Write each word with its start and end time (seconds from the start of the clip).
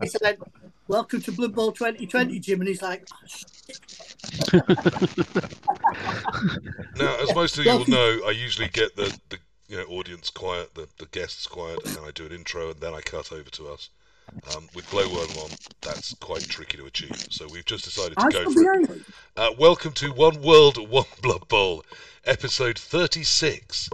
I 0.00 0.06
said, 0.06 0.38
"Welcome 0.86 1.20
to 1.22 1.32
Blood 1.32 1.54
Bowl 1.54 1.72
2020, 1.72 2.38
Jim," 2.38 2.60
and 2.60 2.68
he's 2.68 2.82
like, 2.82 3.06
oh, 4.52 4.60
now, 6.96 7.16
as 7.20 7.34
most 7.34 7.58
of 7.58 7.64
you 7.64 7.72
will 7.72 7.88
know, 7.88 8.20
I 8.26 8.30
usually 8.30 8.68
get 8.68 8.96
the, 8.96 9.16
the 9.28 9.38
you 9.68 9.76
know 9.76 9.84
audience 9.84 10.30
quiet, 10.30 10.74
the, 10.74 10.88
the 10.98 11.06
guests 11.06 11.46
quiet, 11.46 11.80
and 11.84 11.94
then 11.94 12.04
I 12.04 12.10
do 12.10 12.26
an 12.26 12.32
intro, 12.32 12.70
and 12.70 12.80
then 12.80 12.94
I 12.94 13.00
cut 13.00 13.32
over 13.32 13.50
to 13.50 13.68
us. 13.68 13.90
Um, 14.54 14.68
with 14.74 14.86
Glowworm 14.90 15.42
on, 15.42 15.50
that's 15.80 16.12
quite 16.14 16.42
tricky 16.42 16.76
to 16.76 16.84
achieve. 16.84 17.28
So 17.30 17.46
we've 17.50 17.64
just 17.64 17.84
decided 17.84 18.18
to 18.18 18.26
I 18.26 18.30
go 18.30 18.50
for 18.50 18.74
it. 18.74 19.02
Uh, 19.36 19.50
welcome 19.58 19.92
to 19.92 20.12
One 20.12 20.42
World, 20.42 20.76
One 20.90 21.06
Blood 21.22 21.48
Bowl, 21.48 21.82
episode 22.26 22.78
36. 22.78 23.88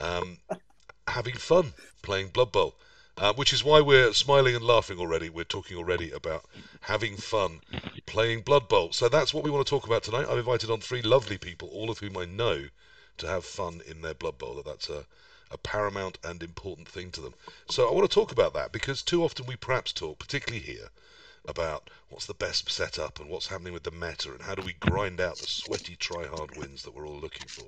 Um, 0.00 0.38
having 1.08 1.34
fun 1.34 1.72
playing 2.02 2.28
Blood 2.28 2.52
Bowl. 2.52 2.76
Uh, 3.16 3.32
which 3.32 3.52
is 3.52 3.62
why 3.62 3.80
we're 3.80 4.12
smiling 4.12 4.56
and 4.56 4.64
laughing 4.64 4.98
already. 4.98 5.30
We're 5.30 5.44
talking 5.44 5.76
already 5.76 6.10
about 6.10 6.44
having 6.80 7.16
fun 7.16 7.60
playing 8.06 8.42
Blood 8.42 8.68
Bowl. 8.68 8.92
So 8.92 9.08
that's 9.08 9.32
what 9.32 9.44
we 9.44 9.50
want 9.50 9.64
to 9.64 9.70
talk 9.70 9.86
about 9.86 10.02
tonight. 10.02 10.26
I've 10.28 10.38
invited 10.38 10.68
on 10.68 10.80
three 10.80 11.00
lovely 11.00 11.38
people, 11.38 11.68
all 11.68 11.90
of 11.90 11.98
whom 11.98 12.16
I 12.16 12.24
know 12.24 12.68
to 13.18 13.26
have 13.28 13.44
fun 13.44 13.82
in 13.86 14.02
their 14.02 14.14
Blood 14.14 14.38
Bowl. 14.38 14.60
That's 14.66 14.88
a, 14.90 15.06
a 15.50 15.58
paramount 15.58 16.18
and 16.24 16.42
important 16.42 16.88
thing 16.88 17.12
to 17.12 17.20
them. 17.20 17.34
So 17.70 17.88
I 17.88 17.92
want 17.92 18.10
to 18.10 18.12
talk 18.12 18.32
about 18.32 18.52
that 18.54 18.72
because 18.72 19.00
too 19.00 19.22
often 19.22 19.46
we 19.46 19.54
perhaps 19.54 19.92
talk, 19.92 20.18
particularly 20.18 20.64
here, 20.64 20.88
about 21.46 21.90
what's 22.08 22.26
the 22.26 22.34
best 22.34 22.70
setup 22.70 23.20
and 23.20 23.28
what's 23.28 23.48
happening 23.48 23.72
with 23.72 23.82
the 23.82 23.90
meta 23.90 24.32
and 24.32 24.42
how 24.42 24.54
do 24.54 24.62
we 24.62 24.72
grind 24.74 25.20
out 25.20 25.36
the 25.36 25.46
sweaty 25.46 25.96
try-hard 25.96 26.56
wins 26.56 26.82
that 26.82 26.94
we're 26.94 27.06
all 27.06 27.20
looking 27.20 27.46
for. 27.46 27.66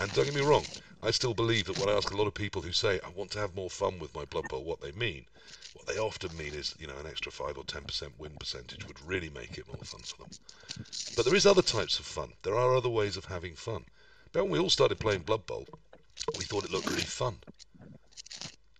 And 0.00 0.12
don't 0.12 0.24
get 0.24 0.34
me 0.34 0.40
wrong, 0.40 0.64
I 1.02 1.10
still 1.10 1.34
believe 1.34 1.66
that 1.66 1.78
when 1.78 1.88
I 1.88 1.96
ask 1.96 2.10
a 2.10 2.16
lot 2.16 2.26
of 2.26 2.34
people 2.34 2.62
who 2.62 2.72
say 2.72 3.00
I 3.04 3.08
want 3.10 3.30
to 3.32 3.38
have 3.38 3.54
more 3.54 3.70
fun 3.70 3.98
with 3.98 4.14
my 4.14 4.24
Blood 4.24 4.48
Bowl, 4.48 4.64
what 4.64 4.80
they 4.80 4.92
mean, 4.92 5.24
what 5.74 5.86
they 5.86 5.98
often 5.98 6.36
mean 6.36 6.54
is, 6.54 6.74
you 6.78 6.86
know, 6.86 6.96
an 6.98 7.06
extra 7.06 7.32
5 7.32 7.58
or 7.58 7.64
10% 7.64 8.10
win 8.18 8.32
percentage 8.38 8.86
would 8.86 9.04
really 9.06 9.30
make 9.30 9.58
it 9.58 9.66
more 9.66 9.82
fun 9.84 10.00
for 10.00 10.18
them. 10.18 10.30
But 11.16 11.24
there 11.24 11.34
is 11.34 11.46
other 11.46 11.62
types 11.62 11.98
of 11.98 12.06
fun. 12.06 12.32
There 12.42 12.56
are 12.56 12.76
other 12.76 12.88
ways 12.88 13.16
of 13.16 13.26
having 13.26 13.54
fun. 13.54 13.84
But 14.32 14.44
when 14.44 14.52
we 14.52 14.58
all 14.58 14.70
started 14.70 14.98
playing 14.98 15.22
Blood 15.22 15.46
Bowl, 15.46 15.66
we 16.38 16.44
thought 16.44 16.64
it 16.64 16.72
looked 16.72 16.88
really 16.88 17.02
fun 17.02 17.36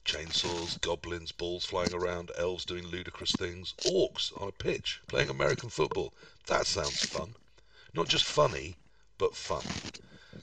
chainsaws, 0.05 0.81
goblins, 0.81 1.33
balls 1.33 1.65
flying 1.65 1.95
around, 1.95 2.31
elves 2.37 2.65
doing 2.65 2.87
ludicrous 2.87 3.33
things, 3.33 3.75
orcs 3.85 4.33
on 4.41 4.49
a 4.49 4.53
pitch 4.53 5.01
playing 5.07 5.31
American 5.31 5.69
football. 5.69 6.13
That 6.47 6.67
sounds 6.67 7.05
fun. 7.05 7.35
Not 7.95 8.09
just 8.09 8.25
funny, 8.25 8.77
but 9.19 9.35
fun. 9.35 9.63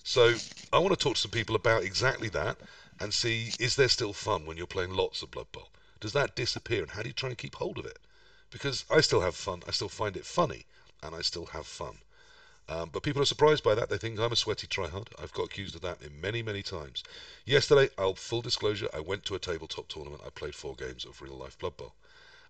So 0.04 0.34
I 0.74 0.80
want 0.80 0.98
to 0.98 1.04
talk 1.04 1.16
to 1.16 1.22
some 1.22 1.32
people 1.32 1.56
about 1.56 1.84
exactly 1.84 2.30
that 2.30 2.58
and 3.00 3.14
see 3.14 3.52
is 3.60 3.76
there 3.76 3.90
still 3.90 4.14
fun 4.14 4.46
when 4.46 4.58
you're 4.58 4.68
playing 4.68 4.94
lots 4.94 5.22
of 5.22 5.32
Blood 5.32 5.52
Bowl? 5.52 5.70
Does 6.00 6.14
that 6.14 6.36
disappear 6.36 6.82
and 6.82 6.92
how 6.92 7.04
do 7.04 7.10
you 7.10 7.14
try 7.14 7.30
and 7.30 7.38
keep 7.38 7.56
hold 7.56 7.78
of 7.78 7.86
it? 7.86 8.00
Because 8.50 8.86
I 8.90 9.02
still 9.02 9.22
have 9.22 9.36
fun, 9.36 9.62
I 9.68 9.72
still 9.72 9.90
find 9.90 10.18
it 10.18 10.26
funny, 10.26 10.66
and 11.04 11.16
I 11.16 11.22
still 11.22 11.46
have 11.48 11.68
fun. 11.68 11.98
Um, 12.70 12.90
but 12.94 13.04
people 13.04 13.22
are 13.22 13.26
surprised 13.26 13.64
by 13.64 13.76
that. 13.76 13.90
They 13.90 13.98
think 13.98 14.20
I'm 14.20 14.32
a 14.32 14.36
sweaty 14.36 14.68
tryhard. 14.68 15.08
I've 15.22 15.34
got 15.34 15.46
accused 15.46 15.76
of 15.76 15.82
that 15.82 16.02
in 16.02 16.22
many, 16.22 16.42
many 16.42 16.62
times. 16.62 17.04
Yesterday, 17.46 17.90
I'll 17.98 18.16
full 18.16 18.42
disclosure, 18.42 18.88
I 18.94 19.00
went 19.00 19.26
to 19.26 19.36
a 19.36 19.40
tabletop 19.40 19.88
tournament. 19.88 20.22
I 20.26 20.30
played 20.30 20.56
four 20.56 20.76
games 20.76 21.04
of 21.04 21.22
real 21.22 21.38
life 21.38 21.58
Blood 21.60 21.78
Bowl. 21.78 21.94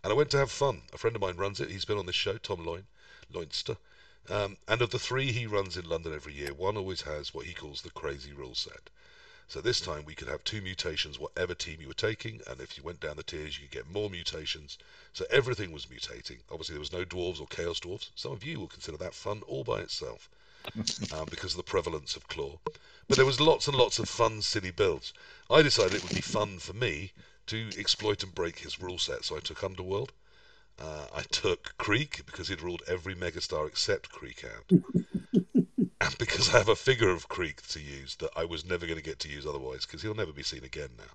And 0.04 0.12
I 0.12 0.16
went 0.16 0.30
to 0.32 0.38
have 0.38 0.52
fun. 0.52 0.84
A 0.94 0.98
friend 0.98 1.16
of 1.16 1.22
mine 1.22 1.38
runs 1.38 1.59
it. 1.59 1.72
He's 1.72 1.86
been 1.86 1.98
on 1.98 2.06
this 2.06 2.16
show, 2.16 2.38
Tom 2.38 2.66
Loin, 2.66 2.86
Loinster. 3.34 3.78
Um, 4.30 4.58
and 4.67 4.82
of 4.82 4.92
the 4.92 5.00
three 5.00 5.32
he 5.32 5.48
runs 5.48 5.78
in 5.78 5.89
London 5.89 6.14
every 6.14 6.34
year, 6.34 6.54
one 6.54 6.78
always 6.78 7.02
has 7.02 7.34
what 7.34 7.45
he 7.45 7.54
calls 7.54 7.82
the 7.82 7.89
crazy 7.89 8.32
rule 8.32 8.56
set. 8.56 8.89
So 9.52 9.59
this 9.59 9.81
time 9.81 10.05
we 10.05 10.16
could 10.16 10.30
have 10.30 10.45
two 10.45 10.61
mutations, 10.61 11.19
whatever 11.19 11.53
team 11.53 11.81
you 11.81 11.89
were 11.89 11.94
taking, 11.94 12.39
and 12.47 12.61
if 12.61 12.77
you 12.77 12.83
went 12.83 13.02
down 13.02 13.17
the 13.17 13.23
tiers, 13.23 13.59
you 13.59 13.67
could 13.67 13.80
get 13.80 13.91
more 13.91 14.09
mutations. 14.09 14.77
So 15.11 15.26
everything 15.30 15.73
was 15.73 15.87
mutating. 15.87 16.37
Obviously, 16.49 16.71
there 16.71 16.80
was 16.80 16.93
no 16.93 17.03
dwarves 17.03 17.42
or 17.42 17.48
chaos 17.48 17.81
dwarves. 17.81 18.11
Some 18.15 18.31
of 18.31 18.45
you 18.45 18.61
will 18.61 18.70
consider 18.70 18.95
that 18.99 19.14
fun 19.14 19.42
all 19.45 19.65
by 19.65 19.81
itself 19.81 20.30
um, 21.11 21.26
because 21.30 21.52
of 21.52 21.58
the 21.58 21.70
prevalence 21.70 22.15
of 22.15 22.30
claw. 22.30 22.59
But 23.09 23.17
there 23.17 23.26
was 23.26 23.42
lots 23.42 23.67
and 23.67 23.76
lots 23.76 23.99
of 23.99 24.08
fun, 24.08 24.42
silly 24.42 24.71
builds. 24.71 25.11
I 25.49 25.61
decided 25.64 25.95
it 25.95 26.03
would 26.03 26.15
be 26.15 26.21
fun 26.21 26.58
for 26.59 26.71
me 26.71 27.11
to 27.47 27.71
exploit 27.77 28.23
and 28.23 28.33
break 28.33 28.59
his 28.59 28.80
rule 28.80 28.99
set, 28.99 29.26
so 29.26 29.36
I 29.36 29.42
took 29.42 29.65
Underworld. 29.65 30.14
Uh, 30.80 31.08
I 31.14 31.23
took 31.23 31.77
Creek 31.77 32.21
because 32.26 32.47
he'd 32.47 32.61
ruled 32.61 32.83
every 32.87 33.15
megastar 33.15 33.67
except 33.67 34.11
Creek 34.11 34.45
out 34.45 34.80
and 36.02 36.17
because 36.17 36.54
I 36.54 36.58
have 36.58 36.67
a 36.67 36.76
figure 36.76 37.12
of 37.12 37.30
Creek 37.30 37.62
to 37.67 37.80
use 37.80 38.16
that 38.16 38.32
I 38.36 38.44
was 38.44 38.66
never 38.66 38.88
going 38.88 38.98
to 38.98 39.04
get 39.04 39.20
to 39.20 39.30
use 39.30 39.45
otherwise, 39.45 39.86
because 39.86 40.02
he'll 40.02 40.16
never 40.16 40.34
be 40.34 40.44
seen 40.44 40.64
again 40.64 40.89
now. 40.98 41.14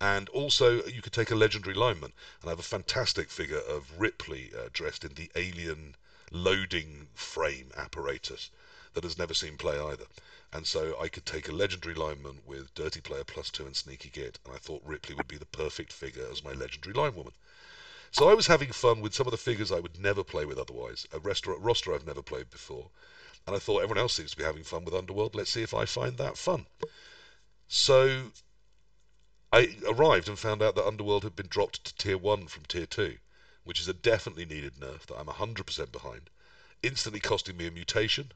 And 0.00 0.28
also, 0.28 0.84
you 0.84 1.02
could 1.02 1.12
take 1.12 1.30
a 1.30 1.34
legendary 1.34 1.74
lineman, 1.74 2.12
and 2.40 2.48
I 2.48 2.50
have 2.50 2.60
a 2.60 2.62
fantastic 2.62 3.30
figure 3.30 3.58
of 3.58 3.98
Ripley 3.98 4.52
uh, 4.56 4.68
dressed 4.72 5.04
in 5.04 5.14
the 5.14 5.30
alien 5.34 5.96
loading 6.30 7.08
frame 7.14 7.70
apparatus 7.76 8.50
that 8.94 9.04
has 9.04 9.18
never 9.18 9.34
seen 9.34 9.56
play 9.56 9.78
either. 9.78 10.06
And 10.52 10.66
so 10.66 10.96
I 11.00 11.08
could 11.08 11.26
take 11.26 11.48
a 11.48 11.52
legendary 11.52 11.94
lineman 11.94 12.42
with 12.46 12.74
Dirty 12.74 13.00
Player 13.00 13.24
plus 13.24 13.50
two 13.50 13.66
and 13.66 13.76
Sneaky 13.76 14.10
Git, 14.10 14.38
and 14.44 14.54
I 14.54 14.58
thought 14.58 14.82
Ripley 14.84 15.14
would 15.14 15.28
be 15.28 15.36
the 15.36 15.46
perfect 15.46 15.92
figure 15.92 16.26
as 16.30 16.44
my 16.44 16.52
legendary 16.52 16.94
linewoman. 16.94 17.34
So 18.12 18.30
I 18.30 18.34
was 18.34 18.46
having 18.46 18.70
fun 18.70 19.00
with 19.00 19.14
some 19.14 19.26
of 19.26 19.32
the 19.32 19.36
figures 19.36 19.72
I 19.72 19.80
would 19.80 19.98
never 19.98 20.22
play 20.22 20.44
with 20.44 20.58
otherwise, 20.58 21.06
a 21.12 21.18
roster 21.18 21.94
I've 21.94 22.06
never 22.06 22.22
played 22.22 22.50
before, 22.50 22.90
and 23.46 23.54
I 23.54 23.58
thought 23.58 23.82
everyone 23.82 23.98
else 23.98 24.14
seems 24.14 24.32
to 24.32 24.36
be 24.36 24.44
having 24.44 24.64
fun 24.64 24.84
with 24.84 24.94
Underworld. 24.94 25.34
Let's 25.34 25.50
see 25.50 25.62
if 25.62 25.74
I 25.74 25.84
find 25.84 26.16
that 26.18 26.36
fun. 26.36 26.66
So 27.68 28.32
I 29.52 29.76
arrived 29.86 30.28
and 30.28 30.38
found 30.38 30.62
out 30.62 30.74
that 30.74 30.86
Underworld 30.86 31.22
had 31.22 31.36
been 31.36 31.46
dropped 31.46 31.84
to 31.84 31.94
tier 31.96 32.18
1 32.18 32.48
from 32.48 32.64
tier 32.64 32.86
2, 32.86 33.16
which 33.64 33.80
is 33.80 33.88
a 33.88 33.94
definitely 33.94 34.44
needed 34.44 34.74
nerf 34.74 35.06
that 35.06 35.18
I'm 35.18 35.26
100% 35.26 35.92
behind. 35.92 36.30
Instantly 36.82 37.20
costing 37.20 37.56
me 37.56 37.66
a 37.66 37.70
mutation. 37.70 38.32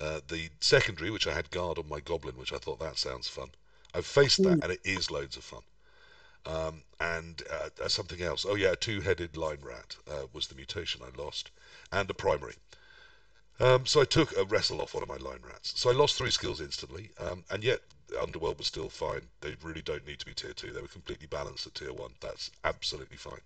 Uh, 0.00 0.20
the 0.28 0.50
secondary, 0.60 1.10
which 1.10 1.26
I 1.26 1.32
had 1.32 1.50
guard 1.50 1.78
on 1.78 1.88
my 1.88 2.00
goblin, 2.00 2.36
which 2.36 2.52
I 2.52 2.58
thought 2.58 2.80
that 2.80 2.98
sounds 2.98 3.28
fun. 3.28 3.50
I've 3.94 4.06
faced 4.06 4.42
that, 4.42 4.62
and 4.62 4.72
it 4.72 4.80
is 4.84 5.10
loads 5.10 5.36
of 5.36 5.44
fun. 5.44 5.62
Um, 6.44 6.82
and 7.00 7.42
uh, 7.50 7.88
something 7.88 8.20
else. 8.22 8.44
Oh 8.48 8.54
yeah, 8.54 8.72
a 8.72 8.76
two-headed 8.76 9.36
line 9.36 9.58
rat 9.62 9.96
uh, 10.08 10.26
was 10.32 10.46
the 10.46 10.54
mutation 10.54 11.00
I 11.02 11.16
lost, 11.20 11.50
and 11.90 12.08
a 12.10 12.14
primary. 12.14 12.56
Um, 13.58 13.86
so 13.86 14.00
I 14.00 14.04
took 14.04 14.36
a 14.36 14.44
wrestle 14.44 14.82
off 14.82 14.94
one 14.94 15.02
of 15.02 15.08
my 15.08 15.16
line 15.16 15.40
rats. 15.46 15.72
So 15.76 15.90
I 15.90 15.94
lost 15.94 16.16
three 16.16 16.30
skills 16.30 16.60
instantly, 16.60 17.10
um, 17.18 17.44
and 17.50 17.64
yet 17.64 17.80
Underworld 18.20 18.58
was 18.58 18.66
still 18.66 18.88
fine. 18.88 19.22
They 19.40 19.56
really 19.62 19.82
don't 19.82 20.06
need 20.06 20.18
to 20.18 20.26
be 20.26 20.34
tier 20.34 20.52
two. 20.52 20.72
They 20.72 20.80
were 20.80 20.88
completely 20.88 21.26
balanced 21.26 21.66
at 21.66 21.74
tier 21.74 21.92
one. 21.92 22.12
That's 22.20 22.50
absolutely 22.64 23.16
fine. 23.16 23.40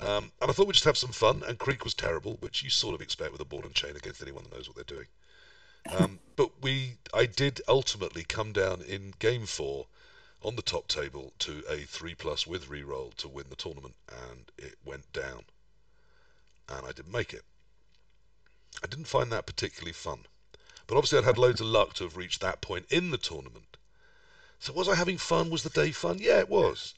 Um, 0.00 0.30
and 0.42 0.50
I 0.50 0.52
thought 0.52 0.66
we'd 0.66 0.74
just 0.74 0.84
have 0.84 0.98
some 0.98 1.12
fun. 1.12 1.42
And 1.46 1.58
Creek 1.58 1.84
was 1.84 1.94
terrible, 1.94 2.36
which 2.40 2.62
you 2.62 2.70
sort 2.70 2.94
of 2.94 3.00
expect 3.00 3.32
with 3.32 3.40
a 3.40 3.46
ball 3.46 3.62
and 3.64 3.74
chain 3.74 3.96
against 3.96 4.22
anyone 4.22 4.44
that 4.44 4.54
knows 4.54 4.68
what 4.68 4.76
they're 4.76 4.96
doing. 4.96 5.06
Um, 5.98 6.18
but 6.34 6.50
we, 6.60 6.96
I 7.14 7.26
did 7.26 7.60
ultimately 7.68 8.24
come 8.24 8.52
down 8.52 8.82
in 8.82 9.14
game 9.18 9.46
four 9.46 9.86
on 10.42 10.56
the 10.56 10.62
top 10.62 10.88
table 10.88 11.32
to 11.40 11.62
a 11.70 11.78
three 11.78 12.14
plus 12.14 12.46
with 12.46 12.68
reroll 12.68 13.14
to 13.14 13.28
win 13.28 13.46
the 13.48 13.56
tournament, 13.56 13.94
and 14.30 14.50
it 14.58 14.76
went 14.84 15.10
down, 15.12 15.44
and 16.68 16.86
I 16.86 16.92
didn't 16.92 17.12
make 17.12 17.32
it. 17.32 17.42
I 18.82 18.86
didn't 18.86 19.06
find 19.06 19.32
that 19.32 19.46
particularly 19.46 19.92
fun. 19.92 20.26
But 20.86 20.96
obviously, 20.96 21.18
I'd 21.18 21.24
had 21.24 21.38
loads 21.38 21.60
of 21.60 21.66
luck 21.66 21.94
to 21.94 22.04
have 22.04 22.16
reached 22.16 22.40
that 22.40 22.60
point 22.60 22.86
in 22.90 23.10
the 23.10 23.18
tournament. 23.18 23.76
So, 24.58 24.72
was 24.72 24.88
I 24.88 24.94
having 24.94 25.18
fun? 25.18 25.50
Was 25.50 25.62
the 25.62 25.70
day 25.70 25.92
fun? 25.92 26.18
Yeah, 26.18 26.38
it 26.38 26.48
was. 26.48 26.94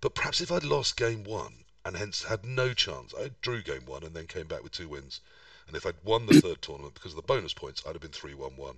But 0.00 0.14
perhaps 0.14 0.40
if 0.40 0.52
I'd 0.52 0.64
lost 0.64 0.96
game 0.96 1.24
one 1.24 1.64
and 1.84 1.96
hence 1.96 2.24
had 2.24 2.44
no 2.44 2.74
chance, 2.74 3.14
I 3.14 3.30
drew 3.40 3.62
game 3.62 3.86
one 3.86 4.02
and 4.02 4.14
then 4.14 4.26
came 4.26 4.46
back 4.46 4.62
with 4.62 4.72
two 4.72 4.88
wins. 4.88 5.20
And 5.66 5.76
if 5.76 5.86
I'd 5.86 6.02
won 6.04 6.26
the 6.26 6.40
third 6.40 6.60
tournament 6.60 6.94
because 6.94 7.12
of 7.12 7.16
the 7.16 7.22
bonus 7.22 7.54
points, 7.54 7.82
I'd 7.86 7.94
have 7.94 8.02
been 8.02 8.10
3 8.10 8.34
1 8.34 8.56
1, 8.56 8.76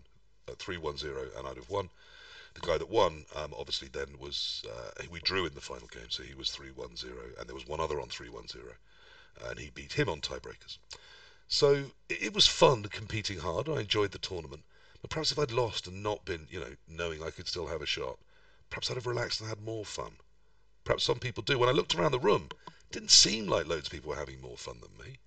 uh, 0.49 0.55
3 0.57 0.77
1 0.77 0.97
0, 0.97 1.31
and 1.37 1.49
I'd 1.49 1.57
have 1.57 1.69
won. 1.69 1.91
The 2.55 2.61
guy 2.61 2.79
that 2.79 2.89
won, 2.89 3.27
um, 3.35 3.53
obviously, 3.59 3.89
then 3.89 4.19
was. 4.19 4.65
Uh, 4.71 5.03
we 5.11 5.21
drew 5.21 5.47
in 5.47 5.55
the 5.55 5.61
final 5.61 5.89
game, 5.89 6.11
so 6.11 6.23
he 6.23 6.35
was 6.35 6.51
3 6.51 6.71
1 6.71 6.97
0, 6.97 7.13
and 7.39 7.49
there 7.49 7.55
was 7.55 7.67
one 7.67 7.81
other 7.81 8.01
on 8.01 8.09
3 8.09 8.29
1 8.29 8.49
0, 8.49 8.65
and 9.47 9.59
he 9.59 9.71
beat 9.71 9.95
him 9.95 10.09
on 10.09 10.21
tiebreakers. 10.21 10.79
So 11.49 11.93
it 12.09 12.35
was 12.35 12.47
fun 12.47 12.85
competing 12.85 13.39
hard. 13.39 13.69
I 13.69 13.81
enjoyed 13.81 14.11
the 14.11 14.19
tournament. 14.19 14.65
But 15.01 15.11
perhaps 15.11 15.31
if 15.31 15.39
I'd 15.39 15.53
lost 15.53 15.87
and 15.87 16.03
not 16.03 16.25
been, 16.25 16.49
you 16.51 16.59
know, 16.59 16.77
knowing 16.89 17.23
I 17.23 17.31
could 17.31 17.47
still 17.47 17.69
have 17.69 17.83
a 17.83 17.87
shot, 17.87 18.19
perhaps 18.71 18.91
I'd 18.91 18.97
have 18.97 19.07
relaxed 19.07 19.41
and 19.41 19.49
had 19.49 19.61
more 19.61 19.85
fun. 19.85 20.17
Perhaps 20.85 21.05
some 21.05 21.19
people 21.19 21.43
do. 21.43 21.59
When 21.59 21.69
I 21.69 21.73
looked 21.73 21.95
around 21.95 22.13
the 22.13 22.19
room, 22.19 22.49
it 22.67 22.93
didn't 22.93 23.11
seem 23.11 23.47
like 23.47 23.67
loads 23.67 23.87
of 23.87 23.93
people 23.93 24.11
were 24.11 24.17
having 24.17 24.41
more 24.41 24.57
fun 24.57 24.81
than 24.81 25.07
me. 25.07 25.19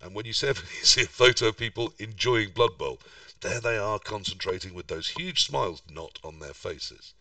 And 0.00 0.14
when 0.14 0.26
you 0.26 0.32
see, 0.32 0.46
you 0.78 0.84
see 0.84 1.02
a 1.02 1.06
photo 1.06 1.48
of 1.48 1.56
people 1.56 1.92
enjoying 1.98 2.50
Blood 2.50 2.78
Bowl, 2.78 3.00
there 3.40 3.60
they 3.60 3.78
are 3.78 3.98
concentrating 3.98 4.74
with 4.74 4.86
those 4.86 5.08
huge 5.08 5.44
smiles 5.44 5.82
not 5.90 6.18
on 6.22 6.38
their 6.38 6.54
faces. 6.54 7.14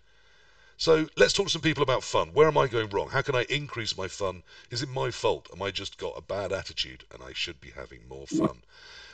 So 0.77 1.07
let's 1.17 1.33
talk 1.33 1.47
to 1.47 1.51
some 1.51 1.61
people 1.61 1.81
about 1.81 2.03
fun. 2.03 2.29
Where 2.33 2.47
am 2.47 2.57
I 2.57 2.67
going 2.67 2.89
wrong? 2.89 3.09
How 3.09 3.23
can 3.23 3.35
I 3.35 3.45
increase 3.49 3.97
my 3.97 4.07
fun? 4.07 4.43
Is 4.69 4.83
it 4.83 4.89
my 4.89 5.09
fault? 5.09 5.49
Am 5.51 5.61
I 5.61 5.71
just 5.71 5.97
got 5.97 6.13
a 6.15 6.21
bad 6.21 6.53
attitude 6.53 7.03
and 7.11 7.23
I 7.23 7.33
should 7.33 7.59
be 7.59 7.71
having 7.71 8.07
more 8.07 8.27
fun? 8.27 8.61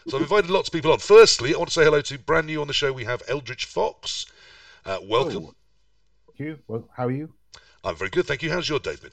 So 0.08 0.18
I've 0.18 0.24
invited 0.24 0.50
lots 0.50 0.68
of 0.68 0.74
people 0.74 0.92
on. 0.92 1.00
Firstly, 1.00 1.56
I 1.56 1.58
want 1.58 1.70
to 1.70 1.74
say 1.74 1.86
hello 1.86 2.02
to 2.02 2.20
brand 2.20 2.48
new 2.48 2.60
on 2.60 2.68
the 2.68 2.74
show. 2.74 2.92
We 2.92 3.06
have 3.06 3.24
Eldritch 3.30 3.64
Fox. 3.64 4.26
Uh, 4.86 4.98
welcome. 5.04 5.56
Thank 6.28 6.40
you. 6.40 6.60
Well, 6.68 6.90
how 6.96 7.06
are 7.08 7.12
you? 7.12 7.34
I'm 7.86 7.96
very 7.96 8.10
good, 8.10 8.26
thank 8.26 8.44
you. 8.44 8.52
How's 8.52 8.68
your 8.68 8.80
day 8.80 8.98
been? 9.02 9.12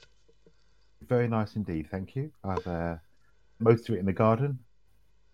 Very 1.07 1.29
nice 1.29 1.55
indeed, 1.55 1.87
thank 1.89 2.15
you. 2.17 2.31
I've 2.43 2.67
uh, 2.67 2.97
most 3.59 3.87
of 3.87 3.95
it 3.95 3.99
in 3.99 4.05
the 4.05 4.13
garden. 4.13 4.59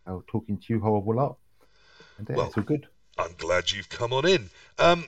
I 0.06 0.12
was 0.12 0.24
talking 0.28 0.58
to 0.60 0.66
you 0.70 0.78
a 0.78 0.82
horrible 0.82 1.16
lot. 1.16 1.38
And 2.20 2.30
yeah, 2.30 2.36
Well- 2.36 2.48
it's 2.48 2.58
all 2.58 2.64
good. 2.64 2.88
I'm 3.20 3.34
glad 3.40 3.72
you've 3.72 3.90
come 3.90 4.14
on 4.14 4.28
in. 4.28 4.52
Um, 4.78 5.08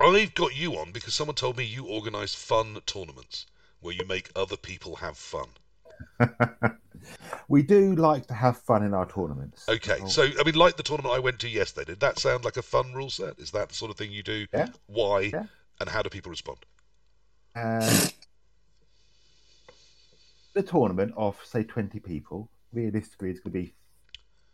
I've 0.00 0.34
got 0.34 0.54
you 0.56 0.74
on 0.76 0.92
because 0.92 1.14
someone 1.14 1.34
told 1.36 1.56
me 1.56 1.64
you 1.64 1.86
organise 1.86 2.34
fun 2.34 2.78
tournaments 2.86 3.46
where 3.80 3.94
you 3.94 4.06
make 4.06 4.30
other 4.36 4.56
people 4.56 4.96
have 4.96 5.16
fun. 5.16 5.48
we 7.48 7.62
do 7.62 7.94
like 7.94 8.26
to 8.26 8.34
have 8.34 8.58
fun 8.58 8.82
in 8.84 8.92
our 8.94 9.06
tournaments. 9.10 9.66
Okay, 9.68 9.98
Oh, 10.02 10.08
so 10.08 10.22
I 10.38 10.42
mean, 10.44 10.54
like 10.54 10.76
the 10.76 10.82
tournament 10.82 11.14
I 11.14 11.18
went 11.18 11.38
to 11.40 11.48
yesterday, 11.48 11.92
did 11.92 12.00
that 12.00 12.18
sound 12.18 12.44
like 12.44 12.56
a 12.56 12.62
fun 12.62 12.92
rule 12.92 13.10
set? 13.10 13.38
Is 13.38 13.50
that 13.52 13.70
the 13.70 13.74
sort 13.74 13.90
of 13.90 13.96
thing 13.96 14.12
you 14.12 14.22
do? 14.22 14.46
Yeah. 14.52 14.68
Why? 14.86 15.30
Yeah. 15.32 15.44
And 15.80 15.88
how 15.88 16.02
do 16.02 16.10
people 16.10 16.30
respond? 16.30 16.58
uh, 17.54 18.06
the 20.54 20.62
tournament 20.62 21.12
of 21.16 21.38
say 21.44 21.62
twenty 21.62 22.00
people, 22.00 22.50
realistically, 22.72 23.30
it's 23.30 23.40
going 23.40 23.52
to 23.52 23.58
be 23.60 23.74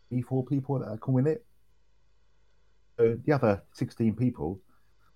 three, 0.09 0.21
four 0.21 0.45
people 0.45 0.79
that 0.79 1.01
can 1.01 1.13
win 1.13 1.27
it. 1.27 1.45
So 2.97 3.17
the 3.25 3.31
other 3.33 3.63
sixteen 3.73 4.15
people, 4.15 4.59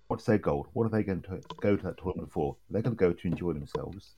what's 0.08 0.24
their 0.24 0.38
goal? 0.38 0.66
What 0.72 0.84
are 0.84 0.90
they 0.90 1.02
going 1.02 1.22
to 1.22 1.40
go 1.60 1.76
to 1.76 1.82
that 1.84 1.98
tournament 1.98 2.32
for? 2.32 2.56
They're 2.70 2.82
going 2.82 2.96
to 2.96 3.00
go 3.00 3.12
to 3.12 3.26
enjoy 3.26 3.52
themselves. 3.52 4.16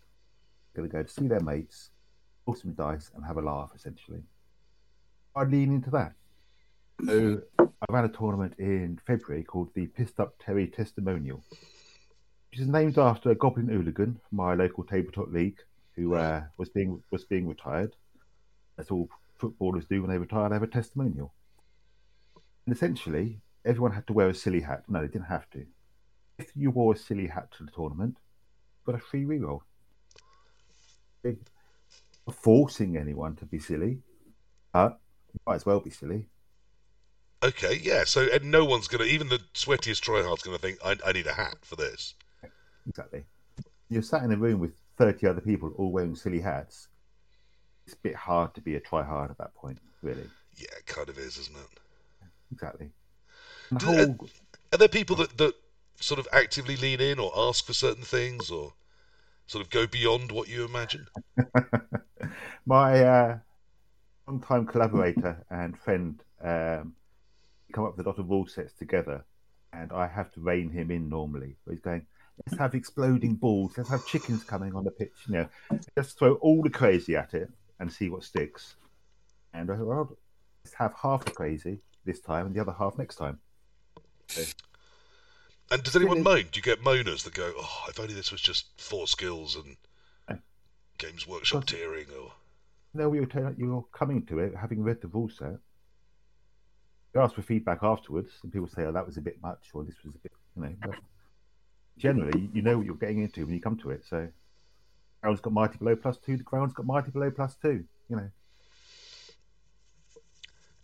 They're 0.72 0.82
going 0.82 0.90
to 0.90 0.96
go 0.96 1.02
to 1.02 1.08
see 1.10 1.28
their 1.28 1.40
mates, 1.40 1.90
roll 2.46 2.56
some 2.56 2.72
dice, 2.72 3.10
and 3.14 3.25
have 3.25 3.37
a 3.37 3.42
laugh. 3.42 3.70
Essentially, 3.75 4.22
I 5.37 5.44
lean 5.44 5.72
into 5.72 5.90
that. 5.90 6.14
So 7.06 7.42
I 7.58 7.84
ran 7.88 8.04
a 8.04 8.08
tournament 8.08 8.54
in 8.58 8.98
February 9.06 9.42
called 9.42 9.70
the 9.75 9.87
Pissed 9.87 10.20
Up 10.20 10.34
Terry 10.44 10.66
Testimonial 10.66 11.42
which 12.50 12.60
is 12.60 12.66
named 12.66 12.98
after 12.98 13.31
a 13.31 13.34
Goblin 13.34 13.69
hooligan 13.69 14.19
from 14.28 14.37
my 14.37 14.54
local 14.54 14.84
tabletop 14.84 15.31
league 15.31 15.58
who 15.94 16.14
uh, 16.14 16.42
was 16.56 16.69
being 16.69 17.02
was 17.10 17.25
being 17.25 17.46
retired. 17.46 17.94
That's 18.76 18.90
all 18.90 19.08
footballers 19.38 19.87
do 19.87 20.02
when 20.02 20.10
they 20.10 20.19
retire; 20.19 20.48
they 20.48 20.56
have 20.56 20.62
a 20.62 20.66
testimonial. 20.66 21.32
And 22.66 22.75
essentially, 22.75 23.40
everyone 23.64 23.92
had 23.92 24.06
to 24.08 24.12
wear 24.12 24.28
a 24.28 24.34
silly 24.34 24.60
hat. 24.60 24.84
No, 24.88 25.00
they 25.00 25.08
didn't 25.08 25.26
have 25.26 25.48
to. 25.50 25.64
If 26.40 26.52
you 26.56 26.70
wore 26.70 26.94
a 26.94 26.96
silly 26.96 27.26
hat 27.26 27.50
to 27.58 27.64
the 27.64 27.70
tournament, 27.70 28.16
got 28.87 28.94
a 28.94 28.98
free 28.98 29.25
reroll. 29.25 29.60
Forcing 32.32 32.96
anyone 32.96 33.37
to 33.37 33.44
be 33.44 33.58
silly, 33.58 33.98
you 34.75 34.90
might 35.46 35.54
as 35.54 35.66
well 35.66 35.81
be 35.81 35.90
silly. 35.90 36.26
Okay, 37.42 37.78
yeah. 37.82 38.04
So 38.04 38.26
and 38.32 38.50
no 38.50 38.64
one's 38.64 38.88
gonna, 38.88 39.04
even 39.04 39.28
the 39.28 39.40
sweatiest 39.54 40.00
tryhard's 40.00 40.42
gonna 40.42 40.58
think, 40.58 40.78
I, 40.84 40.96
I 41.04 41.12
need 41.12 41.26
a 41.26 41.32
hat 41.32 41.56
for 41.62 41.76
this. 41.76 42.14
Exactly. 42.88 43.25
You're 43.88 44.02
sat 44.02 44.22
in 44.22 44.32
a 44.32 44.37
room 44.37 44.60
with 44.60 44.72
30 44.96 45.26
other 45.26 45.40
people 45.40 45.72
all 45.76 45.90
wearing 45.90 46.14
silly 46.14 46.40
hats. 46.40 46.88
It's 47.87 47.94
a 47.94 47.98
bit 47.98 48.14
hard 48.14 48.54
to 48.54 48.60
be 48.60 48.76
a 48.76 48.81
try 48.81 49.02
hard 49.02 49.31
at 49.31 49.38
that 49.38 49.54
point, 49.54 49.78
really. 50.02 50.28
Yeah, 50.56 50.69
it 50.78 50.87
kind 50.87 51.08
of 51.08 51.19
is, 51.19 51.37
isn't 51.38 51.56
it? 51.56 51.81
Exactly. 52.52 52.90
Uh, 53.72 53.75
the 53.75 53.78
Do- 53.78 53.87
whole, 53.87 54.28
Are 54.72 54.78
there 54.78 54.88
people 54.88 55.16
that, 55.16 55.37
that 55.38 55.54
sort 56.00 56.19
of 56.19 56.26
actively 56.32 56.76
lean 56.76 57.00
in 57.00 57.19
or 57.19 57.32
ask 57.37 57.67
for 57.67 57.73
certain 57.73 58.02
things 58.02 58.50
or 58.50 58.73
sort 59.47 59.64
of 59.64 59.70
go 59.70 59.87
beyond 59.87 60.32
what 60.32 60.49
you 60.49 60.64
imagine? 60.64 61.06
my 62.67 63.05
uh, 63.05 63.38
long-time 64.26 64.67
collaborator 64.67 65.44
and 65.50 65.79
friend 65.79 66.23
um, 66.43 66.94
come 67.73 67.85
up 67.85 67.97
with 67.97 68.06
a 68.06 68.08
lot 68.08 68.19
of 68.19 68.29
rule 68.29 68.47
sets 68.47 68.73
together, 68.73 69.25
and 69.73 69.93
I 69.93 70.06
have 70.06 70.32
to 70.32 70.41
rein 70.41 70.70
him 70.70 70.91
in 70.91 71.08
normally. 71.08 71.56
He's 71.69 71.81
going, 71.81 72.06
let's 72.47 72.58
have 72.58 72.75
exploding 72.75 73.35
balls, 73.35 73.75
let's 73.76 73.91
have 73.91 74.06
chickens 74.06 74.44
coming 74.44 74.75
on 74.75 74.85
the 74.85 74.91
pitch, 74.91 75.12
you 75.29 75.35
know, 75.35 75.49
let's 75.97 76.12
throw 76.12 76.35
all 76.35 76.62
the 76.62 76.70
crazy 76.70 77.17
at 77.17 77.35
it 77.35 77.50
and 77.79 77.93
see 77.93 78.08
what 78.08 78.25
sticks. 78.25 78.76
And 79.52 79.70
I 79.70 79.76
thought, 79.76 79.87
well, 79.87 80.17
let's 80.64 80.75
have 80.75 80.94
half 81.00 81.25
the 81.25 81.32
crazy 81.32 81.81
this 82.05 82.20
time 82.20 82.47
and 82.47 82.55
the 82.55 82.61
other 82.61 82.75
half 82.76 82.97
next 82.99 83.17
time. 83.17 83.38
And 85.70 85.82
does 85.82 85.94
anyone 85.94 86.22
moan? 86.22 86.46
Do 86.50 86.58
you 86.58 86.62
get 86.62 86.82
moaners 86.82 87.22
that 87.22 87.34
go, 87.34 87.52
oh, 87.56 87.84
if 87.88 88.00
only 88.00 88.14
this 88.14 88.32
was 88.32 88.40
just 88.40 88.67
four 88.76 89.06
skills 89.06 89.56
and 89.56 89.76
Games 91.00 91.26
Workshop 91.26 91.64
tiering 91.64 92.08
or. 92.12 92.32
No, 92.93 93.08
we 93.08 93.20
were 93.20 93.26
telling 93.26 93.55
you're 93.56 93.87
coming 93.93 94.26
to 94.26 94.40
it, 94.40 94.55
having 94.55 94.82
read 94.82 95.00
the 95.00 95.08
rule 95.08 95.31
set. 95.31 95.56
You 97.14 97.20
ask 97.20 97.34
for 97.34 97.43
feedback 97.43 97.82
afterwards, 97.82 98.31
and 98.43 98.52
people 98.52 98.69
say, 98.69 98.84
"Oh, 98.84 98.93
that 98.93 99.06
was 99.06 99.17
a 99.17 99.20
bit 99.20 99.40
much," 99.40 99.70
or 99.72 99.84
"This 99.84 99.94
was 100.05 100.14
a 100.14 100.19
bit," 100.19 100.32
you 100.56 100.62
know. 100.62 100.75
But 100.82 100.96
generally, 101.96 102.50
you 102.52 102.62
know 102.62 102.76
what 102.76 102.87
you're 102.87 102.96
getting 102.96 103.23
into 103.23 103.46
when 103.46 103.55
you 103.55 103.61
come 103.61 103.78
to 103.78 103.90
it. 103.90 104.05
So, 104.05 104.28
ground's 105.23 105.40
got 105.40 105.52
mighty 105.52 105.78
below 105.78 105.96
plus 105.96 106.19
two. 106.19 106.37
The 106.37 106.43
ground's 106.43 106.75
got 106.75 106.84
mighty 106.84 107.11
below 107.11 107.31
plus 107.31 107.56
two. 107.56 107.84
You 108.08 108.16
know, 108.16 108.31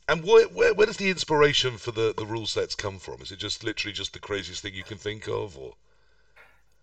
And 0.08 0.22
where, 0.22 0.46
where, 0.46 0.86
does 0.86 0.98
the 0.98 1.10
inspiration 1.10 1.78
for 1.78 1.90
the, 1.90 2.14
the 2.16 2.26
rule 2.26 2.46
sets 2.46 2.76
come 2.76 2.98
from? 2.98 3.20
Is 3.22 3.32
it 3.32 3.40
just 3.40 3.64
literally 3.64 3.92
just 3.92 4.12
the 4.12 4.20
craziest 4.20 4.62
thing 4.62 4.74
you 4.74 4.84
can 4.84 4.98
think 4.98 5.26
of, 5.26 5.58
or 5.58 5.74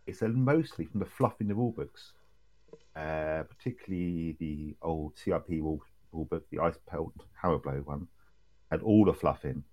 it's 0.05 0.21
mostly 0.21 0.85
from 0.85 0.99
the 0.99 1.05
fluff 1.05 1.39
in 1.39 1.47
the 1.47 1.55
rule 1.55 1.71
books, 1.71 2.11
uh, 2.97 3.43
particularly 3.43 4.35
the 4.39 4.75
old 4.81 5.15
CRP 5.15 5.61
rule, 5.61 5.81
rule 6.11 6.25
book, 6.25 6.45
the 6.51 6.59
Ice 6.59 6.77
Pelt 6.85 7.13
Hammer 7.41 7.59
Blow 7.59 7.81
one, 7.85 8.07
had 8.69 8.81
all 8.81 9.05
the 9.05 9.13
fluff 9.13 9.45
in, 9.45 9.63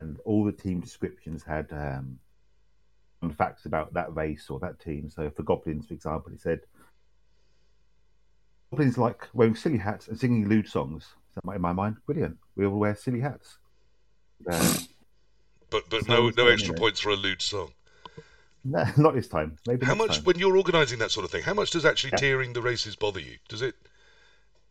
and 0.00 0.18
all 0.24 0.44
the 0.44 0.50
team 0.50 0.80
descriptions 0.80 1.44
had 1.44 1.72
um, 1.72 2.18
facts 3.36 3.66
about 3.66 3.94
that 3.94 4.12
race 4.16 4.50
or 4.50 4.58
that 4.58 4.80
team. 4.80 5.08
So 5.08 5.30
for 5.30 5.44
goblins, 5.44 5.86
for 5.86 5.94
example, 5.94 6.32
it 6.32 6.40
said 6.40 6.62
goblins 8.72 8.98
like 8.98 9.28
wearing 9.32 9.54
silly 9.54 9.78
hats 9.78 10.08
and 10.08 10.18
singing 10.18 10.48
lewd 10.48 10.68
songs. 10.68 11.14
So 11.34 11.52
in 11.52 11.60
my 11.60 11.72
mind, 11.72 11.96
brilliant. 12.06 12.38
We 12.56 12.66
all 12.66 12.78
wear 12.78 12.94
silly 12.94 13.20
hats. 13.20 13.58
But 15.70 15.88
but 15.88 16.04
So 16.04 16.12
no 16.12 16.30
no 16.36 16.48
extra 16.48 16.74
it. 16.74 16.78
points 16.78 17.00
for 17.00 17.10
a 17.10 17.16
lewd 17.16 17.40
song? 17.42 17.72
no, 18.64 18.84
not 18.96 19.14
this 19.14 19.28
time. 19.28 19.56
Maybe 19.66 19.86
How 19.86 19.94
much 19.94 20.16
time. 20.16 20.24
when 20.24 20.38
you're 20.38 20.56
organising 20.56 20.98
that 20.98 21.10
sort 21.10 21.24
of 21.24 21.30
thing? 21.30 21.42
How 21.42 21.54
much 21.54 21.70
does 21.70 21.84
actually 21.84 22.12
Yeah. 22.14 22.34
tiering 22.34 22.54
the 22.54 22.62
races 22.62 22.96
bother 22.96 23.20
you? 23.20 23.36
Does 23.48 23.62
it 23.62 23.74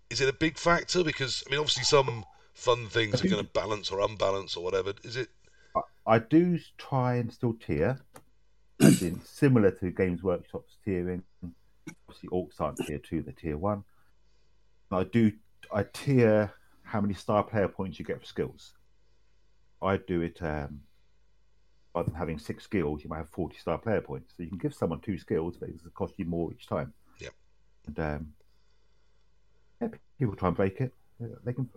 is 0.10 0.22
it 0.22 0.28
a 0.30 0.34
big 0.34 0.58
factor? 0.58 1.04
Because 1.04 1.44
I 1.48 1.52
mean, 1.52 1.60
obviously 1.60 1.84
some 1.84 2.26
fun 2.54 2.88
things 2.88 3.24
are 3.24 3.28
going 3.30 3.44
to 3.46 3.50
balance 3.52 3.92
or 3.92 4.02
unbalance 4.02 4.58
or 4.58 4.64
whatever. 4.64 4.94
Is 5.04 5.16
it? 5.16 5.30
I- 5.76 6.16
I 6.16 6.20
do 6.20 6.58
try 6.80 7.16
and 7.18 7.32
still 7.32 7.54
tier, 7.54 8.00
in 8.80 9.22
similar 9.24 9.70
to 9.72 9.92
Games 9.92 10.24
Workshop's 10.24 10.78
tiering. 10.86 11.22
Obviously, 12.08 12.30
Orcs 12.30 12.60
aren't 12.60 12.80
tier 12.80 12.98
two; 12.98 13.22
they're 13.22 13.34
tier 13.34 13.58
one. 13.58 13.84
I 14.92 15.04
do 15.04 15.32
I 15.74 15.84
tier 15.84 16.52
how 16.84 17.02
many 17.02 17.14
star 17.14 17.44
player 17.44 17.68
points 17.68 18.00
you 18.00 18.06
get 18.06 18.20
for 18.20 18.26
skills. 18.26 18.74
I 19.82 19.98
do 19.98 20.22
it 20.22 20.42
um, 20.42 20.82
rather 21.96 22.10
than 22.10 22.18
having 22.18 22.40
six 22.40 22.64
skills, 22.64 23.04
you 23.04 23.10
might 23.10 23.18
have 23.18 23.30
forty 23.30 23.58
star 23.58 23.78
player 23.78 24.02
points. 24.02 24.34
So 24.36 24.44
you 24.44 24.50
can 24.50 24.58
give 24.58 24.74
someone 24.74 25.00
two 25.00 25.18
skills, 25.18 25.58
but 25.58 25.70
it's 25.70 25.82
going 25.82 25.92
to 25.92 25.96
cost 25.96 26.14
you 26.18 26.26
more 26.26 26.52
each 26.52 26.68
time. 26.68 26.94
Yep. 27.20 27.34
And 27.88 28.00
um, 28.00 28.34
yeah, 29.82 29.88
people 30.18 30.36
try 30.36 30.50
and 30.50 30.58
break 30.58 30.82
it. 30.82 30.94
They 31.44 31.54
can. 31.54 31.70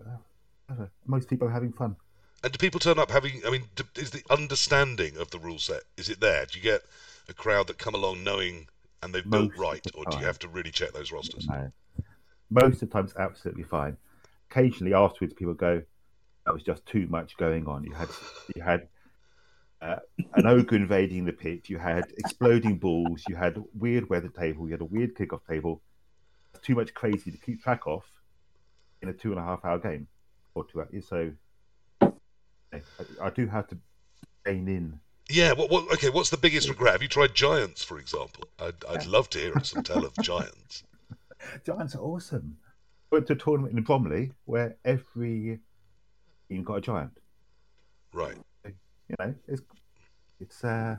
Uh, 0.71 0.87
most 1.07 1.29
people 1.29 1.49
are 1.49 1.53
having 1.53 1.73
fun. 1.73 1.97
And 2.45 2.53
do 2.53 2.59
people 2.59 2.81
turn 2.81 2.99
up 2.99 3.11
having? 3.11 3.43
I 3.47 3.51
mean, 3.51 3.65
is 3.97 4.11
the 4.11 4.23
understanding 4.31 5.17
of 5.17 5.31
the 5.31 5.39
rule 5.39 5.59
set 5.59 5.83
is 5.97 6.09
it 6.09 6.21
there? 6.21 6.47
Do 6.47 6.59
you 6.59 6.63
get 6.63 6.83
a 7.29 7.35
crowd 7.35 7.67
that 7.69 7.79
come 7.79 7.95
along 7.95 8.25
knowing 8.25 8.69
and 9.03 9.15
they've 9.15 9.29
built 9.29 9.57
right, 9.57 9.85
or 9.95 10.05
do 10.05 10.19
you 10.19 10.25
have 10.25 10.39
to 10.41 10.49
really 10.49 10.71
check 10.71 10.93
those 10.93 11.13
rosters? 11.13 11.47
No. 11.49 11.73
Most 12.53 12.83
of 12.83 12.89
the 12.91 12.93
time, 12.93 13.05
it's 13.07 13.17
absolutely 13.17 13.63
fine. 13.63 13.97
Occasionally, 14.51 14.93
afterwards, 14.93 15.33
people 15.33 15.55
go, 15.55 15.83
"That 16.45 16.53
was 16.53 16.63
just 16.63 16.85
too 16.85 17.07
much 17.09 17.37
going 17.39 17.67
on." 17.67 17.85
You 17.85 17.95
had 17.95 18.09
you 18.55 18.63
had 18.63 18.89
uh, 19.81 19.97
an 20.35 20.47
ogre 20.47 20.77
invading 20.77 21.25
the 21.25 21.33
pit. 21.33 21.71
You 21.71 21.79
had 21.79 22.05
exploding 22.19 22.77
balls. 22.79 23.25
You 23.29 23.37
had 23.37 23.63
weird 23.75 24.11
weather 24.11 24.29
table. 24.29 24.67
You 24.67 24.73
had 24.73 24.83
a 24.83 24.87
weird 24.87 25.15
kickoff 25.15 25.41
table. 25.49 25.81
Too 26.61 26.75
much 26.75 26.93
crazy 26.93 27.31
to 27.31 27.39
keep 27.39 27.63
track 27.63 27.83
of 27.87 28.05
in 29.01 29.09
a 29.09 29.13
two 29.13 29.31
and 29.31 29.41
a 29.41 29.43
half 29.43 29.65
hour 29.65 29.79
game 29.79 30.07
or 30.55 30.65
two 30.65 30.81
hours. 30.83 31.09
So 31.09 31.33
I, 33.21 33.31
do 33.31 33.47
have 33.47 33.67
to 33.69 33.79
rein 34.45 34.69
in. 34.69 35.01
Yeah. 35.31 35.53
What, 35.53 35.71
what? 35.71 35.91
Okay. 35.95 36.11
What's 36.11 36.31
the 36.31 36.37
biggest 36.37 36.69
regret? 36.69 36.93
Have 36.93 37.03
you 37.03 37.09
tried 37.09 37.35
giants, 37.35 37.83
for 37.83 37.99
example? 37.99 38.45
I'd, 38.61 38.85
I'd 38.89 39.07
love 39.07 39.31
to 39.31 39.39
hear 39.39 39.55
some 39.65 39.83
tell 39.83 40.05
of 40.05 40.15
giants. 40.23 40.85
Giants 41.65 41.95
are 41.95 42.01
awesome. 42.01 42.57
Went 43.11 43.27
to 43.27 43.35
a 43.35 43.37
tournament 43.37 43.77
in 43.77 43.83
Bromley 43.85 44.33
where 44.45 44.77
every 44.85 45.61
team 46.49 46.63
got 46.63 46.75
a 46.77 46.81
giant. 46.81 47.13
Right. 48.13 48.37
you 48.65 49.17
know, 49.19 49.35
it's 49.49 49.63
it's 50.41 50.65
uh, 50.65 50.97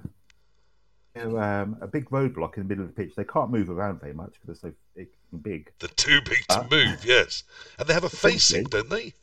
you 1.15 1.23
know, 1.25 1.37
um, 1.39 1.77
a 1.81 1.87
big 1.87 2.09
roadblock 2.09 2.57
in 2.57 2.63
the 2.63 2.69
middle 2.69 2.83
of 2.85 2.93
the 2.95 3.03
pitch. 3.03 3.15
They 3.15 3.23
can't 3.23 3.51
move 3.51 3.69
around 3.69 3.99
very 4.01 4.13
much 4.13 4.33
because 4.41 4.61
they're 4.61 4.71
so 4.71 4.75
big 4.95 5.07
and 5.31 5.41
big. 5.43 5.71
They're 5.79 5.89
too 5.89 6.21
big 6.21 6.45
to 6.49 6.59
Uh, 6.59 6.67
move. 6.69 7.03
Yes. 7.05 7.43
And 7.79 7.87
they 7.87 7.93
have 7.93 8.03
a 8.03 8.09
facing, 8.27 8.65
don't 8.65 8.89
they? 8.89 9.13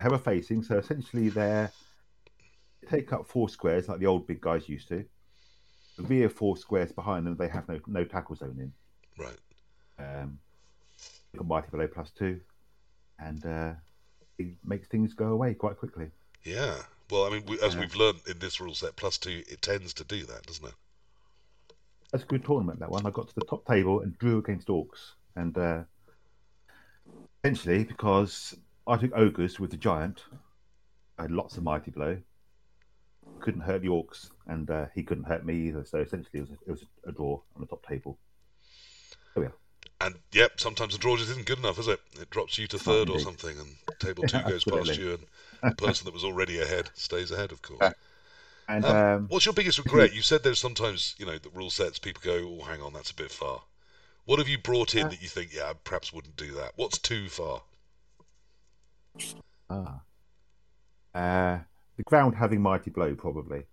Have 0.00 0.12
a 0.12 0.18
facing, 0.18 0.62
so 0.62 0.78
essentially 0.78 1.28
they're 1.28 1.70
they 2.82 2.88
take 2.98 3.12
up 3.12 3.26
four 3.26 3.48
squares 3.48 3.88
like 3.88 3.98
the 4.00 4.06
old 4.06 4.26
big 4.26 4.40
guys 4.40 4.68
used 4.68 4.88
to. 4.88 5.04
The 5.96 6.02
rear 6.02 6.28
four 6.28 6.56
squares 6.56 6.90
behind 6.92 7.26
them, 7.26 7.36
they 7.36 7.48
have 7.48 7.68
no 7.68 7.80
no 7.86 8.04
tackle 8.04 8.36
zone 8.36 8.58
in. 8.58 8.72
Right. 9.24 9.38
Um, 9.98 10.38
got 11.36 11.46
Mighty 11.46 11.68
Blow 11.70 11.86
plus 11.86 12.10
two, 12.10 12.40
and 13.18 13.44
uh, 13.44 13.72
it 14.38 14.56
makes 14.64 14.88
things 14.88 15.14
go 15.14 15.26
away 15.26 15.54
quite 15.54 15.76
quickly. 15.76 16.10
Yeah. 16.42 16.76
Well, 17.10 17.26
I 17.26 17.30
mean, 17.30 17.44
we, 17.46 17.60
as 17.60 17.76
we've 17.76 17.94
learned 17.94 18.20
in 18.26 18.38
this 18.38 18.60
rule 18.60 18.74
set, 18.74 18.96
plus 18.96 19.18
two, 19.18 19.42
it 19.48 19.60
tends 19.60 19.92
to 19.94 20.04
do 20.04 20.24
that, 20.24 20.46
doesn't 20.46 20.66
it? 20.66 20.74
That's 22.10 22.24
a 22.24 22.26
good 22.26 22.44
tournament. 22.44 22.80
That 22.80 22.90
one. 22.90 23.06
I 23.06 23.10
got 23.10 23.28
to 23.28 23.34
the 23.34 23.44
top 23.44 23.66
table 23.66 24.00
and 24.00 24.18
drew 24.18 24.38
against 24.38 24.68
Orcs, 24.68 25.12
and 25.36 25.56
uh, 25.58 25.82
essentially 27.42 27.84
because 27.84 28.56
I 28.86 28.96
took 28.96 29.12
ogres 29.14 29.60
with 29.60 29.70
the 29.70 29.76
giant, 29.76 30.24
I 31.18 31.22
had 31.22 31.30
lots 31.30 31.56
of 31.56 31.62
mighty 31.62 31.90
blow. 31.90 32.18
Couldn't 33.40 33.62
hurt 33.62 33.82
the 33.82 33.88
Orcs, 33.88 34.30
and 34.46 34.70
uh, 34.70 34.86
he 34.94 35.02
couldn't 35.02 35.24
hurt 35.24 35.44
me 35.44 35.68
either. 35.68 35.84
So 35.84 35.98
essentially, 35.98 36.40
it 36.40 36.40
was 36.40 36.50
a, 36.50 36.58
it 36.66 36.70
was 36.70 36.84
a 37.06 37.12
draw 37.12 37.40
on 37.54 37.60
the 37.60 37.66
top 37.66 37.86
table. 37.86 38.18
There 39.34 39.42
we 39.42 39.46
are. 39.46 39.54
And 40.04 40.16
yep, 40.30 40.60
sometimes 40.60 40.92
the 40.92 40.98
draw 41.00 41.16
just 41.16 41.30
isn't 41.30 41.46
good 41.46 41.58
enough, 41.58 41.78
is 41.80 41.88
it? 41.88 42.00
It 42.20 42.30
drops 42.30 42.58
you 42.58 42.68
to 42.68 42.78
third 42.78 43.08
or 43.10 43.18
something, 43.18 43.58
and 43.58 43.76
table 43.98 44.22
two 44.24 44.44
Yeah, 44.44 44.50
goes 44.50 44.64
past 44.64 44.96
you, 44.96 45.12
and 45.12 45.26
the 45.66 45.74
person 45.74 46.04
that 46.04 46.14
was 46.14 46.22
already 46.24 46.60
ahead 46.60 46.90
stays 46.94 47.30
ahead, 47.32 47.50
of 47.52 47.62
course. 47.62 47.94
And 48.68 48.88
Um, 48.88 48.90
um, 48.90 49.28
What's 49.28 49.46
your 49.46 49.54
biggest 49.54 49.78
regret? 49.78 50.12
You 50.12 50.22
said 50.22 50.42
there's 50.44 50.60
sometimes, 50.60 51.14
you 51.18 51.26
know, 51.26 51.38
the 51.38 51.50
rule 51.50 51.70
sets 51.70 51.98
people 51.98 52.22
go, 52.24 52.58
oh, 52.60 52.64
hang 52.64 52.82
on, 52.82 52.92
that's 52.94 53.10
a 53.10 53.14
bit 53.16 53.32
far. 53.32 53.64
What 54.26 54.38
have 54.40 54.48
you 54.48 54.58
brought 54.58 54.94
in 54.94 55.08
Uh, 55.08 55.10
that 55.10 55.22
you 55.22 55.28
think, 55.28 55.54
yeah, 55.54 55.70
I 55.70 55.74
perhaps 55.74 56.12
wouldn't 56.12 56.36
do 56.36 56.52
that? 56.54 56.72
What's 56.76 56.98
too 56.98 57.28
far? 57.28 57.62
ah, 59.68 60.04
uh, 61.14 61.58
the 61.96 62.02
ground 62.02 62.34
having 62.36 62.60
mighty 62.60 62.90
blow 62.90 63.14
probably. 63.14 63.64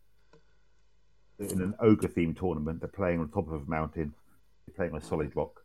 In 1.39 1.59
an 1.59 1.75
ogre 1.79 2.07
themed 2.07 2.37
tournament, 2.39 2.79
they're 2.79 2.87
playing 2.87 3.19
on 3.19 3.27
top 3.29 3.49
of 3.49 3.63
a 3.63 3.69
mountain. 3.69 4.13
They're 4.65 4.75
playing 4.75 4.93
on 4.93 4.99
a 4.99 5.01
solid 5.01 5.35
rock. 5.35 5.60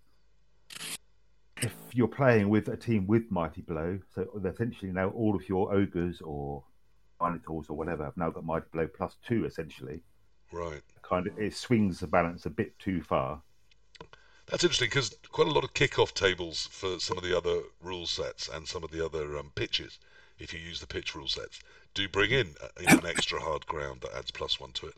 You're 1.97 2.09
playing 2.09 2.51
with 2.51 2.69
a 2.69 2.77
team 2.77 3.07
with 3.07 3.31
mighty 3.31 3.63
blow, 3.63 3.99
so 4.15 4.29
essentially 4.45 4.93
now 4.93 5.09
all 5.09 5.35
of 5.35 5.49
your 5.49 5.73
ogres 5.73 6.21
or 6.21 6.63
minotaurs 7.19 7.71
or 7.71 7.77
whatever 7.79 8.05
have 8.05 8.19
now 8.19 8.29
got 8.29 8.45
mighty 8.45 8.67
blow 8.71 8.87
plus 8.87 9.17
two. 9.27 9.47
Essentially, 9.47 10.03
Right. 10.53 10.83
kind 11.01 11.27
of 11.27 11.39
it 11.39 11.55
swings 11.55 12.01
the 12.01 12.07
balance 12.07 12.45
a 12.45 12.51
bit 12.51 12.79
too 12.79 13.03
far. 13.03 13.41
That's 14.47 14.63
interesting 14.63 14.89
because 14.91 15.17
quite 15.33 15.49
a 15.49 15.53
lot 15.53 15.65
of 15.65 15.73
kick-off 15.73 16.13
tables 16.13 16.67
for 16.71 17.01
some 17.01 17.17
of 17.17 17.25
the 17.25 17.35
other 17.37 17.63
rule 17.81 18.07
sets 18.07 18.47
and 18.47 18.69
some 18.69 18.85
of 18.85 18.91
the 18.91 19.03
other 19.03 19.39
um, 19.39 19.53
pitches, 19.55 19.99
if 20.39 20.53
you 20.53 20.61
use 20.61 20.81
the 20.81 20.87
pitch 20.87 21.15
rule 21.15 21.29
sets, 21.29 21.61
do 21.95 22.09
bring 22.09 22.31
in 22.31 22.57
uh, 22.63 22.69
you 22.79 22.87
know, 22.89 22.99
an 22.99 23.07
extra 23.07 23.41
hard 23.41 23.67
ground 23.67 24.03
that 24.03 24.15
adds 24.15 24.31
plus 24.31 24.61
one 24.61 24.73
to 24.73 24.87
it. 24.87 24.97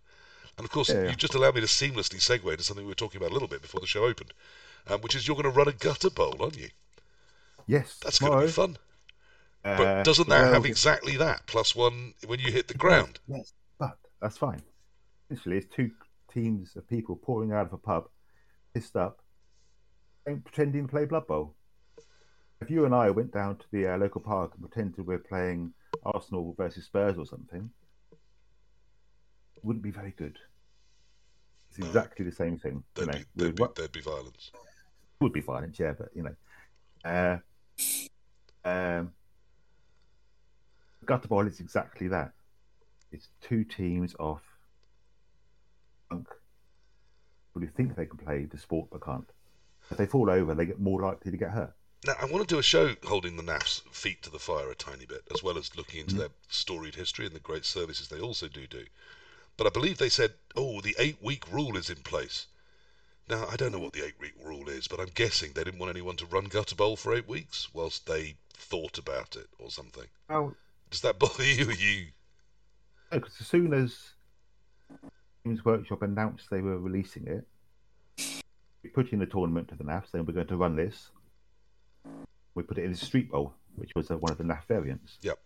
And 0.58 0.64
of 0.64 0.72
course, 0.72 0.88
Yeah, 0.88 1.02
yeah. 1.04 1.08
you've 1.10 1.16
just 1.18 1.34
allowed 1.34 1.54
me 1.54 1.60
to 1.60 1.68
seamlessly 1.68 2.20
segue 2.20 2.50
into 2.50 2.64
something 2.64 2.84
we 2.84 2.90
were 2.90 2.94
talking 2.96 3.18
about 3.20 3.30
a 3.30 3.34
little 3.34 3.48
bit 3.48 3.62
before 3.62 3.80
the 3.80 3.86
show 3.86 4.04
opened, 4.04 4.34
um, 4.88 5.00
which 5.00 5.14
is 5.14 5.28
you're 5.28 5.36
going 5.36 5.44
to 5.44 5.56
run 5.56 5.68
a 5.68 5.72
gutter 5.72 6.10
bowl, 6.10 6.36
aren't 6.40 6.58
you? 6.58 6.70
Yes, 7.68 7.98
That's 8.02 8.18
going 8.18 8.32
to 8.40 8.46
be 8.46 8.50
fun. 8.50 8.78
But 9.62 9.80
uh, 9.86 10.02
doesn't 10.02 10.28
that 10.30 10.42
well, 10.44 10.52
have 10.54 10.64
exactly 10.64 11.16
that 11.18 11.46
plus 11.46 11.76
one 11.76 12.14
when 12.26 12.40
you 12.40 12.50
hit 12.50 12.66
the 12.66 12.74
ground? 12.74 13.20
Yes, 13.28 13.52
but 13.78 13.98
that's 14.22 14.38
fine. 14.38 14.62
Essentially, 15.30 15.58
it's 15.58 15.74
two 15.74 15.90
teams 16.32 16.74
of 16.76 16.88
people 16.88 17.16
pouring 17.16 17.52
out 17.52 17.66
of 17.66 17.74
a 17.74 17.78
pub, 17.78 18.08
pissed 18.72 18.96
up, 18.96 19.20
and 20.24 20.42
pretending 20.42 20.86
to 20.86 20.90
play 20.90 21.04
Blood 21.04 21.26
Bowl. 21.26 21.54
If 22.62 22.70
you 22.70 22.86
and 22.86 22.94
I 22.94 23.10
went 23.10 23.32
down 23.32 23.56
to 23.56 23.64
the 23.70 23.88
uh, 23.88 23.98
local 23.98 24.22
park 24.22 24.52
and 24.54 24.62
pretended 24.62 25.06
we're 25.06 25.18
playing 25.18 25.74
Arsenal 26.04 26.54
versus 26.56 26.86
Spurs 26.86 27.18
or 27.18 27.26
something, 27.26 27.68
it 29.56 29.64
wouldn't 29.64 29.84
be 29.84 29.90
very 29.90 30.12
good. 30.16 30.38
It's 31.68 31.78
No. 31.78 31.86
exactly 31.86 32.24
the 32.24 32.32
same 32.32 32.58
thing. 32.58 32.82
There'd 32.94 33.08
know, 33.08 33.18
be, 33.18 33.24
there'd, 33.36 33.56
be, 33.56 33.64
there'd 33.76 33.92
be 33.92 34.00
violence. 34.00 34.50
would 35.20 35.32
be 35.34 35.40
violence, 35.40 35.78
yeah, 35.78 35.92
but 35.92 36.08
you 36.14 36.22
know, 36.22 36.34
uh, 37.04 37.38
um, 38.64 39.12
gutter 41.04 41.46
is 41.46 41.60
exactly 41.60 42.08
that. 42.08 42.32
It's 43.10 43.28
two 43.40 43.64
teams 43.64 44.14
of 44.18 44.40
punk 46.10 46.28
who 47.54 47.66
think 47.66 47.96
they 47.96 48.06
can 48.06 48.18
play 48.18 48.44
the 48.44 48.58
sport 48.58 48.88
but 48.90 49.02
can't. 49.02 49.28
If 49.90 49.96
they 49.96 50.06
fall 50.06 50.30
over, 50.30 50.54
they 50.54 50.66
get 50.66 50.80
more 50.80 51.00
likely 51.00 51.30
to 51.30 51.36
get 51.36 51.50
hurt. 51.50 51.74
Now, 52.06 52.14
I 52.20 52.26
want 52.26 52.46
to 52.46 52.54
do 52.54 52.58
a 52.58 52.62
show 52.62 52.94
holding 53.04 53.36
the 53.36 53.42
NAF's 53.42 53.82
feet 53.90 54.22
to 54.22 54.30
the 54.30 54.38
fire 54.38 54.70
a 54.70 54.74
tiny 54.74 55.06
bit, 55.06 55.22
as 55.34 55.42
well 55.42 55.58
as 55.58 55.76
looking 55.76 56.00
into 56.00 56.14
Mhm. 56.14 56.18
their 56.18 56.28
storied 56.48 56.94
history 56.94 57.26
and 57.26 57.34
the 57.34 57.40
great 57.40 57.64
services 57.64 58.08
they 58.08 58.20
also 58.20 58.46
do 58.48 58.66
do. 58.66 58.86
But 59.56 59.66
I 59.66 59.70
believe 59.70 59.98
they 59.98 60.08
said, 60.08 60.34
oh, 60.54 60.80
the 60.80 60.94
eight 60.98 61.20
week 61.20 61.50
rule 61.50 61.76
is 61.76 61.90
in 61.90 62.02
place. 62.02 62.46
Now, 63.28 63.46
I 63.50 63.56
don't 63.56 63.72
know 63.72 63.78
what 63.78 63.92
the 63.92 64.06
eight 64.06 64.18
week 64.18 64.34
rule 64.42 64.68
is, 64.68 64.88
but 64.88 65.00
I'm 65.00 65.10
guessing 65.14 65.52
they 65.54 65.64
didn't 65.64 65.78
want 65.78 65.90
anyone 65.90 66.16
to 66.16 66.26
run 66.26 66.44
gutter 66.44 66.74
bowl 66.74 66.96
for 66.96 67.14
eight 67.14 67.28
weeks 67.28 67.68
whilst 67.74 68.06
they 68.06 68.36
thought 68.54 68.96
about 68.98 69.36
it 69.36 69.48
or 69.58 69.70
something. 69.70 70.06
Well, 70.30 70.54
Does 70.90 71.02
that 71.02 71.18
bother 71.18 71.44
you? 71.44 71.70
You 71.70 72.06
because 73.10 73.34
as 73.40 73.46
soon 73.46 73.72
as 73.72 73.96
Games 75.44 75.64
Workshop 75.64 76.02
announced 76.02 76.50
they 76.50 76.60
were 76.60 76.78
releasing 76.78 77.26
it, 77.26 77.46
we 78.82 78.90
put 78.90 79.12
in 79.12 79.18
the 79.18 79.26
tournament 79.26 79.68
to 79.68 79.76
the 79.76 79.84
NAF 79.84 80.10
saying 80.10 80.26
we're 80.26 80.34
going 80.34 80.46
to 80.46 80.56
run 80.56 80.76
this. 80.76 81.10
We 82.54 82.62
put 82.62 82.78
it 82.78 82.84
in 82.84 82.92
the 82.92 82.98
Street 82.98 83.30
Bowl, 83.30 83.54
which 83.76 83.94
was 83.94 84.10
uh, 84.10 84.16
one 84.16 84.32
of 84.32 84.38
the 84.38 84.44
NAF 84.44 84.64
variants. 84.66 85.18
Yep. 85.22 85.38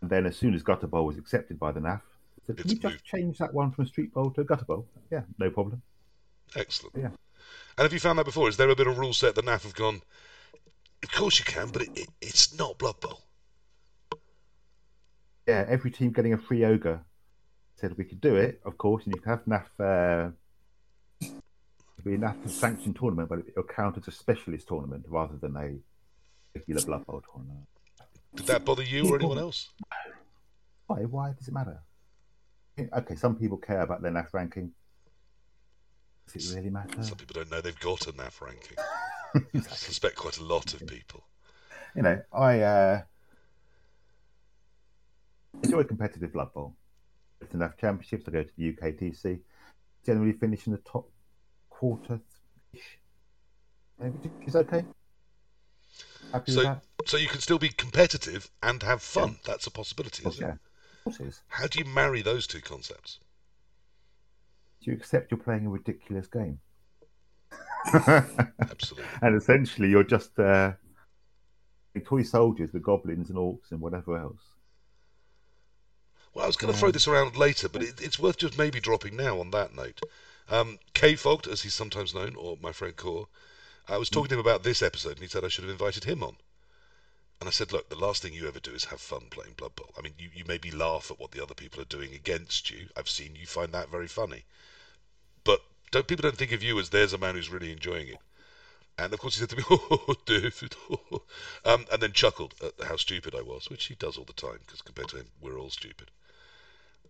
And 0.00 0.10
then 0.10 0.26
as 0.26 0.36
soon 0.36 0.54
as 0.54 0.62
Gutter 0.62 0.86
Bowl 0.86 1.06
was 1.06 1.18
accepted 1.18 1.58
by 1.58 1.72
the 1.72 1.80
NAF, 1.80 2.00
said, 2.46 2.56
can 2.56 2.68
we 2.68 2.74
just 2.74 2.82
moved. 2.82 3.04
change 3.04 3.38
that 3.38 3.54
one 3.54 3.70
from 3.70 3.86
Street 3.86 4.12
Bowl 4.12 4.30
to 4.30 4.40
a 4.40 4.44
Gutter 4.44 4.64
Bowl? 4.64 4.86
Yeah, 5.10 5.22
no 5.38 5.50
problem. 5.50 5.82
Excellent? 6.56 6.96
Yeah. 6.96 7.10
And 7.76 7.84
have 7.84 7.92
you 7.92 8.00
found 8.00 8.18
that 8.18 8.24
before? 8.24 8.48
Is 8.48 8.56
there 8.56 8.68
a 8.68 8.76
bit 8.76 8.86
of 8.86 8.98
rule 8.98 9.12
set 9.12 9.34
that 9.34 9.44
NAF 9.44 9.62
have 9.62 9.74
gone? 9.74 10.02
Of 11.02 11.10
course 11.12 11.38
you 11.38 11.44
can, 11.44 11.68
but 11.68 11.82
it, 11.82 11.88
it, 11.94 12.08
it's 12.20 12.56
not 12.56 12.78
Blood 12.78 13.00
Bowl. 13.00 13.20
Yeah, 15.48 15.64
every 15.68 15.90
team 15.90 16.12
getting 16.12 16.32
a 16.32 16.38
free 16.38 16.64
ogre 16.64 17.00
said 17.76 17.98
we 17.98 18.04
could 18.04 18.20
do 18.20 18.36
it, 18.36 18.60
of 18.64 18.78
course, 18.78 19.04
and 19.04 19.14
you 19.14 19.20
can 19.20 19.30
have 19.30 19.44
NAF. 19.44 19.66
Uh, 19.78 20.30
be 22.04 22.14
a 22.14 22.18
NAF 22.18 22.48
sanctioned 22.50 22.96
tournament, 22.96 23.28
but 23.28 23.40
it'll 23.46 23.62
count 23.62 23.96
as 23.96 24.08
a 24.08 24.10
specialist 24.10 24.66
tournament 24.66 25.04
rather 25.08 25.36
than 25.36 25.56
a 25.56 25.76
regular 26.54 26.82
Blood 26.82 27.06
Bowl 27.06 27.22
tournament. 27.32 27.66
Did 28.34 28.46
that 28.46 28.64
bother 28.64 28.82
you 28.82 29.08
or 29.08 29.16
anyone 29.16 29.38
else? 29.38 29.70
Why? 30.86 31.02
Why 31.02 31.32
does 31.38 31.48
it 31.48 31.54
matter? 31.54 31.80
Okay, 32.78 33.14
some 33.14 33.36
people 33.36 33.58
care 33.58 33.82
about 33.82 34.02
their 34.02 34.10
NAF 34.10 34.32
ranking. 34.32 34.72
Does 36.32 36.52
it 36.52 36.56
really 36.56 36.70
matter? 36.70 37.02
Some 37.02 37.18
people 37.18 37.34
don't 37.34 37.50
know 37.50 37.60
they've 37.60 37.78
got 37.80 38.06
a 38.06 38.12
NAF 38.12 38.40
ranking. 38.40 38.76
I 39.54 39.74
suspect 39.74 40.16
quite 40.16 40.38
a 40.38 40.44
lot 40.44 40.74
of 40.74 40.86
people. 40.86 41.24
You 41.94 42.02
know, 42.02 42.20
I 42.32 42.60
uh, 42.60 43.02
enjoy 45.62 45.84
competitive 45.84 46.32
Blood 46.32 46.52
Bowl. 46.54 46.74
It's 47.40 47.54
enough 47.54 47.76
championships. 47.76 48.28
I 48.28 48.30
go 48.30 48.42
to 48.42 48.50
the 48.56 48.72
UKTC. 48.72 49.40
Generally 50.06 50.32
finish 50.32 50.66
in 50.66 50.72
the 50.72 50.78
top 50.78 51.08
quarter. 51.70 52.20
Maybe 54.00 54.30
it's 54.46 54.56
okay. 54.56 54.84
Happy 56.32 56.52
So- 56.52 56.62
that? 56.62 56.82
So 57.04 57.16
you 57.16 57.26
can 57.26 57.40
still 57.40 57.58
be 57.58 57.68
competitive 57.68 58.48
and 58.62 58.80
have 58.84 59.02
fun. 59.02 59.38
That's 59.44 59.66
a 59.66 59.72
possibility, 59.72 60.22
course, 60.22 60.36
isn't 60.36 60.46
yeah. 60.46 60.54
it? 60.54 60.58
Of 60.98 61.04
course 61.04 61.20
it 61.20 61.26
is. 61.26 61.42
How 61.48 61.66
do 61.66 61.80
you 61.80 61.84
marry 61.84 62.22
those 62.22 62.46
two 62.46 62.60
concepts? 62.60 63.18
Do 64.82 64.90
you 64.90 64.96
accept 64.96 65.30
you're 65.30 65.38
playing 65.38 65.66
a 65.66 65.70
ridiculous 65.70 66.26
game? 66.26 66.58
Absolutely. 67.94 69.04
and 69.22 69.36
essentially, 69.36 69.88
you're 69.88 70.02
just 70.02 70.38
uh, 70.38 70.72
toy 72.04 72.22
soldiers 72.22 72.72
with 72.72 72.82
goblins 72.82 73.30
and 73.30 73.38
orcs 73.38 73.70
and 73.70 73.80
whatever 73.80 74.18
else. 74.18 74.42
Well, 76.34 76.44
I 76.44 76.48
was 76.48 76.56
going 76.56 76.72
to 76.72 76.78
throw 76.78 76.90
this 76.90 77.06
around 77.06 77.36
later, 77.36 77.68
but 77.68 77.82
it, 77.82 78.00
it's 78.00 78.18
worth 78.18 78.38
just 78.38 78.58
maybe 78.58 78.80
dropping 78.80 79.16
now 79.16 79.38
on 79.38 79.50
that 79.50 79.74
note. 79.74 80.00
Um, 80.50 80.78
K 80.94 81.14
Fogged, 81.14 81.46
as 81.46 81.62
he's 81.62 81.74
sometimes 81.74 82.14
known, 82.14 82.34
or 82.36 82.56
my 82.60 82.72
friend 82.72 82.96
Core, 82.96 83.28
I 83.88 83.98
was 83.98 84.08
talking 84.08 84.28
to 84.28 84.34
him 84.34 84.40
about 84.40 84.62
this 84.62 84.82
episode, 84.82 85.12
and 85.12 85.20
he 85.20 85.28
said 85.28 85.44
I 85.44 85.48
should 85.48 85.64
have 85.64 85.70
invited 85.70 86.04
him 86.04 86.22
on. 86.22 86.36
And 87.40 87.48
I 87.48 87.52
said, 87.52 87.72
look, 87.72 87.88
the 87.88 87.96
last 87.96 88.22
thing 88.22 88.34
you 88.34 88.46
ever 88.46 88.60
do 88.60 88.70
is 88.70 88.84
have 88.84 89.00
fun 89.00 89.22
playing 89.28 89.54
Blood 89.56 89.74
Bowl. 89.74 89.92
I 89.98 90.00
mean, 90.00 90.14
you, 90.16 90.30
you 90.32 90.44
maybe 90.46 90.70
laugh 90.70 91.10
at 91.10 91.18
what 91.18 91.32
the 91.32 91.42
other 91.42 91.54
people 91.54 91.80
are 91.80 91.86
doing 91.86 92.14
against 92.14 92.70
you. 92.70 92.86
I've 92.96 93.08
seen 93.08 93.34
you 93.34 93.46
find 93.46 93.72
that 93.72 93.90
very 93.90 94.06
funny. 94.06 94.44
But 95.44 95.62
don't 95.90 96.06
people 96.06 96.22
don't 96.22 96.36
think 96.36 96.52
of 96.52 96.62
you 96.62 96.78
as 96.78 96.90
there's 96.90 97.12
a 97.12 97.18
man 97.18 97.34
who's 97.34 97.50
really 97.50 97.72
enjoying 97.72 98.08
it. 98.08 98.18
And 98.98 99.12
of 99.12 99.20
course 99.20 99.34
he 99.34 99.40
said 99.40 99.50
to 99.50 99.56
me, 99.56 99.64
"Oh, 99.70 100.14
David," 100.26 100.76
um, 101.64 101.86
and 101.90 102.02
then 102.02 102.12
chuckled 102.12 102.54
at 102.62 102.86
how 102.86 102.96
stupid 102.96 103.34
I 103.34 103.42
was, 103.42 103.70
which 103.70 103.86
he 103.86 103.94
does 103.94 104.16
all 104.16 104.24
the 104.24 104.32
time, 104.32 104.58
because 104.66 104.82
compared 104.82 105.08
to 105.08 105.16
him, 105.16 105.30
we're 105.40 105.58
all 105.58 105.70
stupid. 105.70 106.10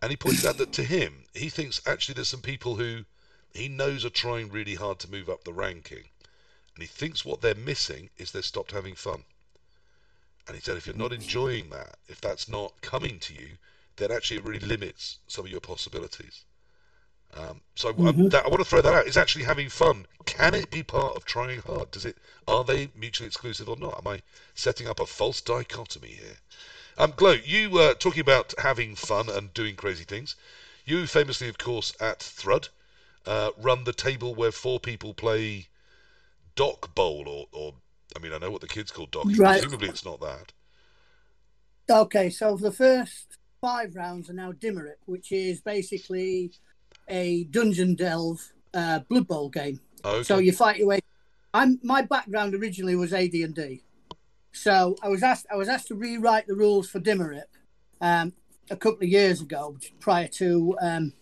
And 0.00 0.10
he 0.10 0.16
pointed 0.16 0.46
out 0.46 0.58
that 0.58 0.72
to 0.74 0.84
him, 0.84 1.24
he 1.34 1.48
thinks 1.48 1.80
actually 1.86 2.14
there's 2.14 2.28
some 2.28 2.40
people 2.40 2.76
who 2.76 3.04
he 3.52 3.68
knows 3.68 4.04
are 4.04 4.10
trying 4.10 4.50
really 4.50 4.74
hard 4.74 4.98
to 5.00 5.10
move 5.10 5.28
up 5.28 5.44
the 5.44 5.52
ranking, 5.52 6.08
and 6.74 6.82
he 6.82 6.86
thinks 6.86 7.24
what 7.24 7.40
they're 7.40 7.54
missing 7.54 8.10
is 8.16 8.30
they've 8.32 8.44
stopped 8.44 8.72
having 8.72 8.94
fun. 8.94 9.24
And 10.46 10.56
he 10.56 10.62
said 10.62 10.76
if 10.76 10.86
you're 10.86 10.96
not 10.96 11.12
enjoying 11.12 11.70
that, 11.70 11.98
if 12.08 12.20
that's 12.20 12.48
not 12.48 12.80
coming 12.80 13.18
to 13.20 13.34
you, 13.34 13.58
then 13.96 14.10
actually 14.10 14.38
it 14.38 14.44
really 14.44 14.66
limits 14.66 15.18
some 15.28 15.44
of 15.44 15.50
your 15.50 15.60
possibilities. 15.60 16.44
Um, 17.34 17.62
so 17.74 17.88
I- 17.90 17.92
Mhm. 17.92 18.30
that, 18.30 18.44
I 18.44 18.48
want 18.48 18.60
to 18.60 18.68
throw 18.68 18.82
that 18.82 18.94
out. 18.94 19.06
Is 19.06 19.16
actually 19.16 19.44
having 19.44 19.68
fun. 19.68 20.06
Can 20.26 20.54
it 20.54 20.70
be 20.70 20.82
part 20.82 21.16
of 21.16 21.24
trying 21.24 21.62
hard? 21.62 21.90
Does 21.90 22.04
it? 22.04 22.18
Are 22.46 22.64
they 22.64 22.90
mutually 22.94 23.26
exclusive 23.26 23.68
or 23.68 23.76
not? 23.76 23.98
Am 23.98 24.06
I 24.06 24.22
setting 24.54 24.86
up 24.86 25.00
a 25.00 25.06
false 25.06 25.40
dichotomy 25.40 26.08
here? 26.08 26.36
Um, 26.98 27.12
Glow, 27.16 27.32
you 27.32 27.70
were 27.70 27.94
talking 27.94 28.20
about 28.20 28.54
having 28.58 28.94
fun 28.94 29.30
and 29.30 29.54
doing 29.54 29.76
crazy 29.76 30.04
things. 30.04 30.36
You 30.84 31.06
famously, 31.06 31.48
of 31.48 31.56
course, 31.58 31.94
at 32.00 32.18
Thrud, 32.18 32.68
uh, 33.24 33.52
run 33.56 33.84
the 33.84 33.92
table 33.92 34.34
where 34.34 34.52
four 34.52 34.78
people 34.78 35.14
play 35.14 35.68
Dock 36.54 36.94
Bowl, 36.94 37.26
or, 37.26 37.46
or 37.52 37.74
I 38.14 38.18
mean, 38.18 38.32
I 38.32 38.38
know 38.38 38.50
what 38.50 38.60
the 38.60 38.68
kids 38.68 38.90
call 38.90 39.06
Dock. 39.06 39.26
Right. 39.36 39.54
Presumably, 39.54 39.88
it's 39.88 40.04
not 40.04 40.20
that. 40.20 40.52
Okay, 41.90 42.30
so 42.30 42.56
the 42.56 42.72
first 42.72 43.38
five 43.60 43.94
rounds 43.96 44.28
are 44.28 44.34
now 44.34 44.52
Dimmerip, 44.52 44.96
which 45.06 45.32
is 45.32 45.60
basically 45.60 46.52
a 47.08 47.44
dungeon 47.44 47.94
delve 47.94 48.52
uh, 48.74 49.00
Blood 49.00 49.26
Bowl 49.26 49.48
game. 49.48 49.80
Okay. 50.04 50.22
So 50.22 50.38
you 50.38 50.52
fight 50.52 50.78
your 50.78 50.88
way. 50.88 51.00
I'm 51.54 51.78
my 51.82 52.02
background 52.02 52.54
originally 52.54 52.96
was 52.96 53.12
AD 53.12 53.34
and 53.34 53.54
D, 53.54 53.82
so 54.52 54.96
I 55.02 55.08
was 55.08 55.22
asked 55.22 55.46
I 55.52 55.56
was 55.56 55.68
asked 55.68 55.88
to 55.88 55.94
rewrite 55.94 56.46
the 56.46 56.54
rules 56.54 56.88
for 56.88 56.98
Dimmerip 56.98 57.44
um, 58.00 58.32
a 58.70 58.76
couple 58.76 59.02
of 59.02 59.08
years 59.08 59.42
ago, 59.42 59.76
prior 60.00 60.28
to 60.28 60.76
um, 60.80 61.12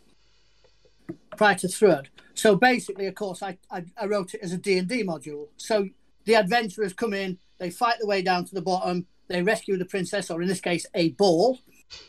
prior 1.36 1.56
to 1.56 1.66
Thrud. 1.66 2.06
So 2.34 2.54
basically, 2.54 3.06
of 3.06 3.16
course, 3.16 3.42
I, 3.42 3.58
I 3.70 3.84
I 3.96 4.06
wrote 4.06 4.34
it 4.34 4.40
as 4.42 4.52
a 4.52 4.58
D 4.58 4.78
and 4.78 4.88
D 4.88 5.02
module. 5.02 5.48
So 5.56 5.88
the 6.24 6.36
adventurers 6.36 6.92
come 6.92 7.12
in, 7.12 7.38
they 7.58 7.70
fight 7.70 7.96
their 7.98 8.06
way 8.06 8.22
down 8.22 8.44
to 8.44 8.54
the 8.54 8.62
bottom, 8.62 9.06
they 9.28 9.42
rescue 9.42 9.76
the 9.76 9.84
princess, 9.84 10.30
or 10.30 10.42
in 10.42 10.48
this 10.48 10.60
case, 10.60 10.86
a 10.94 11.10
ball, 11.10 11.58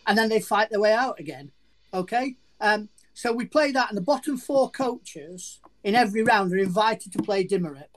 and 0.06 0.18
then 0.18 0.30
they 0.30 0.40
fight 0.42 0.70
their 0.70 0.80
way 0.80 0.94
out 0.94 1.20
again. 1.20 1.52
Okay. 1.94 2.36
Um, 2.60 2.90
so 3.14 3.32
we 3.34 3.46
play 3.46 3.72
that, 3.72 3.90
and 3.90 3.98
the 3.98 4.02
bottom 4.02 4.38
four 4.38 4.70
coaches 4.70 5.60
in 5.84 5.96
every 5.96 6.24
round 6.24 6.54
are 6.54 6.58
invited 6.58 7.12
to 7.14 7.22
play 7.22 7.46
Dimmerip 7.46 7.96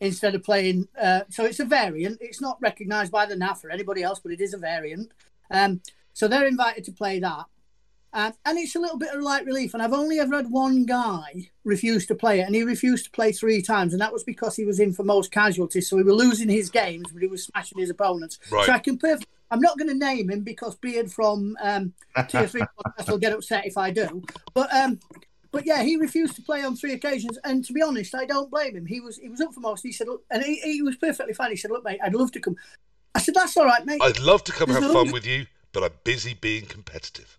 instead 0.00 0.34
of 0.34 0.42
playing. 0.42 0.88
Uh, 1.00 1.22
so 1.28 1.44
it's 1.44 1.60
a 1.60 1.64
variant. 1.64 2.18
It's 2.20 2.40
not 2.40 2.58
recognised 2.60 3.12
by 3.12 3.26
the 3.26 3.36
NAF 3.36 3.64
or 3.64 3.70
anybody 3.70 4.02
else, 4.02 4.20
but 4.20 4.32
it 4.32 4.40
is 4.40 4.54
a 4.54 4.58
variant. 4.58 5.12
Um, 5.50 5.80
so 6.12 6.28
they're 6.28 6.46
invited 6.46 6.84
to 6.84 6.92
play 6.92 7.20
that. 7.20 7.46
Um, 8.14 8.32
and 8.44 8.58
it's 8.58 8.76
a 8.76 8.80
little 8.80 8.98
bit 8.98 9.14
of 9.14 9.22
light 9.22 9.46
relief. 9.46 9.72
And 9.74 9.82
I've 9.82 9.92
only 9.92 10.18
ever 10.18 10.36
had 10.36 10.50
one 10.50 10.84
guy 10.84 11.50
refuse 11.64 12.06
to 12.06 12.14
play 12.14 12.40
it, 12.40 12.44
and 12.44 12.54
he 12.54 12.62
refused 12.62 13.06
to 13.06 13.10
play 13.10 13.32
three 13.32 13.62
times, 13.62 13.92
and 13.92 14.02
that 14.02 14.12
was 14.12 14.24
because 14.24 14.56
he 14.56 14.64
was 14.64 14.80
in 14.80 14.92
for 14.92 15.04
most 15.04 15.32
casualties. 15.32 15.88
So 15.88 15.96
he 15.96 16.02
was 16.02 16.14
losing 16.14 16.48
his 16.48 16.70
games, 16.70 17.10
but 17.12 17.22
he 17.22 17.28
was 17.28 17.44
smashing 17.44 17.78
his 17.78 17.90
opponents. 17.90 18.38
Right. 18.50 18.66
So 18.66 18.72
I 18.72 18.78
can 18.78 18.98
perf- 18.98 19.24
I'm 19.50 19.60
not 19.60 19.78
going 19.78 19.88
to 19.88 19.94
name 19.94 20.30
him 20.30 20.40
because 20.40 20.74
Beard 20.76 21.10
from 21.10 21.56
um, 21.62 21.92
Tier 22.28 22.46
Three 22.46 22.62
podcast 22.86 23.10
will 23.10 23.18
get 23.18 23.32
upset 23.32 23.66
if 23.66 23.76
I 23.78 23.90
do. 23.90 24.22
But 24.54 24.74
um, 24.74 24.98
but 25.52 25.66
yeah, 25.66 25.82
he 25.82 25.96
refused 25.96 26.36
to 26.36 26.42
play 26.42 26.64
on 26.64 26.74
three 26.76 26.94
occasions, 26.94 27.38
and 27.44 27.64
to 27.64 27.72
be 27.72 27.82
honest, 27.82 28.14
I 28.14 28.24
don't 28.24 28.50
blame 28.50 28.76
him. 28.76 28.86
He 28.86 29.00
was 29.00 29.18
he 29.18 29.28
was 29.28 29.40
up 29.40 29.54
for 29.54 29.60
most. 29.60 29.82
He 29.82 29.92
said, 29.92 30.08
and 30.30 30.42
he, 30.42 30.56
he 30.60 30.82
was 30.82 30.96
perfectly 30.96 31.34
fine. 31.34 31.50
He 31.50 31.56
said, 31.56 31.70
look, 31.70 31.84
mate, 31.84 32.00
I'd 32.02 32.14
love 32.14 32.32
to 32.32 32.40
come. 32.40 32.56
I 33.14 33.20
said, 33.20 33.34
that's 33.34 33.56
all 33.58 33.66
right, 33.66 33.84
mate. 33.84 34.00
I'd 34.02 34.20
love 34.20 34.42
to 34.44 34.52
come 34.52 34.70
There's 34.70 34.82
have 34.82 34.92
fun 34.92 35.12
with 35.12 35.26
you, 35.26 35.46
but 35.72 35.84
I'm 35.84 35.92
busy 36.04 36.32
being 36.32 36.64
competitive. 36.64 37.38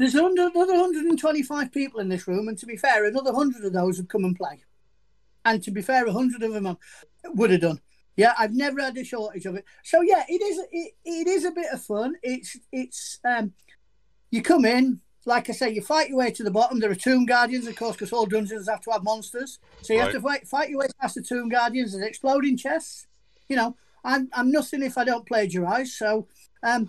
There's 0.00 0.16
under, 0.16 0.46
another 0.46 0.72
125 0.72 1.72
people 1.72 2.00
in 2.00 2.08
this 2.08 2.26
room, 2.26 2.48
and 2.48 2.56
to 2.56 2.64
be 2.64 2.78
fair, 2.78 3.04
another 3.04 3.34
100 3.34 3.62
of 3.66 3.74
those 3.74 3.98
would 3.98 4.08
come 4.08 4.24
and 4.24 4.34
play. 4.34 4.64
And 5.44 5.62
to 5.62 5.70
be 5.70 5.82
fair, 5.82 6.06
100 6.06 6.42
of 6.42 6.54
them 6.54 6.78
would 7.34 7.50
have 7.50 7.60
done. 7.60 7.82
Yeah, 8.16 8.32
I've 8.38 8.54
never 8.54 8.80
had 8.80 8.96
a 8.96 9.04
shortage 9.04 9.44
of 9.44 9.56
it. 9.56 9.66
So 9.84 10.00
yeah, 10.00 10.24
it 10.26 10.40
is 10.40 10.58
it, 10.72 10.92
it 11.04 11.26
is 11.26 11.44
a 11.44 11.50
bit 11.50 11.66
of 11.70 11.82
fun. 11.82 12.14
It's 12.22 12.56
it's 12.72 13.18
um, 13.28 13.52
you 14.30 14.40
come 14.40 14.64
in, 14.64 15.02
like 15.26 15.50
I 15.50 15.52
say, 15.52 15.68
you 15.68 15.82
fight 15.82 16.08
your 16.08 16.18
way 16.18 16.30
to 16.30 16.42
the 16.44 16.50
bottom. 16.50 16.80
There 16.80 16.90
are 16.90 16.94
tomb 16.94 17.26
guardians, 17.26 17.66
of 17.66 17.76
course, 17.76 17.96
because 17.96 18.10
all 18.10 18.24
dungeons 18.24 18.70
have 18.70 18.80
to 18.82 18.92
have 18.92 19.04
monsters. 19.04 19.58
So 19.82 19.92
you 19.92 20.00
have 20.00 20.12
to 20.12 20.20
fight 20.22 20.48
fight 20.48 20.70
your 20.70 20.78
way 20.78 20.86
past 20.98 21.16
the 21.16 21.22
tomb 21.22 21.50
guardians. 21.50 21.92
There's 21.92 22.06
exploding 22.06 22.56
chests. 22.56 23.06
You 23.50 23.56
know, 23.56 23.76
I'm 24.02 24.30
I'm 24.32 24.50
nothing 24.50 24.82
if 24.82 24.96
I 24.96 25.04
don't 25.04 25.26
plagiarize. 25.26 25.94
So 25.94 26.26
um, 26.62 26.86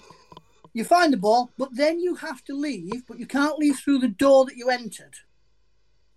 you 0.74 0.84
find 0.84 1.12
the 1.12 1.18
ball, 1.18 1.52
but 1.58 1.76
then 1.76 2.00
you 2.00 2.16
have 2.16 2.44
to 2.46 2.54
leave, 2.54 3.06
but 3.08 3.20
you 3.20 3.26
can't 3.26 3.58
leave 3.58 3.78
through 3.80 4.00
the 4.00 4.08
door 4.08 4.46
that 4.46 4.56
you 4.56 4.70
entered. 4.70 5.16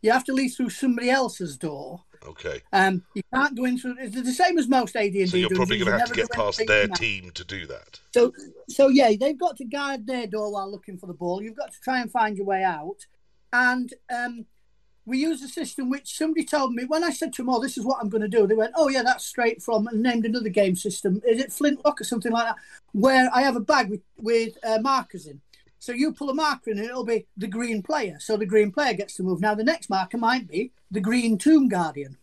You 0.02 0.12
have 0.12 0.24
to 0.24 0.32
leave 0.32 0.54
through 0.54 0.70
somebody 0.70 1.10
else's 1.10 1.56
door. 1.56 2.04
Okay. 2.26 2.60
Um, 2.72 3.02
you 3.14 3.22
can't 3.32 3.56
go 3.56 3.64
in 3.64 3.78
through. 3.78 3.96
It's 3.98 4.14
the 4.14 4.32
same 4.32 4.58
as 4.58 4.68
most 4.68 4.96
AD 4.96 5.14
and 5.14 5.28
So 5.28 5.36
you're 5.36 5.50
probably 5.50 5.78
going 5.78 5.92
to 5.92 5.98
have 5.98 6.08
to 6.08 6.14
get 6.14 6.30
past 6.30 6.62
their 6.66 6.84
out. 6.84 6.94
team 6.96 7.30
to 7.32 7.44
do 7.44 7.66
that. 7.66 8.00
So, 8.14 8.32
so 8.68 8.88
yeah, 8.88 9.12
they've 9.18 9.38
got 9.38 9.56
to 9.58 9.64
guard 9.64 10.06
their 10.06 10.26
door 10.26 10.52
while 10.52 10.70
looking 10.70 10.98
for 10.98 11.06
the 11.06 11.14
ball. 11.14 11.42
You've 11.42 11.56
got 11.56 11.72
to 11.72 11.80
try 11.82 12.00
and 12.00 12.10
find 12.10 12.36
your 12.36 12.46
way 12.46 12.62
out. 12.62 12.96
And 13.52 13.92
um, 14.14 14.46
we 15.06 15.18
use 15.18 15.42
a 15.42 15.48
system 15.48 15.90
which 15.90 16.16
somebody 16.16 16.44
told 16.44 16.74
me 16.74 16.84
when 16.84 17.04
I 17.04 17.10
said 17.10 17.32
to 17.34 17.42
them, 17.42 17.50
"Oh, 17.50 17.60
this 17.60 17.76
is 17.76 17.84
what 17.84 17.98
I'm 18.00 18.08
going 18.08 18.22
to 18.22 18.28
do." 18.28 18.46
They 18.46 18.54
went, 18.54 18.72
"Oh 18.76 18.88
yeah, 18.88 19.02
that's 19.02 19.26
straight 19.26 19.62
from," 19.62 19.86
and 19.86 20.02
named 20.02 20.24
another 20.24 20.48
game 20.48 20.76
system. 20.76 21.20
Is 21.26 21.40
it 21.40 21.52
Flintlock 21.52 22.00
or 22.00 22.04
something 22.04 22.32
like 22.32 22.46
that? 22.46 22.56
Where 22.92 23.28
I 23.32 23.42
have 23.42 23.56
a 23.56 23.60
bag 23.60 23.90
with 23.90 24.02
with 24.16 24.56
uh, 24.64 24.78
markers 24.80 25.26
in. 25.26 25.40
So 25.78 25.92
you 25.92 26.12
pull 26.12 26.30
a 26.30 26.34
marker 26.34 26.70
in, 26.70 26.78
and 26.78 26.86
it'll 26.88 27.04
be 27.04 27.26
the 27.36 27.46
green 27.46 27.82
player. 27.82 28.16
So 28.18 28.36
the 28.36 28.46
green 28.46 28.72
player 28.72 28.94
gets 28.94 29.16
to 29.16 29.22
move. 29.22 29.40
Now 29.40 29.54
the 29.54 29.64
next 29.64 29.90
marker 29.90 30.16
might 30.16 30.48
be 30.48 30.72
the 30.90 31.00
green 31.00 31.36
tomb 31.36 31.68
guardian, 31.68 32.16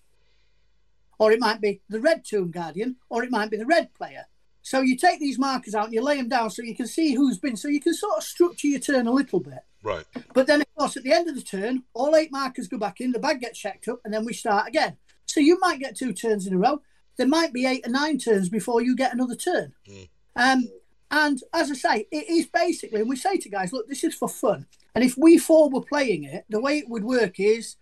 or 1.19 1.31
it 1.31 1.39
might 1.39 1.61
be 1.61 1.81
the 1.87 2.01
red 2.01 2.25
tomb 2.25 2.49
guardian, 2.49 2.95
or 3.09 3.23
it 3.23 3.29
might 3.29 3.51
be 3.51 3.57
the 3.57 3.65
red 3.65 3.93
player. 3.93 4.25
So 4.63 4.81
you 4.81 4.95
take 4.95 5.19
these 5.19 5.39
markers 5.39 5.75
out 5.75 5.85
and 5.85 5.93
you 5.93 6.01
lay 6.01 6.17
them 6.17 6.29
down 6.29 6.49
so 6.49 6.61
you 6.61 6.75
can 6.75 6.87
see 6.87 7.13
who's 7.13 7.37
been. 7.37 7.57
So 7.57 7.67
you 7.67 7.81
can 7.81 7.93
sort 7.93 8.17
of 8.17 8.23
structure 8.23 8.67
your 8.67 8.79
turn 8.79 9.07
a 9.07 9.11
little 9.11 9.39
bit. 9.39 9.59
Right. 9.83 10.05
But 10.33 10.47
then, 10.47 10.61
of 10.61 10.67
course, 10.75 10.97
at 10.97 11.03
the 11.03 11.13
end 11.13 11.27
of 11.27 11.35
the 11.35 11.41
turn, 11.41 11.83
all 11.93 12.15
eight 12.15 12.31
markers 12.31 12.67
go 12.67 12.77
back 12.77 13.01
in, 13.01 13.11
the 13.11 13.19
bag 13.19 13.41
gets 13.41 13.59
checked 13.59 13.87
up, 13.87 13.99
and 14.05 14.13
then 14.13 14.25
we 14.25 14.33
start 14.33 14.67
again. 14.67 14.97
So 15.25 15.39
you 15.39 15.59
might 15.59 15.79
get 15.79 15.95
two 15.95 16.13
turns 16.13 16.45
in 16.45 16.53
a 16.53 16.57
row. 16.57 16.81
There 17.17 17.27
might 17.27 17.53
be 17.53 17.65
eight 17.65 17.85
or 17.85 17.91
nine 17.91 18.17
turns 18.17 18.49
before 18.49 18.81
you 18.81 18.95
get 18.95 19.13
another 19.13 19.35
turn. 19.35 19.73
Mm. 19.89 20.09
Um, 20.35 20.63
and 21.09 21.41
as 21.53 21.71
I 21.71 21.73
say, 21.73 22.07
it 22.11 22.29
is 22.29 22.47
basically, 22.47 23.01
and 23.01 23.09
we 23.09 23.15
say 23.15 23.37
to 23.37 23.49
guys, 23.49 23.73
look, 23.73 23.87
this 23.87 24.03
is 24.03 24.15
for 24.15 24.29
fun. 24.29 24.65
And 24.95 25.03
if 25.03 25.17
we 25.17 25.37
four 25.37 25.69
were 25.69 25.81
playing 25.81 26.23
it, 26.23 26.45
the 26.49 26.61
way 26.61 26.77
it 26.77 26.89
would 26.89 27.03
work 27.03 27.39
is 27.39 27.77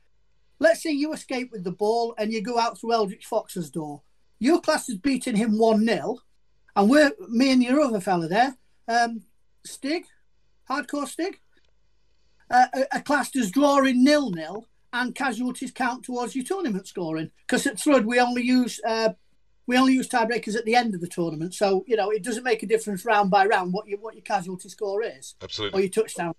let's 0.60 0.84
say 0.84 0.92
you 0.92 1.14
escape 1.14 1.52
with 1.52 1.64
the 1.64 1.72
ball 1.72 2.14
and 2.18 2.32
you 2.32 2.42
go 2.42 2.60
out 2.60 2.80
through 2.80 2.94
Eldritch 2.94 3.26
Fox's 3.26 3.70
door. 3.70 4.02
Your 4.40 4.62
class 4.62 4.90
is 4.90 4.98
beating 4.98 5.36
him 5.36 5.58
1 5.58 5.86
0, 5.86 6.18
and 6.76 6.90
we're, 6.90 7.12
me 7.28 7.52
and 7.52 7.64
your 7.64 7.82
other 7.82 8.00
fella 8.00 8.28
there, 8.28 8.56
um, 8.88 9.22
Stig, 9.66 10.06
hardcore 10.70 11.08
Stig, 11.08 11.40
uh, 12.50 12.68
a, 12.74 12.98
a 12.98 13.02
class 13.02 13.32
does 13.32 13.52
drawing 13.52 14.04
nil 14.04 14.32
nil 14.32 14.68
and 14.94 15.16
casualties 15.16 15.72
count 15.72 16.04
towards 16.04 16.36
your 16.36 16.46
tournament 16.46 16.88
scoring. 16.88 17.32
Because 17.46 17.66
at 17.68 17.76
Thrud 17.76 18.06
we 18.06 18.20
only 18.20 18.44
use 18.44 18.80
uh, 18.88 19.14
we 19.68 19.78
only 19.78 19.94
use 19.94 20.10
tiebreakers 20.10 20.56
at 20.56 20.66
the 20.66 20.76
end 20.76 20.96
of 20.96 21.02
the 21.02 21.08
tournament, 21.08 21.54
so 21.54 21.84
you 21.88 21.96
know 21.96 22.10
it 22.10 22.24
doesn't 22.24 22.44
make 22.44 22.64
a 22.64 22.68
difference 22.68 23.06
round 23.06 23.30
by 23.30 23.46
round 23.46 23.72
what 23.72 23.88
your 23.88 24.00
what 24.00 24.16
your 24.16 24.24
casualty 24.24 24.70
score 24.70 25.04
is 25.04 25.36
absolutely, 25.42 25.44
or 25.44 25.44
Absolutely. 25.44 25.82
your 25.84 25.90
touchdown. 25.92 26.36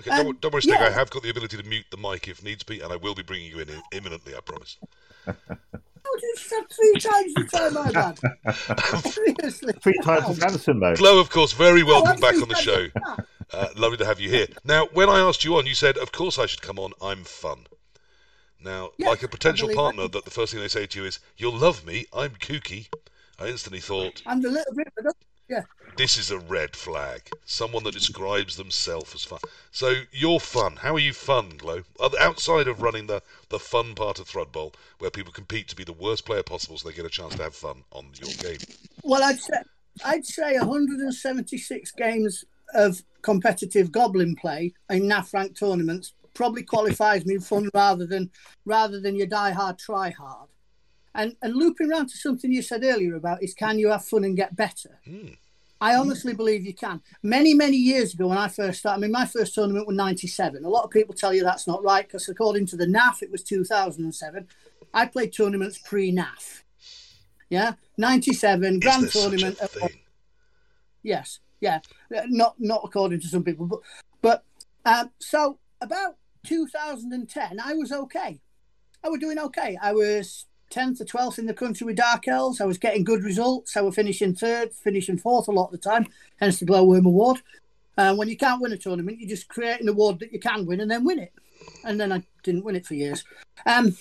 Okay, 0.00 0.10
don't, 0.10 0.26
um, 0.26 0.38
don't 0.40 0.52
worry, 0.52 0.62
Stig. 0.62 0.74
yeah. 0.78 0.86
I 0.86 0.90
have 0.90 1.10
got 1.10 1.22
the 1.22 1.30
ability 1.30 1.56
to 1.56 1.62
mute 1.62 1.86
the 1.90 1.96
mic 1.96 2.28
if 2.28 2.42
needs 2.42 2.62
be, 2.62 2.80
and 2.80 2.92
I 2.92 2.96
will 2.96 3.14
be 3.14 3.22
bringing 3.22 3.50
you 3.50 3.60
in 3.60 3.68
imminently. 3.92 4.34
I 4.34 4.40
promise. 4.40 4.78
Oh, 6.04 6.18
you 6.20 6.34
said 6.36 6.62
three 6.70 6.98
times 6.98 7.34
the 7.34 7.44
time 7.44 7.78
I've 7.78 7.94
had. 7.94 9.02
Seriously. 9.12 9.72
Three 9.80 9.98
times 10.02 10.28
as 10.28 10.42
Anderson, 10.42 10.80
though. 10.80 10.94
Glow, 10.96 11.20
of 11.20 11.30
course, 11.30 11.52
very 11.52 11.82
Oh, 11.82 11.86
welcome 11.86 12.12
I'm 12.12 12.20
back 12.20 12.34
on 12.42 12.48
the 12.48 12.54
show. 12.56 12.88
Uh, 13.52 13.68
lovely 13.76 13.98
to 13.98 14.04
have 14.06 14.18
you 14.18 14.28
here. 14.30 14.46
Now, 14.64 14.86
when 14.92 15.08
I 15.08 15.20
asked 15.20 15.44
you 15.44 15.56
on, 15.56 15.66
you 15.66 15.74
said, 15.74 15.98
"Of 15.98 16.10
course 16.10 16.38
I 16.38 16.46
should 16.46 16.62
come 16.62 16.78
on. 16.78 16.92
I'm 17.02 17.24
fun." 17.24 17.66
Now, 18.64 18.90
Yeah, 18.98 19.08
like 19.10 19.22
a 19.22 19.28
potential 19.28 19.68
partner, 19.74 20.02
that. 20.02 20.12
that 20.12 20.24
the 20.24 20.30
first 20.30 20.52
thing 20.52 20.60
they 20.60 20.68
say 20.68 20.86
to 20.86 21.00
you 21.00 21.04
is, 21.06 21.18
"You'll 21.36 21.56
love 21.56 21.84
me. 21.84 22.06
I'm 22.12 22.30
kooky." 22.30 22.88
I 23.38 23.48
instantly 23.48 23.80
thought, 23.80 24.22
I'm 24.26 24.40
the 24.40 24.50
little 24.50 24.74
bit, 24.74 24.88
but 24.96 25.14
yeah. 25.52 25.62
"This 25.96 26.16
is 26.16 26.30
a 26.30 26.38
red 26.38 26.74
flag. 26.74 27.30
Someone 27.44 27.84
that 27.84 27.94
describes 27.94 28.56
themselves 28.56 29.14
as 29.14 29.24
fun." 29.24 29.40
So 29.70 30.02
you're 30.10 30.40
fun. 30.40 30.76
How 30.76 30.94
are 30.94 31.06
you 31.08 31.12
fun, 31.12 31.56
Glow? 31.58 31.82
Outside 32.20 32.68
of 32.68 32.82
running 32.82 33.06
the 33.06 33.22
the 33.48 33.58
fun 33.58 33.94
part 33.94 34.18
of 34.18 34.28
Thrud 34.28 34.52
Bowl, 34.52 34.74
where 34.98 35.10
people 35.10 35.32
compete 35.32 35.68
to 35.68 35.76
be 35.76 35.84
the 35.84 35.92
worst 35.92 36.24
player 36.24 36.42
possible, 36.42 36.78
so 36.78 36.88
they 36.88 36.94
get 36.94 37.06
a 37.06 37.10
chance 37.10 37.34
to 37.36 37.42
have 37.42 37.54
fun 37.54 37.84
on 37.92 38.06
your 38.20 38.34
game. 38.34 38.58
Well, 39.02 39.22
I'd 39.22 39.40
say 39.40 39.62
I'd 40.04 40.26
say 40.26 40.58
176 40.58 41.92
games 41.92 42.44
of 42.74 43.02
competitive 43.22 43.92
Goblin 43.92 44.34
play 44.34 44.72
in 44.90 45.02
NAF 45.02 45.32
rank 45.32 45.58
tournaments 45.58 46.14
probably 46.34 46.62
qualifies 46.62 47.26
me 47.26 47.38
fun 47.38 47.68
rather 47.74 48.06
than 48.06 48.30
rather 48.64 49.00
than 49.00 49.16
your 49.16 49.26
die 49.26 49.50
hard 49.50 49.78
try 49.78 50.10
hard. 50.10 50.48
And 51.14 51.36
and 51.42 51.54
looping 51.54 51.88
round 51.88 52.08
to 52.10 52.16
something 52.16 52.52
you 52.52 52.62
said 52.62 52.84
earlier 52.84 53.16
about 53.16 53.42
is 53.42 53.54
can 53.54 53.78
you 53.78 53.90
have 53.90 54.04
fun 54.04 54.24
and 54.24 54.36
get 54.36 54.56
better? 54.56 55.00
Hmm. 55.04 55.34
I 55.82 55.96
honestly 55.96 56.32
believe 56.32 56.64
you 56.64 56.74
can. 56.74 57.02
Many, 57.24 57.54
many 57.54 57.76
years 57.76 58.14
ago 58.14 58.28
when 58.28 58.38
I 58.38 58.46
first 58.46 58.78
started, 58.78 58.98
I 58.98 59.00
mean, 59.00 59.10
my 59.10 59.26
first 59.26 59.52
tournament 59.52 59.88
was 59.88 59.96
97. 59.96 60.64
A 60.64 60.68
lot 60.68 60.84
of 60.84 60.90
people 60.90 61.12
tell 61.12 61.34
you 61.34 61.42
that's 61.42 61.66
not 61.66 61.82
right 61.82 62.06
because 62.06 62.28
according 62.28 62.66
to 62.66 62.76
the 62.76 62.86
NAF, 62.86 63.20
it 63.20 63.32
was 63.32 63.42
2007. 63.42 64.46
I 64.94 65.06
played 65.06 65.32
tournaments 65.32 65.78
pre 65.78 66.12
NAF. 66.12 66.62
Yeah, 67.50 67.72
97, 67.98 68.74
Is 68.74 68.78
grand 68.78 69.02
there 69.02 69.10
such 69.10 69.24
a 69.24 69.28
tournament. 69.28 69.58
Yes, 71.02 71.40
yeah, 71.60 71.80
not 72.28 72.54
not 72.60 72.82
according 72.84 73.18
to 73.18 73.26
some 73.26 73.42
people, 73.42 73.66
but 73.66 73.80
but 74.22 74.44
um, 74.84 75.10
so 75.18 75.58
about 75.80 76.14
2010, 76.46 77.58
I 77.58 77.74
was 77.74 77.90
okay. 77.90 78.40
I 79.02 79.08
was 79.08 79.18
doing 79.18 79.38
okay. 79.40 79.76
I 79.82 79.92
was 79.92 80.46
10th 80.72 81.00
or 81.00 81.04
12th 81.04 81.38
in 81.38 81.46
the 81.46 81.54
country 81.54 81.84
with 81.84 81.96
Dark 81.96 82.26
Elves. 82.26 82.60
I 82.60 82.64
was 82.64 82.78
getting 82.78 83.04
good 83.04 83.22
results. 83.22 83.76
I 83.76 83.82
was 83.82 83.94
finishing 83.94 84.34
third, 84.34 84.72
finishing 84.72 85.18
fourth 85.18 85.48
a 85.48 85.52
lot 85.52 85.66
of 85.66 85.72
the 85.72 85.78
time, 85.78 86.06
hence 86.38 86.58
the 86.58 86.66
Glowworm 86.66 87.06
Award. 87.06 87.42
And 87.96 88.16
when 88.16 88.28
you 88.28 88.36
can't 88.36 88.62
win 88.62 88.72
a 88.72 88.78
tournament, 88.78 89.20
you 89.20 89.28
just 89.28 89.48
create 89.48 89.80
an 89.80 89.88
award 89.88 90.20
that 90.20 90.32
you 90.32 90.40
can 90.40 90.64
win 90.66 90.80
and 90.80 90.90
then 90.90 91.04
win 91.04 91.18
it. 91.18 91.32
And 91.84 92.00
then 92.00 92.10
I 92.10 92.22
didn't 92.42 92.64
win 92.64 92.76
it 92.76 92.86
for 92.86 92.94
years. 92.94 93.22
Um, 93.66 93.96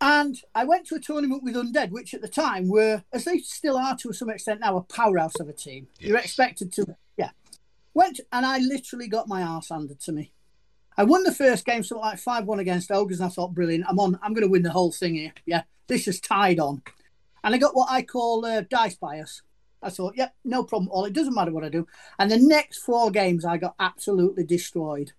and 0.00 0.36
I 0.54 0.64
went 0.64 0.86
to 0.88 0.96
a 0.96 1.00
tournament 1.00 1.42
with 1.42 1.54
Undead, 1.54 1.90
which 1.90 2.14
at 2.14 2.20
the 2.20 2.28
time 2.28 2.68
were, 2.68 3.04
as 3.12 3.24
they 3.24 3.38
still 3.38 3.76
are 3.76 3.96
to 3.98 4.12
some 4.12 4.28
extent 4.28 4.60
now, 4.60 4.76
a 4.76 4.82
powerhouse 4.82 5.38
of 5.40 5.48
a 5.48 5.52
team. 5.52 5.86
Yes. 5.98 6.08
You're 6.08 6.18
expected 6.18 6.72
to, 6.72 6.96
yeah. 7.16 7.30
Went 7.94 8.20
and 8.32 8.44
I 8.44 8.58
literally 8.58 9.06
got 9.08 9.28
my 9.28 9.42
arse 9.42 9.68
handed 9.68 10.00
to 10.00 10.12
me. 10.12 10.32
I 10.96 11.04
won 11.04 11.24
the 11.24 11.32
first 11.32 11.64
game, 11.64 11.82
something 11.82 12.04
like 12.04 12.18
five 12.18 12.44
one 12.44 12.60
against 12.60 12.90
Ogres, 12.90 13.20
and 13.20 13.26
I 13.26 13.30
thought, 13.30 13.54
brilliant, 13.54 13.84
I'm 13.88 13.98
on. 13.98 14.18
I'm 14.22 14.32
going 14.32 14.46
to 14.46 14.50
win 14.50 14.62
the 14.62 14.70
whole 14.70 14.92
thing 14.92 15.14
here. 15.14 15.32
Yeah, 15.44 15.62
this 15.88 16.06
is 16.06 16.20
tied 16.20 16.60
on, 16.60 16.82
and 17.42 17.54
I 17.54 17.58
got 17.58 17.74
what 17.74 17.90
I 17.90 18.02
call 18.02 18.44
uh, 18.44 18.62
dice 18.62 18.94
bias. 18.96 19.42
I 19.82 19.90
thought, 19.90 20.14
yep, 20.16 20.34
no 20.44 20.64
problem. 20.64 20.90
All 20.90 21.04
it 21.04 21.12
doesn't 21.12 21.34
matter 21.34 21.52
what 21.52 21.64
I 21.64 21.68
do. 21.68 21.86
And 22.18 22.30
the 22.30 22.38
next 22.38 22.78
four 22.78 23.10
games, 23.10 23.44
I 23.44 23.58
got 23.58 23.74
absolutely 23.78 24.44
destroyed. 24.44 25.12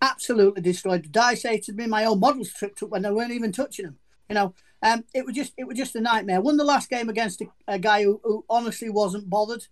Absolutely 0.00 0.62
destroyed. 0.62 1.04
The 1.04 1.08
dice 1.08 1.42
hated 1.42 1.76
me. 1.76 1.86
My 1.86 2.04
own 2.04 2.20
models 2.20 2.52
tripped 2.52 2.82
up 2.82 2.90
when 2.90 3.02
they 3.02 3.10
weren't 3.10 3.32
even 3.32 3.50
touching 3.50 3.86
them. 3.86 3.98
You 4.28 4.34
know, 4.34 4.54
um, 4.82 5.04
it 5.14 5.26
was 5.26 5.34
just 5.34 5.52
it 5.56 5.64
was 5.64 5.76
just 5.76 5.96
a 5.96 6.00
nightmare. 6.00 6.40
Won 6.40 6.56
the 6.56 6.64
last 6.64 6.88
game 6.88 7.08
against 7.08 7.40
a, 7.40 7.46
a 7.66 7.78
guy 7.78 8.04
who, 8.04 8.20
who 8.22 8.44
honestly 8.48 8.88
wasn't 8.88 9.28
bothered. 9.28 9.66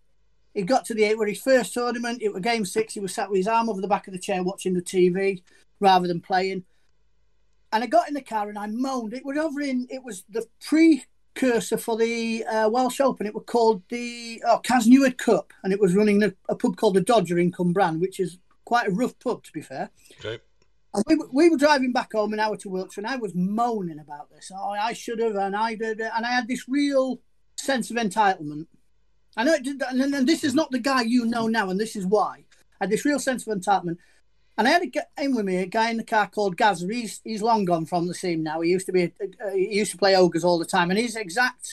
He 0.54 0.62
got 0.62 0.84
to 0.86 0.94
the 0.94 1.04
eight 1.04 1.18
where 1.18 1.28
his 1.28 1.40
first 1.40 1.72
tournament. 1.74 2.22
It 2.22 2.32
was 2.32 2.42
game 2.42 2.64
six. 2.64 2.94
He 2.94 3.00
was 3.00 3.14
sat 3.14 3.30
with 3.30 3.38
his 3.38 3.46
arm 3.46 3.68
over 3.68 3.80
the 3.80 3.88
back 3.88 4.06
of 4.06 4.12
the 4.12 4.18
chair 4.18 4.42
watching 4.42 4.74
the 4.74 4.82
TV 4.82 5.42
rather 5.78 6.08
than 6.08 6.20
playing. 6.20 6.64
And 7.72 7.84
I 7.84 7.86
got 7.86 8.08
in 8.08 8.14
the 8.14 8.20
car 8.20 8.48
and 8.48 8.58
I 8.58 8.66
moaned. 8.66 9.14
It 9.14 9.24
was 9.24 9.38
over 9.38 9.60
in. 9.60 9.86
It 9.90 10.02
was 10.02 10.24
the 10.28 10.46
precursor 10.60 11.76
for 11.76 11.96
the 11.96 12.44
uh, 12.44 12.68
Welsh 12.68 13.00
Open. 13.00 13.26
It 13.26 13.34
was 13.34 13.44
called 13.46 13.82
the 13.90 14.42
oh, 14.46 14.60
Casneward 14.64 15.18
Cup, 15.18 15.52
and 15.62 15.72
it 15.72 15.80
was 15.80 15.94
running 15.94 16.22
a, 16.24 16.32
a 16.48 16.56
pub 16.56 16.76
called 16.76 16.94
the 16.94 17.00
Dodger 17.00 17.38
in 17.38 17.52
Cwmbran, 17.52 18.00
which 18.00 18.18
is 18.18 18.38
quite 18.64 18.88
a 18.88 18.92
rough 18.92 19.16
pub 19.20 19.44
to 19.44 19.52
be 19.52 19.62
fair. 19.62 19.90
Okay. 20.18 20.40
And 20.92 21.04
we, 21.06 21.14
were- 21.14 21.28
we 21.32 21.48
were 21.48 21.56
driving 21.56 21.92
back 21.92 22.12
home 22.12 22.32
an 22.32 22.40
hour 22.40 22.56
to 22.56 22.68
Wiltshire, 22.68 23.04
and 23.04 23.12
I 23.12 23.16
was 23.16 23.36
moaning 23.36 24.00
about 24.00 24.30
this. 24.30 24.50
Oh, 24.52 24.70
I 24.70 24.92
should 24.92 25.20
have, 25.20 25.36
and 25.36 25.54
I 25.54 25.76
did, 25.76 26.00
and 26.00 26.26
I 26.26 26.32
had 26.32 26.48
this 26.48 26.68
real 26.68 27.20
sense 27.56 27.92
of 27.92 27.96
entitlement. 27.96 28.66
I 29.36 29.44
know 29.44 29.54
it 29.54 29.62
did, 29.62 29.82
and, 29.82 30.00
and 30.00 30.28
this 30.28 30.44
is 30.44 30.54
not 30.54 30.70
the 30.70 30.78
guy 30.78 31.02
you 31.02 31.24
know 31.24 31.46
now, 31.46 31.70
and 31.70 31.78
this 31.78 31.96
is 31.96 32.06
why. 32.06 32.44
I 32.80 32.84
had 32.84 32.90
this 32.90 33.04
real 33.04 33.18
sense 33.18 33.46
of 33.46 33.56
entitlement. 33.56 33.98
And 34.58 34.68
I 34.68 34.72
had 34.72 34.82
a 34.82 34.86
guy 34.86 35.02
in 35.18 35.34
with 35.34 35.46
me, 35.46 35.56
a 35.56 35.66
guy 35.66 35.90
in 35.90 35.96
the 35.96 36.04
car 36.04 36.28
called 36.28 36.56
Gazza. 36.56 36.86
He's 36.90 37.20
he's 37.24 37.40
long 37.40 37.64
gone 37.64 37.86
from 37.86 38.06
the 38.06 38.14
scene 38.14 38.42
now. 38.42 38.60
He 38.60 38.70
used 38.70 38.86
to 38.86 38.92
be, 38.92 39.04
uh, 39.04 39.50
he 39.52 39.76
used 39.76 39.92
to 39.92 39.96
play 39.96 40.16
ogres 40.16 40.44
all 40.44 40.58
the 40.58 40.66
time, 40.66 40.90
and 40.90 40.98
his 40.98 41.16
exact 41.16 41.72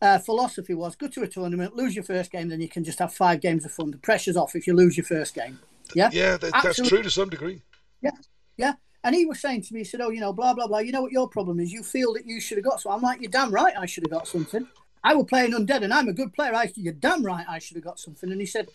uh, 0.00 0.18
philosophy 0.18 0.74
was: 0.74 0.96
go 0.96 1.08
to 1.08 1.22
a 1.22 1.28
tournament, 1.28 1.76
lose 1.76 1.94
your 1.94 2.04
first 2.04 2.30
game, 2.30 2.48
then 2.48 2.60
you 2.60 2.68
can 2.68 2.84
just 2.84 2.98
have 2.98 3.12
five 3.12 3.40
games 3.40 3.66
of 3.66 3.72
fun. 3.72 3.90
The 3.90 3.98
pressure's 3.98 4.36
off 4.36 4.56
if 4.56 4.66
you 4.66 4.74
lose 4.74 4.96
your 4.96 5.04
first 5.04 5.34
game. 5.34 5.58
Yeah, 5.94 6.08
Yeah, 6.12 6.38
that, 6.38 6.52
that's 6.62 6.88
true 6.88 7.02
to 7.02 7.10
some 7.10 7.28
degree. 7.28 7.60
yeah. 8.00 8.12
Yeah. 8.56 8.74
And 9.04 9.14
he 9.14 9.26
was 9.26 9.40
saying 9.40 9.62
to 9.62 9.74
me, 9.74 9.80
he 9.80 9.84
said, 9.84 10.00
Oh, 10.00 10.10
you 10.10 10.20
know, 10.20 10.32
blah, 10.32 10.54
blah, 10.54 10.66
blah. 10.68 10.78
You 10.78 10.92
know 10.92 11.02
what 11.02 11.12
your 11.12 11.28
problem 11.28 11.58
is? 11.58 11.72
You 11.72 11.82
feel 11.82 12.12
that 12.14 12.24
you 12.24 12.40
should 12.40 12.58
have 12.58 12.64
got 12.64 12.80
something." 12.80 12.96
I'm 12.96 13.02
like, 13.02 13.20
You're 13.20 13.30
damn 13.30 13.50
right 13.50 13.74
I 13.76 13.86
should 13.86 14.04
have 14.04 14.12
got 14.12 14.28
something. 14.28 14.66
I 15.04 15.14
will 15.14 15.24
play 15.24 15.44
an 15.44 15.52
undead 15.52 15.82
and 15.82 15.92
I'm 15.92 16.08
a 16.08 16.12
good 16.12 16.32
player. 16.32 16.54
I 16.54 16.66
said, 16.66 16.78
You're 16.78 16.92
damn 16.92 17.24
right 17.24 17.46
I 17.48 17.58
should 17.58 17.76
have 17.76 17.84
got 17.84 17.98
something. 17.98 18.30
And 18.30 18.40
he 18.40 18.46
said, 18.46 18.68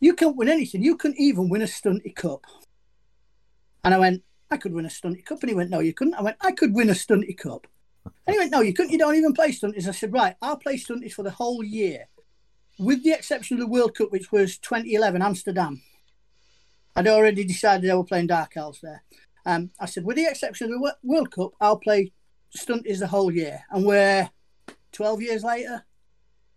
You 0.00 0.14
can't 0.14 0.36
win 0.36 0.48
anything. 0.48 0.82
You 0.82 0.96
couldn't 0.96 1.20
even 1.20 1.48
win 1.48 1.62
a 1.62 1.66
stunty 1.66 2.14
cup. 2.14 2.44
And 3.84 3.94
I 3.94 3.98
went, 3.98 4.22
I 4.50 4.58
could 4.58 4.74
win 4.74 4.84
a 4.84 4.88
stunty 4.88 5.24
cup. 5.24 5.40
And 5.42 5.50
he 5.50 5.54
went, 5.54 5.70
No, 5.70 5.80
you 5.80 5.94
couldn't. 5.94 6.14
I 6.14 6.22
went, 6.22 6.36
I 6.40 6.52
could 6.52 6.74
win 6.74 6.90
a 6.90 6.94
stunty 6.94 7.36
cup. 7.36 7.66
And 8.26 8.34
he 8.34 8.38
went, 8.38 8.52
No, 8.52 8.60
you 8.60 8.74
couldn't. 8.74 8.92
You 8.92 8.98
don't 8.98 9.16
even 9.16 9.32
play 9.32 9.50
stunties. 9.52 9.88
I 9.88 9.92
said, 9.92 10.12
Right, 10.12 10.36
I'll 10.42 10.56
play 10.56 10.76
stunties 10.76 11.12
for 11.12 11.22
the 11.22 11.30
whole 11.30 11.64
year, 11.64 12.08
with 12.78 13.02
the 13.02 13.12
exception 13.12 13.56
of 13.56 13.60
the 13.60 13.72
World 13.72 13.96
Cup, 13.96 14.12
which 14.12 14.30
was 14.30 14.58
2011 14.58 15.22
Amsterdam. 15.22 15.82
I'd 16.94 17.08
already 17.08 17.44
decided 17.44 17.90
I 17.90 17.94
were 17.94 18.04
playing 18.04 18.26
Dark 18.26 18.56
Elves 18.56 18.80
there. 18.82 19.02
Um, 19.46 19.70
I 19.80 19.86
said, 19.86 20.04
with 20.04 20.16
the 20.16 20.26
exception 20.26 20.66
of 20.70 20.78
the 20.78 20.94
World 21.02 21.30
Cup, 21.30 21.52
I'll 21.60 21.78
play 21.78 22.12
stunties 22.56 22.98
the 22.98 23.06
whole 23.06 23.32
year. 23.32 23.64
And 23.70 23.86
we're 23.86 24.28
12 24.92 25.22
years 25.22 25.42
later, 25.42 25.84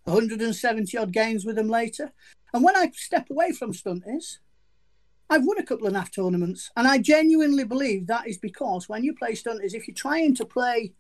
170 0.06 0.98
odd 0.98 1.12
games 1.12 1.45
with 1.45 1.56
them 1.56 1.69
later. 1.69 2.12
And 2.54 2.63
when 2.63 2.76
I 2.76 2.91
step 2.93 3.30
away 3.30 3.52
from 3.52 3.74
stunties, 3.74 4.38
I've 5.30 5.45
won 5.45 5.58
a 5.58 5.63
couple 5.63 5.88
of 5.88 5.93
NAF 5.93 6.13
tournaments. 6.13 6.69
And 6.76 6.88
I 6.88 7.00
genuinely 7.00 7.63
believe 7.63 8.08
that 8.08 8.28
is 8.28 8.38
because 8.38 8.88
when 8.88 9.04
you 9.04 9.15
play 9.15 9.32
stunties, 9.32 9.74
if 9.74 9.88
you're 9.88 9.95
trying 9.95 10.36
to 10.36 10.45
play, 10.45 10.93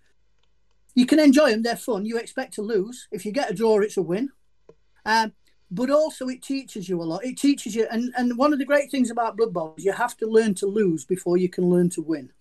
you 0.95 1.05
can 1.05 1.19
enjoy 1.19 1.51
them, 1.51 1.61
they're 1.61 1.75
fun. 1.75 2.05
You 2.05 2.17
expect 2.17 2.53
to 2.55 2.61
lose. 2.61 3.07
If 3.11 3.25
you 3.25 3.31
get 3.31 3.51
a 3.51 3.53
draw, 3.53 3.79
it's 3.79 3.97
a 3.97 4.01
win. 4.01 4.29
Um, 5.05 5.33
but 5.69 5.89
also 5.89 6.27
it 6.27 6.41
teaches 6.41 6.89
you 6.89 7.01
a 7.01 7.03
lot. 7.03 7.25
It 7.25 7.37
teaches 7.37 7.75
you, 7.75 7.87
and, 7.91 8.13
and 8.17 8.37
one 8.37 8.53
of 8.53 8.59
the 8.59 8.65
great 8.65 8.89
things 8.89 9.11
about 9.11 9.37
Blood 9.37 9.53
Bowl 9.53 9.75
is 9.77 9.85
you 9.85 9.91
have 9.91 10.15
to 10.17 10.27
learn 10.27 10.55
to 10.55 10.67
lose 10.67 11.05
before 11.05 11.37
you 11.37 11.49
can 11.49 11.69
learn 11.69 11.89
to 11.91 12.01
win. 12.01 12.31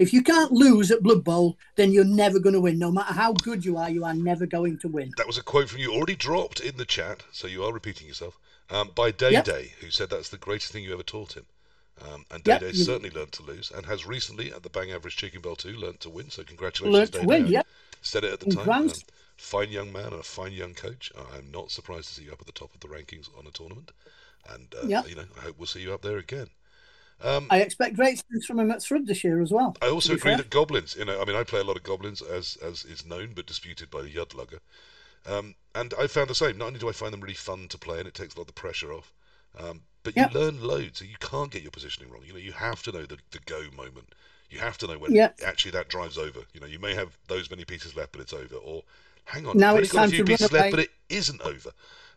If 0.00 0.14
you 0.14 0.22
can't 0.22 0.50
lose 0.50 0.90
at 0.90 1.02
Blood 1.02 1.24
Bowl, 1.24 1.58
then 1.76 1.92
you're 1.92 2.06
never 2.06 2.38
going 2.38 2.54
to 2.54 2.60
win. 2.60 2.78
No 2.78 2.90
matter 2.90 3.12
how 3.12 3.34
good 3.34 3.66
you 3.66 3.76
are, 3.76 3.90
you 3.90 4.02
are 4.02 4.14
never 4.14 4.46
going 4.46 4.78
to 4.78 4.88
win. 4.88 5.12
That 5.18 5.26
was 5.26 5.36
a 5.36 5.42
quote 5.42 5.68
from 5.68 5.80
you 5.80 5.92
already 5.92 6.16
dropped 6.16 6.58
in 6.58 6.78
the 6.78 6.86
chat, 6.86 7.22
so 7.32 7.46
you 7.46 7.62
are 7.64 7.72
repeating 7.72 8.08
yourself, 8.08 8.38
um, 8.70 8.92
by 8.94 9.10
Day 9.10 9.32
Yep. 9.32 9.44
Day, 9.44 9.72
who 9.80 9.90
said 9.90 10.08
that's 10.08 10.30
the 10.30 10.38
greatest 10.38 10.72
thing 10.72 10.84
you 10.84 10.94
ever 10.94 11.02
taught 11.02 11.34
him. 11.36 11.44
Um, 12.00 12.24
and 12.30 12.42
Yep, 12.46 12.60
Day 12.60 12.66
Day 12.72 12.78
you- 12.78 12.84
certainly 12.84 13.10
learned 13.10 13.32
to 13.32 13.42
lose 13.42 13.70
and 13.70 13.84
has 13.84 14.06
recently 14.06 14.50
at 14.50 14.62
the 14.62 14.70
Bang 14.70 14.90
Average 14.90 15.16
Chicken 15.16 15.42
Bell 15.42 15.54
2 15.54 15.76
learned 15.76 16.00
to 16.00 16.08
win. 16.08 16.30
So 16.30 16.44
congratulations, 16.44 16.94
Learned 16.98 17.12
to 17.12 17.18
Day 17.20 17.26
win, 17.26 17.46
Day. 17.46 17.52
yeah. 17.52 17.62
Said 18.00 18.24
it 18.24 18.32
at 18.32 18.40
the 18.40 18.46
time. 18.46 18.68
Um, 18.70 18.88
fine 19.36 19.68
young 19.68 19.92
man 19.92 20.06
and 20.06 20.20
a 20.20 20.22
fine 20.22 20.52
young 20.52 20.72
coach. 20.72 21.12
I'm 21.34 21.50
not 21.50 21.70
surprised 21.70 22.08
to 22.08 22.14
see 22.14 22.22
you 22.24 22.32
up 22.32 22.40
at 22.40 22.46
the 22.46 22.52
top 22.52 22.72
of 22.74 22.80
the 22.80 22.88
rankings 22.88 23.28
on 23.38 23.46
a 23.46 23.50
tournament. 23.50 23.90
And, 24.48 24.74
uh, 24.74 24.86
Yep. 24.88 25.08
you 25.10 25.14
know, 25.16 25.26
I 25.36 25.40
hope 25.40 25.58
we'll 25.58 25.66
see 25.66 25.82
you 25.82 25.92
up 25.92 26.00
there 26.00 26.16
again. 26.16 26.48
Um, 27.22 27.46
I 27.50 27.60
expect 27.60 27.96
great 27.96 28.22
things 28.30 28.46
from 28.46 28.58
him 28.60 28.70
at 28.70 28.78
Thrud 28.78 29.06
this 29.06 29.22
year 29.24 29.42
as 29.42 29.50
well. 29.50 29.76
I 29.82 29.88
also 29.88 30.14
agree 30.14 30.30
fair. 30.32 30.36
that 30.38 30.50
goblins, 30.50 30.96
you 30.96 31.04
know, 31.04 31.20
I 31.20 31.24
mean, 31.24 31.36
I 31.36 31.42
play 31.44 31.60
a 31.60 31.64
lot 31.64 31.76
of 31.76 31.82
goblins, 31.82 32.22
as 32.22 32.56
as 32.62 32.84
is 32.84 33.04
known 33.04 33.32
but 33.34 33.46
disputed 33.46 33.90
by 33.90 34.02
the 34.02 34.12
Yudlugger. 34.12 34.60
Um, 35.26 35.54
and 35.74 35.94
I 35.98 36.06
found 36.06 36.30
the 36.30 36.34
same. 36.34 36.58
Not 36.58 36.68
only 36.68 36.80
do 36.80 36.88
I 36.88 36.92
find 36.92 37.12
them 37.12 37.20
really 37.20 37.34
fun 37.34 37.68
to 37.68 37.78
play, 37.78 37.98
and 37.98 38.08
it 38.08 38.14
takes 38.14 38.34
a 38.34 38.38
lot 38.38 38.48
of 38.48 38.54
the 38.54 38.60
pressure 38.60 38.92
off, 38.92 39.12
um, 39.58 39.82
but 40.02 40.16
Yep. 40.16 40.32
you 40.32 40.40
learn 40.40 40.62
loads. 40.62 40.98
So 41.00 41.04
you 41.04 41.16
can't 41.20 41.50
get 41.50 41.62
your 41.62 41.70
positioning 41.70 42.10
wrong. 42.10 42.22
You 42.26 42.32
know, 42.32 42.38
you 42.38 42.52
have 42.52 42.82
to 42.84 42.92
know 42.92 43.06
the, 43.06 43.18
the 43.30 43.38
go 43.46 43.62
moment. 43.76 44.14
You 44.50 44.58
have 44.60 44.78
to 44.78 44.86
know 44.86 44.98
when 44.98 45.14
Yep. 45.14 45.40
actually 45.44 45.72
that 45.72 45.88
drive's 45.88 46.18
over. 46.18 46.40
You 46.54 46.60
know, 46.60 46.66
you 46.66 46.78
may 46.78 46.94
have 46.94 47.16
those 47.28 47.50
many 47.50 47.64
pieces 47.64 47.96
left, 47.96 48.12
but 48.12 48.20
it's 48.20 48.32
over. 48.32 48.56
Or 48.56 48.82
hang 49.26 49.46
on, 49.46 49.58
now 49.58 49.76
it's 49.76 49.92
got 49.92 50.00
time 50.00 50.08
a 50.08 50.10
few 50.10 50.18
to 50.18 50.24
pieces 50.24 50.52
left, 50.52 50.70
but 50.70 50.80
it 50.80 50.90
isn't 51.08 51.40
over. 51.42 51.70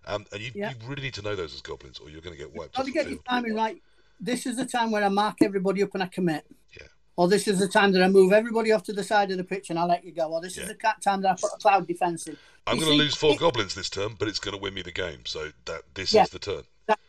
Um, 0.05 0.25
and 0.33 0.41
you, 0.41 0.51
Yep. 0.55 0.75
you 0.81 0.87
really 0.87 1.03
need 1.03 1.13
to 1.15 1.21
know 1.21 1.35
those 1.35 1.53
as 1.53 1.61
goblins, 1.61 1.99
or 1.99 2.09
you're 2.09 2.21
going 2.21 2.35
to 2.35 2.41
get 2.41 2.53
wiped 2.53 2.75
Got 2.75 2.85
to 2.85 2.91
get 2.91 3.09
your 3.09 3.19
timing 3.29 3.55
right. 3.55 3.81
This 4.19 4.45
is 4.45 4.56
the 4.58 4.65
time 4.65 4.91
where 4.91 5.04
I 5.04 5.10
mark 5.10 5.38
everybody 5.41 5.84
up 5.84 5.89
and 5.93 6.04
I 6.04 6.08
commit. 6.08 6.45
Yeah. 6.80 6.88
Or 7.15 7.28
this 7.28 7.47
is 7.47 7.60
the 7.60 7.67
time 7.67 7.91
that 7.93 8.02
I 8.04 8.08
move 8.08 8.32
everybody 8.34 8.71
off 8.71 8.84
to 8.84 8.93
the 8.93 9.04
side 9.04 9.32
of 9.32 9.38
the 9.38 9.43
pitch 9.43 9.69
and 9.69 9.78
I 9.78 9.84
let 9.86 10.04
you 10.04 10.12
go. 10.12 10.32
Or 10.32 10.41
this 10.41 10.56
Yeah. 10.58 10.63
is 10.63 10.69
the 10.69 10.76
time 11.04 11.21
that 11.21 11.32
I 11.32 11.34
put 11.36 11.52
a 11.54 11.58
cloud 11.58 11.88
defence 11.88 12.28
in. 12.28 12.38
I'm 12.65 12.78
going 12.78 12.91
to 12.91 12.97
lose 12.97 13.15
four 13.15 13.34
it- 13.34 13.39
goblins 13.39 13.76
this 13.76 13.89
term, 13.89 14.15
but 14.17 14.28
it's 14.28 14.39
going 14.39 14.56
to 14.56 14.62
win 14.62 14.73
me 14.73 14.82
the 14.82 14.91
game. 14.91 15.26
So 15.26 15.52
that 15.65 15.82
this 15.93 16.13
Yeah. 16.13 16.23
is 16.23 16.30
the 16.30 16.39
turn. 16.39 16.63
But 16.88 16.99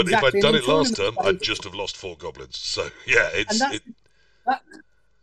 Exactly. 0.00 0.28
if 0.28 0.34
I'd 0.34 0.42
done 0.42 0.54
it 0.56 0.66
last 0.66 0.96
term, 0.96 1.16
I'd 1.20 1.40
just 1.40 1.62
have 1.64 1.74
lost 1.74 1.96
four 1.96 2.16
goblins. 2.16 2.58
So 2.58 2.90
yeah, 3.06 3.28
it's 3.32 3.60
it, 3.60 3.82
that, 4.44 4.60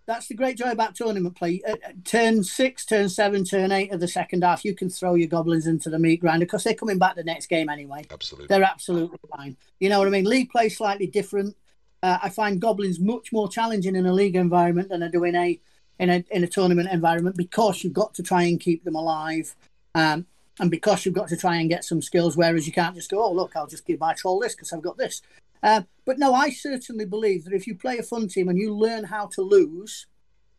that's 0.06 0.28
the 0.28 0.36
great 0.36 0.58
joy 0.58 0.72
about 0.72 0.96
tournament 0.96 1.36
play. 1.36 1.62
Uh, 1.68 1.74
uh, 1.74 1.92
turn 2.04 2.44
six, 2.44 2.86
turn 2.86 3.10
seven, 3.10 3.44
turn 3.46 3.72
eight 3.72 3.92
of 3.92 4.00
the 4.00 4.08
second 4.08 4.44
half, 4.44 4.66
you 4.66 4.76
can 4.76 4.89
throw 4.89 5.16
your 5.16 5.28
goblins 5.28 5.68
into 5.68 5.89
the 5.89 6.00
meat 6.00 6.22
grinder 6.22 6.46
because 6.46 6.63
they're 6.63 6.74
coming 6.74 6.98
back 6.98 7.16
the 7.16 7.24
next 7.24 7.48
game 7.48 7.70
anyway. 7.70 8.06
absolutely. 8.12 8.48
They're 8.48 8.63
absolutely 8.63 9.18
fine. 9.36 9.58
You 9.80 9.89
know 9.89 10.00
what 10.00 10.08
I 10.08 10.12
mean? 10.12 10.26
League 10.26 10.50
play 10.50 10.70
slightly 10.70 11.08
different. 11.08 11.56
Uh, 12.02 12.20
I 12.22 12.30
find 12.30 12.60
goblins 12.60 13.00
much 13.00 13.32
more 13.32 13.48
challenging 13.48 13.96
in 13.96 14.06
a 14.06 14.13
league 14.13 14.36
environment 14.36 14.89
than 14.89 15.04
I 15.04 15.08
do 15.08 15.24
in 15.24 15.36
a 15.36 15.60
in 16.00 16.10
a 16.10 16.26
in 16.32 16.44
a 16.44 16.48
tournament 16.48 16.89
environment 16.92 17.38
because 17.38 17.84
you've 17.84 17.94
got 17.94 18.13
to 18.16 18.24
try 18.24 18.44
and 18.44 18.60
keep 18.60 18.84
them 18.84 18.96
alive, 18.96 19.56
um, 19.96 20.26
and 20.60 20.70
because 20.70 21.06
you've 21.06 21.16
got 21.16 21.30
to 21.30 21.38
try 21.38 21.58
and 21.58 21.70
get 21.70 21.86
some 21.86 22.02
skills. 22.02 22.36
Whereas 22.36 22.68
you 22.68 22.74
can't 22.74 22.96
just 22.96 23.10
go, 23.10 23.24
oh 23.24 23.32
look, 23.32 23.56
I'll 23.56 23.68
just 23.68 23.86
give 23.86 24.02
my 24.02 24.13
troll 24.13 24.39
this 24.39 24.54
because 24.54 24.74
I've 24.74 24.82
got 24.82 24.98
this. 24.98 25.22
Uh, 25.63 25.84
but 26.06 26.19
no, 26.19 26.34
I 26.34 26.49
certainly 26.49 27.06
believe 27.06 27.45
that 27.45 27.54
if 27.54 27.65
you 27.65 27.76
play 27.76 27.97
a 27.97 28.04
fun 28.04 28.28
team 28.28 28.49
and 28.49 28.60
you 28.60 28.76
learn 28.76 29.06
how 29.06 29.28
to 29.28 29.41
lose, 29.41 30.08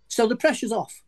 so 0.08 0.26
the 0.26 0.36
pressure's 0.36 0.72
off. 0.72 1.02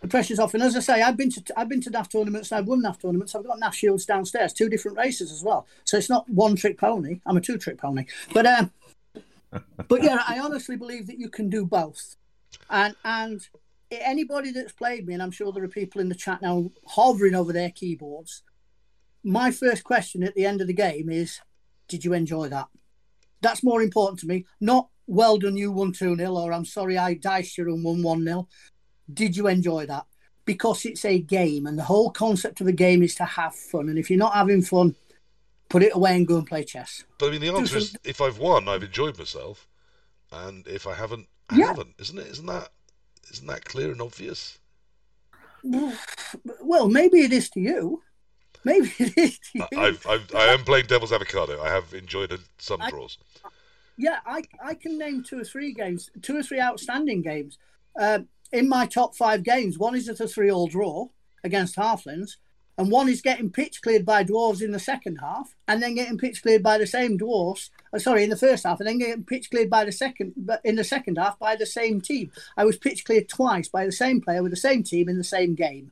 The 0.00 0.08
pressure's 0.08 0.38
off, 0.38 0.54
and 0.54 0.62
as 0.62 0.74
I 0.76 0.80
say, 0.80 1.02
I've 1.02 1.18
been 1.18 1.30
to 1.30 1.42
I've 1.58 1.68
been 1.68 1.82
to 1.82 1.90
NAF 1.90 2.10
tournaments 2.10 2.50
and 2.50 2.58
I've 2.58 2.66
won 2.66 2.82
NAF 2.82 3.02
tournaments. 3.02 3.34
I've 3.34 3.46
got 3.46 3.60
NAF 3.60 3.74
shields 3.74 4.06
downstairs, 4.06 4.54
two 4.54 4.70
different 4.70 4.96
races 4.96 5.30
as 5.30 5.42
well. 5.42 5.66
So 5.84 5.98
it's 5.98 6.08
not 6.08 6.26
one 6.30 6.56
trick 6.56 6.78
pony. 6.78 7.20
I'm 7.26 7.36
a 7.36 7.40
two 7.40 7.58
trick 7.58 7.76
pony, 7.76 8.06
but 8.32 8.46
um, 8.46 8.70
but 9.88 10.02
yeah, 10.02 10.22
I 10.26 10.38
honestly 10.38 10.76
believe 10.76 11.06
that 11.08 11.18
you 11.18 11.28
can 11.28 11.50
do 11.50 11.66
both. 11.66 12.16
And 12.70 12.96
and 13.04 13.46
anybody 13.90 14.52
that's 14.52 14.72
played 14.72 15.06
me, 15.06 15.12
and 15.12 15.22
I'm 15.22 15.32
sure 15.32 15.52
there 15.52 15.64
are 15.64 15.68
people 15.68 16.00
in 16.00 16.08
the 16.08 16.14
chat 16.14 16.40
now 16.40 16.70
hovering 16.86 17.34
over 17.34 17.52
their 17.52 17.70
keyboards. 17.70 18.42
My 19.22 19.50
first 19.50 19.84
question 19.84 20.22
at 20.22 20.34
the 20.34 20.46
end 20.46 20.62
of 20.62 20.66
the 20.66 20.72
game 20.72 21.10
is, 21.10 21.40
did 21.88 22.06
you 22.06 22.14
enjoy 22.14 22.48
that? 22.48 22.68
That's 23.40 23.62
more 23.62 23.82
important 23.82 24.20
to 24.20 24.26
me. 24.26 24.46
Not 24.60 24.88
well 25.06 25.38
done, 25.38 25.56
you 25.56 25.72
won 25.72 25.92
2 25.92 26.16
0, 26.16 26.32
or 26.34 26.52
I'm 26.52 26.64
sorry, 26.64 26.98
I 26.98 27.14
diced 27.14 27.58
you 27.58 27.72
and 27.72 27.82
won 27.84 28.02
1 28.02 28.24
0. 28.24 28.48
Did 29.12 29.36
you 29.36 29.48
enjoy 29.48 29.86
that? 29.86 30.06
Because 30.44 30.84
it's 30.84 31.04
a 31.04 31.18
game, 31.18 31.66
and 31.66 31.78
the 31.78 31.84
whole 31.84 32.10
concept 32.10 32.60
of 32.60 32.66
the 32.66 32.72
game 32.72 33.02
is 33.02 33.14
to 33.16 33.24
have 33.24 33.54
fun. 33.54 33.88
And 33.88 33.98
if 33.98 34.10
you're 34.10 34.18
not 34.18 34.34
having 34.34 34.62
fun, 34.62 34.94
put 35.68 35.82
it 35.82 35.94
away 35.94 36.16
and 36.16 36.26
go 36.26 36.38
and 36.38 36.46
play 36.46 36.64
chess. 36.64 37.04
But 37.18 37.28
I 37.28 37.30
mean, 37.30 37.40
the 37.40 37.54
answer 37.54 37.78
is 37.78 37.96
if 38.04 38.20
I've 38.20 38.38
won, 38.38 38.68
I've 38.68 38.82
enjoyed 38.82 39.18
myself, 39.18 39.68
and 40.32 40.66
if 40.66 40.86
I 40.86 40.94
haven't, 40.94 41.28
I 41.48 41.56
Yeah. 41.56 41.66
haven't. 41.66 41.94
Isn't 41.98 42.18
it? 42.18 42.26
Isn't 42.28 42.46
that 42.46 42.70
isn't 43.30 43.46
that 43.46 43.64
clear 43.64 43.92
and 43.92 44.02
obvious? 44.02 44.58
Well, 45.62 46.88
maybe 46.88 47.20
it 47.20 47.32
is 47.32 47.50
to 47.50 47.60
you. 47.60 48.02
Maybe 48.64 48.92
it 48.98 49.16
is. 49.16 49.40
I- 49.60 49.66
I've, 49.76 50.06
I've 50.06 50.34
am 50.34 50.64
playing 50.64 50.86
devil's 50.86 51.12
avocado. 51.12 51.62
I 51.62 51.70
have 51.70 51.92
enjoyed 51.94 52.38
some 52.58 52.80
I- 52.82 52.90
draws. 52.90 53.18
Yeah, 53.96 54.20
I, 54.24 54.42
I 54.64 54.74
can 54.74 54.96
name 54.96 55.22
two 55.22 55.40
or 55.40 55.44
three 55.44 55.74
games, 55.74 56.08
two 56.22 56.36
or 56.38 56.42
three 56.42 56.60
outstanding 56.60 57.20
games. 57.20 57.58
Uh, 58.00 58.20
in 58.50 58.66
my 58.66 58.86
top 58.86 59.14
five 59.14 59.42
games, 59.42 59.78
one 59.78 59.94
is 59.94 60.08
at 60.08 60.20
a 60.20 60.26
three 60.26 60.50
all 60.50 60.68
draw 60.68 61.08
against 61.44 61.76
Halflings, 61.76 62.36
and 62.78 62.90
one 62.90 63.10
is 63.10 63.20
getting 63.20 63.50
pitch 63.50 63.82
cleared 63.82 64.06
by 64.06 64.24
Dwarves 64.24 64.62
in 64.62 64.72
the 64.72 64.78
second 64.78 65.16
half, 65.16 65.54
and 65.68 65.82
then 65.82 65.94
getting 65.94 66.16
pitch 66.16 66.42
cleared 66.42 66.62
by 66.62 66.78
the 66.78 66.86
same 66.86 67.18
Dwarves. 67.18 67.68
Uh, 67.92 67.98
sorry, 67.98 68.24
in 68.24 68.30
the 68.30 68.36
first 68.36 68.64
half, 68.64 68.80
and 68.80 68.88
then 68.88 68.98
getting 68.98 69.22
pitch 69.24 69.50
cleared 69.50 69.68
by 69.68 69.84
the 69.84 69.92
second, 69.92 70.32
but 70.34 70.62
in 70.64 70.76
the 70.76 70.84
second 70.84 71.16
half 71.16 71.38
by 71.38 71.54
the 71.54 71.66
same 71.66 72.00
team. 72.00 72.30
I 72.56 72.64
was 72.64 72.78
pitch 72.78 73.04
cleared 73.04 73.28
twice 73.28 73.68
by 73.68 73.84
the 73.84 73.92
same 73.92 74.22
player 74.22 74.42
with 74.42 74.52
the 74.52 74.56
same 74.56 74.82
team 74.82 75.10
in 75.10 75.18
the 75.18 75.24
same 75.24 75.54
game, 75.54 75.90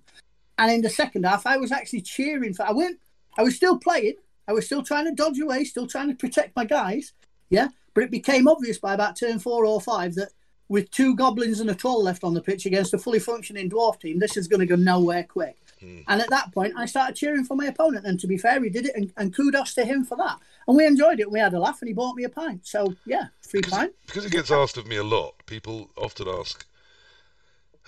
and 0.59 0.71
in 0.71 0.83
the 0.83 0.91
second 0.91 1.25
half, 1.25 1.47
I 1.47 1.57
was 1.57 1.73
actually 1.73 2.03
cheering 2.03 2.55
for. 2.55 2.65
I 2.65 2.73
went. 2.73 2.99
I 3.39 3.43
was 3.43 3.57
still 3.57 3.79
playing. 3.79 4.15
I 4.49 4.53
was 4.53 4.67
still 4.67 4.83
trying 4.83 5.05
to 5.05 5.13
dodge 5.13 5.39
away, 5.39 5.65
still 5.65 5.87
trying 5.87 6.09
to 6.09 6.15
protect 6.15 6.57
my 6.57 6.65
guys. 6.65 7.13
Yeah, 7.51 7.69
but 7.95 8.05
it 8.05 8.11
became 8.11 8.49
obvious 8.49 8.79
by 8.79 8.95
about 8.95 9.17
turn 9.17 9.39
four 9.39 9.65
or 9.65 9.81
five 9.81 10.15
that 10.17 10.31
with 10.69 10.91
two 10.91 11.17
goblins 11.17 11.61
and 11.61 11.71
a 11.71 11.75
troll 11.75 12.03
left 12.03 12.25
on 12.25 12.35
the 12.35 12.43
pitch 12.43 12.67
against 12.67 12.93
a 12.93 12.99
fully 12.99 13.19
functioning 13.19 13.71
dwarf 13.71 14.01
team, 14.01 14.19
this 14.19 14.37
is 14.37 14.49
going 14.49 14.61
to 14.61 14.67
go 14.67 14.77
nowhere 14.77 15.25
quick. 15.25 15.57
Hmm. 15.81 16.01
And 16.09 16.21
at 16.21 16.31
that 16.31 16.53
point, 16.53 16.75
I 16.77 16.87
started 16.87 17.17
cheering 17.17 17.45
for 17.45 17.57
my 17.57 17.67
opponent. 17.67 18.05
And 18.05 18.19
to 18.21 18.27
be 18.27 18.37
fair, 18.37 18.63
he 18.63 18.69
did 18.69 18.87
it, 18.87 18.93
and, 18.95 19.13
and 19.17 19.35
kudos 19.35 19.75
to 19.75 19.85
him 19.85 20.05
for 20.05 20.17
that. 20.17 20.39
And 20.67 20.77
we 20.77 20.85
enjoyed 20.87 21.21
it. 21.21 21.31
We 21.31 21.39
had 21.39 21.55
a 21.55 21.59
laugh, 21.59 21.81
and 21.81 21.89
he 21.89 21.95
bought 21.95 22.17
me 22.17 22.25
a 22.25 22.29
pint. 22.29 22.67
So 22.67 22.95
yeah, 23.07 23.29
free 23.41 23.63
pint. 23.63 23.93
Because 24.07 24.27
it 24.27 24.33
gets 24.33 24.51
asked 24.51 24.77
of 24.77 24.87
me 24.87 24.97
a 24.97 25.05
lot. 25.05 25.35
People 25.47 25.91
often 25.97 26.29
ask 26.29 26.67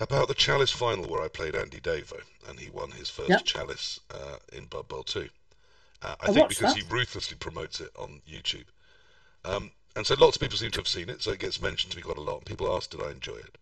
about 0.01 0.27
the 0.27 0.33
Chalice 0.33 0.71
final 0.71 1.05
where 1.07 1.21
I 1.21 1.27
played 1.27 1.55
Andy 1.55 1.79
Davo 1.79 2.19
and 2.49 2.59
he 2.59 2.69
won 2.69 2.91
his 2.91 3.09
first 3.09 3.29
Yep. 3.29 3.45
Chalice 3.45 3.99
uh, 4.09 4.37
in 4.51 4.65
Blood 4.65 4.87
Bowl 4.87 5.03
2. 5.03 5.29
Uh, 6.01 6.15
I 6.19 6.29
I 6.29 6.33
think 6.33 6.49
because 6.49 6.73
that. 6.73 6.81
he 6.83 6.89
ruthlessly 6.89 7.37
promotes 7.37 7.79
it 7.79 7.91
on 7.97 8.21
YouTube. 8.27 8.65
Um, 9.45 9.71
and 9.95 10.05
so 10.05 10.15
lots 10.15 10.35
of 10.37 10.41
people 10.41 10.57
seem 10.57 10.71
to 10.71 10.79
have 10.79 10.87
seen 10.87 11.09
it, 11.09 11.21
so 11.21 11.31
it 11.31 11.39
gets 11.39 11.61
mentioned 11.61 11.91
to 11.91 11.97
me 11.97 12.03
quite 12.03 12.17
a 12.17 12.21
lot. 12.21 12.45
People 12.45 12.75
ask, 12.75 12.89
did 12.89 13.01
I 13.01 13.11
enjoy 13.11 13.35
it? 13.35 13.57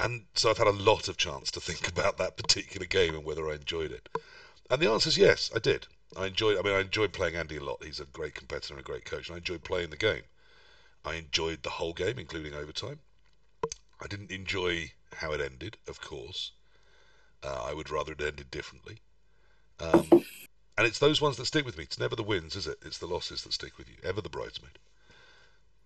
And 0.00 0.24
so 0.34 0.50
I've 0.50 0.58
had 0.58 0.66
a 0.66 0.72
lot 0.72 1.06
of 1.08 1.16
chance 1.16 1.50
to 1.52 1.60
think 1.60 1.86
about 1.96 2.18
that 2.18 2.36
particular 2.36 2.86
game 2.86 3.14
and 3.14 3.24
whether 3.24 3.48
I 3.48 3.54
enjoyed 3.54 3.92
it. 3.92 4.08
And 4.70 4.80
the 4.80 4.90
answer 4.90 5.08
is 5.08 5.18
yes, 5.18 5.50
I 5.54 5.58
did. 5.58 5.86
I 6.16 6.26
enjoyed. 6.26 6.58
I 6.58 6.62
mean, 6.62 6.74
I 6.74 6.80
enjoyed 6.80 7.12
playing 7.12 7.36
Andy 7.36 7.56
a 7.56 7.64
lot. 7.64 7.82
He's 7.84 8.00
a 8.00 8.04
great 8.04 8.34
competitor 8.34 8.74
and 8.74 8.80
a 8.80 8.84
great 8.84 9.04
coach, 9.04 9.28
and 9.28 9.34
I 9.34 9.38
enjoyed 9.38 9.64
playing 9.64 9.90
the 9.90 9.96
game. 9.96 10.22
I 11.04 11.14
enjoyed 11.14 11.62
the 11.62 11.70
whole 11.70 11.92
game, 11.92 12.18
including 12.18 12.54
overtime. 12.54 13.00
I 14.00 14.06
didn't 14.08 14.30
enjoy 14.30 14.92
how 15.16 15.32
it 15.32 15.40
ended, 15.40 15.76
of 15.88 16.00
course. 16.00 16.52
Uh, 17.42 17.64
I 17.64 17.74
would 17.74 17.90
rather 17.90 18.12
it 18.12 18.20
ended 18.20 18.50
differently. 18.50 18.98
Um, 19.80 20.14
and 20.78 20.86
it's 20.86 20.98
those 20.98 21.20
ones 21.20 21.36
that 21.36 21.46
stick 21.46 21.64
with 21.64 21.78
me. 21.78 21.84
It's 21.84 21.98
never 21.98 22.16
the 22.16 22.22
wins, 22.22 22.56
is 22.56 22.66
it? 22.66 22.78
It's 22.84 22.98
the 22.98 23.06
losses 23.06 23.42
that 23.44 23.52
stick 23.52 23.78
with 23.78 23.88
you. 23.88 23.96
Ever 24.04 24.20
the 24.20 24.28
bridesmaid. 24.30 24.78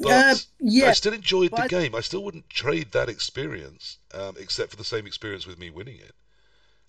But 0.01 0.11
Uh, 0.13 0.37
yeah, 0.61 0.89
I 0.89 0.93
still 0.93 1.13
enjoyed 1.13 1.55
the 1.55 1.63
game. 1.63 1.95
I 1.95 2.01
still 2.01 2.23
wouldn't 2.25 2.51
trade 2.51 2.93
that 2.93 3.09
experience, 3.09 3.99
um, 4.13 4.37
except 4.39 4.71
for 4.71 4.77
the 4.77 4.85
same 4.85 5.07
experience 5.07 5.47
with 5.47 5.59
me 5.59 5.71
winning 5.71 5.97
it. 5.99 6.15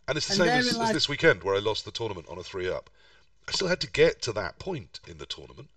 And 0.08 0.17
it's 0.17 0.28
the 0.28 0.34
And 0.34 0.38
same 0.39 0.60
as, 0.60 0.80
as 0.80 0.91
this 0.91 1.10
weekend 1.10 1.43
where 1.43 1.56
I 1.56 1.60
lost 1.60 1.86
the 1.86 1.91
tournament 1.91 2.28
on 2.30 2.38
a 2.38 2.43
three 2.43 2.69
up. 2.69 2.89
I 3.47 3.52
still 3.54 3.67
had 3.67 3.82
to 3.82 3.89
get 3.91 4.21
to 4.23 4.34
that 4.34 4.60
point 4.60 5.00
in 5.08 5.17
the 5.17 5.26
tournament, 5.26 5.69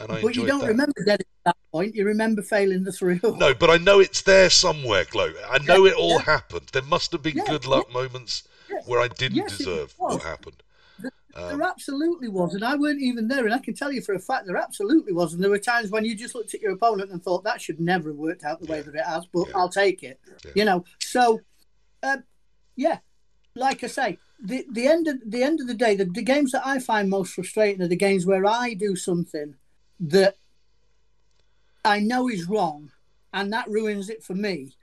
and 0.00 0.12
I 0.12 0.22
but 0.22 0.36
you 0.36 0.46
don't 0.46 0.60
that. 0.60 0.68
remember 0.68 1.02
getting 1.04 1.24
to 1.24 1.42
that 1.46 1.56
point. 1.72 1.94
You 1.94 2.04
remember 2.04 2.42
failing 2.42 2.84
the 2.84 2.92
three. 2.92 3.20
No, 3.22 3.54
but 3.54 3.70
I 3.70 3.78
know 3.78 4.00
it's 4.00 4.22
there 4.22 4.50
somewhere, 4.50 5.04
Glo. 5.04 5.32
I 5.50 5.58
know 5.58 5.86
it 5.86 5.94
all 5.94 6.10
yeah. 6.10 6.22
happened. 6.22 6.68
There 6.72 6.82
must 6.82 7.12
have 7.12 7.22
been 7.22 7.36
Yeah, 7.36 7.44
good 7.46 7.66
luck 7.66 7.92
moments 7.92 8.44
where 8.86 9.00
I 9.00 9.08
didn't 9.08 9.36
Yes, 9.36 9.58
deserve 9.58 9.94
what 9.96 10.22
happened. 10.22 10.62
Um, 11.34 11.58
There 11.58 11.62
absolutely 11.62 12.28
was, 12.28 12.54
and 12.54 12.64
I 12.64 12.74
weren't 12.74 13.00
even 13.00 13.28
there. 13.28 13.44
And 13.44 13.54
I 13.54 13.58
can 13.58 13.74
tell 13.74 13.92
you 13.92 14.00
for 14.00 14.14
a 14.14 14.18
fact 14.18 14.46
there 14.46 14.56
absolutely 14.56 15.12
was. 15.12 15.34
And 15.34 15.42
there 15.42 15.50
were 15.50 15.58
times 15.58 15.90
when 15.90 16.04
you 16.04 16.16
just 16.16 16.34
looked 16.34 16.54
at 16.54 16.60
your 16.60 16.72
opponent 16.72 17.10
and 17.10 17.22
thought 17.22 17.44
that 17.44 17.60
should 17.60 17.80
never 17.80 18.10
have 18.10 18.18
worked 18.18 18.44
out 18.44 18.60
the 18.60 18.66
way 18.66 18.80
that 18.82 18.94
it 18.94 19.04
has, 19.04 19.26
but 19.26 19.48
Yeah. 19.48 19.56
I'll 19.56 19.68
take 19.68 20.02
it. 20.02 20.20
Yeah. 20.44 20.52
You 20.54 20.64
know. 20.64 20.84
So, 21.00 21.40
uh, 22.02 22.18
yeah, 22.76 22.98
like 23.54 23.84
I 23.84 23.88
say, 23.88 24.18
the 24.42 24.66
the 24.72 24.86
end 24.86 25.06
of 25.06 25.18
the 25.24 25.42
end 25.42 25.60
of 25.60 25.66
the 25.66 25.74
day, 25.74 25.94
the, 25.94 26.06
the 26.06 26.22
games 26.22 26.52
that 26.52 26.66
I 26.66 26.78
find 26.78 27.08
most 27.10 27.34
frustrating 27.34 27.82
are 27.82 27.88
the 27.88 27.96
games 27.96 28.26
where 28.26 28.46
I 28.46 28.74
do 28.74 28.96
something 28.96 29.54
that 30.00 30.36
I 31.84 32.00
know 32.00 32.28
is 32.28 32.48
wrong, 32.48 32.90
and 33.32 33.52
that 33.52 33.68
ruins 33.68 34.10
it 34.10 34.22
for 34.22 34.34
me. 34.34 34.74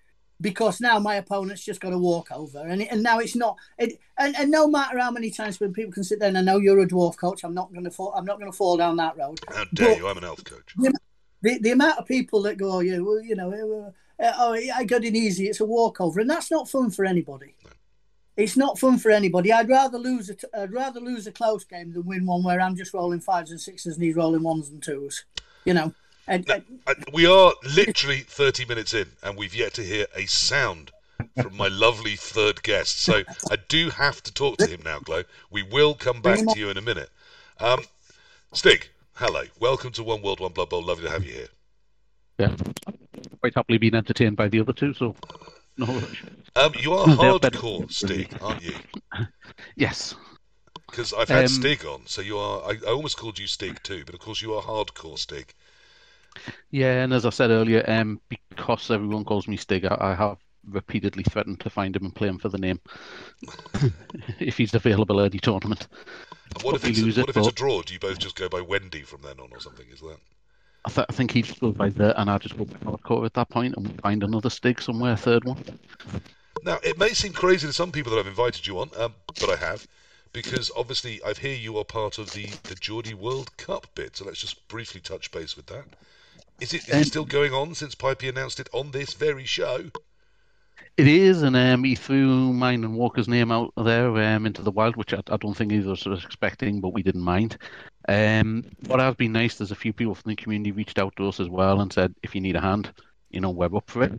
Because 0.41 0.81
now 0.81 0.99
my 0.99 1.15
opponent's 1.15 1.63
just 1.63 1.79
got 1.79 1.91
to 1.91 1.97
walk 1.97 2.29
over, 2.29 2.59
and 2.59 2.81
it, 2.81 2.89
and 2.91 3.01
now 3.01 3.19
it's 3.19 3.37
not. 3.37 3.57
It, 3.77 3.99
and, 4.19 4.35
and 4.35 4.51
no 4.51 4.67
matter 4.67 4.99
how 4.99 5.09
many 5.09 5.31
times 5.31 5.61
when 5.61 5.71
people 5.71 5.93
can 5.93 6.03
sit 6.03 6.19
there 6.19 6.27
and 6.27 6.37
I 6.37 6.41
know 6.41 6.57
you're 6.57 6.81
a 6.81 6.85
dwarf 6.85 7.15
coach, 7.15 7.45
I'm 7.45 7.53
not 7.53 7.71
going 7.71 7.85
to 7.85 7.91
fall. 7.91 8.13
I'm 8.13 8.25
not 8.25 8.37
going 8.37 8.51
to 8.51 8.57
fall 8.57 8.75
down 8.75 8.97
that 8.97 9.15
road. 9.17 9.39
how 9.47 9.63
dare 9.73 9.89
but- 9.89 9.97
you? 9.97 10.07
I'm 10.07 10.17
an 10.17 10.25
elf 10.25 10.43
coach. 10.43 10.75
The, 11.41 11.59
the 11.59 11.71
amount 11.71 11.99
of 11.99 12.07
people 12.07 12.41
that 12.43 12.57
go, 12.57 12.71
oh, 12.71 12.79
yeah, 12.79 12.97
well, 12.99 13.21
you 13.21 13.35
know, 13.35 13.51
uh, 14.19 14.23
uh, 14.23 14.33
oh, 14.37 14.53
I 14.53 14.83
got 14.83 15.03
it 15.03 15.15
easy. 15.15 15.47
It's 15.47 15.59
a 15.59 15.65
walkover, 15.65 16.19
and 16.19 16.29
that's 16.29 16.49
not 16.49 16.67
fun 16.67 16.89
for 16.89 17.05
anybody. 17.05 17.55
It's 18.37 18.57
not 18.57 18.77
fun 18.77 18.97
for 18.97 19.11
anybody. 19.11 19.51
I'd 19.53 19.69
rather 19.69 19.97
lose 19.97 20.29
a, 20.29 20.35
t- 20.35 20.47
I'd 20.57 20.73
rather 20.73 20.99
lose 20.99 21.25
a 21.25 21.31
close 21.31 21.63
game 21.63 21.93
than 21.93 22.05
win 22.05 22.25
one 22.25 22.43
where 22.43 22.59
I'm 22.59 22.75
just 22.75 22.93
rolling 22.93 23.21
fives 23.21 23.51
and 23.51 23.61
sixes 23.61 23.95
and 23.95 24.03
he's 24.03 24.15
rolling 24.15 24.43
ones 24.43 24.69
and 24.69 24.83
twos. 24.83 25.23
You 25.63 25.73
know, 25.73 25.93
and, 26.27 26.49
and 26.49 26.63
I, 26.85 26.95
we 27.13 27.25
are 27.25 27.53
literally 27.75 28.19
30 28.19 28.65
minutes 28.65 28.93
in, 28.93 29.07
and 29.23 29.37
we've 29.37 29.55
yet 29.55 29.73
to 29.75 29.83
hear 29.83 30.05
a 30.15 30.25
sound 30.25 30.91
from 31.41 31.55
my 31.55 31.67
lovely 31.67 32.15
third 32.15 32.61
guest. 32.63 33.01
So 33.01 33.23
I 33.51 33.57
do 33.67 33.89
have 33.89 34.21
to 34.23 34.33
talk 34.33 34.57
to 34.57 34.67
him 34.67 34.81
now, 34.83 34.99
Glo. 34.99 35.23
We 35.49 35.63
will 35.63 35.93
come 35.93 36.21
back 36.21 36.39
to 36.39 36.59
you 36.59 36.69
in 36.69 36.77
a 36.77 36.81
minute. 36.81 37.09
Um, 37.59 37.83
Stig, 38.53 38.89
hello. 39.13 39.43
Welcome 39.59 39.91
to 39.93 40.03
One 40.03 40.21
World, 40.21 40.39
One 40.39 40.51
Blood 40.51 40.69
Bowl. 40.69 40.83
Lovely 40.83 41.05
to 41.05 41.11
have 41.11 41.23
you 41.23 41.33
here. 41.33 41.47
Yeah. 42.37 42.55
Quite 43.39 43.55
happily 43.55 43.77
being 43.77 43.95
entertained 43.95 44.35
by 44.35 44.49
the 44.49 44.59
other 44.59 44.73
two, 44.73 44.93
so 44.93 45.15
no. 45.77 46.03
Um, 46.55 46.73
you 46.79 46.93
are 46.93 47.07
hardcore, 47.39 47.91
Stig, 47.91 48.35
aren't 48.41 48.63
you? 48.63 48.73
Yes. 49.75 50.15
Because 50.89 51.13
I've 51.13 51.29
had 51.29 51.45
Um, 51.45 51.47
Stig 51.47 51.85
on, 51.85 52.05
so 52.05 52.21
you 52.21 52.37
are. 52.37 52.61
I, 52.63 52.77
I 52.87 52.91
almost 52.91 53.17
called 53.17 53.39
you 53.39 53.47
Stig 53.47 53.81
too, 53.83 54.03
but 54.05 54.13
of 54.13 54.21
course 54.21 54.41
you 54.41 54.53
are 54.53 54.61
hardcore 54.61 55.17
Stig. 55.17 55.53
Yeah, 56.71 57.03
and 57.03 57.13
as 57.13 57.25
I 57.25 57.29
said 57.29 57.49
earlier, 57.49 57.83
um, 57.89 58.19
because 58.49 58.91
everyone 58.91 59.23
calls 59.23 59.47
me 59.47 59.57
Stig, 59.57 59.85
I, 59.85 59.97
I 59.99 60.15
have 60.15 60.37
repeatedly 60.67 61.23
threatened 61.23 61.59
to 61.61 61.69
find 61.69 61.95
him 61.95 62.05
and 62.05 62.15
play 62.15 62.27
him 62.27 62.39
for 62.39 62.49
the 62.49 62.57
name 62.57 62.79
if 64.39 64.57
he's 64.57 64.73
available 64.73 65.19
at 65.21 65.31
any 65.31 65.39
tournament. 65.39 65.87
And 66.53 66.63
what 66.63 66.75
if 66.75 66.85
it's 66.85 66.99
what 66.99 67.17
it, 67.17 67.29
if 67.29 67.37
it's 67.37 67.47
a 67.47 67.51
draw? 67.51 67.81
Do 67.81 67.93
you 67.93 67.99
both 67.99 68.19
just 68.19 68.35
go 68.35 68.49
by 68.49 68.61
Wendy 68.61 69.01
from 69.01 69.21
then 69.21 69.39
on, 69.39 69.49
or 69.51 69.59
something? 69.59 69.85
Is 69.91 70.01
that? 70.01 70.17
I, 70.85 70.89
th- 70.89 71.07
I 71.09 71.13
think 71.13 71.31
he'd 71.31 71.45
just 71.45 71.59
go 71.59 71.71
by 71.71 71.89
there, 71.89 72.13
and 72.17 72.29
I 72.29 72.37
just 72.37 72.57
go 72.57 72.65
by 72.65 72.77
hardcore 72.77 73.25
at 73.25 73.33
that 73.33 73.49
point 73.49 73.75
and 73.75 73.99
find 74.01 74.23
another 74.23 74.49
Stig 74.49 74.81
somewhere, 74.81 75.15
third 75.15 75.43
one. 75.43 75.57
Now, 76.63 76.77
it 76.83 76.97
may 76.97 77.09
seem 77.09 77.33
crazy 77.33 77.67
to 77.67 77.73
some 77.73 77.91
people 77.91 78.11
that 78.11 78.19
I've 78.19 78.27
invited 78.27 78.67
you 78.67 78.79
on, 78.79 78.89
um, 78.97 79.13
but 79.39 79.49
I 79.49 79.55
have, 79.55 79.87
because 80.31 80.71
obviously 80.75 81.21
I 81.25 81.33
hear 81.33 81.55
you 81.55 81.77
are 81.77 81.83
part 81.83 82.17
of 82.17 82.33
the, 82.33 82.47
the 82.63 82.75
Geordie 82.75 83.13
World 83.13 83.55
Cup 83.57 83.87
bid, 83.95 84.15
so 84.15 84.25
let's 84.25 84.39
just 84.39 84.67
briefly 84.67 85.01
touch 85.01 85.31
base 85.31 85.55
with 85.55 85.65
that. 85.67 85.85
Is 86.59 86.73
it, 86.73 86.87
is 86.87 86.93
Um, 86.93 87.01
it 87.01 87.07
still 87.07 87.25
going 87.25 87.53
on 87.53 87.75
since 87.75 87.95
Pipey 87.95 88.29
announced 88.29 88.59
it 88.59 88.69
on 88.71 88.91
this 88.91 89.13
very 89.13 89.45
show? 89.45 89.85
It 90.97 91.07
is, 91.07 91.41
and 91.41 91.57
um, 91.57 91.83
he 91.83 91.95
threw 91.95 92.53
mine 92.53 92.85
and 92.85 92.95
Walker's 92.95 93.27
name 93.27 93.51
out 93.51 93.73
there 93.75 94.15
um, 94.15 94.45
into 94.45 94.61
the 94.61 94.71
wild, 94.71 94.95
which 94.95 95.13
I, 95.13 95.21
I 95.29 95.35
don't 95.37 95.53
think 95.53 95.73
either 95.73 95.87
of 95.87 95.97
us 95.97 96.05
was 96.05 96.23
expecting, 96.23 96.79
but 96.79 96.93
we 96.93 97.03
didn't 97.03 97.21
mind. 97.21 97.57
Um, 98.07 98.63
what 98.87 99.01
has 99.01 99.15
been 99.15 99.33
nice, 99.33 99.57
there's 99.57 99.71
a 99.71 99.75
few 99.75 99.91
people 99.91 100.15
from 100.15 100.29
the 100.29 100.35
community 100.37 100.71
reached 100.71 100.97
out 100.97 101.13
to 101.17 101.27
us 101.27 101.41
as 101.41 101.49
well 101.49 101.81
and 101.81 101.91
said, 101.91 102.15
if 102.23 102.33
you 102.33 102.39
need 102.39 102.55
a 102.55 102.61
hand, 102.61 102.93
you 103.29 103.41
know, 103.41 103.49
we're 103.49 103.75
up 103.75 103.89
for 103.89 104.03
it. 104.03 104.13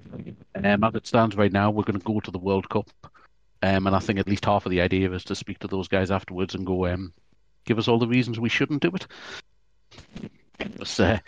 Um, 0.63 0.85
as 0.85 0.95
it 0.95 1.07
stands 1.07 1.35
right 1.35 1.53
now, 1.53 1.71
we're 1.71 1.85
going 1.85 1.99
to 1.99 2.05
go 2.05 2.21
to 2.21 2.31
the 2.31 2.39
World 2.39 2.69
Cup, 2.69 2.91
um, 3.63 3.87
and 3.87 3.97
I 3.97 3.99
think 3.99 4.19
at 4.19 4.29
least 4.29 4.45
half 4.45 4.67
of 4.67 4.71
the 4.71 4.83
idea 4.83 5.11
is 5.13 5.25
to 5.25 5.35
speak 5.35 5.59
to 5.61 5.69
those 5.69 5.89
guys 5.89 6.11
afterwards 6.11 6.55
and 6.55 6.67
go, 6.67 6.87
um, 6.87 7.15
give 7.65 7.79
us 7.79 7.89
all 7.89 7.99
the 7.99 8.07
reasons 8.07 8.39
we 8.39 8.51
shouldn't 8.51 8.83
do 8.83 8.93
it. 8.95 9.07
Uh, 10.99 11.19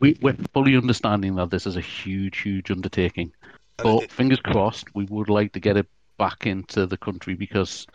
we, 0.00 0.16
we're 0.20 0.36
fully 0.52 0.76
understanding 0.76 1.34
that 1.36 1.50
this 1.50 1.66
is 1.66 1.76
a 1.76 1.80
huge, 1.80 2.42
huge 2.42 2.70
undertaking. 2.70 3.32
But 3.76 4.04
it- 4.04 4.12
fingers 4.12 4.40
crossed, 4.40 4.94
we 4.94 5.04
would 5.06 5.28
like 5.28 5.52
to 5.52 5.60
get 5.60 5.76
it 5.76 5.86
back 6.18 6.46
into 6.46 6.86
the 6.86 6.96
country 6.96 7.34
because, 7.34 7.86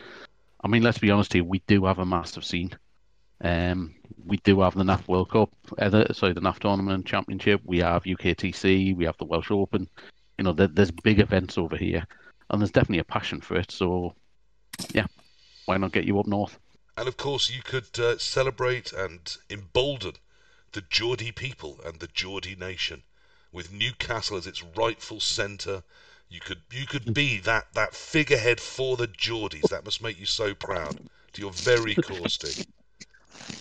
I 0.63 0.67
mean, 0.67 0.83
let's 0.83 0.99
be 0.99 1.11
honest 1.11 1.33
here, 1.33 1.43
we 1.43 1.59
do 1.67 1.85
have 1.85 1.99
a 1.99 2.05
massive 2.05 2.45
scene. 2.45 2.71
Um, 3.43 3.95
we 4.23 4.37
do 4.37 4.61
have 4.61 4.75
the 4.75 4.83
NAF 4.83 5.07
World 5.07 5.31
Cup, 5.31 5.49
uh, 5.79 6.13
sorry, 6.13 6.33
the 6.33 6.41
NAF 6.41 6.59
Tournament 6.59 7.07
Championship. 7.07 7.61
We 7.65 7.79
have 7.79 8.03
UKTC. 8.03 8.95
We 8.95 9.05
have 9.05 9.17
the 9.17 9.25
Welsh 9.25 9.49
Open. 9.49 9.89
You 10.37 10.43
know, 10.43 10.53
there, 10.53 10.67
there's 10.67 10.91
big 10.91 11.19
events 11.19 11.57
over 11.57 11.75
here, 11.75 12.05
and 12.49 12.61
there's 12.61 12.71
definitely 12.71 12.99
a 12.99 13.03
passion 13.03 13.41
for 13.41 13.55
it. 13.55 13.71
So, 13.71 14.13
yeah, 14.93 15.07
why 15.65 15.77
not 15.77 15.91
get 15.91 16.05
you 16.05 16.19
up 16.19 16.27
north? 16.27 16.59
And 16.97 17.07
of 17.07 17.17
course, 17.17 17.49
you 17.49 17.63
could 17.63 17.99
uh, 17.99 18.19
celebrate 18.19 18.93
and 18.93 19.37
embolden 19.49 20.13
the 20.73 20.81
Geordie 20.81 21.31
people 21.31 21.79
and 21.83 21.99
the 21.99 22.07
Geordie 22.07 22.55
nation 22.55 23.03
with 23.51 23.71
Newcastle 23.71 24.37
as 24.37 24.47
its 24.47 24.63
rightful 24.75 25.19
centre. 25.19 25.83
You 26.29 26.39
could 26.39 26.61
you 26.71 26.85
could 26.85 27.05
mm. 27.05 27.13
be 27.13 27.39
that, 27.39 27.73
that 27.73 27.93
figurehead 27.93 28.59
for 28.59 28.95
the 28.97 29.07
Geordies. 29.07 29.69
That 29.69 29.85
must 29.85 30.01
make 30.01 30.19
you 30.19 30.25
so 30.25 30.53
proud 30.53 30.99
to 31.33 31.41
your 31.41 31.51
very 31.51 31.95
core, 31.95 32.29
Stig. 32.29 32.65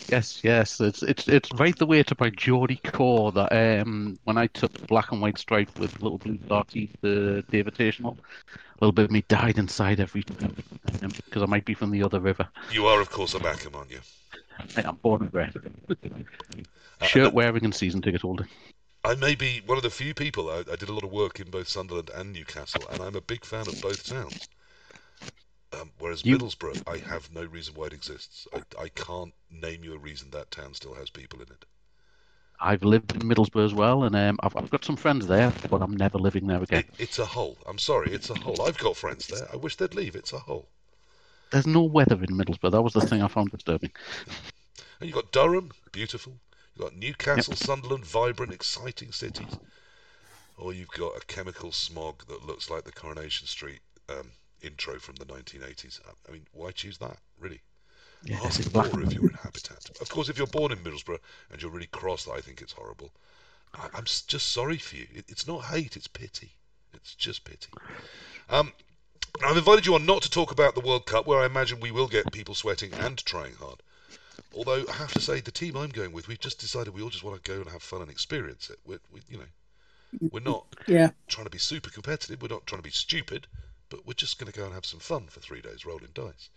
Yes, 0.08 0.40
yes, 0.42 0.80
it's 0.80 1.02
it's 1.02 1.26
it's 1.28 1.52
right 1.54 1.76
the 1.76 1.86
way 1.86 2.02
to 2.02 2.16
my 2.18 2.30
Geordie 2.30 2.80
core 2.84 3.32
that 3.32 3.80
um 3.80 4.18
when 4.24 4.36
I 4.36 4.46
took 4.48 4.72
the 4.72 4.86
black 4.86 5.10
and 5.12 5.20
white 5.20 5.38
stripe 5.38 5.78
with 5.78 6.00
little 6.02 6.18
blue 6.18 6.36
darty 6.36 6.90
the 7.00 7.44
the 7.48 7.62
invitational, 7.62 8.16
a 8.16 8.58
little 8.80 8.92
bit 8.92 9.06
of 9.06 9.10
me 9.10 9.24
died 9.28 9.58
inside 9.58 10.00
every 10.00 10.22
time 10.22 10.56
um, 11.02 11.10
because 11.24 11.42
I 11.42 11.46
might 11.46 11.64
be 11.64 11.74
from 11.74 11.90
the 11.90 12.02
other 12.02 12.20
river. 12.20 12.48
You 12.70 12.86
are, 12.86 13.00
of 13.00 13.10
course, 13.10 13.34
a 13.34 13.38
Mackem, 13.38 13.74
aren't 13.74 13.90
you? 13.90 14.00
I 14.76 14.88
am 14.88 14.96
born 14.96 15.22
and 15.22 15.32
bred. 15.32 15.54
Uh, 17.00 17.04
Shirt 17.06 17.28
uh, 17.28 17.30
wearing 17.30 17.64
and 17.64 17.74
season 17.74 18.02
ticket 18.02 18.20
holder. 18.20 18.46
I 19.04 19.14
may 19.14 19.34
be 19.34 19.62
one 19.64 19.78
of 19.78 19.82
the 19.82 19.90
few 19.90 20.12
people. 20.14 20.50
I, 20.50 20.58
I 20.60 20.76
did 20.76 20.88
a 20.88 20.92
lot 20.92 21.04
of 21.04 21.10
work 21.10 21.40
in 21.40 21.50
both 21.50 21.68
Sunderland 21.68 22.10
and 22.14 22.32
Newcastle, 22.32 22.82
and 22.90 23.02
I'm 23.02 23.16
a 23.16 23.20
big 23.20 23.44
fan 23.44 23.66
of 23.66 23.80
both 23.80 24.06
towns. 24.06 24.48
Um, 25.72 25.90
whereas 25.98 26.24
You- 26.24 26.36
Middlesbrough, 26.38 26.82
I 26.86 26.98
have 26.98 27.32
no 27.32 27.44
reason 27.44 27.74
why 27.74 27.86
it 27.86 27.92
exists. 27.92 28.46
I, 28.52 28.62
I 28.78 28.88
can't 28.88 29.32
name 29.50 29.84
you 29.84 29.94
a 29.94 29.98
reason 29.98 30.30
that 30.30 30.50
town 30.50 30.74
still 30.74 30.94
has 30.94 31.10
people 31.10 31.38
in 31.40 31.46
it. 31.46 31.64
I've 32.62 32.82
lived 32.82 33.14
in 33.14 33.22
Middlesbrough 33.22 33.64
as 33.64 33.72
well, 33.72 34.04
and 34.04 34.14
um, 34.14 34.36
I've, 34.42 34.54
I've 34.54 34.68
got 34.68 34.84
some 34.84 34.96
friends 34.96 35.26
there, 35.26 35.50
but 35.70 35.80
I'm 35.80 35.96
never 35.96 36.18
living 36.18 36.46
there 36.46 36.62
again. 36.62 36.80
it. 36.80 36.94
It's 36.98 37.18
a 37.18 37.24
hole. 37.24 37.56
I'm 37.66 37.78
sorry, 37.78 38.12
it's 38.12 38.28
a 38.28 38.34
hole. 38.38 38.60
I've 38.60 38.76
got 38.76 38.96
friends 38.98 39.28
there. 39.28 39.48
I 39.50 39.56
wish 39.56 39.76
they'd 39.76 39.94
leave. 39.94 40.14
It's 40.14 40.34
a 40.34 40.40
hole. 40.40 40.68
There's 41.52 41.66
no 41.66 41.82
weather 41.82 42.16
in 42.16 42.36
Middlesbrough. 42.36 42.72
That 42.72 42.82
was 42.82 42.92
the 42.92 43.00
thing 43.00 43.22
I 43.22 43.28
found 43.28 43.50
disturbing. 43.50 43.92
And 45.00 45.08
you've 45.08 45.14
got 45.14 45.32
Durham, 45.32 45.70
beautiful. 45.90 46.34
You've 46.80 46.92
got 46.92 46.98
Newcastle, 46.98 47.56
Sunderland, 47.56 48.06
vibrant, 48.06 48.54
exciting 48.54 49.12
cities. 49.12 49.58
Or 50.56 50.72
you've 50.72 50.88
got 50.88 51.14
a 51.14 51.26
chemical 51.26 51.72
smog 51.72 52.26
that 52.28 52.46
looks 52.46 52.70
like 52.70 52.84
the 52.84 52.92
Coronation 52.92 53.46
Street 53.46 53.80
um, 54.08 54.30
intro 54.62 54.98
from 54.98 55.16
the 55.16 55.26
1980s. 55.26 56.00
I- 56.26 56.32
mean, 56.32 56.46
why 56.52 56.70
choose 56.70 56.96
that, 56.96 57.18
really? 57.38 57.60
Yeah, 58.24 58.40
Ask 58.42 58.60
it's 58.60 58.68
the 58.68 58.72
border 58.72 59.02
if 59.02 59.12
you're 59.12 59.28
in 59.28 59.34
Habitat. 59.34 59.90
Of 60.00 60.08
course, 60.08 60.30
if 60.30 60.38
you're 60.38 60.46
born 60.46 60.72
in 60.72 60.78
Middlesbrough 60.78 61.18
and 61.52 61.60
you're 61.60 61.70
really 61.70 61.86
cross 61.86 62.24
that 62.24 62.32
I 62.32 62.40
think 62.40 62.62
it's 62.62 62.72
horrible, 62.72 63.10
I, 63.74 63.88
I'm 63.92 64.04
just 64.04 64.48
sorry 64.50 64.78
for 64.78 64.96
you. 64.96 65.06
It, 65.14 65.26
it's 65.28 65.46
not 65.46 65.66
hate, 65.66 65.96
it's 65.98 66.08
pity. 66.08 66.52
It's 66.94 67.14
just 67.14 67.44
pity. 67.44 67.72
Um, 68.48 68.72
I've 69.44 69.58
invited 69.58 69.84
you 69.84 69.94
on 69.96 70.06
not 70.06 70.22
to 70.22 70.30
talk 70.30 70.50
about 70.50 70.74
the 70.74 70.80
World 70.80 71.04
Cup, 71.04 71.26
where 71.26 71.40
I 71.40 71.46
imagine 71.46 71.78
we 71.78 71.90
will 71.90 72.08
get 72.08 72.32
people 72.32 72.54
sweating 72.54 72.94
and 72.94 73.22
trying 73.26 73.56
hard. 73.56 73.82
Although 74.54 74.84
I 74.88 74.92
have 74.92 75.12
to 75.14 75.20
say, 75.20 75.40
the 75.40 75.50
team 75.50 75.76
I'm 75.76 75.90
going 75.90 76.12
with, 76.12 76.28
we've 76.28 76.40
just 76.40 76.58
decided 76.60 76.94
we 76.94 77.02
all 77.02 77.10
just 77.10 77.24
want 77.24 77.42
to 77.42 77.50
go 77.50 77.60
and 77.60 77.70
have 77.70 77.82
fun 77.82 78.02
and 78.02 78.10
experience 78.10 78.68
it. 78.70 78.78
We're, 78.84 79.00
we, 79.12 79.20
you 79.28 79.38
know, 79.38 79.44
we're 80.30 80.40
not 80.40 80.66
Yeah. 80.86 81.10
trying 81.28 81.44
to 81.46 81.50
be 81.50 81.58
super 81.58 81.90
competitive. 81.90 82.42
We're 82.42 82.48
not 82.48 82.66
trying 82.66 82.80
to 82.80 82.88
be 82.88 82.90
stupid, 82.90 83.46
but 83.88 84.06
we're 84.06 84.14
just 84.14 84.38
going 84.38 84.50
to 84.52 84.58
go 84.58 84.64
and 84.64 84.74
have 84.74 84.86
some 84.86 85.00
fun 85.00 85.26
for 85.28 85.40
three 85.40 85.60
days, 85.60 85.86
rolling 85.86 86.08
dice. 86.14 86.48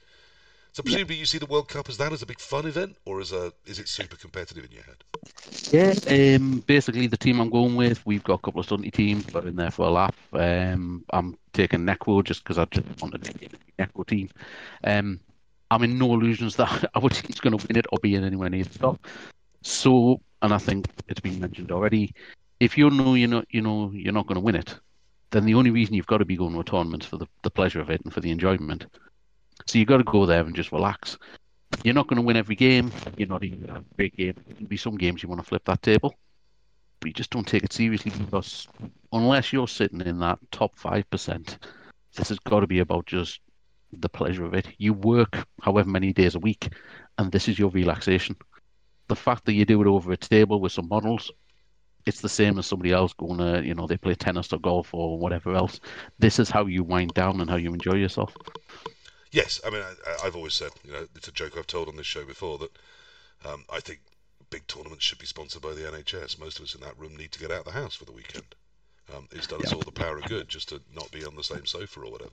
So 0.72 0.82
presumably 0.82 1.18
you 1.18 1.26
see 1.26 1.38
the 1.38 1.46
World 1.46 1.68
Cup 1.70 1.88
as 1.88 1.98
that 1.98 2.14
as 2.14 2.24
a 2.24 2.26
big 2.26 2.40
fun 2.40 2.66
event, 2.66 2.98
or 3.06 3.22
as 3.22 3.32
a 3.32 3.54
is 3.66 3.78
it 3.78 3.88
super 3.88 4.16
competitive 4.16 4.66
in 4.66 4.72
your 4.72 4.84
head? 4.84 5.04
Yeah, 5.72 6.36
um, 6.36 6.64
basically 6.66 7.08
the 7.08 7.18
team 7.18 7.40
I'm 7.40 7.50
going 7.50 7.76
with, 7.76 8.06
we've 8.06 8.24
got 8.24 8.36
a 8.36 8.38
couple 8.40 8.60
of 8.60 8.68
stunty 8.68 8.92
teams 8.92 9.26
that 9.26 9.44
are 9.44 9.48
in 9.48 9.56
there 9.56 9.72
for 9.72 9.88
a 9.88 9.92
lap. 9.92 10.16
Um, 10.34 11.04
I'm 11.12 11.38
taking 11.54 11.82
Necro 11.82 12.24
just 12.24 12.44
because 12.44 12.58
I 12.58 12.66
just 12.66 12.86
wanted 13.02 13.24
to 13.24 13.34
get 13.34 13.54
a 13.54 13.82
Necro 13.84 14.06
team. 14.06 14.30
Um, 14.84 15.20
I'm 15.74 15.84
in 15.84 15.98
no 15.98 16.14
illusions 16.14 16.56
that 16.58 16.86
our 16.96 17.10
team's 17.10 17.40
going 17.40 17.58
to 17.58 17.68
win 17.68 17.78
it 17.78 17.88
or 17.92 17.98
be 18.00 18.14
in 18.14 18.24
anywhere 18.24 18.50
near 18.50 18.64
the 18.64 18.78
top. 18.78 19.08
So, 19.64 20.22
and 20.44 20.54
I 20.54 20.60
think 20.60 20.88
it's 21.08 21.20
been 21.20 21.40
mentioned 21.40 21.72
already, 21.72 22.14
if 22.60 22.78
you 22.78 22.92
know 22.92 23.16
you're 23.16 23.28
not, 23.28 23.48
you 23.50 23.62
know 23.62 23.92
you're 23.92 24.14
not 24.14 24.28
going 24.28 24.36
to 24.36 24.42
win 24.42 24.56
it, 24.56 24.78
then 25.32 25.46
the 25.46 25.56
only 25.56 25.72
reason 25.72 25.96
you've 25.96 26.06
got 26.06 26.20
to 26.20 26.26
be 26.26 26.36
going 26.36 26.54
to 26.54 26.60
a 26.60 26.64
tournament 26.64 27.04
for 27.04 27.18
the, 27.18 27.26
the 27.42 27.50
pleasure 27.50 27.80
of 27.80 27.90
it 27.90 28.02
and 28.04 28.14
for 28.14 28.22
the 28.22 28.30
enjoyment. 28.30 28.86
So 29.66 29.80
you've 29.80 29.88
got 29.88 29.98
to 29.98 30.04
go 30.04 30.28
there 30.28 30.42
and 30.42 30.56
just 30.56 30.72
relax. 30.72 31.18
You're 31.84 31.96
not 31.96 32.08
going 32.08 32.18
to 32.18 32.26
win 32.26 32.38
every 32.38 32.56
game. 32.56 32.92
You're 33.18 33.30
not 33.30 33.44
even 33.44 33.70
a 33.72 33.82
big 33.96 34.16
game. 34.16 34.36
There'll 34.48 34.68
be 34.68 34.78
some 34.78 34.96
games 34.96 35.24
you 35.24 35.30
want 35.30 35.42
to 35.42 35.48
flip 35.48 35.66
that 35.66 35.82
table, 35.82 36.14
but 37.00 37.08
you 37.08 37.14
just 37.14 37.32
don't 37.32 37.48
take 37.48 37.64
it 37.64 37.74
seriously 37.74 38.12
because 38.12 38.68
unless 39.12 39.52
you're 39.52 39.68
sitting 39.68 40.02
in 40.02 40.20
that 40.20 40.38
top 40.52 40.78
five 40.78 41.10
percent, 41.10 41.58
this 42.16 42.30
has 42.30 42.38
got 42.40 42.60
to 42.60 42.68
be 42.68 42.80
about 42.80 43.08
just 43.08 43.40
the 44.00 44.10
pleasure 44.10 44.46
of 44.46 44.54
it. 44.54 44.68
You 44.78 44.94
work 44.94 45.48
however 45.62 45.90
many 45.90 46.14
days 46.14 46.36
a 46.36 46.40
week, 46.40 46.70
and 47.18 47.32
this 47.32 47.48
is 47.48 47.60
your 47.60 47.70
relaxation. 47.70 48.36
The 49.08 49.16
fact 49.16 49.46
that 49.46 49.54
you 49.54 49.66
do 49.66 49.82
it 49.82 49.88
over 49.88 50.12
a 50.12 50.18
table 50.18 50.60
with 50.60 50.72
some 50.72 50.88
models, 50.88 51.32
it's 52.06 52.22
the 52.22 52.30
same 52.30 52.58
as 52.60 52.66
somebody 52.66 52.92
else 52.92 53.14
going 53.14 53.38
to, 53.38 53.66
you 53.66 53.74
know, 53.74 53.88
they 53.88 53.98
play 53.98 54.16
tennis 54.16 54.52
or 54.52 54.60
golf 54.60 54.94
or 54.94 55.18
whatever 55.18 55.54
else. 55.54 55.80
This 56.20 56.40
is 56.40 56.50
how 56.50 56.66
you 56.66 56.84
wind 56.84 57.14
down 57.14 57.40
and 57.42 57.50
how 57.50 57.56
you 57.56 57.74
enjoy 57.74 57.96
yourself. 57.96 58.36
Yes, 59.32 59.60
I 59.66 59.70
mean 59.70 59.82
I, 59.82 60.28
I've 60.28 60.36
always 60.36 60.54
said, 60.54 60.72
you 60.84 60.92
know, 60.92 61.08
it's 61.16 61.28
a 61.28 61.32
joke 61.32 61.58
I've 61.58 61.68
told 61.68 61.88
on 61.88 61.96
this 61.96 62.06
show 62.06 62.24
before 62.26 62.60
that 62.60 62.72
um, 63.46 63.66
I 63.72 63.80
think 63.80 64.02
big 64.50 64.68
tournaments 64.68 65.04
should 65.04 65.18
be 65.18 65.26
sponsored 65.26 65.62
by 65.62 65.74
the 65.74 65.82
NHS. 65.82 66.40
Most 66.40 66.60
of 66.60 66.66
us 66.66 66.76
in 66.76 66.82
that 66.82 66.98
room 67.00 67.16
need 67.16 67.32
to 67.32 67.40
get 67.40 67.52
out 67.52 67.60
of 67.60 67.66
the 67.66 67.72
house 67.72 67.96
for 67.96 68.06
the 68.06 68.12
weekend. 68.12 68.56
Um, 69.14 69.28
it's 69.32 69.48
done 69.48 69.62
us 69.66 69.74
all 69.74 69.82
the 69.82 69.92
power 69.92 70.18
of 70.18 70.26
good 70.26 70.48
just 70.48 70.70
to 70.70 70.82
not 70.96 71.12
be 71.12 71.26
on 71.26 71.36
the 71.36 71.44
same 71.44 71.66
sofa 71.66 72.02
or 72.02 72.12
whatever. 72.12 72.32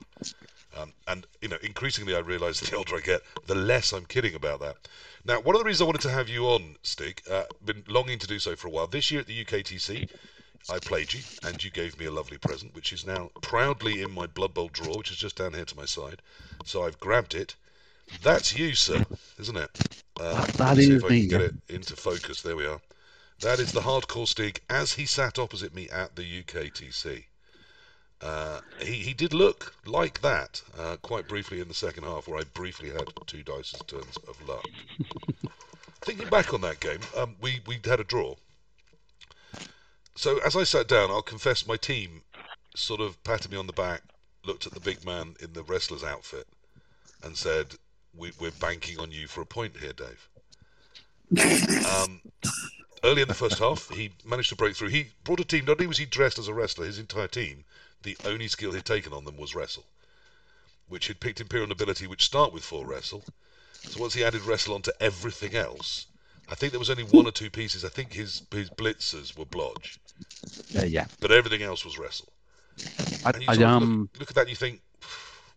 Um, 0.77 0.93
and 1.07 1.27
you 1.41 1.49
know, 1.49 1.57
increasingly 1.61 2.15
I 2.15 2.19
realise 2.19 2.59
the 2.61 2.75
older 2.75 2.95
I 2.95 3.01
get, 3.01 3.21
the 3.45 3.55
less 3.55 3.91
I'm 3.91 4.05
kidding 4.05 4.35
about 4.35 4.61
that. 4.61 4.77
Now, 5.25 5.39
one 5.41 5.55
of 5.55 5.59
the 5.59 5.65
reasons 5.65 5.81
I 5.81 5.85
wanted 5.85 6.01
to 6.01 6.11
have 6.11 6.29
you 6.29 6.45
on, 6.47 6.77
Stig, 6.81 7.21
uh, 7.29 7.43
been 7.63 7.83
longing 7.87 8.19
to 8.19 8.27
do 8.27 8.39
so 8.39 8.55
for 8.55 8.67
a 8.67 8.71
while. 8.71 8.87
This 8.87 9.11
year 9.11 9.19
at 9.21 9.27
the 9.27 9.43
UKTC, 9.45 10.09
I 10.69 10.79
played 10.79 11.13
you, 11.13 11.21
and 11.43 11.61
you 11.63 11.69
gave 11.71 11.99
me 11.99 12.05
a 12.05 12.11
lovely 12.11 12.37
present, 12.37 12.73
which 12.73 12.93
is 12.93 13.05
now 13.05 13.31
proudly 13.41 14.01
in 14.01 14.11
my 14.11 14.27
Blood 14.27 14.53
Bowl 14.53 14.69
drawer, 14.69 14.97
which 14.97 15.11
is 15.11 15.17
just 15.17 15.35
down 15.35 15.53
here 15.53 15.65
to 15.65 15.75
my 15.75 15.85
side. 15.85 16.21
So 16.65 16.83
I've 16.83 16.99
grabbed 16.99 17.35
it. 17.35 17.55
That's 18.23 18.57
you, 18.57 18.73
sir, 18.75 19.05
isn't 19.39 19.57
it? 19.57 19.69
Uh, 20.19 20.45
That- 20.45 20.53
that 20.53 20.77
see 20.77 20.91
if 20.91 21.03
I 21.03 21.09
me, 21.09 21.19
can 21.21 21.29
get 21.29 21.41
it 21.41 21.55
into 21.69 21.95
focus. 21.95 22.41
There 22.41 22.55
we 22.55 22.65
are. 22.65 22.81
That 23.41 23.59
is 23.59 23.71
the 23.71 23.81
hardcore 23.81 24.27
Stig 24.27 24.61
as 24.69 24.93
he 24.93 25.05
sat 25.05 25.39
opposite 25.39 25.73
me 25.73 25.89
at 25.89 26.15
the 26.15 26.23
UKTC. 26.23 27.25
Uh, 28.21 28.61
he, 28.79 28.93
he 28.93 29.13
did 29.13 29.33
look 29.33 29.73
like 29.85 30.21
that 30.21 30.61
uh, 30.77 30.95
quite 31.01 31.27
briefly 31.27 31.59
in 31.59 31.67
the 31.67 31.73
second 31.73 32.03
half, 32.03 32.27
where 32.27 32.39
I 32.39 32.43
briefly 32.43 32.89
had 32.89 33.07
two 33.25 33.41
dice's 33.43 33.81
turns 33.87 34.17
of 34.27 34.37
luck. 34.47 34.65
Thinking 36.01 36.29
back 36.29 36.53
on 36.53 36.61
that 36.61 36.79
game, 36.79 36.99
um, 37.17 37.35
we, 37.41 37.61
we 37.65 37.79
had 37.83 37.99
a 37.99 38.03
draw. 38.03 38.35
So 40.15 40.39
as 40.39 40.55
I 40.55 40.63
sat 40.63 40.87
down, 40.87 41.09
I'll 41.09 41.21
confess 41.21 41.65
my 41.65 41.77
team 41.77 42.21
sort 42.75 43.01
of 43.01 43.21
patted 43.23 43.51
me 43.51 43.57
on 43.57 43.67
the 43.67 43.73
back, 43.73 44.01
looked 44.45 44.65
at 44.65 44.73
the 44.73 44.79
big 44.79 45.05
man 45.05 45.35
in 45.39 45.53
the 45.53 45.63
wrestler's 45.63 46.03
outfit, 46.03 46.47
and 47.23 47.35
said, 47.37 47.75
we, 48.15 48.31
"We're 48.39 48.51
banking 48.51 48.99
on 48.99 49.11
you 49.11 49.27
for 49.27 49.41
a 49.41 49.45
point 49.45 49.77
here, 49.77 49.93
Dave." 49.93 50.29
Um, 52.03 52.21
early 53.03 53.21
in 53.21 53.27
the 53.27 53.33
first 53.33 53.59
half, 53.59 53.89
he 53.89 54.11
managed 54.25 54.49
to 54.49 54.55
break 54.55 54.75
through. 54.75 54.89
He 54.89 55.07
brought 55.23 55.39
a 55.39 55.45
team. 55.45 55.65
Not 55.65 55.77
only 55.77 55.87
was 55.87 55.97
he 55.97 56.05
dressed 56.05 56.39
as 56.39 56.47
a 56.47 56.53
wrestler, 56.53 56.85
his 56.85 56.99
entire 56.99 57.27
team, 57.27 57.63
the 58.03 58.17
only 58.25 58.47
skill 58.47 58.71
he'd 58.73 58.85
taken 58.85 59.13
on 59.13 59.25
them 59.25 59.37
was 59.37 59.55
wrestle, 59.55 59.85
which 60.87 61.07
had 61.07 61.19
picked 61.19 61.41
Imperial 61.41 61.67
Nobility, 61.67 62.07
which 62.07 62.25
start 62.25 62.53
with 62.53 62.63
four 62.63 62.85
wrestle. 62.85 63.23
So 63.89 63.99
once 63.99 64.13
he 64.13 64.23
added 64.23 64.41
wrestle 64.43 64.75
onto 64.75 64.91
everything 64.99 65.55
else, 65.55 66.05
I 66.49 66.55
think 66.55 66.71
there 66.71 66.79
was 66.79 66.89
only 66.89 67.03
one 67.03 67.27
or 67.27 67.31
two 67.31 67.49
pieces. 67.49 67.83
I 67.85 67.89
think 67.89 68.13
his 68.13 68.43
his 68.51 68.69
blitzers 68.69 69.37
were 69.37 69.45
blodge, 69.45 69.97
Uh, 70.77 70.85
yeah, 70.85 71.07
but 71.19 71.31
everything 71.31 71.61
else 71.61 71.85
was 71.85 71.97
wrestle. 71.97 72.31
I, 73.25 73.31
And 73.33 73.43
you 73.43 73.49
I 73.49 73.55
um, 73.63 74.09
look, 74.13 74.19
look 74.19 74.29
at 74.29 74.35
that 74.35 74.41
and 74.41 74.49
you 74.49 74.55
think, 74.55 74.81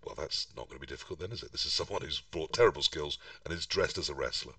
well, 0.05 0.15
that's 0.15 0.49
not 0.57 0.69
going 0.69 0.79
to 0.81 0.87
be 0.87 0.93
difficult 0.93 1.19
then, 1.21 1.33
is 1.33 1.43
it? 1.43 1.53
This 1.53 1.67
is 1.67 1.73
someone 1.73 2.03
who's 2.03 2.21
brought 2.21 2.53
terrible 2.53 2.83
skills 2.83 3.19
and 3.45 3.55
is 3.55 3.67
dressed 3.67 3.99
as 3.99 4.09
a 4.09 4.15
wrestler. 4.15 4.55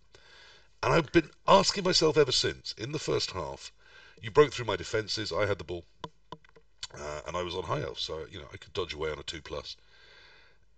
And 0.84 0.94
I've 0.94 1.12
been 1.12 1.30
asking 1.48 1.84
myself 1.84 2.18
ever 2.18 2.32
since, 2.32 2.74
in 2.78 2.92
the 2.92 3.00
first 3.00 3.32
half, 3.32 3.72
you 4.22 4.32
broke 4.32 4.54
through 4.54 4.66
my 4.66 4.76
defences, 4.76 5.32
I 5.32 5.46
had 5.46 5.58
the 5.58 5.64
ball, 5.64 5.86
uh, 6.98 7.22
and 7.28 7.38
I 7.38 7.44
was 7.44 7.56
on 7.56 7.64
high 7.64 7.82
elf, 7.82 8.00
so, 8.00 8.26
you 8.32 8.40
know, 8.40 8.48
I 8.54 8.58
could 8.58 8.74
dodge 8.74 8.94
away 8.94 9.12
on 9.12 9.20
a 9.20 9.24
2 9.24 9.42
plus. 9.42 9.76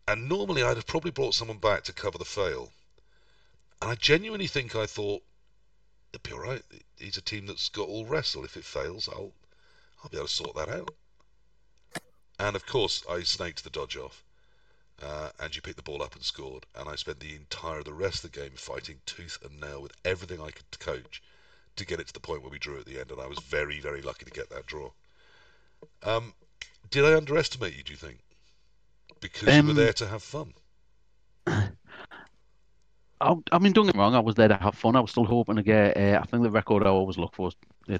And 0.08 0.28
normally 0.30 0.64
I'd 0.64 0.78
have 0.78 0.88
probably 0.88 1.12
brought 1.12 1.36
someone 1.36 1.60
back 1.60 1.84
to 1.86 1.94
cover 1.94 2.18
the 2.18 2.26
fail. 2.26 2.74
And 3.82 3.92
I 3.92 3.96
genuinely 3.96 4.48
think 4.48 4.76
I 4.76 4.86
thought, 4.86 5.24
it'd 6.14 6.24
be 6.24 6.34
alright. 6.34 6.64
He's 6.98 7.18
a 7.18 7.22
team 7.22 7.46
that's 7.48 7.70
got 7.70 7.88
all 7.88 8.06
wrestle. 8.06 8.46
If 8.46 8.58
it 8.58 8.66
fails, 8.66 9.10
I'll, 9.10 9.34
I'll 10.04 10.10
be 10.10 10.18
able 10.18 10.28
to 10.28 10.34
sort 10.34 10.56
that 10.56 10.70
out. 10.70 10.94
And 12.40 12.56
of 12.56 12.66
course, 12.66 13.04
I 13.10 13.24
snaked 13.24 13.64
the 13.64 13.70
dodge 13.70 13.98
off. 13.98 14.24
uh, 15.02 15.30
and 15.40 15.56
you 15.56 15.62
picked 15.62 15.78
the 15.78 15.84
ball 15.84 16.02
up 16.04 16.16
and 16.16 16.24
scored. 16.24 16.66
And 16.76 16.90
I 16.90 16.96
spent 16.96 17.20
the 17.20 17.36
entire 17.36 17.84
the 17.84 17.94
rest 17.94 18.24
of 18.24 18.32
the 18.32 18.40
game 18.40 18.54
fighting 18.56 19.02
tooth 19.06 19.38
and 19.44 19.60
nail 19.60 19.82
with 19.82 19.94
everything 20.06 20.42
I 20.42 20.52
could 20.52 20.80
coach 20.80 21.22
to 21.76 21.86
get 21.86 22.00
it 22.00 22.08
to 22.08 22.14
the 22.14 22.20
point 22.20 22.42
where 22.42 22.52
we 22.52 22.60
drew 22.60 22.80
at 22.80 22.86
the 22.86 23.00
end. 23.00 23.12
And 23.12 23.22
I 23.22 23.28
was 23.28 23.40
very, 23.40 23.80
very 23.80 24.02
lucky 24.02 24.26
to 24.26 24.32
get 24.32 24.50
that 24.50 24.66
draw. 24.66 24.92
Um, 26.04 26.34
did 26.90 27.06
I 27.06 27.16
underestimate 27.16 27.76
you? 27.76 27.84
Do 27.84 27.92
you 27.94 27.98
think? 27.98 28.20
Because 29.20 29.48
you 29.48 29.64
were 29.64 29.72
Um, 29.72 29.76
there 29.76 29.94
to 29.94 30.08
have 30.08 30.24
fun. 30.24 30.54
I, 33.20 33.34
I 33.52 33.58
mean, 33.60 33.74
don't 33.74 33.88
get 33.88 33.96
me 33.96 34.00
wrong. 34.00 34.14
I 34.16 34.20
was 34.20 34.36
there 34.36 34.48
to 34.48 34.56
have 34.58 34.76
fun. 34.76 34.96
I 34.96 35.00
was 35.00 35.12
still 35.12 35.26
hoping 35.26 35.56
to 35.56 35.64
get. 35.64 35.98
Uh, 35.98 36.20
I 36.22 36.26
think 36.26 36.44
the 36.44 36.52
record 36.52 36.84
I 36.86 36.90
always 36.90 37.18
look 37.18 37.34
for 37.34 37.50
is. 37.88 38.00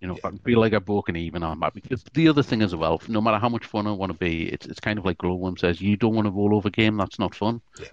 You 0.00 0.08
know, 0.08 0.16
if 0.16 0.24
I 0.24 0.30
feel 0.44 0.60
like 0.60 0.74
I've 0.74 0.84
broken 0.84 1.16
even, 1.16 1.42
I'm 1.42 1.60
happy. 1.62 1.80
Because 1.80 2.04
the 2.12 2.28
other 2.28 2.42
thing 2.42 2.60
as 2.62 2.74
well, 2.74 3.00
no 3.08 3.20
matter 3.22 3.38
how 3.38 3.48
much 3.48 3.64
fun 3.64 3.86
I 3.86 3.92
want 3.92 4.12
to 4.12 4.18
be, 4.18 4.48
it's 4.48 4.66
it's 4.66 4.80
kind 4.80 4.98
of 4.98 5.04
like 5.04 5.18
Glowworm 5.18 5.58
says, 5.58 5.80
you 5.80 5.96
don't 5.96 6.14
want 6.14 6.26
to 6.26 6.30
roll 6.30 6.54
over 6.54 6.68
a 6.68 6.70
game. 6.70 6.96
That's 6.96 7.18
not 7.18 7.34
fun. 7.34 7.60
Yeah. 7.80 7.88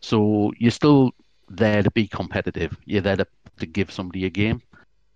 So 0.00 0.52
you're 0.58 0.70
still 0.70 1.12
there 1.48 1.82
to 1.82 1.90
be 1.90 2.06
competitive. 2.06 2.76
You're 2.86 3.02
there 3.02 3.16
to, 3.16 3.26
to 3.58 3.66
give 3.66 3.90
somebody 3.90 4.24
a 4.24 4.30
game. 4.30 4.62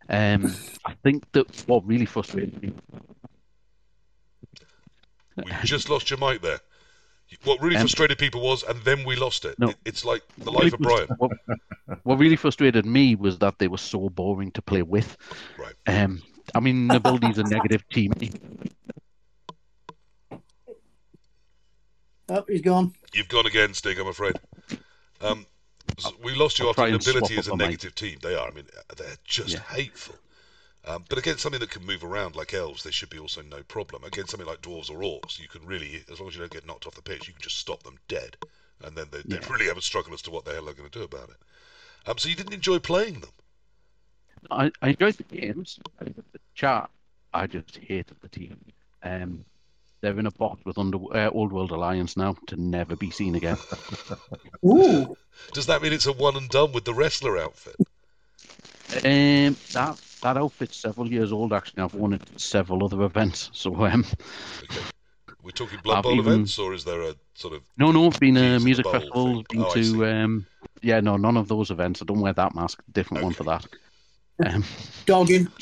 Um, 0.08 0.54
I 0.86 0.94
think 1.02 1.30
that 1.32 1.46
what 1.68 1.86
really 1.86 2.06
frustrated 2.06 2.62
me. 2.62 2.72
We 5.36 5.44
just 5.64 5.88
lost 5.90 6.10
your 6.10 6.18
mic 6.18 6.40
there. 6.42 6.58
What 7.44 7.60
really 7.60 7.76
Um, 7.76 7.82
frustrated 7.82 8.16
people 8.18 8.40
was, 8.40 8.62
and 8.62 8.80
then 8.84 9.04
we 9.04 9.14
lost 9.14 9.44
it. 9.44 9.58
No. 9.58 9.74
It's 9.84 10.02
like 10.04 10.22
the 10.38 10.50
life 10.50 10.72
of 10.72 10.80
Brian. 10.80 11.08
What, 11.18 11.32
what 12.02 12.18
really 12.18 12.36
frustrated 12.36 12.86
me 12.86 13.14
was 13.14 13.38
that 13.40 13.58
they 13.58 13.68
were 13.68 13.76
so 13.78 14.08
boring 14.08 14.50
to 14.52 14.62
play 14.62 14.82
with. 14.82 15.16
Right. 15.58 15.74
Um, 15.86 16.22
I 16.54 16.60
mean, 16.60 16.86
Nobility's 16.86 17.36
a 17.36 17.42
negative 17.44 17.86
team. 17.90 18.12
Oh, 22.30 22.44
he's 22.48 22.60
gone. 22.62 22.94
You've 23.14 23.28
gone 23.28 23.46
again, 23.46 23.74
Stig. 23.74 23.98
I'm 23.98 24.06
afraid. 24.08 24.38
Um, 25.20 25.40
s- 25.40 25.46
we 26.22 26.34
lost 26.34 26.58
you 26.58 26.68
after 26.68 26.82
try 26.82 26.88
and 26.88 26.92
nobility 26.92 27.34
swap 27.34 27.38
is 27.38 27.48
a 27.48 27.52
negative 27.52 27.94
team. 27.94 28.18
They 28.22 28.34
are. 28.34 28.48
I 28.48 28.50
mean, 28.52 28.66
uh, 28.76 28.94
they're 28.96 29.16
just 29.24 29.54
Yeah. 29.54 29.62
hateful. 29.70 30.16
Um, 30.84 31.04
but 31.08 31.18
against 31.18 31.42
something 31.42 31.60
that 31.60 31.70
can 31.70 31.84
move 31.84 32.04
around 32.04 32.36
like 32.36 32.54
elves, 32.54 32.82
they 32.82 32.90
should 32.90 33.10
be 33.10 33.18
also 33.18 33.42
no 33.42 33.62
problem. 33.62 34.04
Against 34.04 34.30
something 34.30 34.46
like 34.46 34.62
dwarves 34.62 34.90
or 34.90 34.98
orcs, 35.00 35.38
you 35.38 35.48
can 35.48 35.66
really, 35.66 36.04
as 36.10 36.20
long 36.20 36.28
as 36.28 36.34
you 36.34 36.40
don't 36.40 36.52
get 36.52 36.66
knocked 36.66 36.86
off 36.86 36.94
the 36.94 37.02
pitch, 37.02 37.26
you 37.28 37.34
can 37.34 37.42
just 37.42 37.58
stop 37.58 37.82
them 37.82 37.98
dead, 38.08 38.36
and 38.82 38.96
then 38.96 39.08
they, 39.10 39.22
they 39.28 39.36
Yeah. 39.36 39.48
really 39.50 39.66
have 39.66 39.76
a 39.76 39.82
struggle 39.82 40.14
as 40.14 40.22
to 40.22 40.30
what 40.30 40.44
the 40.44 40.52
hell 40.52 40.64
they're 40.64 40.74
going 40.74 40.88
to 40.88 40.98
do 40.98 41.04
about 41.04 41.30
it. 41.30 41.36
Um, 42.06 42.18
so 42.18 42.28
you 42.28 42.36
didn't 42.36 42.54
enjoy 42.54 42.78
playing 42.78 43.20
them. 43.20 43.30
I, 44.50 44.70
I 44.82 44.88
enjoyed 44.90 45.16
the 45.16 45.24
games. 45.24 45.78
The 46.00 46.14
chat, 46.54 46.90
I 47.34 47.46
just 47.46 47.76
hated 47.76 48.16
the 48.20 48.28
team. 48.28 48.56
Um, 49.02 49.44
they're 50.00 50.18
in 50.18 50.26
a 50.26 50.30
box 50.30 50.64
with 50.64 50.78
under 50.78 50.98
uh, 51.16 51.30
Old 51.30 51.52
World 51.52 51.70
Alliance 51.72 52.16
now 52.16 52.36
to 52.46 52.56
never 52.56 52.94
be 52.96 53.10
seen 53.10 53.34
again. 53.34 53.56
Ooh. 54.64 55.16
Does 55.52 55.66
that 55.66 55.82
mean 55.82 55.92
it's 55.92 56.06
a 56.06 56.12
one 56.12 56.36
and 56.36 56.48
done 56.48 56.72
with 56.72 56.84
the 56.84 56.94
wrestler 56.94 57.38
outfit? 57.38 57.76
Um, 59.04 59.56
that 59.72 60.00
that 60.22 60.36
outfit's 60.36 60.76
several 60.76 61.08
years 61.10 61.32
old. 61.32 61.52
Actually, 61.52 61.82
I've 61.82 61.94
worn 61.94 62.14
it 62.14 62.22
at 62.22 62.40
several 62.40 62.84
other 62.84 63.02
events. 63.02 63.50
So 63.54 63.74
um, 63.86 64.04
Okay. 64.64 64.80
We're 65.42 65.50
talking 65.52 65.78
Blood 65.82 65.98
I've 65.98 66.02
Bowl 66.04 66.12
even- 66.18 66.32
events, 66.32 66.58
or 66.58 66.74
is 66.74 66.84
there 66.84 67.00
a 67.02 67.14
sort 67.34 67.54
of 67.54 67.62
no, 67.78 67.90
no, 67.92 68.06
I've 68.06 68.18
been 68.20 68.36
a 68.36 68.58
music 68.60 68.86
festival. 68.86 69.34
thing. 69.34 69.44
Been 69.50 69.64
Oh, 69.64 69.74
to 69.74 70.06
um, 70.06 70.46
yeah, 70.82 71.00
no, 71.00 71.16
none 71.16 71.36
of 71.36 71.48
those 71.48 71.70
events. 71.70 72.02
I 72.02 72.04
don't 72.06 72.20
wear 72.20 72.32
that 72.34 72.54
mask. 72.54 72.82
Different 72.92 73.22
one 73.24 73.32
for 73.32 73.44
that. 73.44 73.64
Um, 74.44 74.64
Dogging. 75.06 75.48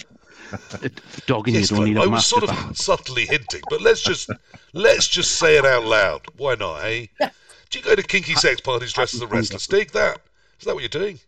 it, 0.83 1.01
dogging 1.27 1.55
Yes, 1.55 1.71
you 1.71 1.77
don't 1.77 1.87
need 1.87 1.99
I 1.99 2.05
a 2.05 2.09
was 2.09 2.27
sort 2.27 2.43
of 2.45 2.51
that. 2.51 2.77
subtly 2.77 3.27
hinting, 3.27 3.63
but 3.71 3.81
let's 3.81 4.03
just 4.03 4.31
let's 4.73 5.07
just 5.09 5.33
say 5.37 5.57
it 5.59 5.65
out 5.65 5.85
loud. 5.85 6.23
Why 6.37 6.55
not, 6.55 6.85
eh? 6.85 7.07
Do 7.71 7.79
you 7.79 7.85
go 7.85 7.95
to 7.97 8.03
kinky 8.03 8.35
sex 8.35 8.61
parties 8.61 8.93
dressed 8.93 9.15
as 9.15 9.23
a 9.23 9.27
wrestler? 9.27 9.59
Stig 9.59 9.91
that? 9.93 10.21
Is 10.61 10.67
that 10.67 10.75
what 10.75 10.83
you're 10.83 10.89
doing? 10.89 11.19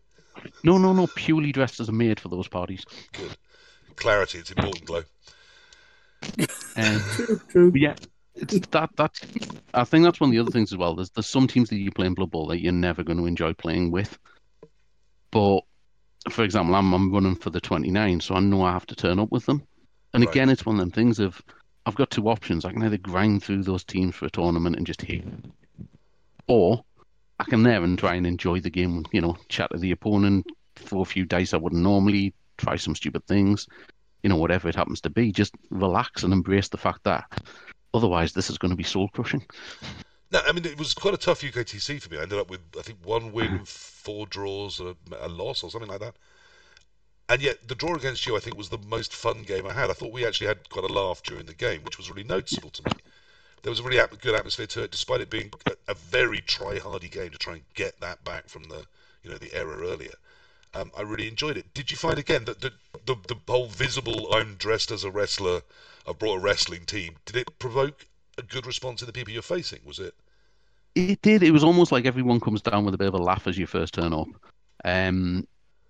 No, 0.63 0.79
no, 0.79 0.93
no. 0.93 1.09
Purely 1.09 1.51
dressed 1.51 1.81
as 1.81 1.89
a 1.89 1.93
maid 1.93 2.21
for 2.21 2.29
those 2.29 2.47
parties. 2.47 2.85
Good. 3.13 3.37
Clarity, 3.97 4.39
it's 4.39 4.51
important, 4.51 4.85
Glow. 4.85 5.03
Um, 6.77 7.01
True, 7.13 7.41
true. 7.49 7.73
Yeah, 7.75 7.95
it's 8.37 8.59
that 8.69 8.91
that 8.97 9.13
I 9.75 9.83
think 9.85 10.05
that's 10.05 10.21
one 10.21 10.31
of 10.31 10.33
the 10.33 10.39
other 10.39 10.51
things 10.53 10.73
as 10.73 10.79
well. 10.79 10.95
There's 10.95 11.11
there's 11.11 11.29
some 11.29 11.49
teams 11.49 11.71
that 11.71 11.77
you 11.79 11.91
play 11.91 12.07
in 12.07 12.15
Blood 12.15 12.31
Bowl 12.31 12.47
that 12.49 12.61
you're 12.61 12.73
never 12.73 13.03
going 13.03 13.19
to 13.19 13.27
enjoy 13.27 13.53
playing 13.55 13.91
with. 13.91 14.17
But 15.33 15.61
for 16.33 16.45
example, 16.45 16.75
I'm 16.75 16.93
I'm 16.93 17.13
running 17.13 17.37
for 17.37 17.51
the 17.51 17.61
29, 17.61 18.21
so 18.21 18.35
I 18.35 18.41
know 18.41 18.63
I 18.63 18.73
have 18.73 18.87
to 18.87 18.95
turn 18.95 19.19
up 19.19 19.31
with 19.31 19.47
them. 19.47 19.63
And 20.15 20.25
Right. 20.25 20.31
again, 20.35 20.49
it's 20.49 20.67
one 20.67 20.77
of 20.77 20.81
them 20.81 20.91
things 20.91 21.19
of 21.19 21.41
I've 21.87 21.95
got 21.95 22.11
two 22.11 22.29
options. 22.29 22.65
I 22.65 22.73
can 22.73 22.83
either 22.83 22.99
grind 22.99 23.43
through 23.43 23.63
those 23.63 23.85
teams 23.85 24.15
for 24.15 24.27
a 24.27 24.31
tournament 24.31 24.77
and 24.77 24.87
just 24.87 25.03
hate, 25.03 25.25
them, 25.25 25.53
or 26.47 26.83
I 27.39 27.45
can 27.45 27.63
there 27.63 27.83
and 27.83 27.99
try 27.99 28.15
and 28.15 28.27
enjoy 28.27 28.61
the 28.61 28.71
game. 28.71 29.05
You 29.13 29.21
know, 29.21 29.37
chat 29.49 29.71
to 29.71 29.79
the 29.79 29.93
opponent, 29.93 30.47
throw 30.77 31.01
a 31.03 31.05
few 31.05 31.25
dice 31.25 31.55
I 31.55 31.59
wouldn't 31.59 31.83
normally, 31.83 32.35
try 32.57 32.77
some 32.77 32.95
stupid 32.95 33.27
things 33.27 33.67
you 34.23 34.29
know, 34.29 34.37
whatever 34.37 34.69
it 34.69 34.75
happens 34.75 35.01
to 35.03 35.11
be, 35.11 35.33
just 35.33 35.55
relax 35.71 36.23
and 36.25 36.33
embrace 36.33 36.69
the 36.69 36.77
fact 36.77 37.05
that 37.05 37.25
otherwise 37.95 38.33
this 38.33 38.51
is 38.51 38.59
going 38.59 38.71
to 38.71 38.77
be 38.77 38.83
soul 38.83 39.09
crushing. 39.09 39.45
No, 40.31 40.41
I 40.47 40.53
mean 40.53 40.65
it 40.65 40.79
was 40.79 40.95
quite 40.95 41.15
a 41.15 41.19
tough 41.19 41.41
UKTC 41.43 42.03
for 42.03 42.11
me. 42.11 42.19
I 42.19 42.23
ended 42.23 42.39
up 42.39 42.51
with 42.51 42.61
I 42.79 42.83
think 42.83 42.99
one 43.05 43.33
win, 43.33 43.65
four 43.65 44.27
draws, 44.27 44.81
a, 44.81 44.95
a 45.19 45.29
loss, 45.29 45.63
or 45.63 45.71
something 45.71 45.91
like 45.91 46.01
that. 46.01 46.17
And 47.31 47.43
yet 47.43 47.69
the 47.69 47.75
draw 47.75 47.95
against 47.95 48.27
you, 48.27 48.37
I 48.37 48.41
think, 48.41 48.57
was 48.57 48.69
the 48.71 48.79
most 48.79 49.15
fun 49.15 49.43
game 49.43 49.67
I 49.67 49.73
had. 49.73 49.91
I 49.91 49.95
thought 49.95 50.13
we 50.13 50.27
actually 50.27 50.49
had 50.49 50.69
quite 50.71 50.85
a 50.89 50.93
laugh 50.93 51.23
during 51.23 51.47
the 51.47 51.55
game, 51.55 51.83
which 51.83 51.99
was 51.99 52.11
really 52.11 52.25
noticeable 52.25 52.71
to 52.71 52.83
me. 52.87 52.93
There 53.63 53.71
was 53.71 53.81
a 53.81 53.83
really 53.83 54.01
good 54.21 54.35
atmosphere 54.35 54.67
to 54.69 54.83
it, 54.85 54.91
despite 54.91 55.21
it 55.21 55.31
being 55.31 55.51
a, 55.67 55.73
a 55.89 55.95
very 55.95 56.41
try-hardy 56.41 57.09
game 57.09 57.31
to 57.31 57.39
try 57.39 57.55
and 57.55 57.63
get 57.75 58.01
that 58.01 58.25
back 58.25 58.49
from 58.49 58.65
the 58.65 58.87
you 59.23 59.31
know 59.31 59.39
the 59.39 59.53
error 59.55 59.83
earlier. 59.83 60.15
Um, 60.75 60.93
I 60.97 61.03
really 61.03 61.29
enjoyed 61.29 61.57
it. 61.57 61.73
Did 61.75 61.91
you 61.91 61.97
find 61.97 62.19
again 62.19 62.45
that 62.45 62.61
the, 62.61 62.73
the 63.07 63.17
the 63.27 63.37
whole 63.49 63.69
visible 63.69 64.33
"I'm 64.33 64.57
dressed 64.57 64.91
as 64.91 65.05
a 65.05 65.11
wrestler, 65.11 65.63
I 66.07 66.13
brought 66.13 66.37
a 66.37 66.41
wrestling 66.41 66.85
team"? 66.85 67.17
Did 67.25 67.37
it 67.37 67.59
provoke 67.59 68.07
a 68.39 68.43
good 68.43 68.67
response 68.67 69.03
in 69.03 69.07
the 69.07 69.13
people 69.13 69.33
you're 69.33 69.43
facing? 69.43 69.81
Was 69.85 69.99
it? 69.99 70.15
It 70.95 71.21
did. 71.23 71.43
It 71.43 71.51
was 71.51 71.65
almost 71.65 71.93
like 71.93 72.07
everyone 72.07 72.41
comes 72.41 72.63
down 72.63 72.85
with 72.85 72.95
a 72.95 72.99
bit 72.99 73.09
of 73.09 73.15
a 73.15 73.19
laugh 73.19 73.47
as 73.47 73.59
you 73.59 73.67
first 73.67 73.95
turn 73.95 74.13
up. 74.13 74.29
Um, 74.85 75.47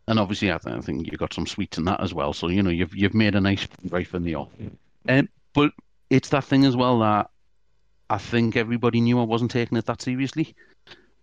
and 0.07 0.19
obviously, 0.19 0.51
I, 0.51 0.59
th- 0.59 0.75
I 0.75 0.81
think 0.81 1.07
you 1.07 1.19
got 1.19 1.35
some 1.35 1.47
sweets 1.47 1.79
in 1.79 1.85
that 1.85 2.03
as 2.03 2.15
well. 2.15 2.33
So 2.33 2.49
you 2.49 2.63
know, 2.63 2.71
you've 2.71 2.97
you've 2.97 3.15
made 3.15 3.35
a 3.35 3.41
nice 3.41 3.69
right 3.91 4.07
from 4.07 4.25
the 4.25 4.35
off. 4.35 4.49
Um, 5.09 5.29
but 5.55 5.73
it's 6.11 6.31
that 6.31 6.45
thing 6.45 6.65
as 6.65 6.77
well 6.77 7.01
that 7.01 7.31
I 8.11 8.19
think 8.19 8.57
everybody 8.57 9.01
knew 9.01 9.21
I 9.21 9.25
wasn't 9.25 9.51
taking 9.51 9.79
it 9.79 9.87
that 9.87 10.03
seriously. 10.03 10.55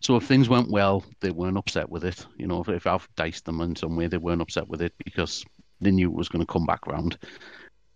So 0.01 0.15
if 0.17 0.23
things 0.23 0.49
went 0.49 0.69
well, 0.69 1.03
they 1.21 1.31
weren't 1.31 1.57
upset 1.57 1.89
with 1.89 2.05
it. 2.05 2.25
You 2.37 2.45
know, 2.45 2.61
if, 2.61 2.69
if 2.69 2.85
I've 2.85 3.07
diced 3.15 3.45
them 3.45 3.61
in 3.61 3.75
some 3.75 3.95
way, 3.95 4.07
they 4.07 4.17
weren't 4.17 4.41
upset 4.41 4.67
with 4.67 4.81
it 4.83 4.93
because 5.03 5.43
they 5.81 5.89
knew 5.89 6.09
it 6.09 6.15
was 6.15 6.29
going 6.29 6.45
to 6.45 6.51
come 6.51 6.65
back 6.65 6.85
round. 6.85 7.17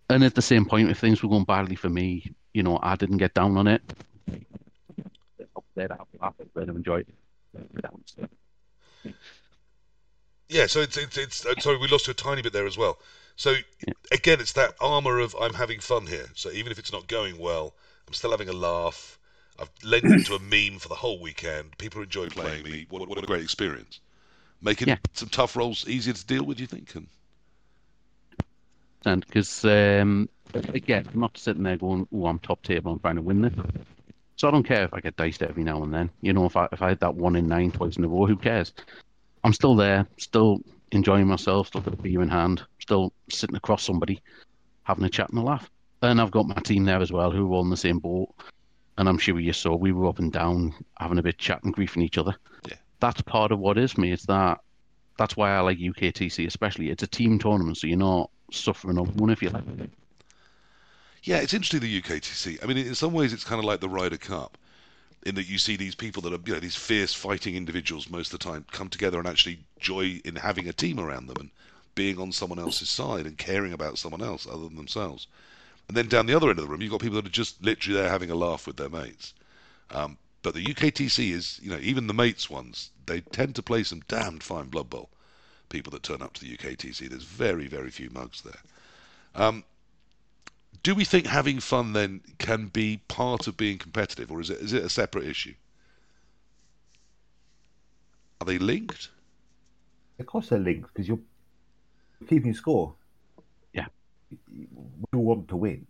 And 0.10 0.24
at 0.24 0.34
the 0.34 0.42
same 0.42 0.66
point, 0.66 0.90
if 0.90 0.98
things 0.98 1.22
were 1.22 1.30
going 1.30 1.44
badly 1.44 1.76
for 1.76 1.90
me, 1.90 2.34
you 2.54 2.64
know, 2.64 2.80
I 2.82 2.96
didn't 2.96 3.18
get 3.18 3.34
down 3.34 3.58
on 3.58 3.68
it. 3.68 3.82
They'd 5.76 5.92
have 5.92 6.08
laugh, 6.22 6.34
they'd 6.56 6.68
have 6.68 6.76
enjoyed 6.76 7.08
it. 7.08 7.16
Yeah, 10.50 10.66
so 10.66 10.82
it's 10.82 10.98
it's, 10.98 11.18
it's 11.18 11.46
uh, 11.46 11.54
sorry 11.60 11.78
we 11.78 11.88
lost 11.88 12.08
you 12.08 12.12
a 12.12 12.16
tiny 12.16 12.42
bit 12.42 12.54
there 12.54 12.66
as 12.66 12.78
well. 12.78 12.98
So 13.36 13.56
again, 14.12 14.40
it's 14.42 14.54
that 14.54 14.74
armor 14.82 15.20
of 15.20 15.36
I'm 15.40 15.54
having 15.54 15.80
fun 15.80 16.08
here. 16.08 16.30
So 16.36 16.52
even 16.52 16.72
if 16.72 16.80
it's 16.80 16.92
not 16.92 17.08
going 17.08 17.38
well, 17.38 17.74
I'm 18.08 18.14
still 18.14 18.32
having 18.32 18.50
a 18.50 18.54
laugh. 18.54 19.18
I've 19.60 19.70
lent 19.84 20.06
into 20.06 20.36
a 20.36 20.40
meme 20.40 20.80
for 20.80 20.90
the 20.90 20.96
whole 20.96 21.20
weekend. 21.20 21.78
People 21.78 22.02
enjoy 22.02 22.28
playing 22.28 22.64
me. 22.64 22.88
What, 22.90 23.08
what 23.08 23.18
a 23.24 23.28
great 23.28 23.44
experience! 23.44 24.00
Making 24.62 24.88
Yeah. 24.90 24.98
some 25.14 25.30
tough 25.30 25.56
rolls 25.56 25.88
easier 25.88 26.14
to 26.14 26.26
deal 26.26 26.44
with. 26.44 26.60
You 26.60 26.68
think? 26.68 26.96
And 26.96 27.08
And 29.06 29.26
because 29.26 29.64
um, 29.66 30.30
again, 30.54 31.08
I'm 31.14 31.20
not 31.20 31.38
sitting 31.38 31.64
there 31.64 31.78
going, 31.78 32.08
"Oh, 32.14 32.26
I'm 32.26 32.40
top 32.40 32.62
table. 32.64 32.92
I'm 32.92 33.00
trying 33.00 33.16
to 33.16 33.22
win 33.22 33.42
this." 33.42 33.54
So 34.36 34.48
I 34.48 34.52
don't 34.52 34.64
care 34.64 34.84
if 34.84 34.94
I 34.94 35.00
get 35.00 35.16
diced 35.16 35.44
every 35.44 35.64
now 35.64 35.84
and 35.84 35.94
then. 35.94 36.10
You 36.22 36.34
know, 36.34 36.46
if 36.46 36.56
I 36.56 36.68
if 36.72 36.82
I 36.82 36.90
had 36.90 37.00
that 37.00 37.16
one 37.16 37.36
in 37.36 37.48
nine 37.48 37.72
twice 37.72 37.98
in 37.98 38.04
a 38.04 38.08
row, 38.08 38.26
who 38.26 38.36
cares? 38.36 38.74
I'm 39.44 39.54
still 39.54 39.76
there, 39.76 40.06
still 40.18 40.60
enjoying 40.92 41.28
myself, 41.28 41.68
still 41.68 41.82
got 41.82 41.94
a 41.94 41.98
beer 41.98 42.22
in 42.22 42.30
hand, 42.30 42.64
still 42.80 43.14
sitting 43.30 43.56
across 43.56 43.84
somebody, 43.84 44.22
having 44.84 45.06
a 45.06 45.10
chat 45.10 45.30
and 45.30 45.40
a 45.40 45.42
laugh. 45.42 45.70
And 46.02 46.20
I've 46.22 46.32
got 46.32 46.48
my 46.48 46.56
team 46.56 46.86
there 46.86 47.02
as 47.02 47.12
well, 47.12 47.32
who 47.32 47.52
are 47.52 47.56
all 47.56 47.64
in 47.64 47.70
the 47.70 47.78
same 47.78 48.00
boat. 48.00 48.34
And 48.98 49.08
I'm 49.08 49.18
sure 49.18 49.40
you 49.40 49.54
saw 49.54 49.76
we 49.76 49.94
were 49.94 50.08
up 50.08 50.20
and 50.20 50.32
down, 50.32 50.74
having 50.98 51.20
a 51.20 51.24
bit 51.24 51.36
of 51.36 51.40
chat 51.40 51.64
and 51.64 51.76
griefing 51.76 52.04
each 52.04 52.18
other. 52.18 52.36
Yeah. 52.68 52.76
That's 53.00 53.22
part 53.22 53.52
of 53.52 53.60
what 53.60 53.78
is 53.78 53.98
me. 53.98 54.12
It's 54.12 54.26
that. 54.26 54.60
That's 55.18 55.38
why 55.38 55.52
I 55.52 55.60
like 55.62 55.78
UKTC, 55.78 56.48
especially. 56.48 56.90
It's 56.90 57.04
a 57.04 57.08
team 57.08 57.40
tournament, 57.40 57.78
so 57.78 57.88
you're 57.88 57.98
not 57.98 58.30
suffering 58.52 58.98
alone 58.98 59.30
if 59.30 59.42
you 59.42 59.50
like. 59.50 59.64
yeah, 61.24 61.38
it's 61.38 61.54
interesting 61.54 61.80
the 61.82 62.02
UKTC. 62.02 62.64
I 62.64 62.66
mean, 62.66 62.78
in 62.78 62.96
some 62.96 63.14
ways, 63.14 63.34
it's 63.34 63.44
kind 63.44 63.60
of 63.60 63.66
like 63.66 63.80
the 63.80 63.90
Ryder 63.90 64.18
Cup, 64.18 64.58
in 65.24 65.36
that 65.36 65.48
you 65.48 65.58
see 65.58 65.76
these 65.76 65.96
people 65.96 66.22
that 66.24 66.34
are 66.34 66.40
you 66.46 66.54
know 66.54 66.60
these 66.60 66.76
fierce 66.76 67.14
fighting 67.14 67.56
individuals 67.56 68.10
most 68.10 68.34
of 68.34 68.40
the 68.40 68.46
time 68.46 68.66
come 68.72 68.90
together 68.90 69.20
and 69.20 69.28
actually 69.28 69.60
joy 69.80 70.22
in 70.24 70.36
having 70.36 70.68
a 70.68 70.74
team 70.74 71.00
around 71.00 71.28
them 71.28 71.38
and 71.40 71.50
being 71.96 72.20
on 72.20 72.32
someone 72.32 72.60
else's 72.60 72.90
side 72.90 73.26
and 73.26 73.38
caring 73.38 73.74
about 73.74 73.98
someone 73.98 74.22
else 74.22 74.48
other 74.48 74.64
than 74.64 74.76
themselves. 74.76 75.28
And 75.88 75.98
then 75.98 76.08
down 76.08 76.28
the 76.28 76.36
other 76.36 76.50
end 76.50 76.60
of 76.60 76.66
the 76.66 76.72
room, 76.72 76.82
you've 76.82 76.92
got 76.92 77.02
people 77.02 77.16
that 77.16 77.26
are 77.26 77.30
just 77.30 77.62
literally 77.64 78.00
there 78.00 78.10
having 78.10 78.30
a 78.30 78.36
laugh 78.36 78.68
with 78.68 78.78
their 78.78 78.90
mates. 78.90 79.34
Um, 79.90 80.18
but 80.42 80.54
the 80.54 80.64
UKTC 80.64 81.32
is, 81.32 81.60
you 81.62 81.70
know, 81.70 81.80
even 81.82 82.08
the 82.08 82.14
mates 82.14 82.50
ones, 82.50 82.92
they 83.06 83.22
tend 83.22 83.56
to 83.56 83.64
play 83.64 83.84
some 83.84 84.02
damned 84.08 84.44
fine 84.44 84.68
Blood 84.68 84.90
Bowl. 84.90 85.10
People 85.70 85.92
that 85.92 86.04
turn 86.04 86.22
up 86.22 86.34
to 86.34 86.42
the 86.42 86.58
UKTC, 86.58 87.10
there's 87.10 87.24
very, 87.24 87.68
very 87.68 87.92
few 87.92 88.10
mugs 88.10 88.42
there. 88.42 88.62
Um, 89.36 89.64
do 90.84 90.96
we 90.96 91.06
think 91.06 91.28
having 91.28 91.60
fun 91.60 91.94
then 91.94 92.22
can 92.38 92.68
be 92.68 93.02
part 93.08 93.48
of 93.48 93.58
being 93.58 93.78
competitive, 93.78 94.32
or 94.32 94.40
is 94.40 94.50
it 94.50 94.60
is 94.60 94.74
it 94.74 94.84
a 94.84 94.90
separate 94.90 95.26
issue? 95.26 95.54
Are 98.42 98.46
they 98.46 98.58
linked? 98.58 99.10
Of 100.20 100.26
course, 100.26 100.50
they're 100.50 100.60
linked 100.60 100.94
because 100.94 101.08
you're 101.08 101.20
keeping 102.28 102.54
score. 102.54 102.94
Yeah. 103.74 103.88
We 104.52 104.68
all 105.14 105.24
want 105.24 105.48
to 105.50 105.56
win. 105.56 105.86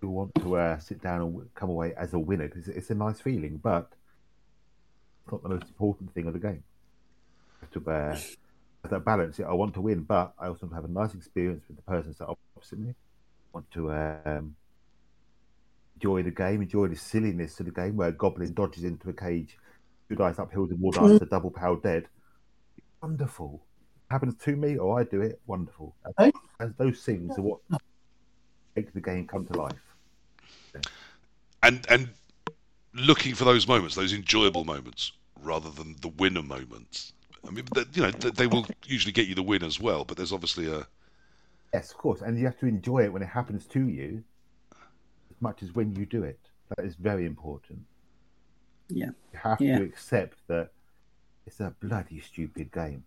We 0.00 0.08
want 0.08 0.34
to 0.36 0.56
uh, 0.56 0.78
sit 0.78 1.02
down 1.02 1.22
and 1.22 1.54
come 1.54 1.70
away 1.70 1.94
as 1.96 2.12
a 2.12 2.18
winner 2.18 2.48
because 2.48 2.68
it's 2.68 2.90
a 2.90 2.94
nice 2.94 3.20
feeling, 3.20 3.58
but 3.62 3.90
it's 5.24 5.32
not 5.32 5.42
the 5.42 5.48
most 5.48 5.64
important 5.64 6.12
thing 6.12 6.26
of 6.26 6.34
the 6.34 6.38
game. 6.38 6.62
You 7.62 7.68
have 7.72 7.84
to 7.84 7.90
uh, 7.90 8.14
have 8.14 8.36
that 8.90 9.04
balance. 9.04 9.40
I 9.40 9.52
want 9.52 9.74
to 9.74 9.80
win, 9.80 10.02
but 10.02 10.32
I 10.38 10.48
also 10.48 10.66
want 10.66 10.72
to 10.72 10.76
have 10.76 10.84
a 10.84 10.88
nice 10.88 11.14
experience 11.14 11.64
with 11.68 11.76
the 11.76 11.82
person 11.82 12.14
sat 12.14 12.28
opposite 12.28 12.78
me. 12.78 12.90
I 12.90 12.94
want 13.52 13.70
to 13.72 13.92
um, 13.92 14.56
enjoy 15.96 16.22
the 16.22 16.30
game, 16.30 16.62
enjoy 16.62 16.88
the 16.88 16.96
silliness 16.96 17.58
of 17.60 17.66
the 17.66 17.72
game 17.72 17.96
where 17.96 18.08
a 18.08 18.12
goblin 18.12 18.52
dodges 18.52 18.84
into 18.84 19.08
a 19.08 19.12
cage, 19.12 19.58
two 20.08 20.16
dice 20.16 20.38
uphill 20.38 20.64
and 20.64 20.80
more 20.80 20.92
dice, 20.92 21.20
a 21.20 21.26
double 21.26 21.50
power 21.50 21.78
dead. 21.82 22.06
Wonderful. 23.02 23.62
Happens 24.10 24.34
to 24.36 24.56
me 24.56 24.76
or 24.76 25.00
I 25.00 25.04
do 25.04 25.20
it, 25.20 25.40
wonderful. 25.46 25.94
Hey. 26.18 26.32
As 26.60 26.72
those 26.78 27.02
things 27.02 27.36
are 27.38 27.42
what 27.42 27.60
make 28.76 28.92
the 28.92 29.00
game 29.00 29.26
come 29.26 29.46
to 29.46 29.52
life. 29.54 29.72
And 31.62 31.84
and 31.88 32.10
looking 32.94 33.34
for 33.34 33.44
those 33.44 33.66
moments, 33.66 33.94
those 33.94 34.12
enjoyable 34.12 34.64
moments, 34.64 35.12
rather 35.42 35.70
than 35.70 35.96
the 36.00 36.08
winner 36.08 36.42
moments. 36.42 37.12
I 37.46 37.50
mean, 37.50 37.64
they, 37.74 37.84
you 37.92 38.02
know, 38.02 38.10
they, 38.10 38.30
they 38.30 38.46
will 38.46 38.66
usually 38.84 39.12
get 39.12 39.26
you 39.26 39.34
the 39.34 39.42
win 39.42 39.62
as 39.62 39.80
well, 39.80 40.04
but 40.04 40.16
there's 40.16 40.32
obviously 40.32 40.70
a 40.72 40.86
Yes, 41.72 41.90
of 41.90 41.98
course. 41.98 42.22
And 42.22 42.38
you 42.38 42.46
have 42.46 42.58
to 42.60 42.66
enjoy 42.66 43.04
it 43.04 43.12
when 43.12 43.22
it 43.22 43.28
happens 43.28 43.66
to 43.66 43.88
you 43.88 44.22
as 45.30 45.36
much 45.40 45.62
as 45.62 45.74
when 45.74 45.94
you 45.94 46.06
do 46.06 46.22
it. 46.22 46.38
That 46.76 46.84
is 46.84 46.94
very 46.94 47.26
important. 47.26 47.80
Yeah. 48.88 49.10
You 49.32 49.38
have 49.38 49.60
Yeah. 49.60 49.78
to 49.78 49.84
accept 49.84 50.38
that 50.48 50.70
it's 51.44 51.60
a 51.60 51.74
bloody 51.80 52.20
stupid 52.20 52.72
game. 52.72 53.04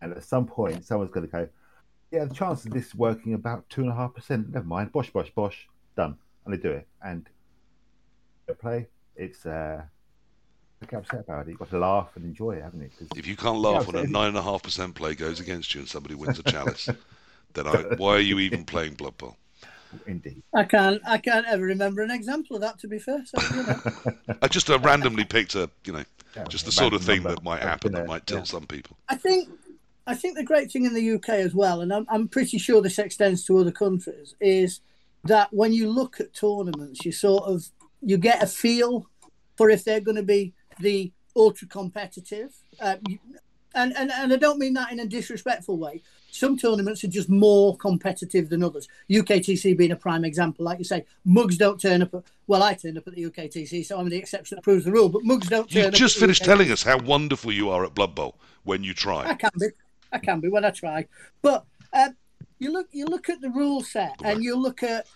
And 0.00 0.12
at 0.12 0.24
some 0.24 0.46
point, 0.46 0.84
someone's 0.84 1.10
going 1.10 1.26
to 1.26 1.32
go, 1.32 1.48
yeah, 2.10 2.24
the 2.24 2.34
chance 2.34 2.64
of 2.64 2.72
this 2.72 2.94
working 2.94 3.34
about 3.34 3.68
two 3.70 3.82
and 3.82 3.90
a 3.90 3.94
half 3.94 4.14
percent. 4.14 4.50
Never 4.50 4.66
mind, 4.66 4.92
bosh, 4.92 5.10
bosh, 5.10 5.30
bosh, 5.30 5.68
done, 5.96 6.16
and 6.44 6.54
they 6.54 6.58
do 6.58 6.70
it. 6.70 6.86
And 7.02 7.28
play, 8.58 8.88
it's 9.16 9.46
uh, 9.46 9.82
don't 10.90 11.00
upset 11.00 11.20
about 11.20 11.46
it. 11.46 11.50
You've 11.50 11.58
got 11.58 11.70
to 11.70 11.78
laugh 11.78 12.10
and 12.16 12.24
enjoy 12.24 12.52
it, 12.52 12.62
haven't 12.62 12.80
you? 12.80 12.90
If 13.16 13.26
you 13.26 13.36
can't 13.36 13.58
laugh 13.58 13.86
when 13.86 13.96
a 13.96 14.06
nine 14.06 14.28
and 14.28 14.36
a 14.36 14.42
half 14.42 14.62
percent 14.62 14.94
play 14.94 15.14
goes 15.14 15.40
against 15.40 15.74
you 15.74 15.80
and 15.80 15.88
somebody 15.88 16.14
wins 16.14 16.38
a 16.38 16.42
chalice, 16.50 16.88
then 17.54 17.66
I, 17.66 17.94
why 17.96 18.14
are 18.14 18.20
you 18.20 18.38
even 18.38 18.64
playing 18.64 18.94
Blood 18.94 19.16
Bowl? 19.18 19.36
indeed, 20.06 20.42
I 20.52 20.64
can't 20.64 21.00
I 21.06 21.18
can't 21.18 21.46
ever 21.46 21.62
remember 21.62 22.02
an 22.02 22.10
example 22.10 22.56
of 22.56 22.62
that 22.62 22.78
to 22.80 22.88
be 22.88 22.98
fair. 22.98 23.24
So 23.24 23.56
you 23.56 23.62
know. 23.62 24.36
I 24.42 24.48
just 24.48 24.68
uh, 24.68 24.78
randomly 24.80 25.24
picked 25.24 25.54
a, 25.54 25.70
you 25.84 25.92
know, 25.92 26.04
Yeah, 26.36 26.44
just 26.44 26.64
the 26.66 26.72
sort 26.72 26.94
of 26.94 27.02
thing 27.02 27.22
number. 27.22 27.36
that 27.36 27.44
might 27.44 27.62
happen 27.62 27.92
that 27.92 28.06
might 28.06 28.26
tell 28.26 28.38
yeah. 28.38 28.44
some 28.44 28.66
people. 28.66 28.96
I 29.08 29.16
think 29.16 29.48
I 30.06 30.14
think 30.14 30.36
the 30.36 30.44
great 30.44 30.70
thing 30.70 30.84
in 30.84 30.94
the 30.94 31.12
UK 31.12 31.30
as 31.30 31.54
well, 31.54 31.80
and 31.80 31.92
I'm, 31.92 32.06
I'm 32.08 32.28
pretty 32.28 32.58
sure 32.58 32.82
this 32.82 32.98
extends 32.98 33.44
to 33.46 33.58
other 33.58 33.72
countries, 33.72 34.34
is 34.40 34.80
that 35.24 35.52
when 35.52 35.72
you 35.72 35.88
look 35.88 36.20
at 36.20 36.34
tournaments, 36.34 37.04
you 37.04 37.12
sort 37.12 37.44
of 37.44 37.64
you 38.02 38.18
get 38.18 38.42
a 38.42 38.46
feel 38.46 39.06
for 39.56 39.70
if 39.70 39.84
they're 39.84 40.00
going 40.00 40.16
to 40.16 40.22
be 40.22 40.52
the 40.78 41.12
ultra 41.36 41.66
competitive. 41.68 42.54
Uh, 42.80 42.96
and, 43.74 43.92
and 43.96 44.10
and 44.12 44.32
I 44.32 44.36
don't 44.36 44.58
mean 44.58 44.74
that 44.74 44.92
in 44.92 45.00
a 45.00 45.06
disrespectful 45.06 45.78
way. 45.78 46.02
Some 46.30 46.56
tournaments 46.56 47.02
are 47.04 47.08
just 47.08 47.28
more 47.28 47.76
competitive 47.76 48.48
than 48.48 48.62
others. 48.62 48.88
UKTC 49.10 49.76
being 49.76 49.92
a 49.92 49.96
prime 49.96 50.24
example, 50.24 50.64
like 50.64 50.78
you 50.78 50.84
say, 50.84 51.04
mugs 51.24 51.56
don't 51.56 51.80
turn 51.80 52.02
up. 52.02 52.14
At, 52.14 52.22
well, 52.46 52.62
I 52.62 52.74
turned 52.74 52.98
up 52.98 53.06
at 53.06 53.14
the 53.14 53.24
UKTC, 53.24 53.84
so 53.84 53.98
I'm 53.98 54.08
the 54.08 54.16
exception 54.16 54.56
that 54.56 54.62
proves 54.62 54.84
the 54.84 54.92
rule. 54.92 55.08
But 55.08 55.24
mugs 55.24 55.48
don't 55.48 55.70
turn 55.70 55.84
You 55.86 55.90
just 55.90 56.18
finished 56.18 56.42
UKTC. 56.42 56.46
telling 56.46 56.70
us 56.70 56.82
how 56.82 56.98
wonderful 56.98 57.52
you 57.52 57.70
are 57.70 57.84
at 57.84 57.94
Blood 57.94 58.14
Bowl 58.14 58.36
when 58.64 58.84
you 58.84 58.94
try. 58.94 59.28
I 59.28 59.34
can 59.34 59.50
be. 59.58 59.66
I 60.12 60.18
can 60.18 60.40
be 60.40 60.48
when 60.48 60.64
I 60.64 60.70
try. 60.70 61.06
But 61.42 61.64
um, 61.92 62.16
you 62.58 62.72
look 62.72 62.88
you 62.92 63.06
look 63.06 63.28
at 63.28 63.40
the 63.40 63.50
rule 63.50 63.82
set 63.82 64.14
and 64.24 64.42
you 64.42 64.56
look 64.56 64.82
at 64.82 65.06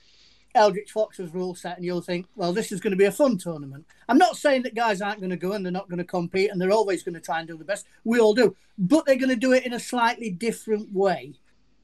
Eldritch 0.58 0.92
Fox's 0.92 1.32
rule 1.32 1.54
set 1.54 1.76
and 1.76 1.84
you'll 1.84 2.00
think, 2.00 2.26
well, 2.36 2.52
this 2.52 2.72
is 2.72 2.80
going 2.80 2.90
to 2.90 2.96
be 2.96 3.04
a 3.04 3.12
fun 3.12 3.38
tournament. 3.38 3.86
I'm 4.08 4.18
not 4.18 4.36
saying 4.36 4.62
that 4.64 4.74
guys 4.74 5.00
aren't 5.00 5.20
going 5.20 5.30
to 5.30 5.36
go 5.36 5.52
and 5.52 5.64
they're 5.64 5.72
not 5.72 5.88
going 5.88 5.98
to 5.98 6.04
compete 6.04 6.50
and 6.50 6.60
they're 6.60 6.72
always 6.72 7.02
going 7.02 7.14
to 7.14 7.20
try 7.20 7.38
and 7.38 7.48
do 7.48 7.56
the 7.56 7.64
best. 7.64 7.86
We 8.04 8.18
all 8.18 8.34
do, 8.34 8.56
but 8.76 9.06
they're 9.06 9.16
going 9.16 9.28
to 9.30 9.36
do 9.36 9.52
it 9.52 9.64
in 9.64 9.72
a 9.72 9.80
slightly 9.80 10.30
different 10.30 10.92
way. 10.92 11.34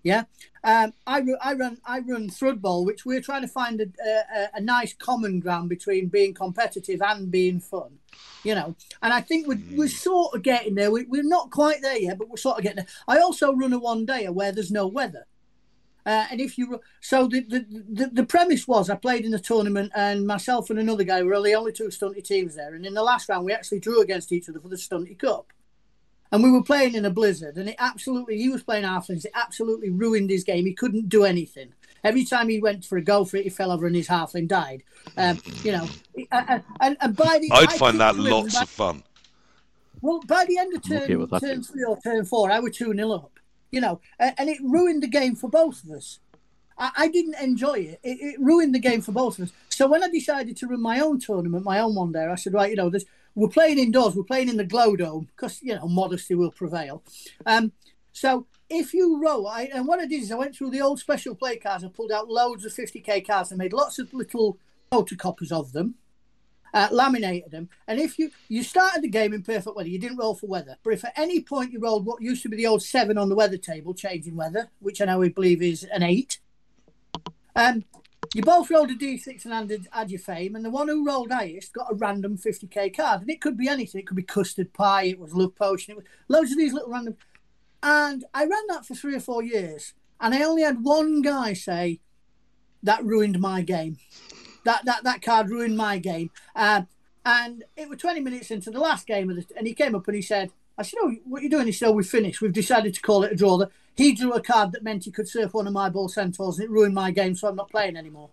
Yeah, 0.03 0.25
um, 0.62 0.93
I, 1.07 1.22
I 1.41 1.55
run 1.55 1.79
I 1.87 2.01
run 2.01 2.29
Thrud 2.29 2.61
Bowl, 2.61 2.85
which 2.85 3.07
we're 3.07 3.22
trying 3.22 3.41
to 3.41 3.49
find 3.49 3.81
a, 3.81 3.87
a, 4.07 4.49
a 4.57 4.61
nice 4.61 4.93
common 4.93 5.41
ground 5.41 5.70
between 5.70 6.09
being 6.09 6.35
competitive 6.35 7.01
and 7.01 7.31
being 7.31 7.59
fun 7.59 8.01
you 8.45 8.55
know. 8.55 8.77
And 9.03 9.12
I 9.12 9.20
think 9.20 9.49
we're, 9.49 9.61
we're 9.72 9.89
sort 9.89 10.35
of 10.35 10.43
getting 10.43 10.75
there. 10.75 10.91
We, 10.91 11.05
we're 11.05 11.25
not 11.25 11.51
quite 11.51 11.83
there 11.83 11.99
yet, 11.99 12.18
but 12.18 12.29
we're 12.29 12.37
sort 12.37 12.59
of 12.59 12.62
getting 12.62 12.77
there. 12.77 12.87
I 13.09 13.18
also 13.18 13.53
run 13.55 13.72
a 13.72 13.79
one 13.79 14.07
day 14.07 14.29
where 14.29 14.53
there's 14.53 14.70
no 14.70 14.87
weather. 14.87 15.27
Uh, 16.07 16.27
and 16.31 16.41
if 16.41 16.59
you 16.59 16.81
so 17.01 17.27
the, 17.27 17.41
the 17.41 17.65
the 17.71 18.07
the 18.13 18.25
premise 18.25 18.69
was 18.69 18.91
I 18.91 18.97
played 18.97 19.25
in 19.25 19.31
the 19.31 19.39
tournament 19.39 19.91
and 19.95 20.27
myself 20.27 20.69
and 20.69 20.79
another 20.79 21.05
guy 21.05 21.23
were 21.23 21.41
the 21.41 21.55
only 21.55 21.73
two 21.73 21.89
stunty 21.89 22.23
teams 22.23 22.55
there. 22.57 22.75
And 22.75 22.85
in 22.85 22.93
the 22.95 23.03
last 23.03 23.29
round 23.29 23.47
we 23.47 23.53
actually 23.53 23.81
drew 23.81 24.03
against 24.03 24.31
each 24.31 24.49
other 24.49 24.61
for 24.61 24.69
the 24.69 24.77
stunty 24.77 25.19
cup. 25.19 25.47
And 26.31 26.43
we 26.43 26.51
were 26.51 26.63
playing 26.63 26.95
in 26.95 27.05
a 27.07 27.11
blizzard 27.11 27.57
and 27.57 27.71
it 27.71 27.77
absolutely 27.79 28.37
he 28.37 28.51
was 28.51 28.63
playing 28.63 28.85
halflings 28.85 29.25
it 29.25 29.31
absolutely 29.35 29.89
ruined 29.89 30.29
his 30.29 30.45
game. 30.45 30.67
He 30.67 30.75
couldn't 30.75 31.09
do 31.09 31.25
anything. 31.25 31.73
Every 32.03 32.25
time 32.27 32.51
he 32.51 32.61
went 32.61 32.85
for 32.85 32.99
a 32.99 33.03
go 33.03 33.25
for 33.25 33.39
it 33.39 33.45
he 33.45 33.51
fell 33.51 33.73
over 33.73 33.87
and 33.87 33.97
his 33.97 34.09
halfling 34.09 34.47
died. 34.47 34.83
Um, 35.17 35.41
you 35.63 35.73
know 35.73 35.89
and, 36.31 36.63
and, 36.81 36.97
and 37.01 37.17
by 37.17 37.39
the 37.41 37.51
I'd 37.51 37.71
I 37.73 37.79
find 37.79 37.99
that 38.01 38.17
lots 38.17 38.57
by- 38.57 38.63
of 38.63 38.69
fun. 38.69 39.03
well, 40.03 40.21
by 40.27 40.45
the 40.45 40.59
end 40.59 40.75
of 40.77 40.83
turn, 40.83 41.11
okay 41.11 41.39
turn 41.47 41.63
three 41.63 41.85
or 41.85 41.99
turn 42.03 42.27
four, 42.27 42.51
I 42.51 42.61
was 42.61 42.77
2 42.77 42.93
nil 42.93 43.13
up, 43.15 43.31
you 43.75 43.81
know, 43.81 44.01
and, 44.20 44.49
it 44.49 44.59
ruined 44.62 45.03
the 45.03 45.09
game 45.09 45.35
for 45.35 45.51
both 45.51 45.83
of 45.83 45.91
us. 45.91 46.20
I, 46.79 46.91
I 46.97 47.09
didn't 47.09 47.35
enjoy 47.43 47.75
it. 47.75 48.01
it. 48.05 48.18
It 48.20 48.41
ruined 48.41 48.72
the 48.72 48.79
game 48.79 49.01
for 49.01 49.11
both 49.11 49.39
of 49.39 49.47
us. 49.47 49.53
So 49.68 49.89
when 49.89 50.05
I 50.05 50.09
decided 50.09 50.57
to 50.59 50.68
run 50.68 50.81
my 50.81 51.01
own 51.01 51.18
tournament, 51.18 51.64
my 51.64 51.81
own 51.81 51.97
one 51.97 52.12
there, 52.12 52.31
I 52.31 52.37
said, 52.37 52.55
right, 52.55 52.70
you 52.70 52.77
know, 52.77 52.89
this, 52.89 53.05
we're 53.35 53.49
playing 53.49 53.81
indoors, 53.81 54.14
we're 54.14 54.22
playing 54.22 54.49
in 54.49 54.59
the 54.59 54.64
Glow 54.64 54.95
Dome 54.95 55.29
because, 55.35 55.61
you 55.61 55.75
know, 55.75 55.89
modesty 55.89 56.37
will 56.37 56.53
prevail. 56.53 57.03
Um, 57.47 57.72
so 58.12 58.47
if 58.70 58.95
you 58.95 59.20
roll, 59.20 59.49
I, 59.49 59.62
and 59.75 59.89
what 59.89 59.99
I 59.99 60.07
did 60.07 60.22
is 60.22 60.31
I 60.31 60.37
went 60.37 60.55
through 60.55 60.70
the 60.70 60.81
old 60.81 61.01
special 61.01 61.35
play 61.35 61.57
cards 61.57 61.83
and 61.83 61.93
pulled 61.93 62.12
out 62.12 62.29
loads 62.29 62.64
of 62.64 62.72
50k 62.72 63.27
cards 63.27 63.51
and 63.51 63.59
made 63.59 63.72
lots 63.72 63.99
of 63.99 64.14
little 64.14 64.57
photocopies 64.93 65.51
of 65.51 65.72
them 65.72 65.97
uh, 66.75 66.89
laminated 66.91 67.53
them. 67.53 67.68
And 67.87 68.01
if 68.01 68.18
you 68.18 68.31
you 68.49 68.62
started 68.64 69.03
the 69.03 69.09
game 69.09 69.33
in 69.33 69.43
perfect 69.43 69.77
weather, 69.77 69.89
you 69.89 69.99
didn't 69.99 70.18
roll 70.18 70.35
for 70.35 70.49
weather. 70.49 70.77
But 70.83 70.95
if 70.95 71.05
at 71.05 71.16
any 71.16 71.41
point 71.41 71.72
you 71.72 71.79
rolled 71.79 72.05
what 72.05 72.20
used 72.20 72.43
to 72.43 72.49
be 72.49 72.57
the 72.57 72.66
old 72.66 72.83
seven 72.83 73.16
on 73.16 73.29
the 73.29 73.37
weather 73.37 73.57
table, 73.57 73.95
changing 73.95 74.37
weather, 74.37 74.68
which 74.81 75.01
I 75.01 75.07
know 75.07 75.20
we 75.20 75.29
believe 75.29 75.62
is 75.62 75.85
an 75.85 76.03
eight, 76.03 76.41
um, 77.55 77.85
you 78.35 78.43
both 78.43 78.70
rolled 78.70 78.91
a 78.91 78.97
d6 78.97 79.45
and 79.45 79.55
added, 79.55 79.87
add 79.93 80.11
your 80.11 80.18
fame, 80.18 80.57
and 80.57 80.64
the 80.64 80.70
one 80.70 80.89
who 80.89 81.07
rolled 81.07 81.31
highest 81.31 81.72
got 81.72 81.93
a 81.93 81.95
random 81.95 82.37
50k 82.37 82.97
card. 82.97 83.20
And 83.20 83.31
it 83.31 83.41
could 83.41 83.57
be 83.57 83.68
anything. 83.68 84.01
It 84.01 84.09
could 84.09 84.16
be 84.16 84.25
custard 84.25 84.72
pie, 84.72 85.05
it 85.05 85.20
was 85.20 85.33
love 85.33 85.55
potion, 85.55 85.93
it 85.93 85.97
was 85.99 86.07
loads 86.27 86.51
of 86.51 86.59
these 86.59 86.72
little 86.72 86.91
random. 86.91 87.16
And 87.85 88.25
I 88.35 88.47
ran 88.47 88.66
that 88.68 88.85
for 88.85 88.95
three 88.95 89.14
or 89.14 89.20
four 89.20 89.45
years, 89.45 89.95
and 90.20 90.35
I 90.35 90.43
only 90.43 90.62
had 90.62 90.83
one 90.83 91.22
guy 91.22 91.53
say, 91.53 92.01
that 92.83 93.05
ruined 93.05 93.41
my 93.41 93.62
game 93.62 93.97
that 94.65 94.85
that 94.85 95.05
that 95.05 95.23
card 95.23 95.51
ruined 95.51 95.77
my 95.77 95.99
game. 95.99 96.31
Uh, 96.55 96.83
and 97.25 97.65
it 97.77 97.89
was 97.89 97.99
20 97.99 98.21
minutes 98.21 98.51
into 98.51 98.71
the 98.71 98.79
last 98.79 99.07
game 99.07 99.31
of 99.31 99.37
the, 99.37 99.47
and 99.57 99.67
he 99.67 99.73
came 99.73 99.95
up 99.95 100.07
and 100.07 100.15
he 100.15 100.23
said, 100.23 100.51
I 100.77 100.83
said, 100.83 100.99
Oh, 101.03 101.15
what 101.25 101.41
are 101.41 101.45
you 101.45 101.51
doing? 101.51 101.67
He 101.67 101.73
said, 101.73 101.89
oh, 101.89 101.93
We've 101.93 102.07
finished. 102.07 102.41
We've 102.41 102.53
decided 102.53 102.95
to 102.95 103.01
call 103.01 103.25
it 103.25 103.33
a 103.33 103.37
draw. 103.37 103.65
He 103.97 104.12
drew 104.12 104.33
a 104.33 104.43
card 104.43 104.73
that 104.73 104.83
meant 104.83 105.05
he 105.05 105.11
could 105.11 105.29
surf 105.29 105.55
one 105.55 105.67
of 105.67 105.73
my 105.73 105.89
bull 105.89 106.09
centaurs 106.09 106.59
and 106.59 106.65
it 106.65 106.71
ruined 106.71 106.95
my 106.95 107.11
game, 107.11 107.35
so 107.35 107.49
I'm 107.49 107.57
not 107.57 107.71
playing 107.71 107.97
anymore. 107.97 108.31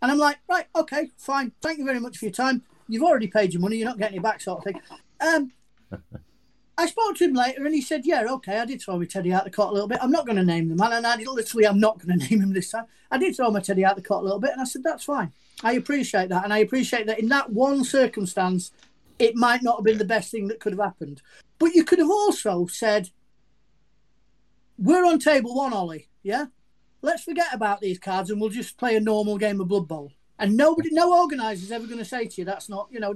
And 0.00 0.12
I'm 0.12 0.18
like, 0.18 0.38
Right, 0.48 0.66
okay, 0.76 1.10
fine. 1.16 1.52
Thank 1.60 1.78
you 1.78 1.84
very 1.84 2.00
much 2.00 2.18
for 2.18 2.26
your 2.26 2.32
time. 2.32 2.62
You've 2.88 3.02
already 3.02 3.28
paid 3.28 3.52
your 3.52 3.62
money, 3.62 3.76
you're 3.76 3.88
not 3.88 3.98
getting 3.98 4.18
it 4.18 4.22
back, 4.22 4.40
sort 4.40 4.58
of 4.58 4.64
thing. 4.64 4.80
Um, 5.20 5.52
I 6.76 6.86
spoke 6.86 7.16
to 7.16 7.24
him 7.24 7.34
later 7.34 7.64
and 7.64 7.74
he 7.74 7.80
said, 7.80 8.04
Yeah, 8.04 8.24
okay, 8.30 8.58
I 8.58 8.64
did 8.64 8.82
throw 8.82 8.98
my 8.98 9.04
teddy 9.04 9.32
out 9.32 9.44
the 9.44 9.50
cot 9.50 9.70
a 9.70 9.72
little 9.72 9.88
bit. 9.88 9.98
I'm 10.02 10.10
not 10.10 10.26
going 10.26 10.36
to 10.36 10.44
name 10.44 10.68
the 10.68 10.74
man. 10.74 10.92
And 10.92 11.06
I 11.06 11.16
did, 11.16 11.28
literally, 11.28 11.66
I'm 11.66 11.80
not 11.80 12.04
going 12.04 12.18
to 12.20 12.26
name 12.26 12.42
him 12.42 12.52
this 12.52 12.70
time. 12.70 12.86
I 13.10 13.18
did 13.18 13.36
throw 13.36 13.50
my 13.50 13.60
teddy 13.60 13.84
out 13.84 13.96
the 13.96 14.02
cot 14.02 14.20
a 14.20 14.24
little 14.24 14.40
bit. 14.40 14.52
And 14.52 14.60
I 14.60 14.64
said, 14.64 14.82
That's 14.82 15.04
fine. 15.04 15.32
I 15.64 15.72
appreciate 15.72 16.28
that. 16.28 16.44
And 16.44 16.52
I 16.52 16.58
appreciate 16.58 17.06
that 17.06 17.18
in 17.18 17.28
that 17.30 17.50
one 17.50 17.84
circumstance, 17.84 18.70
it 19.18 19.34
might 19.34 19.62
not 19.62 19.78
have 19.78 19.84
been 19.84 19.98
the 19.98 20.04
best 20.04 20.30
thing 20.30 20.46
that 20.48 20.60
could 20.60 20.74
have 20.74 20.84
happened. 20.84 21.22
But 21.58 21.74
you 21.74 21.84
could 21.84 21.98
have 21.98 22.10
also 22.10 22.66
said, 22.66 23.10
We're 24.78 25.06
on 25.06 25.18
table 25.18 25.56
one, 25.56 25.72
Ollie. 25.72 26.08
Yeah? 26.22 26.46
Let's 27.00 27.24
forget 27.24 27.52
about 27.52 27.80
these 27.80 27.98
cards 27.98 28.30
and 28.30 28.40
we'll 28.40 28.50
just 28.50 28.76
play 28.76 28.96
a 28.96 29.00
normal 29.00 29.38
game 29.38 29.60
of 29.60 29.68
Blood 29.68 29.88
Bowl. 29.88 30.12
And 30.38 30.56
nobody, 30.56 30.90
no 30.92 31.18
organizer 31.18 31.64
is 31.64 31.72
ever 31.72 31.86
going 31.86 31.98
to 31.98 32.04
say 32.04 32.26
to 32.26 32.40
you 32.40 32.44
that's 32.44 32.68
not, 32.68 32.88
you 32.90 33.00
know, 33.00 33.14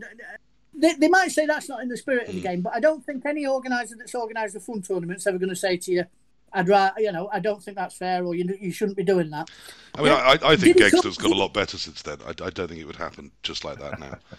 they, 0.75 0.95
they 0.95 1.09
might 1.09 1.33
say 1.33 1.47
that's 1.47 1.69
not 1.69 1.83
in 1.83 1.89
the 1.89 1.97
spirit 1.97 2.29
of 2.29 2.35
the 2.35 2.41
hmm. 2.41 2.47
game, 2.47 2.61
but 2.63 2.75
I 2.75 2.81
don't 2.81 3.05
think 3.05 3.27
any 3.27 3.47
organizer 3.47 3.97
that's 3.99 4.15
organised 4.15 4.57
a 4.57 4.61
fun 4.61 4.83
tournament 4.83 5.19
is 5.19 5.27
ever 5.27 5.39
going 5.39 5.49
to 5.51 5.57
say 5.57 5.77
to 5.77 5.93
you, 5.93 6.05
I'd 6.53 6.69
rather, 6.69 7.01
you 7.01 7.13
know, 7.13 7.29
I 7.33 7.41
don't 7.41 7.63
think 7.63 7.77
that's 7.77 7.97
fair, 7.97 8.25
or 8.25 8.35
you 8.35 8.57
you 8.61 8.73
shouldn't 8.73 8.97
be 8.97 9.05
doing 9.05 9.31
that. 9.31 9.51
I 9.95 10.03
mean, 10.03 10.13
I, 10.13 10.39
I 10.43 10.57
think 10.57 10.77
Gangster's 10.77 11.19
got 11.19 11.31
a 11.31 11.35
lot 11.35 11.53
better 11.53 11.79
since 11.79 12.03
then. 12.03 12.19
I, 12.27 12.31
I 12.31 12.51
don't 12.51 12.69
think 12.69 12.81
it 12.81 12.87
would 12.87 12.97
happen 12.97 13.31
just 13.43 13.65
like 13.65 13.79
that 13.79 13.99
now. 13.99 14.19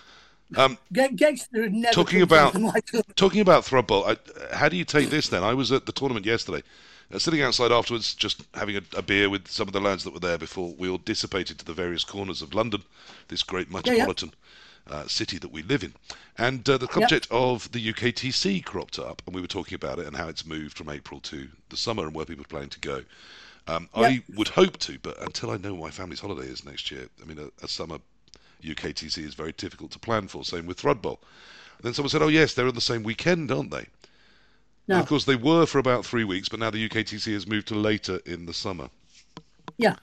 Um, 0.57 0.79
Gangster 0.91 1.69
never 1.69 1.93
talking 1.93 2.23
about 2.23 2.53
talking 3.15 3.41
about 3.41 3.63
Thrudball. 3.63 4.17
how 4.51 4.67
do 4.67 4.77
you 4.77 4.83
take 4.83 5.11
this 5.11 5.29
then? 5.29 5.43
I 5.43 5.53
was 5.53 5.71
at 5.71 5.85
the 5.85 5.91
tournament 5.91 6.25
yesterday, 6.25 6.63
uh, 7.13 7.19
sitting 7.19 7.43
outside 7.43 7.71
afterwards, 7.71 8.15
just 8.15 8.41
having 8.55 8.77
a, 8.77 8.81
a, 8.97 9.03
beer 9.03 9.29
with 9.29 9.47
some 9.47 9.67
of 9.67 9.73
the 9.73 9.79
lads 9.79 10.03
that 10.05 10.13
were 10.13 10.19
there 10.19 10.39
before 10.39 10.73
we 10.77 10.89
all 10.89 10.97
dissipated 10.97 11.59
to 11.59 11.65
the 11.65 11.73
various 11.73 12.03
corners 12.03 12.41
of 12.41 12.55
London, 12.55 12.81
this 13.27 13.43
great 13.43 13.71
metropolitan 13.71 14.29
yeah, 14.29 14.35
yeah. 14.35 14.38
Uh, 14.89 15.05
city 15.07 15.37
that 15.37 15.51
we 15.51 15.61
live 15.61 15.83
in. 15.83 15.93
And 16.39 16.67
uh, 16.67 16.79
the 16.79 16.87
subject 16.87 17.27
yep. 17.29 17.39
of 17.39 17.71
the 17.71 17.93
UKTC 17.93 18.65
cropped 18.65 18.97
up, 18.97 19.21
and 19.27 19.35
we 19.35 19.41
were 19.41 19.45
talking 19.45 19.75
about 19.75 19.99
it 19.99 20.07
and 20.07 20.15
how 20.15 20.27
it's 20.27 20.47
moved 20.47 20.75
from 20.75 20.89
April 20.89 21.19
to 21.19 21.47
the 21.69 21.77
summer 21.77 22.05
and 22.05 22.15
where 22.15 22.25
people 22.25 22.43
are 22.43 22.47
planning 22.47 22.69
to 22.69 22.79
go. 22.79 23.03
Um, 23.67 23.87
yep. 23.95 24.11
I 24.11 24.23
would 24.35 24.47
hope 24.47 24.77
to, 24.79 24.97
but 24.97 25.21
until 25.21 25.51
I 25.51 25.57
know 25.57 25.75
my 25.75 25.91
family's 25.91 26.19
holiday 26.19 26.47
is 26.47 26.65
next 26.65 26.89
year, 26.89 27.07
I 27.21 27.25
mean, 27.25 27.37
a, 27.37 27.63
a 27.63 27.67
summer 27.67 27.99
UKTC 28.63 29.19
is 29.19 29.35
very 29.35 29.51
difficult 29.51 29.91
to 29.91 29.99
plan 29.99 30.27
for. 30.27 30.43
Same 30.43 30.65
with 30.65 30.81
Thrudball. 30.81 31.19
And 31.77 31.83
then 31.83 31.93
someone 31.93 32.09
said, 32.09 32.23
"Oh 32.23 32.27
yes, 32.27 32.53
they're 32.53 32.67
on 32.67 32.73
the 32.73 32.81
same 32.81 33.03
weekend, 33.03 33.51
aren't 33.51 33.71
they?" 33.71 33.85
No. 34.87 34.95
And 34.95 35.03
of 35.03 35.07
course, 35.07 35.25
they 35.25 35.35
were 35.35 35.67
for 35.67 35.77
about 35.77 36.05
three 36.05 36.23
weeks, 36.23 36.49
but 36.49 36.59
now 36.59 36.71
the 36.71 36.89
UKTC 36.89 37.31
has 37.33 37.45
moved 37.45 37.67
to 37.67 37.75
later 37.75 38.19
in 38.25 38.47
the 38.47 38.53
summer. 38.53 38.89
Yeah. 39.77 39.97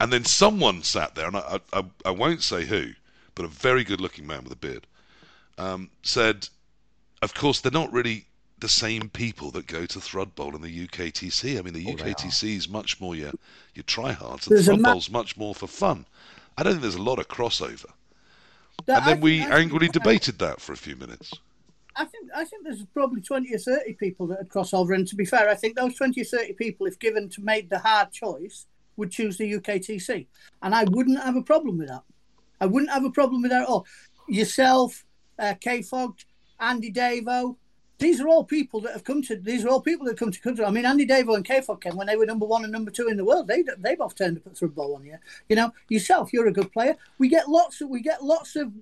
And 0.00 0.12
then 0.12 0.24
someone 0.24 0.82
sat 0.82 1.14
there, 1.14 1.26
and 1.26 1.36
I, 1.36 1.60
I, 1.72 1.84
I 2.06 2.10
won't 2.10 2.42
say 2.42 2.64
who, 2.64 2.92
but 3.34 3.44
a 3.44 3.48
very 3.48 3.84
good-looking 3.84 4.26
man 4.26 4.44
with 4.44 4.52
a 4.52 4.56
beard, 4.56 4.86
um, 5.58 5.90
said, 6.02 6.48
"Of 7.20 7.34
course, 7.34 7.60
they're 7.60 7.72
not 7.72 7.92
really 7.92 8.26
the 8.58 8.68
same 8.68 9.08
people 9.08 9.50
that 9.50 9.66
go 9.66 9.86
to 9.86 9.98
Thrudball 9.98 10.54
and 10.54 10.62
the 10.62 10.86
UKTC. 10.86 11.58
I 11.58 11.62
mean, 11.62 11.74
the 11.74 11.86
oh, 11.88 11.96
UKTC 11.96 12.56
is 12.56 12.68
much 12.68 13.00
more 13.00 13.14
your 13.14 13.32
your 13.74 13.84
tryhards, 13.84 14.46
and 14.48 14.58
Thrudball's 14.58 15.10
ma- 15.10 15.18
much 15.18 15.36
more 15.36 15.54
for 15.54 15.66
fun." 15.66 16.06
I 16.56 16.62
don't 16.62 16.72
think 16.72 16.82
there's 16.82 16.94
a 16.94 17.02
lot 17.02 17.18
of 17.18 17.28
crossover. 17.28 17.90
That, 18.86 18.98
and 18.98 19.06
then 19.06 19.20
we 19.20 19.40
angrily 19.40 19.88
debated 19.88 20.38
that 20.40 20.60
for 20.60 20.72
a 20.72 20.76
few 20.76 20.96
minutes. 20.96 21.32
I 21.94 22.04
think 22.04 22.30
I 22.34 22.44
think 22.44 22.64
there's 22.64 22.84
probably 22.94 23.20
twenty 23.20 23.54
or 23.54 23.58
thirty 23.58 23.92
people 23.94 24.26
that 24.28 24.38
would 24.38 24.48
cross 24.48 24.72
over, 24.72 24.92
and 24.92 25.06
to 25.08 25.16
be 25.16 25.24
fair, 25.24 25.48
I 25.48 25.54
think 25.54 25.76
those 25.76 25.94
twenty 25.94 26.22
or 26.22 26.24
thirty 26.24 26.52
people, 26.54 26.86
if 26.86 26.98
given 26.98 27.28
to 27.30 27.42
make 27.42 27.68
the 27.68 27.78
hard 27.78 28.10
choice, 28.12 28.66
would 28.96 29.10
choose 29.10 29.36
the 29.36 29.52
UKTC, 29.52 30.26
and 30.62 30.74
I 30.74 30.84
wouldn't 30.84 31.22
have 31.22 31.36
a 31.36 31.42
problem 31.42 31.78
with 31.78 31.88
that. 31.88 32.02
I 32.62 32.66
wouldn't 32.66 32.92
have 32.92 33.04
a 33.04 33.10
problem 33.10 33.42
with 33.42 33.50
that 33.50 33.62
at 33.62 33.68
all. 33.68 33.86
Yourself, 34.28 35.04
uh, 35.36 35.54
K 35.60 35.82
Fog, 35.82 36.16
Andy 36.60 36.92
Davo, 36.92 37.56
these 37.98 38.20
are 38.20 38.28
all 38.28 38.44
people 38.44 38.80
that 38.82 38.92
have 38.92 39.02
come 39.02 39.20
to. 39.22 39.36
These 39.36 39.64
are 39.64 39.68
all 39.68 39.80
people 39.80 40.06
that 40.06 40.12
have 40.12 40.18
come 40.18 40.30
to 40.30 40.40
country. 40.40 40.64
I 40.64 40.70
mean, 40.70 40.86
Andy 40.86 41.04
Davo 41.04 41.34
and 41.34 41.44
K 41.44 41.60
came 41.80 41.96
when 41.96 42.06
they 42.06 42.16
were 42.16 42.24
number 42.24 42.46
one 42.46 42.62
and 42.62 42.72
number 42.72 42.92
two 42.92 43.08
in 43.08 43.16
the 43.16 43.24
world. 43.24 43.48
They 43.48 43.64
they 43.78 43.96
both 43.96 44.14
turned 44.14 44.38
up 44.38 44.46
at 44.46 44.54
Thrudball 44.54 44.94
on 44.94 45.04
you. 45.04 45.18
You 45.48 45.56
know, 45.56 45.72
yourself, 45.88 46.32
you're 46.32 46.46
a 46.46 46.52
good 46.52 46.72
player. 46.72 46.96
We 47.18 47.28
get 47.28 47.48
lots 47.48 47.80
of. 47.80 47.88
We 47.88 48.00
get 48.00 48.22
lots 48.22 48.54
of. 48.54 48.72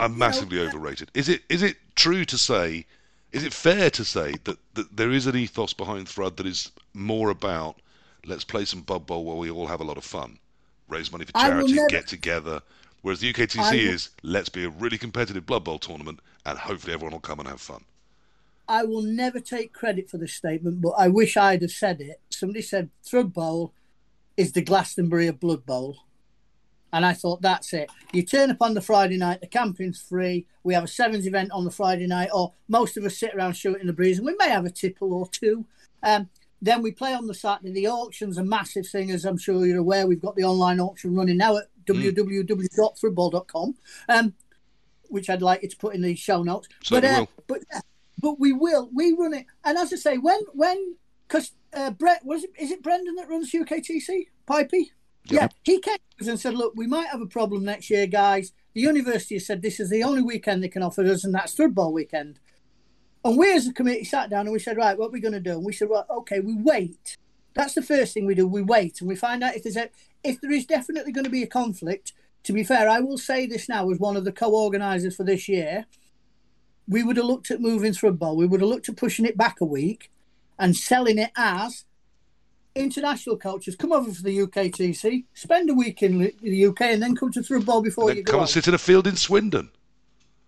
I'm 0.00 0.18
massively 0.18 0.58
know, 0.58 0.66
overrated. 0.66 1.12
Is 1.14 1.28
it 1.28 1.42
is 1.48 1.62
it 1.62 1.76
true 1.94 2.24
to 2.24 2.36
say? 2.36 2.86
Is 3.30 3.44
it 3.44 3.52
fair 3.52 3.88
to 3.90 4.04
say 4.04 4.34
that, 4.44 4.58
that 4.74 4.94
there 4.96 5.10
is 5.10 5.26
an 5.26 5.36
ethos 5.36 5.72
behind 5.72 6.06
Thrud 6.06 6.36
that 6.36 6.46
is 6.46 6.70
more 6.92 7.30
about 7.30 7.76
let's 8.26 8.44
play 8.44 8.64
some 8.64 8.82
Blood 8.82 9.06
Bowl 9.06 9.24
where 9.24 9.36
we 9.36 9.50
all 9.50 9.66
have 9.66 9.80
a 9.80 9.84
lot 9.84 9.96
of 9.96 10.04
fun, 10.04 10.38
raise 10.88 11.10
money 11.10 11.24
for 11.24 11.32
charity, 11.32 11.72
never, 11.74 11.88
get 11.88 12.06
together. 12.06 12.60
Whereas 13.02 13.20
the 13.20 13.32
UKTC 13.32 13.70
will, 13.70 13.92
is 13.92 14.10
let's 14.22 14.48
be 14.48 14.64
a 14.64 14.70
really 14.70 14.98
competitive 14.98 15.44
Blood 15.44 15.64
Bowl 15.64 15.78
tournament 15.78 16.20
and 16.46 16.58
hopefully 16.58 16.94
everyone 16.94 17.12
will 17.12 17.20
come 17.20 17.40
and 17.40 17.48
have 17.48 17.60
fun. 17.60 17.84
I 18.68 18.84
will 18.84 19.02
never 19.02 19.40
take 19.40 19.72
credit 19.72 20.08
for 20.08 20.18
this 20.18 20.34
statement, 20.34 20.80
but 20.80 20.90
I 20.90 21.08
wish 21.08 21.36
I'd 21.36 21.62
have 21.62 21.72
said 21.72 22.00
it. 22.00 22.20
Somebody 22.30 22.62
said 22.62 22.90
Thrud 23.04 23.32
Bowl 23.32 23.74
is 24.36 24.52
the 24.52 24.62
Glastonbury 24.62 25.26
of 25.26 25.40
Blood 25.40 25.66
Bowl. 25.66 25.98
And 26.92 27.06
I 27.06 27.14
thought, 27.14 27.40
that's 27.40 27.72
it. 27.72 27.90
You 28.12 28.22
turn 28.22 28.50
up 28.50 28.60
on 28.60 28.74
the 28.74 28.80
Friday 28.80 29.16
night, 29.16 29.40
the 29.40 29.46
camping's 29.46 30.00
free. 30.00 30.46
We 30.62 30.74
have 30.74 30.84
a 30.84 30.88
sevens 30.88 31.26
event 31.26 31.50
on 31.50 31.64
the 31.64 31.70
Friday 31.70 32.06
night, 32.06 32.28
or 32.34 32.52
most 32.68 32.96
of 32.96 33.04
us 33.04 33.16
sit 33.16 33.34
around 33.34 33.54
shooting 33.54 33.86
the 33.86 33.94
breeze, 33.94 34.18
and 34.18 34.26
we 34.26 34.36
may 34.38 34.50
have 34.50 34.66
a 34.66 34.70
tipple 34.70 35.14
or 35.14 35.26
two. 35.28 35.64
Um, 36.02 36.28
then 36.60 36.82
we 36.82 36.92
play 36.92 37.14
on 37.14 37.26
the 37.26 37.34
Saturday. 37.34 37.72
The 37.72 37.88
auction's 37.88 38.36
a 38.38 38.44
massive 38.44 38.86
thing, 38.86 39.10
as 39.10 39.24
I'm 39.24 39.38
sure 39.38 39.66
you're 39.66 39.78
aware. 39.78 40.06
We've 40.06 40.20
got 40.20 40.36
the 40.36 40.44
online 40.44 40.80
auction 40.80 41.16
running 41.16 41.38
now 41.38 41.56
at 41.56 41.68
mm. 41.86 42.14
www.thrudball.com, 42.14 43.74
um, 44.08 44.34
which 45.08 45.30
I'd 45.30 45.42
like 45.42 45.62
you 45.62 45.68
to 45.68 45.76
put 45.76 45.94
in 45.94 46.02
the 46.02 46.14
show 46.14 46.42
notes. 46.42 46.68
but, 46.90 47.04
uh, 47.04 47.26
but 47.46 47.60
yeah, 47.72 47.80
but 48.20 48.38
we 48.38 48.52
will. 48.52 48.88
We 48.94 49.12
run 49.12 49.34
it, 49.34 49.46
and 49.64 49.76
as 49.76 49.92
I 49.92 49.96
say, 49.96 50.18
when 50.18 50.40
when 50.52 50.96
because 51.28 51.52
uh, 51.74 51.90
Brett 51.90 52.24
was 52.24 52.44
it 52.44 52.50
is 52.58 52.70
it 52.70 52.82
Brendan 52.82 53.16
that 53.16 53.28
runs 53.28 53.50
UKTC 53.52 54.28
Pipey? 54.46 54.90
Yeah, 55.24 55.48
he 55.62 55.80
came 55.80 55.98
and 56.20 56.38
said, 56.38 56.54
"Look, 56.54 56.74
we 56.76 56.86
might 56.86 57.08
have 57.08 57.20
a 57.20 57.26
problem 57.26 57.64
next 57.64 57.90
year, 57.90 58.06
guys. 58.06 58.52
The 58.74 58.80
university 58.80 59.36
has 59.36 59.46
said 59.46 59.62
this 59.62 59.80
is 59.80 59.90
the 59.90 60.02
only 60.02 60.22
weekend 60.22 60.62
they 60.62 60.68
can 60.68 60.82
offer 60.82 61.04
us, 61.04 61.24
and 61.24 61.34
that's 61.34 61.54
Thrudball 61.54 61.92
weekend." 61.92 62.38
And 63.24 63.38
we, 63.38 63.52
as 63.52 63.68
a 63.68 63.72
committee, 63.72 64.04
sat 64.04 64.30
down 64.30 64.46
and 64.46 64.52
we 64.52 64.58
said, 64.58 64.76
"Right, 64.76 64.98
what 64.98 65.08
are 65.08 65.12
we 65.12 65.20
going 65.20 65.34
to 65.34 65.40
do?" 65.40 65.52
And 65.52 65.64
we 65.64 65.72
said, 65.72 65.88
"Well, 65.88 66.06
okay, 66.10 66.40
we 66.40 66.54
wait. 66.54 67.16
That's 67.54 67.74
the 67.74 67.82
first 67.82 68.14
thing 68.14 68.26
we 68.26 68.34
do. 68.34 68.46
We 68.46 68.62
wait 68.62 69.00
and 69.00 69.08
we 69.08 69.16
find 69.16 69.42
out 69.44 69.54
if 69.54 69.62
there's 69.62 69.76
a, 69.76 69.90
if 70.24 70.40
there 70.40 70.52
is 70.52 70.66
definitely 70.66 71.12
going 71.12 71.24
to 71.24 71.30
be 71.30 71.42
a 71.42 71.48
conflict. 71.48 72.12
To 72.44 72.52
be 72.52 72.64
fair, 72.64 72.88
I 72.88 72.98
will 72.98 73.18
say 73.18 73.46
this 73.46 73.68
now 73.68 73.88
as 73.90 73.98
one 73.98 74.16
of 74.16 74.24
the 74.24 74.32
co-organisers 74.32 75.14
for 75.14 75.22
this 75.22 75.48
year 75.48 75.86
we 76.88 77.02
would 77.02 77.16
have 77.16 77.26
looked 77.26 77.50
at 77.50 77.60
moving 77.60 77.92
Thrudball. 77.92 78.36
We 78.36 78.46
would 78.46 78.60
have 78.60 78.68
looked 78.68 78.88
at 78.88 78.96
pushing 78.96 79.24
it 79.24 79.36
back 79.36 79.60
a 79.60 79.64
week 79.64 80.10
and 80.58 80.76
selling 80.76 81.18
it 81.18 81.30
as 81.36 81.84
international 82.74 83.36
coaches 83.36 83.76
come 83.76 83.92
over 83.92 84.12
for 84.12 84.22
the 84.22 84.38
UKTC, 84.38 85.24
spend 85.34 85.70
a 85.70 85.74
week 85.74 86.02
in 86.02 86.32
the 86.40 86.66
UK, 86.66 86.82
and 86.82 87.02
then 87.02 87.14
come 87.14 87.30
to 87.32 87.40
Thrudball 87.40 87.82
before 87.82 88.12
you 88.12 88.22
go. 88.22 88.32
Come 88.32 88.40
and 88.40 88.48
sit 88.48 88.68
in 88.68 88.74
a 88.74 88.78
field 88.78 89.06
in 89.06 89.16
Swindon. 89.16 89.70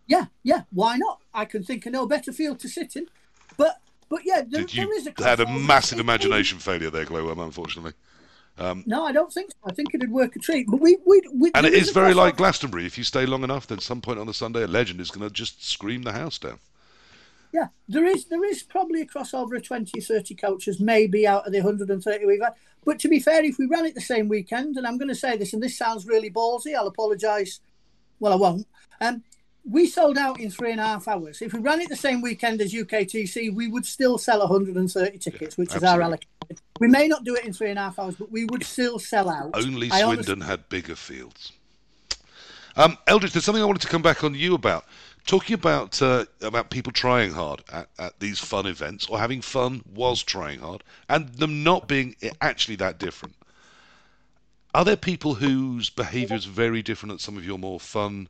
Yeah, 0.06 0.26
yeah. 0.42 0.62
Why 0.70 0.96
not? 0.96 1.20
I 1.32 1.44
can 1.44 1.64
think 1.64 1.86
of 1.86 1.92
no 1.92 2.06
better 2.06 2.32
field 2.32 2.60
to 2.60 2.68
sit 2.68 2.96
in. 2.96 3.06
But 3.56 3.80
but 4.08 4.20
yeah, 4.24 4.42
there, 4.46 4.64
there 4.64 4.94
is 4.96 5.06
a. 5.06 5.22
Had 5.22 5.40
a 5.40 5.46
massive 5.46 5.98
imagination 5.98 6.58
failure 6.58 6.90
there, 6.90 7.06
Glowworm, 7.06 7.42
unfortunately. 7.42 7.92
Um, 8.56 8.84
no, 8.86 9.04
I 9.04 9.12
don't 9.12 9.32
think 9.32 9.50
so. 9.50 9.56
I 9.64 9.72
think 9.72 9.94
it'd 9.94 10.10
work 10.10 10.36
a 10.36 10.38
treat. 10.38 10.68
But 10.68 10.80
we, 10.80 10.96
we, 11.04 11.22
we 11.32 11.50
and 11.54 11.66
it 11.66 11.74
is 11.74 11.90
very 11.90 12.14
like 12.14 12.36
Glastonbury. 12.36 12.86
If 12.86 12.96
you 12.96 13.04
stay 13.04 13.26
long 13.26 13.42
enough, 13.42 13.66
then 13.66 13.80
some 13.80 14.00
point 14.00 14.18
on 14.18 14.26
the 14.26 14.34
Sunday, 14.34 14.62
a 14.62 14.68
legend 14.68 15.00
is 15.00 15.10
going 15.10 15.26
to 15.26 15.32
just 15.32 15.68
scream 15.68 16.02
the 16.02 16.12
house 16.12 16.38
down. 16.38 16.58
Yeah, 17.52 17.68
there 17.88 18.04
is 18.04 18.24
there 18.24 18.44
is 18.44 18.64
probably 18.64 19.00
a 19.00 19.06
crossover 19.06 19.56
of 19.56 19.62
20, 19.62 20.00
30 20.00 20.34
coaches, 20.34 20.80
maybe 20.80 21.24
out 21.24 21.46
of 21.46 21.52
the 21.52 21.60
130 21.60 22.26
we've 22.26 22.42
had. 22.42 22.54
But 22.84 22.98
to 23.00 23.08
be 23.08 23.20
fair, 23.20 23.44
if 23.44 23.58
we 23.58 23.66
ran 23.66 23.86
it 23.86 23.94
the 23.94 24.00
same 24.00 24.28
weekend, 24.28 24.76
and 24.76 24.86
I'm 24.86 24.98
going 24.98 25.08
to 25.08 25.14
say 25.14 25.36
this, 25.36 25.52
and 25.52 25.62
this 25.62 25.78
sounds 25.78 26.06
really 26.06 26.30
ballsy, 26.30 26.74
I'll 26.74 26.88
apologise. 26.88 27.60
Well, 28.18 28.32
I 28.32 28.36
won't. 28.36 28.66
Um, 29.00 29.22
we 29.64 29.86
sold 29.86 30.18
out 30.18 30.40
in 30.40 30.50
three 30.50 30.72
and 30.72 30.80
a 30.80 30.84
half 30.84 31.08
hours. 31.08 31.40
If 31.42 31.52
we 31.52 31.60
ran 31.60 31.80
it 31.80 31.88
the 31.88 31.96
same 31.96 32.20
weekend 32.22 32.60
as 32.60 32.72
UKTC, 32.72 33.54
we 33.54 33.68
would 33.68 33.86
still 33.86 34.18
sell 34.18 34.40
130 34.40 35.18
tickets, 35.18 35.56
which 35.56 35.74
is 35.74 35.84
our 35.84 36.02
allocation. 36.02 36.28
We 36.80 36.88
may 36.88 37.06
not 37.06 37.24
do 37.24 37.36
it 37.36 37.44
in 37.44 37.52
three 37.52 37.70
and 37.70 37.78
a 37.78 37.82
half 37.82 37.98
hours, 37.98 38.16
but 38.16 38.32
we 38.32 38.46
would 38.46 38.64
still 38.64 38.98
sell 38.98 39.30
out. 39.30 39.50
Only 39.54 39.88
Swindon 39.88 40.08
honestly... 40.08 40.46
had 40.46 40.68
bigger 40.68 40.96
fields. 40.96 41.52
Um, 42.76 42.98
Eldritch, 43.06 43.32
there's 43.32 43.44
something 43.44 43.62
I 43.62 43.66
wanted 43.66 43.82
to 43.82 43.88
come 43.88 44.02
back 44.02 44.24
on 44.24 44.34
you 44.34 44.54
about. 44.54 44.84
Talking 45.26 45.54
about 45.54 46.02
uh, 46.02 46.26
about 46.42 46.68
people 46.68 46.92
trying 46.92 47.32
hard 47.32 47.62
at, 47.72 47.88
at 47.98 48.20
these 48.20 48.38
fun 48.38 48.66
events 48.66 49.06
or 49.06 49.18
having 49.18 49.40
fun 49.40 49.82
whilst 49.94 50.26
trying 50.26 50.58
hard, 50.58 50.84
and 51.08 51.28
them 51.28 51.62
not 51.62 51.88
being 51.88 52.14
actually 52.42 52.76
that 52.76 52.98
different. 52.98 53.34
Are 54.74 54.84
there 54.84 54.96
people 54.96 55.34
whose 55.34 55.88
behaviour 55.88 56.36
is 56.36 56.44
very 56.44 56.82
different 56.82 57.14
at 57.14 57.20
some 57.20 57.38
of 57.38 57.46
your 57.46 57.58
more 57.58 57.80
fun 57.80 58.28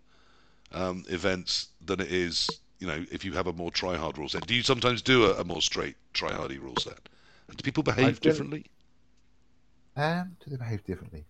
um, 0.72 1.04
events 1.08 1.68
than 1.84 2.00
it 2.00 2.12
is, 2.12 2.48
you 2.78 2.86
know, 2.86 3.04
if 3.10 3.24
you 3.24 3.32
have 3.32 3.46
a 3.46 3.52
more 3.52 3.72
try 3.72 3.96
hard 3.96 4.18
rule 4.18 4.28
set? 4.28 4.46
Do 4.46 4.54
you 4.54 4.62
sometimes 4.62 5.02
do 5.02 5.24
a, 5.24 5.40
a 5.40 5.44
more 5.44 5.62
straight 5.62 5.96
try 6.12 6.32
hardy 6.32 6.58
rule 6.58 6.76
set? 6.76 7.08
Do 7.50 7.62
people 7.62 7.82
behave 7.82 8.20
differently? 8.20 8.66
Um, 9.96 10.36
do 10.42 10.50
they 10.50 10.56
behave 10.56 10.84
differently? 10.84 11.26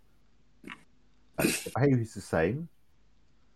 the 1.38 1.70
behaviour 1.74 2.00
is 2.00 2.14
the 2.14 2.20
same. 2.20 2.68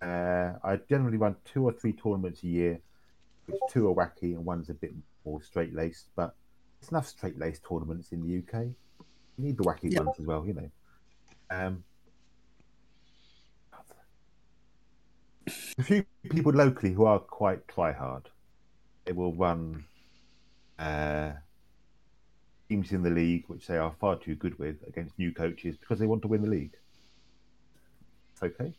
Uh, 0.03 0.53
I 0.63 0.79
generally 0.89 1.17
run 1.17 1.37
two 1.45 1.65
or 1.65 1.73
three 1.73 1.93
tournaments 1.93 2.43
a 2.43 2.49
year, 2.49 2.81
which 3.47 3.61
two 3.71 3.89
are 3.89 3.95
wacky 3.95 4.35
and 4.35 4.45
one's 4.45 4.69
a 4.71 4.75
bit 4.75 4.93
more 5.25 5.43
straight 5.43 5.75
laced. 5.75 6.09
But 6.17 6.35
it's 6.81 6.91
enough 6.91 7.09
straight 7.09 7.39
laced 7.39 7.65
tournaments 7.69 8.13
in 8.13 8.23
the 8.23 8.39
UK. 8.39 8.65
You 8.65 9.45
need 9.45 9.57
the 9.57 9.65
wacky 9.65 9.93
yeah. 9.93 10.01
ones 10.01 10.17
as 10.19 10.27
well, 10.27 10.47
you 10.47 10.55
know. 10.55 10.71
Um, 11.51 11.85
a 15.79 15.83
few 15.83 16.05
people 16.29 16.53
locally 16.53 16.93
who 16.93 17.05
are 17.05 17.19
quite 17.19 17.67
try 17.69 17.93
hard. 17.93 18.29
They 19.05 19.13
will 19.13 19.33
run 19.33 19.85
uh, 20.79 21.33
teams 22.69 22.93
in 22.93 23.03
the 23.03 23.11
league 23.11 23.45
which 23.47 23.67
they 23.67 23.79
are 23.79 23.95
far 24.01 24.17
too 24.17 24.35
good 24.35 24.59
with 24.59 24.77
against 24.87 25.19
new 25.19 25.33
coaches 25.33 25.77
because 25.77 25.99
they 25.99 26.07
want 26.07 26.23
to 26.23 26.29
win 26.29 26.43
the 26.43 26.49
league. 26.49 26.77
It's 28.33 28.43
okay. 28.43 28.73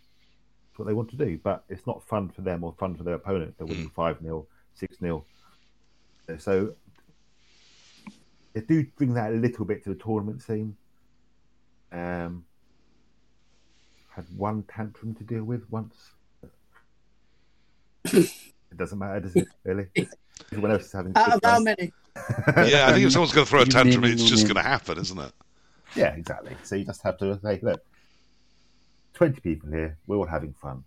It's 0.69 0.79
what 0.79 0.87
they 0.87 0.93
want 0.93 1.09
to 1.09 1.17
do, 1.17 1.39
but 1.43 1.63
it's 1.69 1.85
not 1.87 2.03
fun 2.03 2.29
for 2.29 2.41
them 2.41 2.63
or 2.63 2.73
fun 2.73 2.95
for 2.95 3.03
their 3.03 3.15
opponent. 3.15 3.55
They're 3.57 3.67
winning 3.67 3.89
five 3.89 4.19
0 4.21 4.47
six 4.75 4.97
0 4.99 5.25
So 6.37 6.73
they 8.53 8.61
do 8.61 8.85
bring 8.95 9.13
that 9.15 9.31
a 9.31 9.35
little 9.35 9.65
bit 9.65 9.83
to 9.83 9.89
the 9.89 9.95
tournament 9.95 10.41
scene. 10.41 10.75
Um, 11.91 12.45
had 14.09 14.25
one 14.35 14.63
tantrum 14.63 15.15
to 15.15 15.23
deal 15.23 15.43
with 15.43 15.69
once. 15.71 16.11
it 18.05 18.31
doesn't 18.75 18.99
matter, 18.99 19.21
does 19.21 19.35
it? 19.35 19.47
Really? 19.63 19.87
Everyone 20.51 20.71
else 20.71 20.85
is 20.85 20.91
having. 20.91 21.13
Out 21.15 21.33
of 21.33 21.39
how 21.43 21.59
many? 21.59 21.91
Yeah, 22.47 22.87
I 22.87 22.93
think 22.93 23.05
if 23.05 23.11
someone's 23.11 23.33
going 23.33 23.45
to 23.45 23.49
throw 23.49 23.61
a 23.61 23.65
tantrum, 23.77 24.03
it's 24.05 24.23
just 24.23 24.43
going 24.43 24.55
to 24.55 24.61
happen, 24.61 24.97
isn't 24.99 25.17
it? 25.19 25.31
Yeah, 25.95 26.13
exactly. 26.13 26.55
So 26.63 26.75
you 26.75 26.85
just 26.85 27.01
have 27.03 27.17
to 27.19 27.39
say, 27.41 27.59
look, 27.61 27.81
20 29.15 29.41
people 29.41 29.69
here, 29.71 29.97
we're 30.07 30.17
all 30.17 30.25
having 30.25 30.53
fun. 30.53 30.83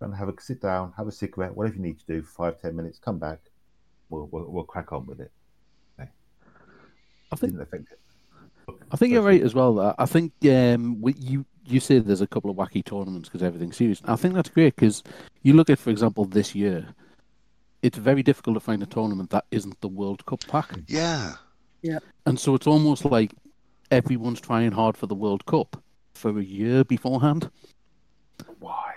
And 0.00 0.14
have 0.14 0.28
a 0.28 0.34
sit 0.40 0.60
down, 0.60 0.92
have 0.96 1.08
a 1.08 1.12
cigarette, 1.12 1.56
whatever 1.56 1.76
you 1.76 1.82
need 1.82 1.98
to 1.98 2.06
do 2.06 2.22
for 2.22 2.30
five, 2.52 2.60
ten 2.60 2.76
minutes, 2.76 2.98
come 2.98 3.18
back, 3.18 3.40
we'll, 4.10 4.28
we'll, 4.30 4.44
we'll 4.48 4.64
crack 4.64 4.92
on 4.92 5.06
with 5.06 5.20
it. 5.20 5.32
I 7.30 7.36
think 7.36 7.52
Didn't 7.52 7.62
affect 7.62 7.92
it. 7.92 7.98
I 8.90 8.96
think 8.96 9.12
you're 9.12 9.22
right 9.22 9.42
as 9.42 9.54
well. 9.54 9.80
I- 9.80 9.94
I 9.98 10.06
think 10.06 10.32
um, 10.50 11.00
we, 11.00 11.12
you 11.14 11.44
you 11.66 11.80
say 11.80 11.98
there's 11.98 12.22
a 12.22 12.26
couple 12.26 12.50
of 12.50 12.56
wacky 12.56 12.82
tournaments 12.82 13.28
because 13.28 13.42
everything's 13.42 13.76
serious. 13.76 14.00
I 14.06 14.16
think 14.16 14.32
that's 14.34 14.48
great 14.48 14.74
because 14.74 15.02
you 15.42 15.52
look 15.52 15.68
at, 15.68 15.78
for 15.78 15.90
example, 15.90 16.24
this 16.24 16.54
year, 16.54 16.86
it's 17.82 17.98
very 17.98 18.22
difficult 18.22 18.54
to 18.54 18.60
find 18.60 18.82
a 18.82 18.86
tournament 18.86 19.30
that 19.30 19.44
isn't 19.50 19.80
the 19.80 19.88
World 19.88 20.24
Cup 20.26 20.40
pack, 20.48 20.70
Yeah. 20.88 21.34
Yeah. 21.82 21.98
And 22.26 22.38
so 22.38 22.54
it's 22.54 22.66
almost 22.66 23.04
like 23.04 23.32
everyone's 23.90 24.40
trying 24.40 24.72
hard 24.72 24.96
for 24.96 25.06
the 25.06 25.14
World 25.14 25.46
Cup 25.46 25.80
for 26.14 26.36
a 26.38 26.42
year 26.42 26.82
beforehand, 26.84 27.50
Why? 28.58 28.94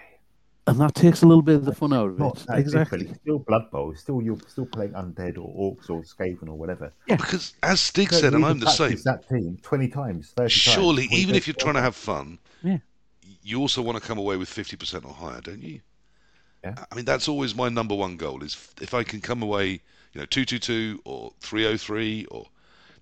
and 0.67 0.79
that 0.79 0.95
takes 0.95 1.21
a 1.21 1.25
little 1.27 1.41
bit 1.43 1.55
of 1.55 1.65
the 1.65 1.73
fun 1.75 1.93
out 1.93 2.09
of 2.09 2.19
Not 2.19 2.41
it. 2.41 2.47
that 2.47 2.57
Exactly. 2.59 2.99
different. 2.99 3.15
It's 3.17 3.21
still 3.23 3.39
Blood 3.39 3.69
Bowl. 3.71 3.91
It's 3.91 4.01
still 4.01 4.21
you're 4.21 4.37
still 4.47 4.65
playing 4.65 4.93
Undead 4.93 5.37
or 5.37 5.75
Orcs 5.75 5.89
or 5.89 6.01
Skaven 6.03 6.47
or 6.47 6.57
whatever. 6.57 6.91
Yeah. 7.07 7.17
Because 7.17 7.53
as 7.63 7.79
Stig 7.81 8.11
So 8.11 8.19
said, 8.19 8.31
you 8.33 8.37
and 8.37 8.43
can 8.45 8.51
I'm 8.51 8.59
the 8.59 8.69
same, 8.69 8.87
practice 8.87 9.03
That 9.03 9.29
team 9.29 9.57
twenty 9.61 9.87
times, 9.87 10.29
thirty 10.29 10.43
times. 10.49 10.51
surely, 10.53 11.03
before 11.03 11.17
you 11.17 11.23
even 11.23 11.35
if 11.35 11.47
you're 11.47 11.53
trying 11.55 11.75
to 11.75 11.81
have 11.81 11.95
fun, 11.95 12.39
Yeah. 12.63 12.77
you 13.43 13.59
also 13.59 13.81
want 13.81 14.01
to 14.01 14.07
come 14.07 14.17
away 14.17 14.37
with 14.37 14.49
50% 14.49 15.05
or 15.05 15.13
higher, 15.13 15.41
don't 15.41 15.61
you? 15.61 15.81
Yeah. 16.63 16.75
I 16.91 16.95
mean, 16.95 17.05
that's 17.05 17.27
always 17.27 17.55
my 17.55 17.69
number 17.69 17.95
one 17.95 18.17
goal 18.17 18.43
is 18.43 18.55
if 18.81 18.93
I 18.93 19.03
can 19.03 19.19
come 19.21 19.41
away, 19.41 19.81
you 20.13 20.19
know, 20.21 20.25
222 20.25 21.01
or 21.05 21.33
303 21.41 22.25
or 22.25 22.45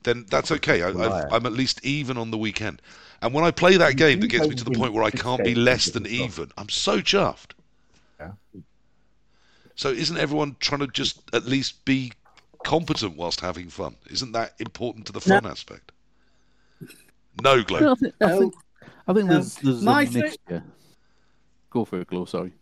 then 0.03 0.25
that's 0.29 0.49
okay. 0.51 0.81
I, 0.81 0.89
I've, 0.89 1.33
I'm 1.33 1.45
at 1.45 1.51
least 1.51 1.83
even 1.85 2.17
on 2.17 2.31
the 2.31 2.37
weekend. 2.37 2.81
And 3.21 3.33
when 3.33 3.43
I 3.43 3.51
play 3.51 3.75
that 3.75 3.89
You- 3.89 3.95
game 3.95 4.17
you 4.19 4.21
that 4.21 4.27
gets 4.27 4.47
me 4.47 4.55
to 4.55 4.63
the 4.63 4.71
point 4.71 4.93
where 4.93 5.03
I 5.03 5.11
can't 5.11 5.43
be 5.43 5.55
less 5.55 5.87
than 5.87 6.07
even, 6.07 6.51
I'm 6.57 6.69
so 6.69 6.99
chuffed. 6.99 7.51
Yeah. 8.19 8.31
So 9.75 9.89
isn't 9.89 10.17
everyone 10.17 10.55
trying 10.59 10.79
to 10.79 10.87
just 10.87 11.21
at 11.33 11.45
least 11.45 11.83
be 11.83 12.13
competent 12.63 13.17
whilst 13.17 13.41
having 13.41 13.67
fun? 13.69 13.95
Isn't 14.09 14.31
that 14.33 14.53
important 14.59 15.05
to 15.07 15.11
the 15.11 15.21
fun 15.21 15.45
aspect? 15.45 15.91
No, 17.43 17.61
Glenn. 17.63 17.83
No, 17.83 17.91
I, 17.91 17.95
think, 17.95 18.13
I 18.21 18.25
No. 18.27 18.39
think 18.39 18.53
I 19.07 19.13
think 19.13 19.25
No. 19.27 19.33
there's 19.33 19.55
there's 19.55 19.81
My 19.81 20.01
a 20.03 20.05
tri- 20.05 20.21
mixture. 20.21 20.63
Go 21.71 21.85
for 21.85 22.01
it, 22.01 22.07
Glow. 22.07 22.25
Sorry. 22.25 22.53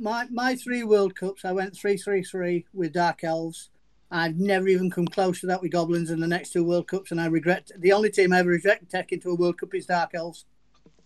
My 0.00 0.26
my 0.30 0.56
three 0.56 0.82
World 0.82 1.14
Cups, 1.14 1.44
I 1.44 1.52
went 1.52 1.76
three 1.76 1.98
three 1.98 2.22
three 2.22 2.64
with 2.72 2.94
Dark 2.94 3.22
Elves. 3.22 3.68
I've 4.10 4.36
never 4.36 4.66
even 4.66 4.90
come 4.90 5.06
close 5.06 5.40
to 5.40 5.46
that 5.46 5.62
with 5.62 5.72
Goblins 5.72 6.10
in 6.10 6.18
the 6.18 6.26
next 6.26 6.52
two 6.52 6.64
World 6.64 6.88
Cups, 6.88 7.10
and 7.10 7.20
I 7.20 7.26
regret 7.26 7.70
the 7.78 7.92
only 7.92 8.10
team 8.10 8.32
I 8.32 8.40
ever 8.40 8.48
regret 8.48 8.80
taking 8.88 9.20
to 9.20 9.30
a 9.30 9.34
World 9.34 9.58
Cup 9.58 9.74
is 9.74 9.86
Dark 9.86 10.12
Elves. 10.14 10.46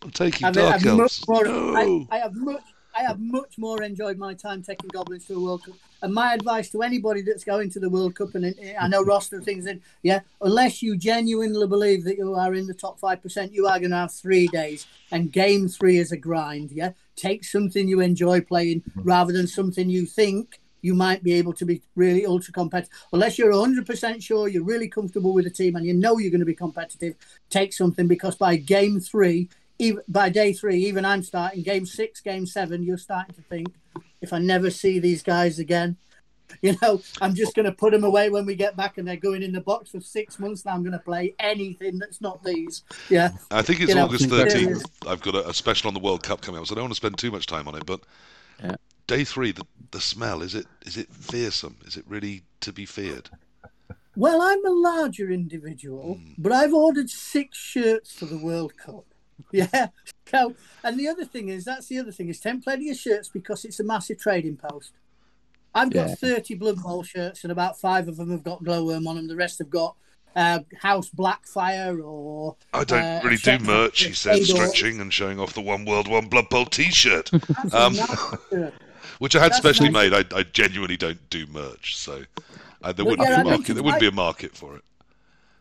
I'm 0.01 0.11
taking 0.11 0.47
I've, 0.47 0.55
Dark 0.55 0.75
I've 0.77 0.87
Elves. 0.87 1.27
more, 1.29 1.45
No. 1.45 2.07
I, 2.11 2.17
I 2.17 2.19
have 2.19 2.35
much 2.35 2.63
I 2.97 3.03
have 3.03 3.19
much 3.19 3.59
more 3.59 3.83
enjoyed 3.83 4.17
my 4.17 4.35
time 4.35 4.63
taking 4.63 4.89
Goblins 4.89 5.27
to 5.27 5.35
a 5.35 5.41
World 5.41 5.65
Cup. 5.65 5.75
And 6.03 6.15
my 6.15 6.33
advice 6.33 6.71
to 6.71 6.83
anybody 6.83 7.23
that's 7.23 7.43
going 7.43 7.71
to 7.71 7.81
the 7.81 7.91
World 7.91 8.15
Cup, 8.15 8.35
and 8.37 8.45
eh, 8.45 8.75
I 8.79 8.87
know 8.87 9.03
roster 9.05 9.41
things 9.41 9.67
in, 9.67 9.83
yeah, 10.03 10.21
unless 10.41 10.83
you 10.83 10.97
genuinely 10.97 11.67
believe 11.67 12.05
that 12.05 12.17
you 12.17 12.35
are 12.35 12.55
in 12.55 12.67
the 12.67 12.75
top 12.75 13.01
five 13.01 13.21
percent, 13.21 13.53
you 13.53 13.67
are 13.67 13.81
going 13.81 13.91
to 13.91 13.97
have 13.97 14.13
three 14.13 14.47
days, 14.49 14.87
and 15.11 15.33
game 15.33 15.67
three 15.67 15.99
is 15.99 16.13
a 16.13 16.17
grind. 16.17 16.71
Yeah, 16.71 16.91
take 17.17 17.45
something 17.45 17.89
you 17.89 18.01
enjoy 18.01 18.41
playing 18.41 18.81
mm. 18.81 19.03
rather 19.05 19.33
than 19.33 19.47
something 19.47 19.89
you 19.89 20.07
think 20.07 20.61
you 20.85 20.95
might 20.95 21.23
be 21.23 21.33
able 21.33 21.55
to 21.55 21.65
be 21.65 21.81
really 21.97 22.27
ultra 22.27 22.53
competitive. 22.53 22.93
Unless 23.13 23.39
you're 23.39 23.53
100% 23.53 24.23
sure 24.23 24.49
you're 24.49 24.63
really 24.63 24.87
comfortable 24.87 25.33
with 25.33 25.45
the 25.45 25.51
team 25.51 25.77
and 25.77 25.87
you 25.87 25.95
know 25.95 26.19
you're 26.19 26.31
going 26.31 26.41
to 26.41 26.45
be 26.45 26.55
competitive, 26.55 27.15
take 27.49 27.73
something 27.73 28.07
because 28.07 28.37
by 28.37 28.57
game 28.57 29.01
three, 29.01 29.49
even 29.79 30.03
by 30.09 30.29
day 30.29 30.53
three, 30.53 30.85
even 30.85 31.07
I'm 31.07 31.23
starting 31.23 31.63
game 31.63 31.87
six, 31.87 32.21
game 32.21 32.45
seven, 32.45 32.83
you're 32.83 32.99
starting 32.99 33.35
to 33.35 33.41
think, 33.43 33.69
if 34.21 34.35
I 34.35 34.39
never 34.39 34.71
see 34.71 34.99
these 34.99 35.23
guys 35.23 35.59
again, 35.59 35.97
you 36.63 36.77
know, 36.83 37.01
I'm 37.21 37.35
just 37.35 37.55
going 37.55 37.67
to 37.67 37.73
put 37.73 37.93
them 37.93 38.05
away 38.05 38.31
when 38.31 38.47
we 38.47 38.55
get 38.55 38.77
back 38.77 38.99
and 38.99 39.07
they're 39.07 39.17
going 39.17 39.43
in 39.43 39.53
the 39.53 39.61
box 39.61 39.91
for 39.91 40.01
six 40.01 40.39
months. 40.39 40.65
Now 40.65 40.73
I'm 40.73 40.83
going 40.83 40.93
to 40.93 40.99
play 40.99 41.35
anything 41.39 41.99
that's 41.99 42.21
not 42.21 42.43
these. 42.45 42.83
Yeah. 43.11 43.31
I 43.51 43.63
think 43.63 43.81
it's 43.81 43.95
You 43.95 44.01
August 44.01 44.31
I 44.33 44.49
think 44.49 44.51
that- 44.51 44.85
13th. 45.03 45.09
I've 45.11 45.23
got 45.23 45.35
a, 45.35 45.49
a 45.49 45.55
special 45.55 45.89
on 45.89 45.95
the 45.95 46.01
World 46.01 46.23
Cup 46.23 46.41
coming 46.41 46.61
up, 46.61 46.67
so 46.67 46.75
I 46.75 46.77
don't 46.77 46.85
want 46.85 46.93
to 46.93 46.97
spend 46.97 47.19
too 47.19 47.31
much 47.31 47.47
time 47.47 47.69
on 47.69 47.75
it. 47.75 47.87
But 47.87 48.01
Yeah. 48.63 48.77
day 49.07 49.25
three, 49.25 49.53
the, 49.53 49.67
the 49.91 50.01
smell 50.01 50.43
is 50.43 50.55
it 50.55 50.67
is 50.87 50.97
it 50.97 51.13
fearsome? 51.13 51.77
Is 51.87 51.97
it 51.97 52.05
really 52.09 52.43
to 52.61 52.73
be 52.73 52.87
feared? 52.87 53.31
Well, 54.17 54.41
I'm 54.41 54.65
a 54.65 54.71
larger 54.71 55.31
individual, 55.31 56.15
hmm. 56.15 56.33
but 56.39 56.53
I've 56.53 56.73
ordered 56.73 57.11
six 57.11 57.59
shirts 57.59 58.13
for 58.13 58.27
the 58.27 58.39
World 58.39 58.77
Cup. 58.77 59.05
Yeah. 59.51 59.89
So, 60.31 60.55
and 60.85 60.99
the 60.99 61.09
other 61.09 61.25
thing 61.25 61.49
is, 61.49 61.65
that's 61.65 61.89
the 61.89 61.99
other 61.99 62.13
thing 62.13 62.29
is, 62.29 62.39
ten 62.41 62.61
plenty 62.63 62.89
of 62.91 62.97
shirts 62.97 63.29
because 63.29 63.65
it's 63.65 63.81
a 63.81 63.85
massive 63.85 64.19
trading 64.19 64.57
post. 64.57 64.93
I've 65.75 65.91
got 65.91 66.09
Yeah. 66.11 66.15
30 66.15 66.55
Blood 66.55 66.83
Bowl 66.83 67.03
shirts, 67.03 67.43
and 67.45 67.51
about 67.53 67.81
five 67.81 68.09
of 68.09 68.17
them 68.17 68.31
have 68.31 68.43
got 68.45 68.63
glowworm 68.63 69.07
on 69.09 69.17
them. 69.17 69.29
The 69.29 69.37
rest 69.37 69.59
have 69.59 69.71
got 69.71 69.97
uh, 70.37 70.61
House 70.81 71.11
Blackfire 71.11 72.03
or. 72.05 72.57
I 72.73 72.85
don't 72.85 73.03
uh, 73.03 73.21
really 73.25 73.37
do 73.37 73.59
merch, 73.61 74.03
he 74.05 74.13
said, 74.13 74.39
Sheffield- 74.39 74.59
stretching 74.73 75.01
and 75.01 75.13
showing 75.13 75.39
off 75.41 75.55
the 75.55 75.61
One 75.61 75.85
World 75.85 76.09
One 76.09 76.29
Blood 76.29 76.49
Bowl 76.49 76.65
T-shirt, 76.67 77.31
Um, 77.73 77.95
which 79.19 79.37
I 79.37 79.41
had 79.41 79.53
That's 79.53 79.59
specially 79.59 79.91
nice. 79.91 80.11
made. 80.11 80.33
I, 80.33 80.39
I 80.39 80.43
genuinely 80.45 80.97
don't 80.97 81.29
do 81.31 81.47
merch, 81.47 81.97
so 81.97 82.23
uh, 82.83 82.93
there 82.93 83.05
Well, 83.05 83.13
wouldn't 83.17 83.29
yeah, 83.29 83.35
be 83.37 83.39
I 83.39 83.41
a 83.41 83.45
mean, 83.45 83.53
market. 83.55 83.75
There 83.75 83.83
wouldn't 83.83 84.01
be 84.01 84.09
a 84.09 84.13
market 84.13 84.57
for 84.57 84.77
it. 84.77 84.85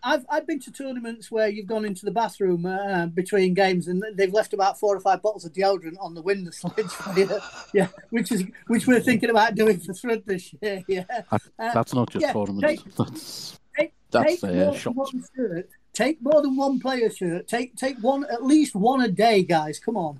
I've 0.03 0.25
I've 0.29 0.45
been 0.45 0.59
to 0.61 0.71
tournaments 0.71 1.31
where 1.31 1.47
you've 1.47 1.65
gone 1.67 1.85
into 1.85 2.05
the 2.05 2.11
bathroom 2.11 2.65
uh, 2.65 3.07
between 3.07 3.53
games 3.53 3.87
and 3.87 4.03
they've 4.15 4.33
left 4.33 4.53
about 4.53 4.79
four 4.79 4.95
or 4.95 4.99
five 4.99 5.21
bottles 5.21 5.45
of 5.45 5.53
deodorant 5.53 5.95
on 5.99 6.13
the 6.13 6.21
window 6.21 6.51
sledge 6.51 6.87
for 6.91 7.17
you. 7.19 7.29
Yeah, 7.73 7.87
which 8.09 8.31
is 8.31 8.43
which 8.67 8.85
we're 8.87 8.99
thinking 8.99 9.29
about 9.29 9.55
doing 9.55 9.79
for 9.79 9.93
Thrud 9.93 10.25
this 10.25 10.53
year. 10.61 10.83
Yeah, 10.87 11.05
Uh, 11.31 11.37
that's 11.57 11.93
not 11.93 12.09
just 12.09 12.23
yeah, 12.23 12.33
tournaments. 12.33 12.83
take- 12.83 12.95
that's 12.97 13.59
take, 13.77 13.93
That's, 14.11 14.41
take 14.41 14.43
uh, 14.43 14.53
more 14.53 14.65
than 14.71 14.79
shots. 14.79 14.95
one 14.97 15.23
shirt. 15.35 15.69
Take 15.93 16.21
more 16.21 16.41
than 16.41 16.55
one 16.55 16.79
player 16.79 17.09
shirt. 17.09 17.47
Take 17.47 17.75
take 17.75 17.97
one 17.99 18.25
at 18.25 18.43
least 18.43 18.75
one 18.75 19.01
a 19.01 19.07
day, 19.07 19.43
guys. 19.43 19.79
Come 19.79 19.95
on. 19.97 20.19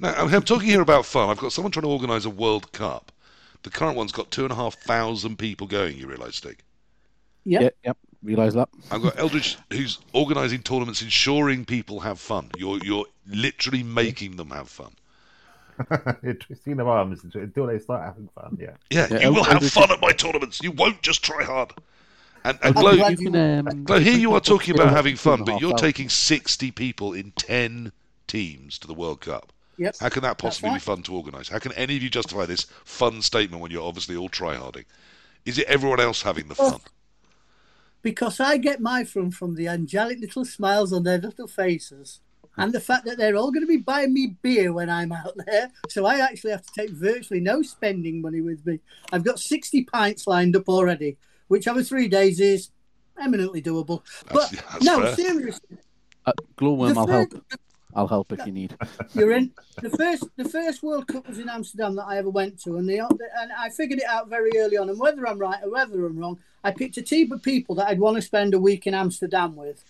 Now, 0.00 0.14
I'm 0.16 0.32
I'm 0.32 0.42
talking 0.42 0.68
here 0.68 0.80
about 0.80 1.04
fun. 1.06 1.28
I've 1.28 1.38
got 1.38 1.52
someone 1.52 1.70
trying 1.72 1.82
to 1.84 1.88
organise 1.90 2.24
a 2.24 2.30
World 2.30 2.70
Cup. 2.72 3.12
The 3.64 3.70
current 3.70 3.96
one's 3.96 4.12
got 4.12 4.30
two 4.30 4.44
and 4.44 4.52
a 4.52 4.54
half 4.54 4.74
thousand 4.76 5.36
people 5.38 5.66
going. 5.66 5.96
You 5.98 6.06
realise, 6.06 6.36
Stig? 6.36 6.62
Yep. 7.44 7.62
Yep, 7.62 7.76
yep. 7.84 7.98
Realise 8.22 8.54
that. 8.54 8.68
I've 8.90 9.02
got 9.02 9.18
Eldritch 9.18 9.56
who's 9.72 9.98
organising 10.12 10.62
tournaments, 10.62 11.02
ensuring 11.02 11.64
people 11.64 12.00
have 12.00 12.18
fun. 12.18 12.50
You're 12.56 12.78
you're 12.84 13.06
literally 13.28 13.82
making 13.82 14.36
them 14.36 14.50
have 14.50 14.68
fun. 14.68 14.92
Twisting 16.40 16.80
of 16.80 16.88
arms 16.88 17.22
until 17.22 17.66
they 17.66 17.78
start 17.78 18.04
having 18.04 18.28
fun. 18.34 18.58
Yeah. 18.60 18.70
Yeah, 18.90 19.06
Yeah, 19.10 19.20
you 19.28 19.32
will 19.34 19.44
have 19.44 19.54
Eldritch- 19.54 19.72
fun 19.72 19.92
at 19.92 20.00
my 20.00 20.12
tournaments. 20.12 20.60
You 20.62 20.72
won't 20.72 21.02
just 21.02 21.22
try 21.22 21.44
hard. 21.44 21.72
And, 22.44 22.58
and 22.62 22.76
I'm 22.76 22.82
Glow, 22.82 22.96
glad 22.96 23.20
you 23.20 23.30
can, 23.30 23.66
um, 23.68 23.84
Glow, 23.84 23.98
here 23.98 24.16
you 24.18 24.32
are 24.34 24.40
talking 24.40 24.74
about 24.74 24.90
having 24.90 25.16
fun, 25.16 25.44
but 25.44 25.60
you're 25.60 25.74
taking 25.74 26.08
60 26.08 26.70
people 26.70 27.12
in 27.12 27.32
10 27.32 27.92
teams 28.26 28.78
to 28.78 28.86
the 28.86 28.94
World 28.94 29.20
Cup. 29.20 29.52
Yep. 29.76 29.96
How 30.00 30.08
can 30.08 30.22
that 30.22 30.38
possibly 30.38 30.70
be 30.70 30.78
fun 30.78 31.02
to 31.04 31.14
organise? 31.14 31.48
How 31.48 31.58
can 31.58 31.72
any 31.72 31.96
of 31.96 32.02
you 32.02 32.10
justify 32.10 32.46
this 32.46 32.64
fun 32.84 33.22
statement 33.22 33.62
when 33.62 33.70
you're 33.70 33.86
obviously 33.86 34.16
all 34.16 34.28
tryharding? 34.28 34.84
Is 35.44 35.58
it 35.58 35.66
everyone 35.68 36.00
else 36.00 36.22
having 36.22 36.48
the 36.48 36.54
fun? 36.56 36.80
Because 38.02 38.40
I 38.40 38.56
get 38.56 38.80
my 38.80 39.04
fun 39.04 39.30
from 39.30 39.54
the 39.54 39.68
angelic 39.68 40.20
little 40.20 40.44
smiles 40.44 40.92
on 40.92 41.02
their 41.02 41.18
little 41.18 41.48
faces. 41.48 42.20
And 42.56 42.72
the 42.72 42.80
fact 42.80 43.04
that 43.04 43.18
they're 43.18 43.36
all 43.36 43.52
going 43.52 43.62
to 43.62 43.68
be 43.68 43.76
buying 43.76 44.12
me 44.12 44.36
beer 44.42 44.72
when 44.72 44.90
I'm 44.90 45.12
out 45.12 45.34
there. 45.46 45.70
So 45.88 46.06
I 46.06 46.18
actually 46.18 46.50
have 46.50 46.66
to 46.66 46.72
take 46.76 46.90
virtually 46.90 47.38
no 47.40 47.62
spending 47.62 48.20
money 48.20 48.40
with 48.40 48.66
me. 48.66 48.80
I've 49.12 49.22
got 49.24 49.38
60 49.38 49.84
pints 49.84 50.26
lined 50.26 50.56
up 50.56 50.68
already, 50.68 51.18
which 51.46 51.68
over 51.68 51.84
three 51.84 52.08
days 52.08 52.40
is 52.40 52.70
eminently 53.20 53.62
doable. 53.62 54.02
But 54.32 54.50
That's- 54.50 54.64
that's 54.72 54.84
no, 54.84 55.00
fair. 55.02 55.14
seriously, 55.16 55.78
Uh, 56.26 56.32
Glowworm, 56.56 56.96
I'll 56.96 57.06
third- 57.06 57.32
help. 57.32 57.44
I'll 57.94 58.06
help 58.08 58.32
if 58.32 58.44
you 58.46 58.52
need. 58.52 58.76
you're 59.14 59.32
in. 59.32 59.50
The 59.80 59.90
first 59.90 60.24
the 60.36 60.48
first 60.48 60.82
World 60.82 61.06
Cup 61.08 61.26
was 61.28 61.38
in 61.38 61.48
Amsterdam 61.48 61.96
that 61.96 62.04
I 62.06 62.18
ever 62.18 62.30
went 62.30 62.60
to, 62.62 62.76
and 62.76 62.88
the 62.88 62.98
and 63.00 63.52
I 63.56 63.70
figured 63.70 64.00
it 64.00 64.06
out 64.06 64.28
very 64.28 64.50
early 64.56 64.76
on. 64.76 64.88
And 64.90 64.98
whether 64.98 65.26
I'm 65.26 65.38
right 65.38 65.62
or 65.62 65.70
whether 65.70 66.04
I'm 66.06 66.18
wrong, 66.18 66.38
I 66.62 66.70
picked 66.70 66.96
a 66.98 67.02
team 67.02 67.32
of 67.32 67.42
people 67.42 67.74
that 67.76 67.88
I'd 67.88 67.98
want 68.00 68.16
to 68.16 68.22
spend 68.22 68.54
a 68.54 68.58
week 68.58 68.86
in 68.86 68.94
Amsterdam 68.94 69.56
with. 69.56 69.82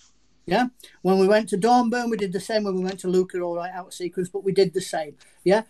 Yeah, 0.46 0.68
when 1.02 1.18
we 1.18 1.28
went 1.28 1.50
to 1.50 1.58
Dornbirn, 1.58 2.08
we 2.10 2.16
did 2.16 2.32
the 2.32 2.40
same. 2.40 2.64
When 2.64 2.76
we 2.76 2.84
went 2.84 3.00
to 3.00 3.08
Lucca, 3.08 3.40
all 3.40 3.56
right, 3.56 3.70
out 3.72 3.88
of 3.88 3.94
sequence, 3.94 4.28
but 4.30 4.44
we 4.44 4.52
did 4.52 4.72
the 4.72 4.80
same. 4.80 5.14
Yeah, 5.44 5.62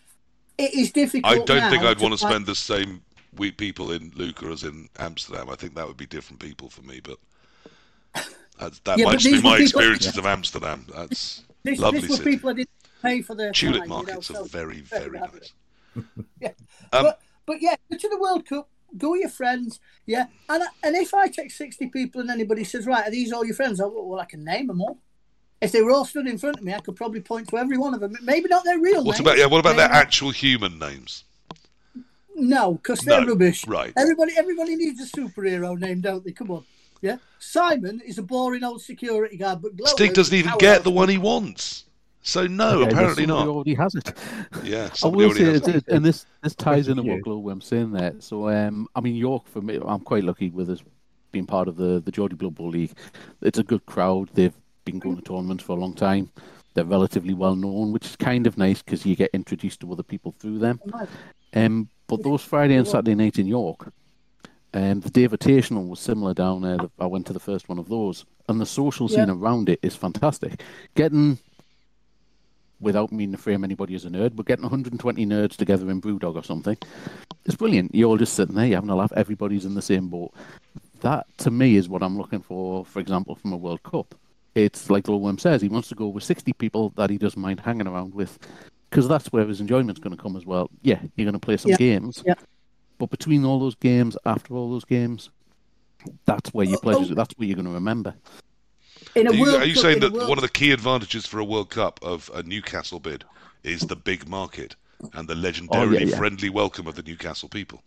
it 0.57 0.73
is 0.75 0.93
difficult. 0.93 1.33
I 1.33 1.45
don't 1.45 1.71
think 1.71 1.83
I'd 1.83 2.01
want 2.01 2.13
to 2.13 2.19
spend 2.19 2.47
the 2.47 2.55
same 2.55 3.03
week 3.37 3.57
people 3.57 3.91
in 3.91 4.13
Lucca 4.15 4.47
as 4.47 4.63
in 4.65 4.89
Amsterdam. 4.99 5.49
I 5.51 5.57
think 5.57 5.75
that 5.75 5.87
would 5.89 5.97
be 5.97 6.07
different 6.07 6.41
people 6.41 6.69
for 6.69 6.83
me, 6.83 7.01
but 7.03 7.19
that's, 8.61 8.79
that 8.81 8.99
Yeah, 8.99 9.07
might 9.07 9.13
but 9.13 9.19
just 9.21 9.43
be 9.43 9.49
my 9.49 9.59
people- 9.59 9.63
experiences 9.81 10.17
of 10.17 10.27
Amsterdam. 10.27 10.87
That's 10.95 11.43
This, 11.71 11.79
lovely 11.81 12.01
this 12.01 12.11
were 12.11 12.17
city. 12.17 12.31
people 12.31 12.49
that 12.51 12.55
didn't 12.57 12.71
pay 13.03 13.23
for 13.23 13.35
their 13.35 13.53
Tulip 13.53 13.75
time, 13.75 13.83
you 13.85 13.89
know, 13.89 13.95
markets 13.97 14.27
so- 14.29 14.43
are 14.43 14.45
very, 14.47 14.81
very 14.81 15.19
nice. 15.19 15.53
Yeah. 16.41 16.53
Um, 16.93 17.05
but 17.05 17.21
but 17.47 17.57
yeah, 17.63 17.75
go 17.91 17.99
to 17.99 18.09
the 18.09 18.19
World 18.19 18.47
Cup. 18.47 18.69
Go 18.97 19.11
with 19.11 19.21
your 19.21 19.31
friends, 19.31 19.81
yeah. 20.07 20.27
And 20.49 20.63
and 20.83 20.97
if 20.97 21.13
I 21.13 21.29
take 21.29 21.51
sixty 21.51 21.89
people 21.89 22.21
and 22.21 22.31
anybody 22.31 22.65
says, 22.65 22.87
right, 22.87 23.07
are 23.07 23.11
these 23.11 23.33
all 23.33 23.45
your 23.45 23.55
friends? 23.55 23.81
Oh, 23.81 23.91
well, 24.07 24.21
I 24.21 24.25
can 24.25 24.45
name 24.45 24.69
them 24.69 24.81
all. 24.81 24.99
If 25.61 25.73
they 25.73 25.83
were 25.83 25.91
all 25.91 26.05
stood 26.05 26.27
in 26.29 26.39
front 26.39 26.57
of 26.59 26.63
me, 26.63 26.73
I 26.73 26.79
could 26.81 26.95
probably 26.97 27.21
point 27.21 27.49
to 27.49 27.59
every 27.59 27.77
one 27.77 27.93
of 27.93 28.01
them. 28.01 28.17
Maybe 28.23 28.49
not 28.49 28.65
their 28.65 28.79
real 28.79 29.05
What 29.05 29.17
names. 29.17 29.21
about 29.21 29.39
yeah? 29.39 29.47
What 29.47 29.59
about 29.61 29.77
their 29.77 29.91
actual 29.91 30.31
human 30.31 30.79
names? 30.79 31.25
No, 32.37 32.75
because 32.75 33.01
they're 33.01 33.21
No, 33.23 33.27
rubbish. 33.29 33.67
right. 33.67 33.93
Everybody, 33.97 34.33
everybody 34.37 34.77
needs 34.77 35.01
a 35.01 35.07
superhero 35.21 35.77
name, 35.77 36.01
don't 36.01 36.25
they? 36.25 36.31
Come 36.33 36.51
on. 36.53 36.65
Yeah. 37.01 37.17
Simon 37.39 38.01
is 38.05 38.19
a 38.19 38.23
boring 38.23 38.65
old 38.65 38.83
security 38.83 39.37
guard, 39.37 39.63
but 39.63 39.77
Glover 39.77 39.91
Stig 39.93 40.15
doesn't 40.15 40.35
even 40.37 40.53
get 40.59 40.83
the 40.85 40.91
one 40.91 41.09
he 41.09 41.19
wants. 41.19 41.85
So 42.23 42.47
no, 42.47 42.83
Okay, 42.83 42.91
apparently 42.91 43.25
somebody 43.25 43.47
not. 43.47 43.49
already 43.49 43.75
has 43.75 43.95
it. 43.95 44.13
Yeah, 44.65 44.91
I 45.05 45.07
will 45.09 45.33
say, 45.33 45.45
has 45.45 45.67
it. 45.69 45.77
it, 45.77 45.89
and 45.89 46.05
this 46.05 46.27
this 46.43 46.55
ties 46.55 46.87
Question 46.87 46.99
into 46.99 47.11
what 47.11 47.17
you. 47.19 47.23
Glowworm's 47.23 47.65
saying 47.67 47.93
there. 47.93 48.15
So, 48.19 48.49
um, 48.51 48.87
I 48.95 49.01
mean, 49.01 49.15
York 49.15 49.47
for 49.47 49.63
me, 49.63 49.79
I'm 49.83 50.01
quite 50.01 50.25
lucky 50.25 50.51
with 50.51 50.69
us 50.69 50.83
being 51.33 51.47
part 51.47 51.69
of 51.69 51.77
the 51.77 52.01
the 52.05 52.11
Geordie 52.11 52.35
Blood 52.37 52.57
Bowl 52.57 52.69
League. 52.71 52.93
It's 53.41 53.59
a 53.59 53.63
good 53.65 53.87
crowd. 53.87 54.29
They've 54.35 54.53
been 54.85 54.99
going 54.99 55.17
to 55.17 55.23
tournaments 55.23 55.63
for 55.65 55.73
a 55.73 55.81
long 55.81 55.95
time. 55.95 56.31
They're 56.75 56.85
relatively 56.85 57.35
well 57.35 57.57
known, 57.57 57.93
which 57.93 58.05
is 58.07 58.17
kind 58.17 58.47
of 58.47 58.59
nice 58.59 58.83
because 58.83 59.07
you 59.07 59.17
get 59.17 59.31
introduced 59.33 59.81
to 59.81 59.93
other 59.93 60.03
people 60.03 60.35
through 60.39 60.59
them. 60.59 60.81
Um, 61.55 61.89
but 62.09 62.23
those 62.23 62.43
Friday 62.43 62.75
and 62.77 62.87
Saturday 62.87 63.15
nights 63.15 63.39
in 63.39 63.47
York, 63.47 63.91
um, 64.75 65.01
the 65.01 65.27
Invitational 65.29 65.89
was 65.89 66.01
similar 66.01 66.35
down 66.35 66.63
there. 66.63 66.79
I 66.99 67.07
went 67.07 67.27
to 67.27 67.33
the 67.33 67.41
first 67.41 67.69
one 67.69 67.79
of 67.79 67.89
those, 67.89 68.25
and 68.49 68.61
the 68.61 68.67
social 68.67 69.09
scene 69.09 69.29
Yeah. 69.29 69.35
around 69.35 69.69
it 69.69 69.79
is 69.83 69.97
fantastic. 69.97 70.63
Getting, 70.95 71.39
without 72.81 73.11
meaning 73.11 73.33
to 73.33 73.39
frame 73.39 73.65
anybody 73.65 73.95
as 73.95 74.05
a 74.05 74.09
nerd, 74.11 74.37
but 74.37 74.47
getting 74.47 74.63
120 74.65 75.27
nerds 75.27 75.57
together 75.57 75.91
in 75.91 76.01
Brewdog 76.01 76.37
or 76.37 76.43
something, 76.45 76.77
it's 77.45 77.57
brilliant. 77.57 77.95
You're 77.95 78.09
all 78.11 78.19
just 78.19 78.35
sitting 78.35 78.55
there, 78.55 78.67
you're 78.67 78.77
having 78.77 78.91
a 78.91 78.97
laugh. 78.97 79.13
Everybody's 79.17 79.65
in 79.65 79.75
the 79.75 79.83
same 79.83 80.09
boat. 80.09 80.33
That, 81.01 81.27
to 81.39 81.51
me, 81.51 81.77
is 81.77 81.89
what 81.89 82.03
I'm 82.03 82.19
looking 82.19 82.41
for. 82.41 82.85
For 82.85 82.99
example, 83.01 83.37
from 83.37 83.53
a 83.53 83.57
World 83.57 83.83
Cup, 83.85 84.15
it's 84.55 84.91
like 84.91 85.05
Glowworm 85.05 85.39
says, 85.41 85.63
he 85.63 85.69
wants 85.69 85.89
to 85.89 85.95
go 85.95 86.09
with 86.09 86.25
60 86.25 86.53
people 86.55 86.91
that 86.97 87.11
he 87.11 87.19
doesn't 87.19 87.41
mind 87.41 87.61
hanging 87.61 87.87
around 87.87 88.15
with, 88.15 88.39
because 88.91 89.07
that's 89.09 89.33
where 89.33 89.47
his 89.47 89.61
enjoyment's 89.61 90.01
going 90.01 90.17
to 90.17 90.23
come 90.23 90.37
as 90.37 90.45
well. 90.45 90.69
Yeah, 90.83 91.01
you're 91.17 91.25
going 91.25 91.33
to 91.35 91.39
play 91.39 91.57
some 91.57 91.71
Yeah. 91.71 91.77
games, 91.77 92.23
Yeah. 92.27 92.35
But 92.99 93.11
between 93.11 93.45
all 93.45 93.59
those 93.61 93.77
games, 93.77 94.17
after 94.25 94.55
all 94.55 94.71
those 94.71 94.85
games, 94.85 95.31
that's 96.25 96.53
where 96.53 96.67
your 96.67 96.81
pleasures. 96.81 97.11
That's 97.11 97.35
where 97.37 97.47
you're 97.47 97.57
going 97.57 97.67
to 97.67 97.73
remember. 97.73 98.15
In 99.15 99.27
a 99.27 99.31
Are 99.31 99.35
you, 99.35 99.43
World 99.43 99.63
are 99.63 99.65
you 99.65 99.75
Cup- 99.75 99.83
saying 99.83 100.01
that 100.01 100.13
World- 100.13 100.29
one 100.29 100.39
of 100.39 100.43
the 100.43 100.49
key 100.49 100.73
advantages 100.73 101.27
for 101.27 101.39
a 101.39 101.45
World 101.45 101.71
Cup 101.71 102.01
of 102.03 102.31
a 102.35 102.43
Newcastle 102.43 103.01
bid 103.01 103.25
is 103.63 103.83
the 103.83 103.97
Bigg 103.97 104.29
Market 104.29 104.75
and 105.15 105.29
the 105.29 105.35
legendarily 105.35 106.11
yeah. 106.11 106.17
friendly 106.17 106.51
welcome 106.51 106.87
of 106.87 106.97
the 106.97 107.03
Newcastle 107.03 107.49
people? 107.49 107.83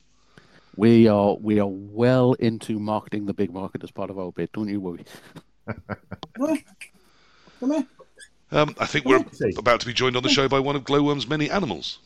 We 0.78 1.10
are 1.10 1.36
we 1.36 1.60
are 1.60 1.68
well 1.68 2.34
into 2.34 2.80
marketing 2.80 3.26
the 3.26 3.34
Bigg 3.34 3.52
Market 3.52 3.84
as 3.84 3.92
part 3.92 4.10
of 4.10 4.18
our 4.18 4.32
bid. 4.32 4.52
Don't 4.54 4.70
you 4.70 4.80
worry. 4.80 5.04
Well, 6.38 6.58
come 7.60 7.72
here. 7.72 7.88
Um, 8.54 8.76
I 8.80 8.86
think 8.86 9.06
we're 9.06 9.24
about 9.58 9.80
to 9.82 9.86
be 9.86 9.94
joined 9.94 10.18
on 10.18 10.24
the 10.24 10.30
show 10.30 10.48
by 10.50 10.60
one 10.60 10.76
of 10.76 10.84
Glowworm's 10.84 11.28
many 11.28 11.50
animals. 11.50 12.00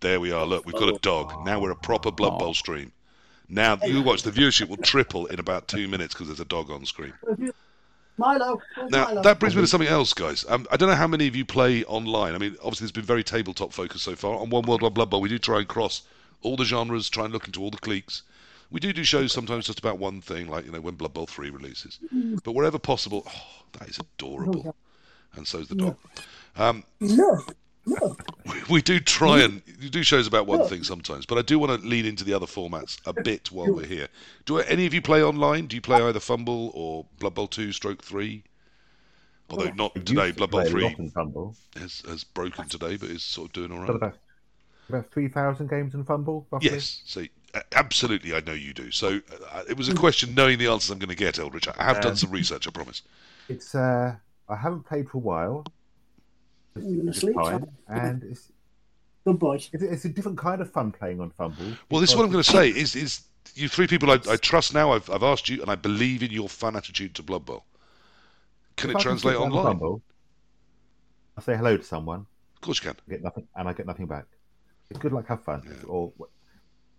There 0.00 0.18
we 0.18 0.32
are. 0.32 0.46
Look, 0.46 0.64
we've 0.64 0.74
got 0.74 0.88
a 0.88 0.98
dog. 0.98 1.44
Now 1.44 1.60
we're 1.60 1.70
a 1.70 1.76
proper 1.76 2.10
Blood 2.10 2.38
Bowl 2.38 2.54
stream. 2.54 2.92
Now 3.48 3.78
you 3.84 4.02
watch 4.02 4.22
the 4.22 4.30
viewership 4.30 4.68
will 4.68 4.76
triple 4.78 5.26
in 5.26 5.40
about 5.40 5.68
two 5.68 5.88
minutes 5.88 6.14
because 6.14 6.28
there's 6.28 6.40
a 6.40 6.44
dog 6.44 6.70
on 6.70 6.86
screen. 6.86 7.12
Milo. 8.16 8.60
Now 8.90 9.06
Milo? 9.06 9.22
that 9.22 9.40
brings 9.40 9.56
me 9.56 9.62
to 9.62 9.66
something 9.66 9.88
else, 9.88 10.14
guys. 10.14 10.44
Um, 10.48 10.66
I 10.70 10.76
don't 10.76 10.88
know 10.88 10.94
how 10.94 11.06
many 11.06 11.26
of 11.26 11.34
you 11.34 11.44
play 11.44 11.84
online. 11.84 12.34
I 12.34 12.38
mean, 12.38 12.56
obviously 12.62 12.84
there's 12.84 12.92
been 12.92 13.04
very 13.04 13.24
tabletop 13.24 13.72
focused 13.72 14.04
so 14.04 14.14
far. 14.14 14.36
On 14.36 14.50
One 14.50 14.64
World 14.64 14.82
Wide 14.82 14.94
Blood 14.94 15.10
Bowl, 15.10 15.20
we 15.20 15.28
do 15.28 15.38
try 15.38 15.58
and 15.58 15.68
cross 15.68 16.02
all 16.42 16.56
the 16.56 16.64
genres, 16.64 17.10
try 17.10 17.24
and 17.24 17.32
look 17.32 17.46
into 17.46 17.60
all 17.60 17.70
the 17.70 17.78
cliques. 17.78 18.22
We 18.70 18.78
do 18.78 18.92
do 18.92 19.02
shows 19.02 19.32
sometimes 19.32 19.66
just 19.66 19.80
about 19.80 19.98
one 19.98 20.20
thing, 20.20 20.48
like 20.48 20.64
you 20.64 20.70
know 20.70 20.80
when 20.80 20.94
Blood 20.94 21.12
Bowl 21.12 21.26
three 21.26 21.50
releases. 21.50 21.98
But 22.44 22.52
wherever 22.52 22.78
possible, 22.78 23.24
oh, 23.26 23.64
that 23.78 23.88
is 23.88 23.98
adorable, 23.98 24.76
and 25.34 25.46
so's 25.46 25.68
the 25.68 25.74
dog. 25.74 25.96
Um, 26.56 26.84
we, 27.86 27.96
we 28.70 28.82
do 28.82 29.00
try 29.00 29.40
and 29.40 29.62
do 29.90 30.02
shows 30.02 30.26
about 30.26 30.46
one 30.46 30.66
thing 30.68 30.82
sometimes, 30.82 31.26
but 31.26 31.38
I 31.38 31.42
do 31.42 31.58
want 31.58 31.80
to 31.80 31.86
lean 31.86 32.06
into 32.06 32.24
the 32.24 32.34
other 32.34 32.46
formats 32.46 32.98
a 33.06 33.12
bit 33.12 33.50
while 33.50 33.72
we're 33.72 33.86
here. 33.86 34.08
Do 34.44 34.58
any 34.58 34.86
of 34.86 34.94
you 34.94 35.02
play 35.02 35.22
online? 35.22 35.66
Do 35.66 35.76
you 35.76 35.82
play 35.82 36.02
either 36.02 36.20
FUMBBL 36.20 36.70
or 36.74 37.06
Blood 37.18 37.34
Bowl 37.34 37.46
two, 37.48 37.72
Stroke 37.72 38.02
three? 38.02 38.44
Although 39.48 39.70
not 39.70 39.94
today, 39.94 40.28
to 40.28 40.34
Blood 40.36 40.50
Bowl 40.50 40.64
three 40.64 40.84
lot 40.84 40.98
in 40.98 41.10
FUMBBL. 41.10 41.56
has, 41.76 42.02
has 42.06 42.24
broken 42.24 42.68
today, 42.68 42.96
but 42.96 43.10
is 43.10 43.22
sort 43.22 43.48
of 43.48 43.52
doing 43.52 43.72
all 43.72 43.80
right. 43.80 44.12
about 44.88 45.10
three 45.10 45.28
thousand 45.28 45.68
games 45.68 45.94
in 45.94 46.04
FUMBBL. 46.04 46.44
Roughly. 46.50 46.70
Yes, 46.70 47.02
see, 47.04 47.30
absolutely, 47.72 48.34
I 48.34 48.40
know 48.40 48.52
you 48.52 48.72
do. 48.72 48.90
So 48.90 49.20
uh, 49.52 49.62
it 49.68 49.76
was 49.76 49.88
a 49.88 49.94
question 49.94 50.34
knowing 50.34 50.58
the 50.58 50.68
answers 50.68 50.90
I'm 50.90 50.98
going 50.98 51.08
to 51.08 51.16
get, 51.16 51.38
Eldritch. 51.38 51.66
I 51.66 51.82
have 51.82 52.00
done 52.00 52.12
Um, 52.12 52.16
some 52.16 52.30
research, 52.30 52.68
I 52.68 52.70
promise. 52.70 53.02
It's 53.48 53.74
uh, 53.74 54.14
I 54.48 54.56
haven't 54.56 54.84
played 54.84 55.08
for 55.08 55.18
a 55.18 55.20
while. 55.20 55.64
It's, 56.76 56.84
I'm 56.84 56.96
gonna 56.98 57.10
it's 57.10 57.20
sleep, 57.20 57.36
time, 57.36 57.60
son. 57.60 57.68
and 57.88 58.22
it's, 58.24 58.52
good 59.24 59.38
boy. 59.38 59.54
it's 59.56 59.82
it's 59.82 60.04
a 60.04 60.08
different 60.08 60.38
kind 60.38 60.60
of 60.60 60.70
fun 60.70 60.92
playing 60.92 61.20
on 61.20 61.30
FUMBBL. 61.32 61.76
Well, 61.90 62.00
this 62.00 62.10
is 62.10 62.16
what 62.16 62.24
I'm 62.24 62.30
going 62.30 62.44
to 62.44 62.50
say: 62.50 62.68
is 62.68 62.94
is 62.94 63.22
you 63.54 63.68
three 63.68 63.86
people 63.86 64.10
I, 64.10 64.18
I 64.28 64.36
trust 64.36 64.72
now. 64.74 64.92
I've 64.92 65.08
I've 65.10 65.22
asked 65.22 65.48
you, 65.48 65.60
and 65.62 65.70
I 65.70 65.74
believe 65.74 66.22
in 66.22 66.30
your 66.30 66.48
fun 66.48 66.76
attitude 66.76 67.14
to 67.16 67.22
Blood 67.22 67.44
Bowl. 67.44 67.64
Can 68.76 68.90
if 68.90 68.96
it 68.96 69.00
I 69.00 69.02
translate 69.02 69.34
sit 69.36 69.40
down 69.42 69.52
on 69.52 69.58
online? 69.58 69.78
FUMBBL, 69.78 70.00
I 71.38 71.42
say 71.42 71.56
hello 71.56 71.76
to 71.76 71.82
someone, 71.84 72.26
Of 72.54 72.60
course 72.60 72.82
you 72.82 72.90
can. 72.90 73.00
I 73.06 73.10
get 73.10 73.22
nothing, 73.22 73.46
and 73.56 73.68
I 73.68 73.72
get 73.72 73.86
nothing 73.86 74.06
back. 74.06 74.26
It's 74.90 74.98
good 74.98 75.12
luck, 75.12 75.26
have 75.28 75.42
fun. 75.42 75.62
Yeah. 75.64 75.86
Or 75.88 76.12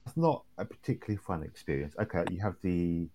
it's 0.06 0.18
not 0.18 0.44
a 0.58 0.66
particularly 0.66 1.18
fun 1.18 1.44
experience. 1.44 1.94
Okay, 2.00 2.24
you 2.32 2.40
have 2.42 2.56
the 2.62 3.08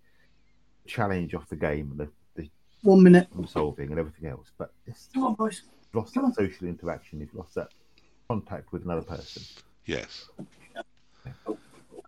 challenge 0.87 1.35
of 1.35 1.49
the 1.49 1.57
game, 1.57 1.93
the, 1.97 2.09
the 2.41 2.49
One 2.83 3.03
minute. 3.03 3.29
problem 3.29 3.47
solving, 3.49 3.91
and 3.91 3.99
everything 3.99 4.29
else, 4.31 4.53
but 4.59 4.73
it's 4.87 5.09
Come 5.15 5.25
on, 5.25 5.35
boys. 5.35 5.63
Lost 5.93 6.15
Come 6.15 6.25
that 6.25 6.29
on. 6.29 6.35
social 6.35 6.69
interaction. 6.69 7.21
You've 7.21 7.35
lost 7.35 7.55
that 7.55 7.69
contact 8.29 8.73
with 8.73 8.85
another 8.85 9.03
person. 9.03 9.43
Yes. 9.85 10.29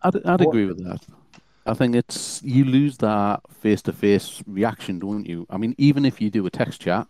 I'd, 0.03 0.17
I'd 0.17 0.25
What- 0.25 0.41
agree 0.41 0.67
with 0.67 0.85
that. 0.85 1.01
I 1.67 1.75
think 1.75 1.95
it's 1.95 2.43
you 2.43 2.65
lose 2.65 2.97
that 2.99 3.41
face-to-face 3.61 4.43
reaction, 4.47 4.99
don't 4.99 5.27
you? 5.27 5.47
I 5.51 5.59
mean, 5.59 5.75
even 5.77 6.07
if 6.07 6.19
you 6.19 6.31
do 6.31 6.47
a 6.47 6.51
text 6.51 6.81
chat, 6.81 7.07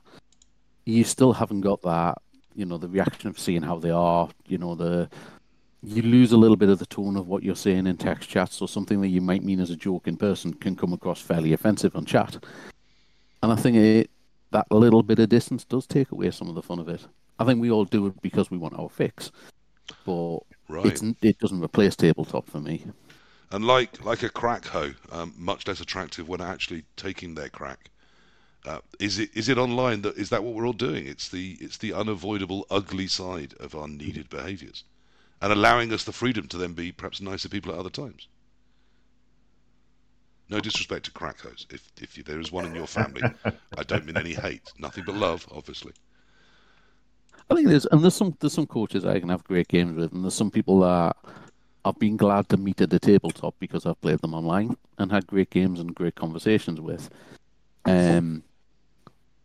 you 0.84 1.04
still 1.04 1.32
haven't 1.32 1.60
got 1.60 1.80
that, 1.82 2.18
you 2.56 2.64
know, 2.64 2.76
the 2.76 2.88
reaction 2.88 3.28
of 3.28 3.38
seeing 3.38 3.62
how 3.62 3.78
they 3.78 3.90
are. 3.92 4.28
You 4.48 4.58
know, 4.58 4.74
the 4.74 5.08
you 5.84 6.02
lose 6.02 6.32
a 6.32 6.36
little 6.36 6.56
bit 6.56 6.70
of 6.70 6.80
the 6.80 6.86
tone 6.86 7.16
of 7.16 7.28
what 7.28 7.44
you're 7.44 7.54
saying 7.54 7.86
in 7.86 7.96
text 7.96 8.28
chats, 8.28 8.56
so 8.56 8.66
something 8.66 9.00
that 9.00 9.08
you 9.08 9.20
might 9.20 9.44
mean 9.44 9.60
as 9.60 9.70
a 9.70 9.76
joke 9.76 10.08
in 10.08 10.16
person 10.16 10.52
can 10.52 10.74
come 10.74 10.92
across 10.92 11.20
fairly 11.20 11.52
offensive 11.52 11.94
on 11.94 12.04
chat. 12.04 12.36
And 13.44 13.52
I 13.52 13.54
think 13.54 13.76
it, 13.76 14.10
that 14.50 14.70
little 14.70 15.02
bit 15.02 15.18
of 15.18 15.28
distance 15.28 15.64
does 15.64 15.86
take 15.86 16.10
away 16.12 16.30
some 16.30 16.48
of 16.48 16.54
the 16.54 16.62
fun 16.62 16.78
of 16.78 16.88
it. 16.88 17.06
I 17.38 17.44
think 17.44 17.60
we 17.60 17.70
all 17.70 17.84
do 17.84 18.06
it 18.06 18.20
because 18.22 18.50
we 18.50 18.58
want 18.58 18.78
our 18.78 18.88
fix, 18.88 19.30
but 20.04 20.40
Right. 20.68 21.00
it 21.22 21.38
doesn't 21.38 21.62
replace 21.62 21.96
tabletop 21.96 22.48
for 22.48 22.60
me. 22.60 22.84
And 23.50 23.64
like 23.64 24.04
like 24.04 24.22
a 24.22 24.28
crack 24.28 24.66
hoe, 24.66 24.92
um, 25.10 25.34
much 25.36 25.66
less 25.66 25.80
attractive 25.80 26.28
when 26.28 26.40
actually 26.40 26.84
taking 26.96 27.34
their 27.34 27.48
crack. 27.48 27.90
Uh, 28.66 28.80
is 28.98 29.18
it 29.18 29.30
is 29.34 29.48
it 29.48 29.56
online 29.56 30.02
that 30.02 30.16
is 30.18 30.28
that 30.28 30.44
what 30.44 30.54
we're 30.54 30.66
all 30.66 30.72
doing? 30.74 31.06
It's 31.06 31.28
the 31.30 31.56
it's 31.60 31.78
the 31.78 31.94
unavoidable 31.94 32.66
ugly 32.70 33.06
side 33.06 33.54
of 33.60 33.74
our 33.74 33.88
needed 33.88 34.28
behaviours, 34.28 34.84
and 35.40 35.52
allowing 35.52 35.92
us 35.92 36.04
the 36.04 36.12
freedom 36.12 36.48
to 36.48 36.58
then 36.58 36.74
be 36.74 36.92
perhaps 36.92 37.20
nicer 37.20 37.48
people 37.48 37.72
at 37.72 37.78
other 37.78 37.88
times. 37.90 38.28
No 40.50 40.60
disrespect 40.60 41.04
to 41.06 41.10
crack 41.10 41.40
hoes. 41.40 41.66
If 41.70 41.90
if 42.00 42.14
there 42.24 42.40
is 42.40 42.50
one 42.50 42.64
in 42.64 42.74
your 42.74 42.86
family, 42.86 43.22
I 43.44 43.82
don't 43.82 44.06
mean 44.06 44.16
any 44.16 44.32
hate. 44.32 44.72
Nothing 44.78 45.04
but 45.06 45.14
love, 45.14 45.46
obviously. 45.50 45.92
I 47.50 47.54
think 47.54 47.68
there's 47.68 47.86
and 47.86 48.02
there's 48.02 48.14
some 48.14 48.36
there's 48.40 48.54
some 48.54 48.66
coaches 48.66 49.04
I 49.04 49.20
can 49.20 49.28
have 49.28 49.44
great 49.44 49.68
games 49.68 49.96
with, 49.96 50.12
and 50.12 50.24
there's 50.24 50.34
some 50.34 50.50
people 50.50 50.80
that 50.80 51.16
I've 51.84 51.98
been 51.98 52.16
glad 52.16 52.48
to 52.50 52.56
meet 52.56 52.80
at 52.80 52.90
the 52.90 52.98
tabletop 52.98 53.54
because 53.58 53.86
I've 53.86 54.00
played 54.00 54.20
them 54.20 54.34
online 54.34 54.76
and 54.98 55.10
had 55.10 55.26
great 55.26 55.50
games 55.50 55.80
and 55.80 55.94
great 55.94 56.14
conversations 56.14 56.80
with. 56.80 57.10
Um, 57.84 58.42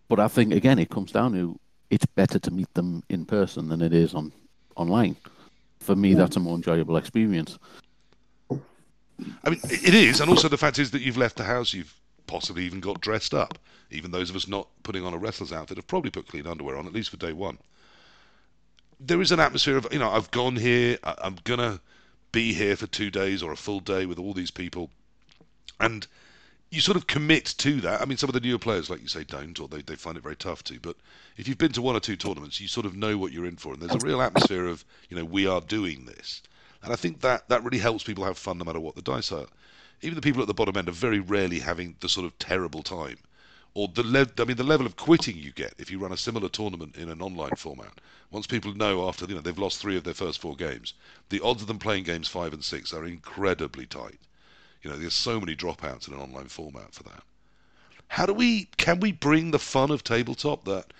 but 0.10 0.20
I 0.20 0.28
think 0.28 0.54
again 0.54 0.80
it 0.80 0.90
comes 0.90 1.12
down 1.12 1.34
to 1.34 1.60
it's 1.90 2.06
better 2.06 2.40
to 2.40 2.52
meet 2.52 2.74
them 2.74 3.04
in 3.10 3.26
person 3.26 3.70
than 3.70 3.82
it 3.82 3.94
is 3.94 4.14
on 4.14 4.32
online. 4.76 5.16
For 5.80 5.96
me, 5.96 6.14
that's 6.14 6.38
a 6.38 6.40
more 6.40 6.56
enjoyable 6.56 6.98
experience. 6.98 7.60
I 9.44 9.50
mean, 9.50 9.60
it 9.64 9.94
is, 9.94 10.20
and 10.20 10.30
also 10.30 10.48
the 10.48 10.58
fact 10.58 10.80
is 10.80 10.92
that 10.92 11.02
you've 11.02 11.18
left 11.18 11.38
the 11.38 11.44
house, 11.44 11.74
you've 11.74 11.94
possibly 12.28 12.64
even 12.66 12.80
got 12.80 13.02
dressed 13.02 13.34
up. 13.34 13.58
Even 13.92 14.12
those 14.12 14.30
of 14.30 14.36
us 14.36 14.48
not 14.48 14.68
putting 14.84 15.06
on 15.06 15.14
a 15.14 15.18
wrestler's 15.18 15.54
outfit 15.54 15.78
have 15.78 15.88
probably 15.88 16.10
put 16.10 16.28
clean 16.28 16.48
underwear 16.48 16.78
on, 16.78 16.88
at 16.88 16.94
least 16.94 17.10
for 17.10 17.18
day 17.18 17.34
one. 17.34 17.58
there 19.00 19.22
is 19.22 19.32
an 19.32 19.40
atmosphere 19.40 19.78
of 19.78 19.88
you 19.92 20.00
know 20.00 20.10
I've 20.10 20.32
gone 20.32 20.56
here, 20.56 20.98
I, 21.04 21.16
I'm 21.22 21.38
gonna 21.44 21.80
be 22.32 22.54
here 22.54 22.76
for 22.76 22.88
two 22.88 23.12
days 23.12 23.44
or 23.44 23.52
a 23.52 23.58
full 23.58 23.80
day 23.80 24.06
with 24.06 24.20
all 24.20 24.34
these 24.34 24.52
people, 24.52 24.90
and 25.80 26.08
you 26.72 26.82
sort 26.82 26.98
of 26.98 27.06
commit 27.06 27.46
to 27.46 27.82
that. 27.82 28.02
I 28.02 28.06
mean, 28.06 28.18
some 28.18 28.30
of 28.30 28.34
the 28.34 28.40
newer 28.40 28.58
players, 28.58 28.90
like 28.90 29.02
you 29.02 29.08
say, 29.08 29.24
don't, 29.24 29.60
or 29.60 29.68
they, 29.68 29.82
they 29.84 29.96
find 29.96 30.18
it 30.18 30.24
very 30.24 30.36
tough 30.36 30.64
to. 30.66 30.80
But 30.80 30.96
if 31.38 31.48
you've 31.48 31.60
been 31.60 31.72
to 31.74 31.82
one 31.84 31.96
or 31.96 32.00
two 32.00 32.16
tournaments, 32.16 32.60
you 32.60 32.68
sort 32.68 32.88
of 32.88 32.96
know 32.96 33.18
what 33.18 33.32
you're 33.32 33.46
in 33.46 33.58
for, 33.58 33.74
and 33.74 33.82
there's 33.82 34.02
a 34.02 34.06
real 34.06 34.22
atmosphere 34.22 34.66
of 34.66 34.84
you 35.10 35.18
know 35.18 35.26
we 35.26 35.46
are 35.46 35.62
doing 35.62 36.06
this, 36.06 36.42
and 36.84 36.94
I 36.94 36.96
think 36.96 37.22
that 37.22 37.50
that 37.50 37.64
really 37.64 37.80
helps 37.80 38.04
people 38.04 38.26
have 38.26 38.38
fun 38.38 38.58
no 38.58 38.66
matter 38.66 38.80
what 38.80 38.96
the 38.96 39.02
dice 39.02 39.32
are. 39.32 39.48
Even 40.02 40.16
the 40.16 40.22
people 40.22 40.42
at 40.42 40.48
the 40.48 40.54
bottom 40.54 40.78
end 40.78 40.90
are 40.90 40.92
very 40.92 41.20
rarely 41.20 41.60
having 41.60 41.96
the 42.02 42.10
sort 42.10 42.26
of 42.26 42.38
terrible 42.38 42.84
time 42.84 43.18
or 43.76 43.88
the 43.88 44.04
le- 44.04 44.28
I 44.38 44.46
mean 44.46 44.58
the 44.58 44.64
level 44.64 44.86
of 44.86 44.96
quitting 44.96 45.38
you 45.38 45.52
get 45.52 45.74
if 45.78 45.90
you 45.90 45.98
run 45.98 46.12
a 46.12 46.18
similar 46.18 46.50
tournament 46.50 46.96
in 46.96 47.10
an 47.10 47.22
online 47.22 47.56
format. 47.58 48.00
Once 48.30 48.46
people 48.46 48.76
know 48.76 49.08
after 49.08 49.26
you 49.26 49.36
know 49.36 49.42
they've 49.42 49.58
lost 49.58 49.80
three 49.80 49.98
of 49.98 50.04
their 50.04 50.14
first 50.14 50.40
four 50.40 50.56
games, 50.56 50.94
the 51.30 51.42
odds 51.42 51.62
of 51.62 51.68
them 51.68 51.80
playing 51.80 52.04
games 52.04 52.28
five 52.28 52.54
and 52.54 52.64
six 52.64 52.94
are 52.94 53.06
incredibly 53.06 53.86
tight. 53.86 54.20
You 54.84 54.90
know, 54.90 54.98
there's 54.98 55.14
so 55.14 55.40
many 55.40 55.56
dropouts 55.56 56.08
in 56.08 56.14
an 56.14 56.20
online 56.20 56.50
format 56.50 56.94
for 56.94 57.04
that. 57.04 57.24
How 58.10 58.26
do 58.26 58.34
we 58.34 58.66
can 58.78 59.00
we 59.00 59.12
bring 59.12 59.52
the 59.52 59.60
fun 59.60 59.90
of 59.90 60.04
tabletop 60.04 60.66
that 60.66 60.94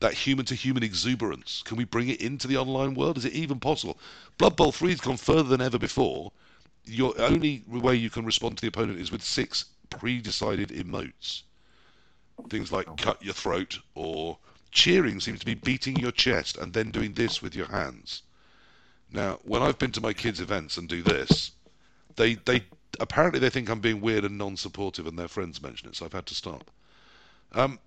that 0.00 0.14
human 0.14 0.44
to 0.46 0.54
human 0.54 0.82
exuberance? 0.82 1.62
Can 1.64 1.76
we 1.76 1.84
bring 1.84 2.08
it 2.08 2.20
into 2.20 2.46
the 2.46 2.56
online 2.56 2.94
world? 2.94 3.18
Is 3.18 3.24
it 3.24 3.32
even 3.32 3.60
possible? 3.60 3.98
Blood 4.36 4.56
Bowl 4.56 4.72
3 4.72 4.90
has 4.90 5.00
gone 5.00 5.16
further 5.16 5.48
than 5.48 5.60
ever 5.60 5.78
before. 5.78 6.32
Your 6.84 7.18
only 7.20 7.64
way 7.66 7.94
you 7.94 8.10
can 8.10 8.24
respond 8.24 8.56
to 8.56 8.60
the 8.62 8.68
opponent 8.68 9.00
is 9.00 9.10
with 9.10 9.22
six 9.22 9.66
pre-decided 9.90 10.70
emotes. 10.70 11.42
Things 12.48 12.70
like 12.70 12.96
cut 12.96 13.22
your 13.22 13.34
throat 13.34 13.78
or 13.94 14.38
cheering 14.70 15.20
seems 15.20 15.40
to 15.40 15.46
be 15.46 15.54
beating 15.54 15.96
your 15.96 16.12
chest 16.12 16.56
and 16.56 16.72
then 16.72 16.90
doing 16.90 17.14
this 17.14 17.42
with 17.42 17.54
your 17.54 17.66
hands. 17.66 18.22
Now, 19.10 19.40
when 19.42 19.62
I've 19.62 19.78
been 19.78 19.92
to 19.92 20.00
my 20.00 20.12
kids' 20.12 20.40
events 20.40 20.76
and 20.76 20.88
do 20.88 21.02
this, 21.02 21.52
they 22.16 22.34
they 22.34 22.64
apparently 23.00 23.40
they 23.40 23.50
think 23.50 23.68
I'm 23.68 23.80
being 23.80 24.00
weird 24.00 24.24
and 24.24 24.36
non-supportive, 24.36 25.06
and 25.06 25.18
their 25.18 25.28
friends 25.28 25.62
mention 25.62 25.88
it, 25.88 25.96
so 25.96 26.04
I've 26.04 26.12
had 26.12 26.26
to 26.26 26.34
stop. 26.34 26.70
Um, 27.52 27.78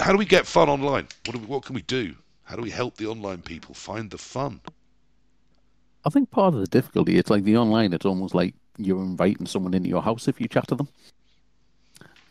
how 0.00 0.12
do 0.12 0.18
we 0.18 0.24
get 0.24 0.46
fun 0.46 0.68
online? 0.68 1.06
What 1.26 1.34
do 1.34 1.38
we, 1.38 1.46
what 1.46 1.64
can 1.64 1.74
we 1.74 1.82
do? 1.82 2.14
How 2.44 2.56
do 2.56 2.62
we 2.62 2.70
help 2.70 2.96
the 2.96 3.06
online 3.06 3.42
people 3.42 3.74
find 3.74 4.10
the 4.10 4.18
fun? 4.18 4.60
I 6.04 6.10
think 6.10 6.30
part 6.30 6.54
of 6.54 6.60
the 6.60 6.66
difficulty, 6.66 7.18
it's 7.18 7.30
like 7.30 7.44
the 7.44 7.56
online, 7.56 7.92
it's 7.92 8.06
almost 8.06 8.34
like 8.34 8.54
you're 8.78 9.02
inviting 9.02 9.46
someone 9.46 9.74
into 9.74 9.88
your 9.88 10.02
house 10.02 10.28
if 10.28 10.40
you 10.40 10.48
chat 10.48 10.68
to 10.68 10.74
them. 10.76 10.88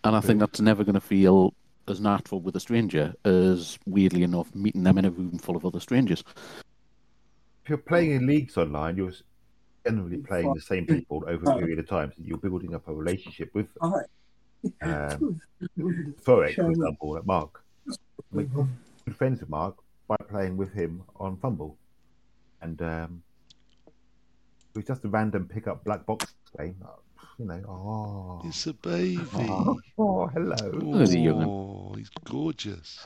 And 0.04 0.16
I 0.16 0.22
think 0.22 0.40
that's 0.40 0.62
never 0.62 0.84
going 0.84 0.96
to 0.96 1.02
feel 1.02 1.54
as 1.88 2.00
natural 2.00 2.42
with 2.42 2.56
a 2.56 2.60
stranger 2.60 3.14
as, 3.26 3.78
weirdly 3.86 4.24
enough, 4.24 4.54
meeting 4.56 4.84
them 4.84 4.98
in 4.98 5.06
a 5.06 5.12
room 5.12 5.38
full 5.38 5.56
of 5.58 5.66
other 5.66 5.80
strangers. 5.80 6.24
If 7.64 7.70
you're 7.70 7.78
playing 7.78 8.12
in 8.12 8.26
leagues 8.26 8.58
online, 8.58 8.96
you're 8.96 9.12
generally 9.86 10.18
playing 10.18 10.54
the 10.54 10.62
same 10.62 10.86
people 10.86 11.24
over 11.28 11.52
a 11.52 11.58
period 11.58 11.80
of 11.80 11.88
time. 11.88 12.14
So 12.16 12.24
you're 12.26 12.38
building 12.38 12.74
up 12.74 12.88
a 12.88 12.94
relationship 12.94 13.54
with 13.54 13.74
them. 13.74 13.94
Um, 14.82 15.40
Forex, 15.78 16.56
for 16.56 16.70
example, 16.72 17.14
like 17.14 17.26
Mark. 17.26 17.64
I'm 18.34 18.70
good 19.06 19.16
friends 19.16 19.40
with 19.40 19.50
Mark 19.50 19.76
by 20.08 20.18
playing 20.30 20.58
with 20.58 20.74
him 20.74 21.04
on 21.18 21.38
FUMBBL. 21.38 21.74
And 22.62 22.82
um, 22.82 23.24
it 23.88 24.76
was 24.76 24.86
just 24.86 25.06
a 25.06 25.08
random 25.10 25.48
pickup 25.48 25.84
black 25.84 26.06
box 26.06 26.34
game. 26.58 26.76
You 27.40 27.46
know, 27.46 27.62
oh, 27.68 28.42
It's 28.48 28.66
a 28.66 28.74
baby. 28.74 29.20
oh, 29.36 29.80
oh, 29.98 30.28
hello. 30.28 30.98
There's 30.98 31.14
a 31.14 31.20
young 31.20 31.44
Oh, 31.44 31.94
he's 31.96 32.10
gorgeous. 32.26 33.06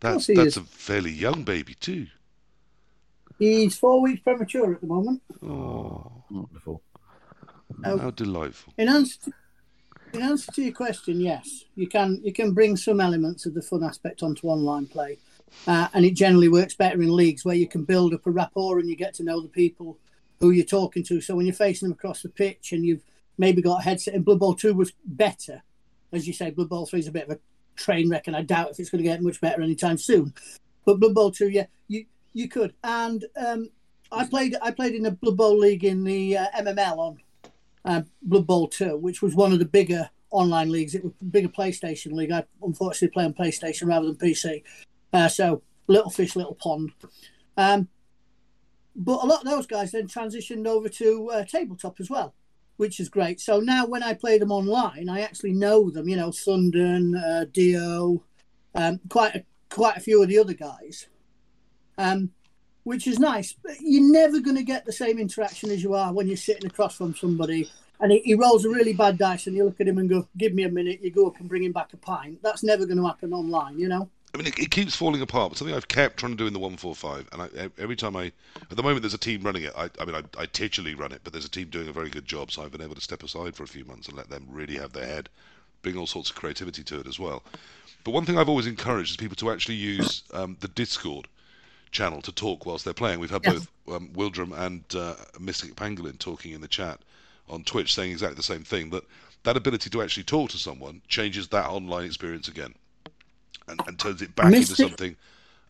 That's 0.00 0.26
that's 0.26 0.38
is. 0.38 0.56
a 0.56 0.62
fairly 0.62 1.10
young 1.12 1.44
baby 1.44 1.74
too. 1.74 2.06
He's 3.38 3.78
four 3.78 4.00
weeks 4.00 4.20
premature 4.22 4.74
at 4.74 4.80
the 4.80 4.86
moment. 4.86 5.22
Oh, 5.42 6.24
Wonderful. 6.30 6.82
Oh. 7.84 7.98
how 7.98 8.10
delightful. 8.10 8.74
In 8.78 8.88
answer, 8.88 9.18
to, 9.24 9.32
in 10.12 10.22
answer 10.22 10.50
to 10.52 10.62
your 10.62 10.72
question, 10.72 11.20
yes, 11.20 11.64
you 11.74 11.86
can 11.86 12.20
you 12.22 12.32
can 12.32 12.52
bring 12.52 12.76
some 12.76 13.00
elements 13.00 13.46
of 13.46 13.54
the 13.54 13.62
fun 13.62 13.84
aspect 13.84 14.22
onto 14.22 14.48
online 14.48 14.86
play, 14.86 15.18
uh, 15.66 15.88
and 15.94 16.04
it 16.04 16.14
generally 16.14 16.48
works 16.48 16.74
better 16.74 17.00
in 17.02 17.14
leagues 17.14 17.44
where 17.44 17.54
you 17.54 17.66
can 17.66 17.84
build 17.84 18.14
up 18.14 18.26
a 18.26 18.30
rapport 18.30 18.78
and 18.78 18.88
you 18.88 18.96
get 18.96 19.14
to 19.14 19.24
know 19.24 19.40
the 19.40 19.48
people 19.48 19.98
who 20.38 20.50
you're 20.50 20.64
talking 20.64 21.02
to. 21.04 21.20
So 21.20 21.36
when 21.36 21.46
you're 21.46 21.54
facing 21.54 21.88
them 21.88 21.96
across 21.96 22.22
the 22.22 22.28
pitch 22.28 22.72
and 22.72 22.84
you've 22.84 23.02
maybe 23.38 23.62
got 23.62 23.80
a 23.80 23.82
headset, 23.82 24.14
and 24.14 24.24
Blood 24.24 24.40
Bowl 24.40 24.54
Two 24.54 24.74
was 24.74 24.92
better, 25.04 25.62
as 26.12 26.26
you 26.26 26.32
say, 26.32 26.50
Blood 26.50 26.68
Bowl 26.68 26.86
Three 26.86 27.00
is 27.00 27.08
a 27.08 27.12
bit 27.12 27.28
of 27.28 27.36
a 27.36 27.40
train 27.76 28.08
wreck, 28.08 28.26
and 28.26 28.36
I 28.36 28.42
doubt 28.42 28.70
if 28.70 28.80
it's 28.80 28.90
going 28.90 29.02
to 29.02 29.08
get 29.08 29.22
much 29.22 29.40
better 29.40 29.62
anytime 29.62 29.98
soon. 29.98 30.34
But 30.84 31.00
Blood 31.00 31.14
Bowl 31.14 31.30
Two, 31.30 31.48
yeah, 31.48 31.66
you 31.88 32.06
you 32.32 32.48
could, 32.48 32.74
and 32.82 33.24
um, 33.36 33.70
I 34.10 34.26
played 34.26 34.56
I 34.62 34.70
played 34.70 34.94
in 34.94 35.06
a 35.06 35.10
Blood 35.10 35.36
Bowl 35.36 35.58
league 35.58 35.84
in 35.84 36.04
the 36.04 36.38
uh, 36.38 36.46
MML 36.58 36.98
on 36.98 37.18
uh, 37.84 38.02
Blood 38.22 38.46
Bowl 38.46 38.68
2, 38.68 38.96
which 38.96 39.22
was 39.22 39.34
one 39.34 39.52
of 39.52 39.58
the 39.58 39.64
bigger 39.64 40.10
online 40.30 40.70
leagues. 40.70 40.94
It 40.94 41.04
was 41.04 41.12
a 41.20 41.24
bigger 41.24 41.48
PlayStation 41.48 42.12
league. 42.12 42.32
I 42.32 42.44
unfortunately 42.62 43.08
play 43.08 43.24
on 43.24 43.34
PlayStation 43.34 43.88
rather 43.88 44.06
than 44.06 44.16
PC. 44.16 44.62
Uh, 45.12 45.28
so, 45.28 45.62
little 45.86 46.10
fish, 46.10 46.36
little 46.36 46.54
pond. 46.54 46.92
Um, 47.56 47.88
but 48.96 49.22
a 49.22 49.26
lot 49.26 49.44
of 49.44 49.50
those 49.50 49.66
guys 49.66 49.92
then 49.92 50.06
transitioned 50.06 50.66
over 50.66 50.88
to 50.88 51.30
uh, 51.30 51.44
tabletop 51.44 52.00
as 52.00 52.10
well, 52.10 52.34
which 52.76 53.00
is 53.00 53.08
great. 53.08 53.40
So 53.40 53.60
now 53.60 53.86
when 53.86 54.02
I 54.02 54.14
play 54.14 54.38
them 54.38 54.52
online, 54.52 55.08
I 55.08 55.20
actually 55.20 55.52
know 55.52 55.90
them, 55.90 56.08
you 56.08 56.16
know, 56.16 56.30
Thunden, 56.30 57.16
uh, 57.16 57.46
Dio, 57.52 58.22
um, 58.74 59.00
quite, 59.08 59.34
a, 59.36 59.44
quite 59.68 59.96
a 59.96 60.00
few 60.00 60.22
of 60.22 60.28
the 60.28 60.38
other 60.38 60.54
guys. 60.54 61.06
Um, 61.98 62.30
which 62.84 63.06
is 63.06 63.18
nice. 63.18 63.52
But 63.52 63.76
you're 63.80 64.10
never 64.10 64.40
going 64.40 64.56
to 64.56 64.62
get 64.62 64.84
the 64.84 64.92
same 64.92 65.18
interaction 65.18 65.70
as 65.70 65.82
you 65.82 65.94
are 65.94 66.12
when 66.12 66.26
you're 66.26 66.36
sitting 66.36 66.66
across 66.66 66.96
from 66.96 67.14
somebody 67.14 67.70
and 68.00 68.12
he, 68.12 68.18
he 68.20 68.34
rolls 68.34 68.64
a 68.64 68.70
really 68.70 68.92
bad 68.92 69.18
dice 69.18 69.46
and 69.46 69.56
you 69.56 69.64
look 69.64 69.80
at 69.80 69.88
him 69.88 69.98
and 69.98 70.08
go, 70.08 70.26
give 70.36 70.54
me 70.54 70.64
a 70.64 70.70
minute, 70.70 71.00
you 71.02 71.10
go 71.10 71.26
up 71.26 71.38
and 71.38 71.48
bring 71.48 71.64
him 71.64 71.72
back 71.72 71.92
a 71.92 71.96
pint. 71.96 72.42
That's 72.42 72.62
never 72.62 72.86
going 72.86 72.98
to 72.98 73.06
happen 73.06 73.32
online, 73.32 73.78
you 73.78 73.88
know? 73.88 74.08
I 74.32 74.38
mean, 74.38 74.46
it, 74.46 74.58
it 74.58 74.70
keeps 74.70 74.94
falling 74.94 75.22
apart. 75.22 75.50
But 75.50 75.58
something 75.58 75.74
I've 75.74 75.88
kept 75.88 76.18
trying 76.18 76.32
to 76.32 76.38
do 76.38 76.46
in 76.46 76.52
the 76.52 76.58
one 76.58 76.76
four 76.76 76.94
five, 76.94 77.28
and 77.32 77.42
I, 77.42 77.48
every 77.78 77.96
time 77.96 78.16
I, 78.16 78.32
at 78.70 78.76
the 78.76 78.82
moment, 78.82 79.02
there's 79.02 79.14
a 79.14 79.18
team 79.18 79.42
running 79.42 79.64
it. 79.64 79.72
I, 79.76 79.90
I 79.98 80.04
mean, 80.04 80.14
I, 80.14 80.22
I 80.40 80.46
titularly 80.46 80.96
run 80.96 81.12
it, 81.12 81.20
but 81.24 81.32
there's 81.32 81.44
a 81.44 81.50
team 81.50 81.68
doing 81.68 81.88
a 81.88 81.92
very 81.92 82.10
good 82.10 82.26
job. 82.26 82.52
So 82.52 82.62
I've 82.62 82.70
been 82.70 82.80
able 82.80 82.94
to 82.94 83.00
step 83.00 83.22
aside 83.22 83.56
for 83.56 83.64
a 83.64 83.68
few 83.68 83.84
months 83.84 84.08
and 84.08 84.16
let 84.16 84.30
them 84.30 84.46
really 84.48 84.76
have 84.76 84.92
their 84.92 85.06
head, 85.06 85.28
bring 85.82 85.96
all 85.96 86.06
sorts 86.06 86.30
of 86.30 86.36
creativity 86.36 86.84
to 86.84 87.00
it 87.00 87.08
as 87.08 87.18
well. 87.18 87.42
But 88.04 88.12
one 88.12 88.24
thing 88.24 88.38
I've 88.38 88.48
always 88.48 88.68
encouraged 88.68 89.10
is 89.10 89.16
people 89.16 89.36
to 89.36 89.50
actually 89.50 89.74
use 89.74 90.22
um, 90.32 90.56
the 90.60 90.68
Discord 90.68 91.26
channel 91.92 92.22
to 92.22 92.32
talk 92.32 92.66
whilst 92.66 92.84
they're 92.84 92.94
playing. 92.94 93.20
We've 93.20 93.30
had 93.30 93.44
Yeah. 93.44 93.52
both 93.52 93.68
um, 93.88 94.08
Wildrum 94.10 94.56
and 94.56 94.84
uh, 94.94 95.14
Mystic 95.38 95.74
Pangolin 95.74 96.18
talking 96.18 96.52
in 96.52 96.60
the 96.60 96.68
chat 96.68 97.00
on 97.48 97.64
Twitch, 97.64 97.94
saying 97.94 98.12
exactly 98.12 98.36
the 98.36 98.42
same 98.42 98.62
thing. 98.62 98.90
That 98.90 99.04
that 99.42 99.56
ability 99.56 99.90
to 99.90 100.02
actually 100.02 100.24
talk 100.24 100.50
to 100.50 100.58
someone 100.58 101.00
changes 101.08 101.48
that 101.48 101.66
online 101.66 102.04
experience 102.06 102.46
again, 102.48 102.74
and, 103.68 103.80
and 103.86 103.98
turns 103.98 104.22
it 104.22 104.34
back 104.36 104.52
into 104.52 104.74
something 104.76 105.16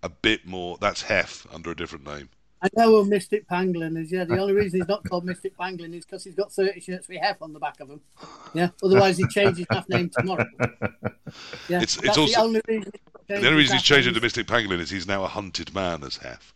a 0.02 0.08
bit 0.08 0.46
more. 0.46 0.76
That's 0.80 1.02
Hef 1.02 1.46
under 1.52 1.70
a 1.70 1.76
different 1.76 2.04
name. 2.06 2.28
I 2.62 2.68
know 2.76 2.90
who 3.02 3.08
Mystic 3.08 3.48
Pangolin 3.48 3.96
is, 3.98 4.12
yeah. 4.12 4.24
The 4.24 4.36
only 4.38 4.52
reason 4.52 4.80
he's 4.80 4.88
not 4.88 5.02
called 5.08 5.24
Mystic 5.24 5.56
Pangolin 5.56 5.94
is 5.94 6.04
because 6.04 6.24
he's 6.24 6.34
got 6.34 6.52
30 6.52 6.78
shirts 6.80 7.08
with 7.08 7.16
Hef 7.22 7.40
on 7.40 7.54
the 7.54 7.58
back 7.58 7.80
of 7.80 7.88
him. 7.88 8.02
Yeah, 8.52 8.68
otherwise 8.84 9.16
he'd 9.16 9.30
change 9.30 9.56
his 9.56 9.66
half 9.70 9.88
name 9.88 10.10
tomorrow. 10.10 10.44
Yeah, 11.68 11.76
It's- 11.80 11.96
it's 11.96 11.96
that's 12.00 12.18
also- 12.18 12.32
the 12.34 12.40
only 12.40 12.60
reason. 12.68 12.92
He 13.36 13.40
The 13.40 13.46
only 13.48 13.58
reason 13.58 13.76
he's 13.76 13.82
half 13.82 13.96
changed 13.96 14.08
it 14.08 14.10
name. 14.12 14.20
to 14.20 14.24
Mystic 14.24 14.46
Pangolin 14.46 14.80
is 14.80 14.90
he's 14.90 15.06
now 15.06 15.24
a 15.24 15.28
hunted 15.28 15.74
man 15.74 16.02
as 16.04 16.16
Hef. 16.16 16.52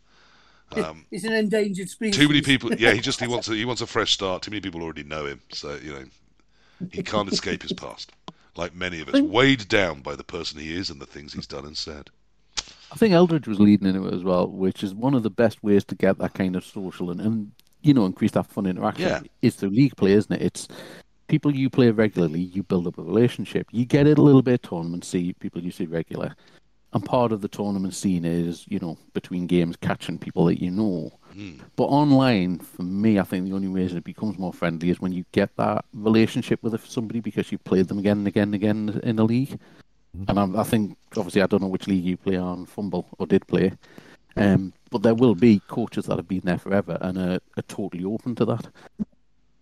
Um, 0.73 1.05
He's 1.11 1.25
an 1.25 1.35
endangered 1.35 1.89
species. 1.89 2.17
too 2.17 2.27
many 2.29 2.41
people. 2.43 2.73
Yeah, 2.79 2.93
he 2.93 3.01
just 3.01 3.21
he 3.21 3.29
wants 3.29 3.49
a, 3.49 3.55
he 3.55 3.65
wants 3.65 3.81
a 3.83 3.87
fresh 3.87 4.13
start. 4.13 4.43
Too 4.43 4.51
many 4.51 4.61
people 4.61 4.83
already 4.83 5.05
know 5.05 5.27
him, 5.27 5.41
so 5.53 5.79
you 5.83 5.93
know 5.93 6.05
he 6.91 7.03
can't 7.03 7.31
escape 7.33 7.63
his 7.63 7.73
past. 7.73 8.11
Like 8.57 8.75
many 8.75 9.01
of 9.01 9.09
us, 9.09 9.21
weighed 9.21 9.69
down 9.69 10.01
by 10.01 10.17
the 10.17 10.25
person 10.25 10.59
he 10.59 10.75
is 10.75 10.91
and 10.91 11.01
the 11.01 11.07
things 11.07 11.33
he's 11.33 11.47
done 11.47 11.65
and 11.65 11.77
said. 11.77 12.11
I 12.93 12.97
think 12.97 13.13
Eldritch 13.13 13.47
was 13.47 13.61
leading 13.61 13.89
into 13.89 14.07
it 14.07 14.15
as 14.15 14.23
well, 14.25 14.49
which 14.49 14.83
is 14.83 14.95
one 14.95 15.15
of 15.15 15.23
the 15.23 15.31
best 15.31 15.63
ways 15.63 15.85
to 15.85 15.95
get 15.95 16.19
that 16.19 16.35
kind 16.35 16.55
of 16.57 16.65
social 16.65 17.11
and, 17.11 17.21
and 17.21 17.53
you 17.83 17.93
know, 17.93 18.07
increase 18.07 18.31
that 18.33 18.47
fun 18.47 18.67
interaction. 18.67 19.07
Yeah. 19.07 19.21
Is 19.43 19.57
through 19.57 19.71
league 19.71 19.97
play, 19.97 20.13
isn't 20.13 20.33
it? 20.33 20.43
It's 20.43 20.69
people 21.29 21.55
you 21.55 21.69
play 21.71 21.91
regularly, 21.91 22.41
you 22.41 22.63
build 22.63 22.87
up 22.87 22.99
a 22.99 23.03
relationship. 23.03 23.67
You 23.71 23.85
get 23.85 24.07
it 24.07 24.19
a 24.19 24.23
little 24.23 24.43
bit 24.43 24.63
tournament, 24.63 25.05
see 25.05 25.33
people 25.35 25.63
you 25.63 25.71
see 25.71 25.87
regular. 25.87 26.35
And 26.95 27.05
part 27.05 27.33
of 27.33 27.41
the 27.41 27.49
tournament 27.49 27.93
scene 27.93 28.25
is, 28.25 28.65
you 28.69 28.79
know, 28.79 28.97
between 29.15 29.49
games 29.49 29.77
catching 29.77 30.17
people 30.17 30.45
that 30.47 30.63
you 30.63 30.71
know. 30.71 31.13
Hmm. 31.33 31.55
But 31.75 31.87
online, 31.87 32.61
for 32.61 32.85
me, 32.85 33.19
I 33.19 33.25
think 33.25 33.47
the 33.47 33.55
only 33.55 33.67
reason 33.67 33.99
it 33.99 34.05
becomes 34.05 34.39
more 34.39 34.53
friendly 34.53 34.91
is 34.91 35.01
when 35.01 35.13
you 35.13 35.25
get 35.33 35.57
that 35.57 35.85
relationship 35.93 36.63
with 36.63 36.87
somebody 36.87 37.19
because 37.19 37.51
you've 37.51 37.65
played 37.65 37.89
them 37.89 37.99
again 37.99 38.19
and 38.19 38.29
again 38.29 38.43
and 38.43 38.55
again 38.55 39.01
in 39.03 39.17
the 39.17 39.25
league. 39.25 39.59
And 40.29 40.39
I, 40.39 40.61
I 40.61 40.63
think, 40.63 40.97
obviously, 41.17 41.43
I 41.43 41.47
don't 41.47 41.61
know 41.61 41.69
which 41.69 41.89
league 41.89 42.05
you 42.05 42.17
play 42.17 42.37
on 42.37 42.67
FUMBBL 42.67 43.05
or 43.19 43.27
did 43.27 43.45
play, 43.49 43.73
um, 44.37 44.73
but 44.91 45.03
there 45.03 45.15
will 45.15 45.35
be 45.35 45.61
coaches 45.67 46.07
that 46.07 46.17
have 46.17 46.29
been 46.29 46.43
there 46.45 46.59
forever 46.59 46.97
and 47.01 47.19
are, 47.19 47.41
are 47.57 47.63
totally 47.67 48.05
open 48.05 48.37
to 48.37 48.45
that. 48.45 48.69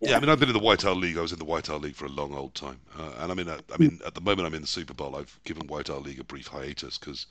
Yeah, 0.03 0.17
I 0.17 0.21
mean, 0.21 0.29
I've 0.29 0.41
been 0.41 0.49
in 0.49 0.55
the 0.55 0.59
White 0.59 0.85
Owl 0.85 0.97
League. 0.97 1.17
I 1.17 1.21
was 1.21 1.33
in 1.33 1.39
the 1.39 1.45
White 1.45 1.71
Owl 1.71 1.79
League 1.79 1.95
for 1.95 2.07
a 2.07 2.11
long 2.11 2.35
old 2.35 2.55
time, 2.55 2.81
uh, 2.99 3.13
and 3.21 3.31
I 3.31 3.35
mean, 3.35 3.49
I, 3.49 3.59
I 3.73 3.79
mean, 3.79 4.01
at 4.05 4.15
the 4.15 4.21
moment 4.21 4.47
I'm 4.47 4.55
in 4.55 4.63
the 4.63 4.67
Super 4.67 4.95
Bowl. 4.95 5.15
I've 5.15 5.39
given 5.45 5.69
White 5.69 5.91
Owl 5.91 6.01
League 6.01 6.19
a 6.19 6.25
brief 6.25 6.49
hiatus 6.49 6.99
because 6.99 7.27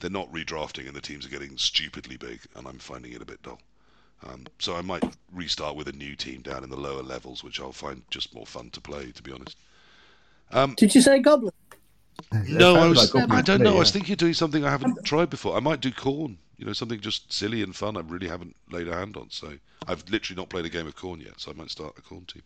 they're 0.00 0.10
not 0.10 0.30
redrafting 0.32 0.86
and 0.86 0.94
the 0.94 1.00
teams 1.00 1.24
are 1.24 1.30
getting 1.30 1.56
stupidly 1.56 2.18
big, 2.18 2.40
and 2.54 2.66
I'm 2.66 2.78
finding 2.78 3.12
it 3.12 3.22
a 3.22 3.24
bit 3.24 3.42
dull. 3.42 3.60
Um, 4.28 4.46
so 4.58 4.76
I 4.76 4.82
might 4.82 5.02
restart 5.32 5.74
with 5.74 5.88
a 5.88 5.92
new 5.92 6.14
team 6.14 6.42
down 6.42 6.62
in 6.64 6.70
the 6.70 6.76
lower 6.76 7.02
levels, 7.02 7.42
which 7.42 7.60
I'll 7.60 7.72
find 7.72 8.02
just 8.10 8.34
more 8.34 8.46
fun 8.46 8.70
to 8.70 8.80
play, 8.80 9.10
to 9.10 9.22
be 9.22 9.32
honest. 9.32 9.56
Um, 10.52 10.74
Did 10.76 10.94
you 10.94 11.00
say 11.00 11.18
Goblin? 11.18 11.52
no, 12.48 12.76
I 12.76 12.86
was. 12.88 13.14
like 13.14 13.30
I 13.30 13.40
don't 13.40 13.58
to 13.58 13.64
me, 13.64 13.70
know. 13.70 13.76
I 13.76 13.78
was 13.78 13.90
thinking 13.90 14.12
of 14.12 14.18
doing 14.18 14.34
something 14.34 14.64
I 14.64 14.70
haven't 14.70 15.04
tried 15.04 15.30
before. 15.30 15.56
I 15.56 15.60
might 15.60 15.80
do 15.80 15.90
Khorne. 15.90 16.36
You 16.62 16.66
know, 16.66 16.74
something 16.74 17.00
just 17.00 17.32
silly 17.32 17.64
and 17.64 17.74
fun. 17.74 17.96
I 17.96 18.02
really 18.02 18.28
haven't 18.28 18.54
laid 18.70 18.86
a 18.86 18.94
hand 18.94 19.16
on. 19.16 19.30
So 19.30 19.52
I've 19.88 20.08
literally 20.08 20.40
not 20.40 20.48
played 20.48 20.64
a 20.64 20.68
game 20.68 20.86
of 20.86 20.94
Khorne 20.94 21.20
yet. 21.20 21.40
So 21.40 21.50
I 21.50 21.54
might 21.54 21.70
start 21.70 21.98
a 21.98 22.02
Khorne 22.02 22.24
team. 22.28 22.42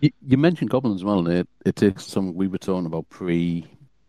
You, 0.00 0.10
you 0.26 0.36
mentioned 0.36 0.70
goblins 0.70 1.02
as 1.02 1.04
well, 1.04 1.20
and 1.20 1.28
it, 1.28 1.48
it 1.64 1.76
takes 1.76 2.06
something 2.06 2.34
we 2.34 2.48
were 2.48 2.58
talking 2.58 2.86
about 2.86 3.08
pre 3.08 3.64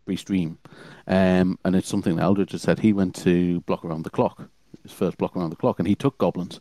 pre 0.05 0.15
stream, 0.15 0.57
um, 1.05 1.59
and 1.63 1.76
it's 1.76 1.88
something 1.88 2.15
that 2.15 2.24
Eldritch 2.24 2.53
had 2.53 2.61
said. 2.61 2.80
He 2.80 2.93
went 2.93 3.13
to 3.17 3.59
block 3.61 3.86
around 3.86 4.05
the 4.05 4.09
clock, 4.09 4.49
his 4.82 4.91
first 4.91 5.19
block 5.19 5.38
around 5.38 5.51
the 5.51 5.55
clock, 5.55 5.78
and 5.78 5.88
he 5.88 5.93
took 5.93 6.17
goblins. 6.17 6.59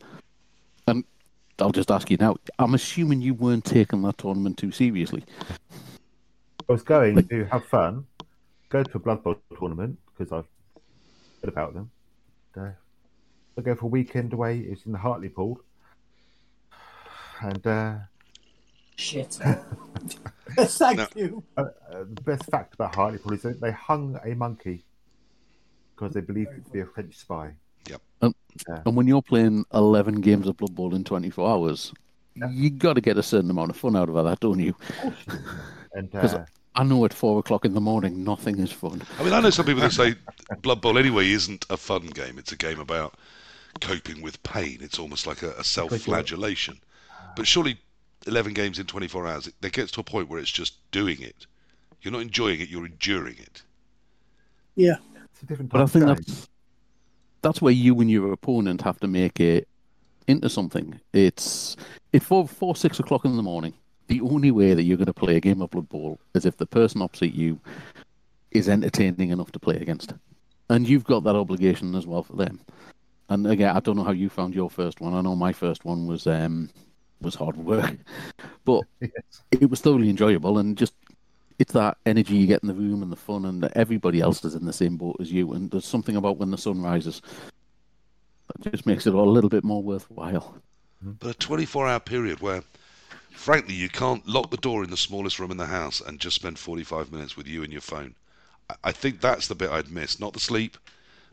And 0.87 1.05
I'll 1.61 1.73
just 1.73 1.91
ask 1.91 2.11
you 2.11 2.19
now. 2.19 2.37
I'm 2.59 2.75
assuming 2.75 3.23
you 3.23 3.33
weren't 3.33 3.65
taking 3.65 4.03
that 4.03 4.19
tournament 4.19 4.59
too 4.59 4.71
seriously. 4.71 5.25
I 6.69 6.73
was 6.73 6.83
going 6.83 7.27
to 7.27 7.45
have 7.47 7.65
fun, 7.65 8.05
go 8.69 8.83
to 8.83 8.97
a 8.99 9.01
Blood 9.01 9.25
Bowl 9.25 9.37
tournament 9.59 9.99
because 10.13 10.31
I've 10.31 10.45
heard 11.41 11.49
about 11.49 11.73
them. 11.73 11.91
And, 12.55 12.67
uh, 12.67 12.71
I 13.59 13.63
go 13.63 13.75
for 13.75 13.87
a 13.87 13.89
weekend 13.89 14.33
away. 14.33 14.59
It's 14.61 14.87
in 14.87 14.93
the 14.93 14.99
Hartlepool, 14.99 15.61
and 17.43 17.67
uh, 17.67 17.95
Shit. 18.97 19.33
Thank 20.59 20.99
No. 20.99 21.07
you. 21.17 21.43
uh, 21.57 21.63
uh, 21.91 22.05
the 22.13 22.23
best 22.23 22.45
fact 22.51 22.75
about 22.75 22.95
Hartlepool 22.95 23.33
is 23.33 23.43
that 23.43 23.61
they 23.61 23.71
hung 23.73 24.19
a 24.25 24.35
monkey 24.35 24.85
because 25.95 26.13
they 26.13 26.21
believed 26.21 26.51
it 26.57 26.65
to 26.67 26.71
be 26.71 26.81
a 26.81 26.87
French 26.87 27.17
spy. 27.17 27.53
Yep. 27.89 28.03
And 28.21 28.97
when 28.97 29.07
you're 29.07 29.23
playing 29.23 29.65
11 29.73 30.21
games 30.21 30.47
of 30.49 30.57
Blood 30.59 30.75
Bowl 30.75 30.95
in 30.95 31.03
24 31.05 31.49
hours, 31.49 31.93
you 32.35 32.69
got 32.71 32.95
to 32.95 33.01
get 33.01 33.17
a 33.17 33.23
certain 33.23 33.51
amount 33.51 33.71
of 33.71 33.77
fun 33.77 33.97
out 33.97 34.09
of 34.11 34.15
that, 34.23 34.41
don't 34.41 34.59
you? 34.61 34.75
And 35.95 36.11
'Cause 36.13 36.35
uh, 36.35 36.45
I 36.75 36.85
know 36.85 37.05
at 37.05 37.13
four 37.13 37.39
o'clock 37.39 37.65
in 37.65 37.75
the 37.75 37.81
morning, 37.81 38.23
nothing 38.23 38.59
is 38.59 38.71
fun. 38.71 39.03
I 39.19 39.25
mean, 39.25 39.33
I 39.33 39.41
know 39.41 39.51
some 39.51 39.67
people 39.67 39.83
that 39.83 39.93
say 39.93 40.15
Blood 40.63 40.81
Bowl 40.81 40.99
anyway 40.99 41.31
isn't 41.31 41.67
a 41.69 41.77
fun 41.77 42.07
game. 42.07 42.39
It's 42.39 42.53
a 42.53 42.57
game 42.57 42.79
about 42.79 43.15
coping 43.81 44.23
with 44.23 44.43
pain. 44.43 44.79
It's 44.81 44.99
almost 44.99 45.27
like 45.27 45.43
a, 45.43 45.53
a 45.53 45.65
self-flagellation. 45.65 46.81
But 47.37 47.47
surely, 47.47 47.79
11 48.27 48.55
games 48.55 48.79
in 48.79 48.87
24 48.87 49.27
hours, 49.27 49.47
it, 49.49 49.55
it 49.63 49.73
gets 49.73 49.91
to 49.93 50.01
a 50.01 50.05
point 50.05 50.29
where 50.29 50.39
it's 50.39 50.51
just 50.51 50.75
doing 50.93 51.21
it. 51.21 51.47
You're 52.03 52.13
not 52.13 52.23
enjoying 52.23 52.61
it. 52.61 52.69
You're 52.69 52.87
enduring 52.87 53.37
it. 53.39 53.63
Yeah. 54.77 54.97
it's 55.25 55.43
a 55.43 55.47
different 55.47 55.71
But 55.71 55.83
I 55.83 55.87
think 55.87 56.07
that's 56.07 56.49
that's 57.43 57.63
where 57.63 57.73
you 57.73 57.99
and 58.01 58.11
your 58.11 58.33
opponent 58.33 58.83
have 58.83 59.01
to 59.01 59.09
make 59.09 59.41
it 59.41 59.67
into 60.27 60.49
something. 60.49 61.01
It's 61.13 61.77
it's 62.13 62.25
four 62.25 62.47
four 62.47 62.77
six 62.77 63.01
o'clock 63.01 63.25
in 63.25 63.37
the 63.37 63.43
morning. 63.43 63.75
The 64.11 64.21
only 64.23 64.51
way 64.51 64.75
that 64.75 64.83
you're 64.83 64.97
going 64.97 65.07
to 65.07 65.13
play 65.15 65.37
a 65.37 65.41
game 65.41 65.63
of 65.63 65.71
Blood 65.71 65.89
Bowl 65.89 66.19
is 66.35 66.45
if 66.45 66.57
the 66.57 66.67
person 66.67 67.01
opposite 67.01 67.33
you 67.33 67.61
is 68.51 68.69
entertaining 68.69 69.31
enough 69.31 69.53
to 69.53 69.61
play 69.61 69.77
against, 69.77 70.15
and 70.69 70.89
you've 70.89 71.05
got 71.05 71.23
that 71.23 71.37
obligation 71.37 71.95
as 71.95 72.09
well 72.09 72.25
for 72.25 72.35
them. 72.35 72.59
And 73.29 73.47
again, 73.47 73.77
I 73.77 73.79
don't 73.79 73.95
know 73.95 74.03
how 74.03 74.11
you 74.11 74.29
found 74.29 74.53
your 74.53 74.69
first 74.69 75.01
one. 75.01 75.15
I 75.15 75.21
know 75.21 75.37
my 75.37 75.53
first 75.53 75.85
one 75.85 76.09
was 76.09 76.27
um 76.27 76.71
was 77.21 77.37
hard 77.37 77.57
work, 77.57 77.97
but 78.65 78.83
Yes. 79.01 79.43
it 79.53 79.71
was 79.71 79.81
thoroughly 79.81 80.11
enjoyable 80.11 80.59
and 80.59 80.77
just 80.77 80.95
it's 81.61 81.75
that 81.75 81.97
energy 82.05 82.35
you 82.35 82.49
get 82.49 82.63
in 82.65 82.67
the 82.67 82.75
room 82.75 83.05
and 83.05 83.13
the 83.13 83.17
fun 83.17 83.45
and 83.45 83.63
that 83.63 83.77
everybody 83.77 84.21
else 84.21 84.45
is 84.45 84.57
in 84.57 84.65
the 84.65 84.73
same 84.73 84.97
boat 84.97 85.19
as 85.21 85.31
you 85.31 85.53
and 85.53 85.71
there's 85.71 85.85
something 85.87 86.17
about 86.17 86.39
when 86.39 86.51
the 86.51 86.59
sun 86.59 86.83
rises 86.83 87.23
that 88.49 88.73
just 88.73 88.87
makes 88.87 89.07
it 89.07 89.15
all 89.15 89.29
a 89.29 89.31
little 89.31 89.51
bit 89.51 89.63
more 89.63 89.83
worthwhile 89.83 90.57
But 91.03 91.37
a 91.37 91.39
24-hour 91.39 92.01
period 92.01 92.41
where, 92.41 92.63
frankly, 93.31 93.75
you 93.75 93.89
can't 93.89 94.27
lock 94.27 94.51
the 94.51 94.57
door 94.57 94.85
in 94.85 94.91
the 94.91 94.97
smallest 94.97 95.39
room 95.39 95.51
in 95.51 95.57
the 95.57 95.67
house 95.67 96.01
and 96.01 96.21
just 96.21 96.37
spend 96.37 96.59
45 96.59 97.13
minutes 97.13 97.37
with 97.37 97.47
you 97.47 97.63
and 97.63 97.73
your 97.73 97.83
phone. 97.83 98.15
I, 98.69 98.75
I 98.85 98.93
think 98.93 99.21
that's 99.21 99.49
the 99.49 99.55
bit 99.55 99.71
I'd 99.71 99.91
miss. 99.91 100.21
Not 100.21 100.33
the 100.33 100.41
sleep, 100.41 100.77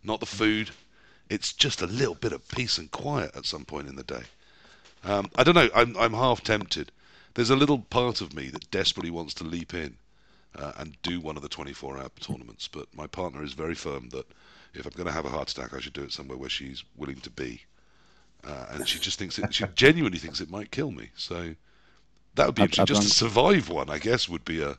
not 0.04 0.20
the 0.20 0.26
food. 0.26 0.72
It's 1.30 1.54
just 1.54 1.82
a 1.82 1.88
little 1.88 2.16
bit 2.16 2.32
of 2.32 2.48
peace 2.48 2.78
and 2.78 2.90
quiet 2.92 3.36
at 3.36 3.46
some 3.46 3.66
point 3.66 3.88
in 3.88 3.96
the 3.96 4.04
day. 4.04 4.24
Um, 5.04 5.30
I 5.36 5.44
don't 5.44 5.56
know. 5.56 5.70
I'm, 5.76 5.96
I'm 5.98 6.14
half 6.14 6.44
tempted. 6.44 6.92
There's 7.34 7.50
a 7.50 7.56
little 7.56 7.80
part 7.80 8.22
of 8.22 8.34
me 8.34 8.50
that 8.50 8.72
desperately 8.72 9.12
wants 9.12 9.34
to 9.36 9.44
leap 9.44 9.74
in 9.74 9.98
uh, 10.56 10.74
and 10.78 11.00
do 11.04 11.20
one 11.20 11.36
of 11.36 11.44
the 11.44 11.50
24-hour 11.50 12.10
tournaments, 12.20 12.68
but 12.68 12.88
my 12.96 13.06
partner 13.08 13.44
is 13.44 13.54
very 13.54 13.76
firm 13.76 14.10
that 14.10 14.26
if 14.74 14.86
I'm 14.86 14.94
going 14.94 15.08
to 15.08 15.14
have 15.14 15.26
a 15.26 15.30
heart 15.30 15.52
attack, 15.52 15.74
I 15.74 15.80
should 15.80 15.94
do 15.94 16.04
it 16.04 16.12
somewhere 16.12 16.38
where 16.38 16.50
she's 16.50 16.84
willing 16.96 17.20
to 17.22 17.30
be 17.30 17.62
uh, 18.46 18.66
and 18.70 18.88
she 18.88 19.00
just 19.00 19.20
thinks 19.20 19.38
it, 19.40 19.54
she 19.54 19.66
genuinely 19.76 20.20
thinks 20.20 20.42
it 20.42 20.50
might 20.50 20.72
kill 20.72 20.92
me. 20.92 21.10
So 21.16 21.56
that 22.38 22.46
would 22.46 22.56
be 22.56 22.62
I- 22.62 22.66
interesting. 22.66 22.96
I 22.96 23.00
just 23.00 23.10
to 23.10 23.16
survive 23.16 23.70
one, 23.70 23.90
I 23.90 24.00
guess, 24.00 24.30
would 24.30 24.46
be 24.46 24.62
a 24.62 24.78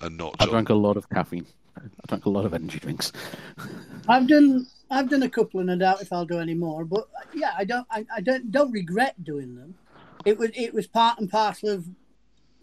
a 0.00 0.10
notch. 0.10 0.36
i 0.40 0.44
on- 0.44 0.50
drank 0.50 0.68
a 0.68 0.74
lot 0.74 0.98
of 0.98 1.08
caffeine 1.08 1.46
i 1.78 2.06
drank 2.06 2.26
a 2.26 2.30
lot 2.30 2.44
of 2.44 2.52
energy 2.52 2.78
drinks 2.78 3.12
I've 4.08 4.28
done 4.28 4.66
I've 4.90 5.08
done 5.08 5.22
a 5.22 5.28
couple 5.28 5.60
and 5.60 5.70
I 5.70 5.76
doubt 5.76 6.02
if 6.02 6.12
I'll 6.12 6.26
do 6.26 6.38
any 6.38 6.54
more. 6.54 6.84
But 6.84 7.08
yeah, 7.34 7.52
I 7.56 7.64
don't 7.64 7.86
I, 7.90 8.06
I 8.14 8.20
don't 8.20 8.52
don't 8.52 8.70
regret 8.70 9.22
doing 9.24 9.56
them. 9.56 9.74
It 10.24 10.38
was 10.38 10.50
it 10.54 10.72
was 10.72 10.86
part 10.86 11.18
and 11.18 11.30
parcel 11.30 11.70
of 11.70 11.86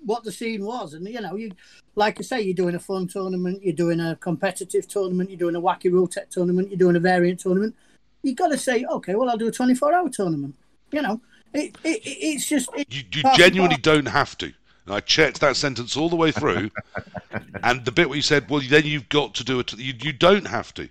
what 0.06 0.24
the 0.24 0.32
scene 0.32 0.66
was, 0.66 0.94
and 0.94 1.08
you 1.08 1.20
know 1.20 1.36
you 1.36 1.52
like 1.96 2.20
I 2.20 2.24
say 2.24 2.42
you're 2.42 2.54
doing 2.54 2.76
a 2.76 2.80
fun 2.80 3.08
tournament, 3.08 3.62
you're 3.64 3.76
doing 3.76 4.00
a 4.00 4.16
competitive 4.16 4.88
tournament, 4.88 5.30
you're 5.30 5.40
doing 5.40 5.56
a 5.56 5.62
wacky 5.62 5.92
rule 5.92 6.08
tech 6.08 6.30
tournament, 6.30 6.70
you're 6.70 6.78
doing 6.78 6.96
a 6.96 7.00
variant 7.02 7.40
tournament. 7.40 7.76
You've 8.22 8.38
got 8.38 8.50
to 8.50 8.58
say 8.58 8.86
okay, 8.86 9.16
well 9.16 9.30
I'll 9.30 9.38
do 9.38 9.48
a 9.48 9.52
24 9.52 9.94
hour 9.94 10.10
tournament. 10.10 10.56
You 10.92 11.02
know, 11.02 11.20
it, 11.54 11.78
it, 11.84 12.06
it 12.06 12.10
it's 12.10 12.48
just 12.48 12.70
it, 12.76 12.88
you 12.94 13.04
you 13.14 13.24
genuinely 13.36 13.78
parcel. 13.78 13.94
don't 13.96 14.08
have 14.08 14.38
to. 14.40 14.54
And 14.86 14.96
I 14.96 15.00
checked 15.00 15.40
that 15.42 15.56
sentence 15.56 15.96
all 15.96 16.10
the 16.10 16.16
way 16.16 16.32
through, 16.32 16.72
and 17.64 17.86
the 17.86 17.92
bit 17.92 18.10
where 18.10 18.16
you 18.18 18.22
said, 18.22 18.50
"Well, 18.50 18.62
then 18.68 18.86
you've 18.86 19.10
got 19.10 19.34
to 19.36 19.44
do 19.44 19.60
it," 19.60 19.74
you 19.78 19.94
you 20.02 20.14
don't 20.14 20.48
have 20.48 20.74
to. 20.76 20.90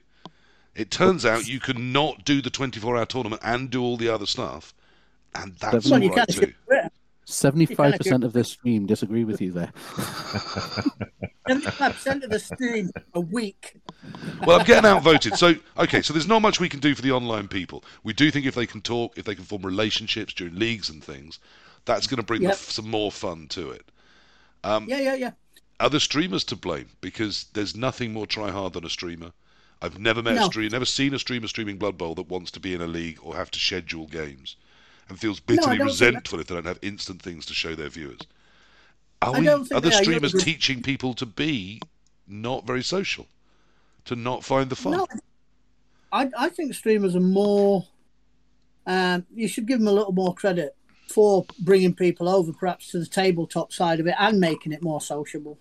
It 0.75 0.91
turns 0.91 1.27
out 1.27 1.47
you 1.49 1.61
can 1.61 1.93
not 1.93 2.25
do 2.25 2.41
the 2.41 2.51
24-hour 2.51 3.05
tournament 3.07 3.43
and 3.45 3.69
do 3.69 3.83
all 3.83 3.99
the 3.99 4.09
other 4.09 4.25
stuff, 4.27 4.73
and 5.35 5.55
that's 5.57 5.91
Well, 5.91 5.95
all 5.95 6.03
you 6.03 6.11
right 6.11 6.27
can't 6.27 6.31
too. 6.31 6.53
Skip 7.25 7.55
it. 7.55 7.79
75% 7.79 8.25
of 8.25 8.33
this 8.33 8.51
stream 8.51 8.87
disagree 8.87 9.25
with 9.25 9.41
you 9.41 9.53
there 9.53 9.73
75% 11.49 12.25
of 12.25 12.31
the 12.31 12.39
stream 12.39 12.91
a 13.15 13.21
week. 13.21 13.77
Well, 14.47 14.59
I'm 14.61 14.67
getting 14.67 14.89
outvoted. 14.89 15.37
So, 15.37 15.55
okay, 15.79 16.03
so 16.03 16.13
there's 16.13 16.27
not 16.29 16.41
much 16.43 16.61
we 16.61 16.69
can 16.69 16.81
do 16.81 16.95
for 16.95 17.03
the 17.03 17.13
online 17.13 17.49
people. 17.49 17.85
We 18.05 18.13
do 18.13 18.31
think 18.31 18.47
if 18.47 18.55
they 18.55 18.67
can 18.67 18.81
talk, 18.81 19.17
if 19.19 19.25
they 19.25 19.35
can 19.35 19.45
form 19.45 19.63
relationships 19.63 20.33
during 20.33 20.55
leagues 20.57 20.89
and 20.89 21.03
things, 21.03 21.39
that's 21.85 22.07
going 22.07 22.19
to 22.19 22.23
bring 22.23 22.43
Yep. 22.43 22.53
f- 22.53 22.71
some 22.71 22.89
more 22.89 23.11
fun 23.11 23.49
to 23.49 23.71
it. 23.71 23.85
Um, 24.65 24.87
yeah, 24.89 25.01
yeah, 25.01 25.15
yeah. 25.15 25.31
Are 25.81 25.91
the 25.91 26.01
streamers 26.01 26.45
to 26.45 26.57
blame? 26.57 26.91
Because 27.01 27.47
there's 27.55 27.75
nothing 27.77 28.13
more 28.13 28.27
try 28.27 28.51
hard 28.51 28.75
than 28.75 28.85
a 28.85 28.91
streamer. 28.91 29.33
I've 29.81 29.99
never 29.99 30.23
met 30.23 30.37
a 30.37 30.45
streamer, 30.45 30.71
never 30.71 30.85
seen 30.85 31.13
a 31.13 31.19
streamer 31.19 31.49
streaming 31.49 31.77
Blood 31.77 31.99
Bowl 31.99 32.15
that 32.15 32.29
wants 32.29 32.53
to 32.53 32.61
be 32.61 32.73
in 32.73 32.81
a 32.81 32.87
league 32.87 33.19
or 33.21 33.35
have 33.35 33.51
to 33.51 33.59
schedule 33.59 34.07
games, 34.07 34.55
and 35.09 35.19
feels 35.19 35.41
bitterly 35.41 35.79
that- 35.79 35.85
resentful 35.85 36.41
if 36.41 36.47
they 36.47 36.55
don't 36.55 36.67
have 36.67 36.79
instant 36.83 37.23
things 37.23 37.47
to 37.47 37.55
show 37.55 37.75
their 37.75 37.89
viewers. 37.89 38.21
Are 39.21 39.39
we? 39.39 39.49
Are 39.49 39.81
the 39.81 39.93
streamers 39.93 40.33
teaching 40.33 40.83
people 40.83 41.15
to 41.15 41.27
be 41.27 41.81
not 42.27 42.67
very 42.67 42.83
social, 42.83 43.27
to 44.07 44.17
not 44.17 44.45
find 44.45 44.69
the 44.69 44.75
fun? 44.77 44.93
No, 44.93 45.07
I, 46.11 46.29
I 46.37 46.49
think 46.49 46.75
streamers 46.75 47.15
are 47.15 47.21
more. 47.21 47.87
Um, 48.85 49.25
you 49.33 49.47
should 49.47 49.67
give 49.67 49.79
them 49.79 49.87
a 49.87 49.93
little 49.93 50.13
more 50.13 50.35
credit 50.35 50.75
for 51.09 51.47
bringing 51.61 51.95
people 51.95 52.29
over, 52.29 52.53
perhaps 52.53 52.91
to 52.91 52.99
the 52.99 53.07
tabletop 53.07 53.73
side 53.73 54.01
of 54.01 54.09
it, 54.09 54.17
and 54.19 54.41
making 54.41 54.73
it 54.73 54.83
more 54.83 55.01
sociable. 55.01 55.57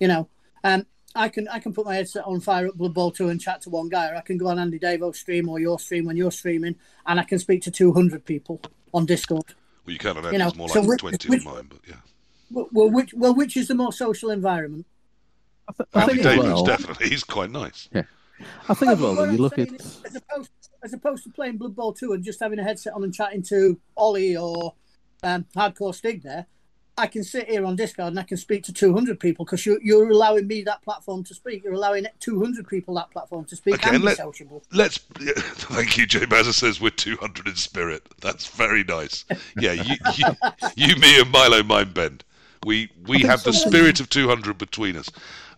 You 0.00 0.08
know, 0.08 0.28
um, 0.64 0.84
I 1.14 1.28
can 1.28 1.46
I 1.48 1.58
can 1.60 1.72
put 1.72 1.86
my 1.86 1.94
headset 1.94 2.24
on, 2.24 2.40
fire 2.40 2.66
up 2.68 2.74
Blood 2.74 2.94
Bowl 2.94 3.10
two, 3.10 3.28
and 3.28 3.40
chat 3.40 3.60
to 3.62 3.70
one 3.70 3.88
guy, 3.88 4.10
or 4.10 4.16
I 4.16 4.20
can 4.20 4.36
go 4.36 4.48
on 4.48 4.58
Andy 4.58 4.78
Davo's 4.78 5.18
stream 5.18 5.48
or 5.48 5.60
your 5.60 5.78
stream 5.78 6.04
when 6.06 6.16
you're 6.16 6.32
streaming, 6.32 6.74
and 7.06 7.20
I 7.20 7.22
can 7.24 7.38
speak 7.38 7.62
to 7.62 7.70
two 7.70 7.92
hundred 7.92 8.24
people 8.24 8.60
on 8.92 9.06
Discord. 9.06 9.44
Well, 9.86 9.92
you 9.92 9.98
can 9.98 10.16
on 10.16 10.32
You 10.32 10.38
know, 10.38 10.48
it's 10.48 10.56
more 10.56 10.68
so 10.68 10.80
like 10.80 10.88
which- 10.88 11.00
20 11.00 11.28
which- 11.28 11.46
on 11.46 11.54
mine, 11.54 11.66
but 11.68 11.78
yeah. 11.86 11.94
Well, 12.50 12.68
well, 12.72 12.90
which 12.90 13.14
well, 13.14 13.34
which 13.34 13.56
is 13.56 13.68
the 13.68 13.74
more 13.74 13.92
social 13.92 14.30
environment? 14.30 14.86
I 15.68 16.00
Andy 16.02 16.14
think 16.14 16.26
as 16.26 16.36
Davis, 16.36 16.44
well, 16.52 16.64
definitely. 16.64 17.08
He's 17.08 17.24
quite 17.24 17.50
nice. 17.50 17.88
Yeah. 17.92 18.02
I 18.68 18.74
think 18.74 18.92
as 18.92 19.00
well 19.00 19.10
What 19.14 19.20
when 19.20 19.28
you 19.30 19.36
I'm 19.36 19.40
look 19.42 19.58
at 19.58 19.72
is, 19.72 20.00
as 20.04 20.16
opposed 20.16 20.50
as 20.82 20.92
opposed 20.92 21.24
to 21.24 21.30
playing 21.30 21.56
Blood 21.56 21.74
Bowl 21.74 21.92
two 21.92 22.12
and 22.12 22.22
just 22.22 22.40
having 22.40 22.58
a 22.58 22.62
headset 22.62 22.92
on 22.92 23.02
and 23.04 23.14
chatting 23.14 23.42
to 23.44 23.80
Ollie 23.96 24.36
or 24.36 24.74
um, 25.22 25.46
Hardcore 25.56 25.94
Stig 25.94 26.22
there, 26.22 26.46
I 26.96 27.08
can 27.08 27.24
sit 27.24 27.48
here 27.48 27.64
on 27.64 27.74
Discord 27.74 28.08
and 28.08 28.20
I 28.20 28.22
can 28.22 28.36
speak 28.36 28.62
to 28.64 28.72
200 28.72 29.18
people 29.18 29.44
because 29.44 29.66
you're, 29.66 29.82
you're 29.82 30.10
allowing 30.10 30.46
me 30.46 30.62
that 30.62 30.82
platform 30.82 31.24
to 31.24 31.34
speak. 31.34 31.64
You're 31.64 31.72
allowing 31.72 32.06
200 32.20 32.68
people 32.68 32.94
that 32.94 33.10
platform 33.10 33.44
to 33.46 33.56
speak 33.56 33.74
Okay, 33.74 33.96
and 33.96 34.04
let- 34.04 34.16
sociable. 34.16 34.62
Let's. 34.72 35.00
Yeah, 35.20 35.32
thank 35.36 35.98
you, 35.98 36.06
Jay 36.06 36.20
Mazza 36.20 36.52
says 36.52 36.80
we're 36.80 36.90
200 36.90 37.48
in 37.48 37.56
spirit. 37.56 38.06
That's 38.20 38.46
very 38.46 38.84
nice. 38.84 39.24
Yeah, 39.58 39.72
you, 39.72 39.96
you, 40.14 40.26
you 40.76 40.96
me, 40.96 41.20
and 41.20 41.30
Milo 41.30 41.62
Mindbend. 41.62 42.20
We 42.64 42.90
we 43.06 43.20
have 43.22 43.42
the 43.42 43.52
spirit 43.52 44.00
of 44.00 44.08
200 44.08 44.56
between 44.56 44.96
us. 44.96 45.10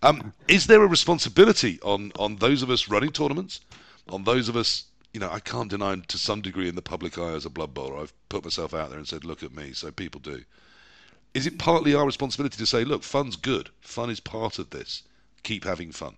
Um, 0.03 0.33
is 0.49 0.67
there 0.67 0.83
a 0.83 0.87
responsibility 0.89 1.79
on 1.83 2.13
on 2.19 2.37
those 2.37 2.63
of 2.63 2.71
us 2.71 2.89
running 2.89 3.13
tournaments, 3.13 3.61
on 4.09 4.25
those 4.25 4.49
of 4.49 4.57
us? 4.57 4.85
You 5.13 5.21
know, 5.21 5.31
I 5.31 5.41
can't 5.41 5.71
deny 5.71 5.97
to 5.97 6.19
some 6.19 6.41
degree 6.41 6.69
in 6.69 6.75
the 6.75 6.83
public 6.83 7.17
eye 7.17 7.33
as 7.33 7.47
a 7.47 7.51
blood 7.51 7.73
bowler, 7.73 7.99
I've 7.99 8.13
put 8.29 8.45
myself 8.45 8.75
out 8.75 8.91
there 8.91 8.99
and 8.99 9.07
said, 9.07 9.25
"Look 9.25 9.43
at 9.43 9.55
me," 9.55 9.73
so 9.73 9.91
people 9.93 10.21
do. 10.21 10.43
Is 11.37 11.47
it 11.47 11.59
partly 11.59 11.95
our 11.95 12.07
responsibility 12.07 12.57
to 12.57 12.67
say, 12.67 12.83
"Look, 12.83 13.03
fun's 13.03 13.37
good. 13.37 13.69
Fun 13.83 14.09
is 14.09 14.21
part 14.21 14.59
of 14.59 14.71
this. 14.71 15.03
Keep 15.43 15.65
having 15.65 15.93
fun." 15.93 16.17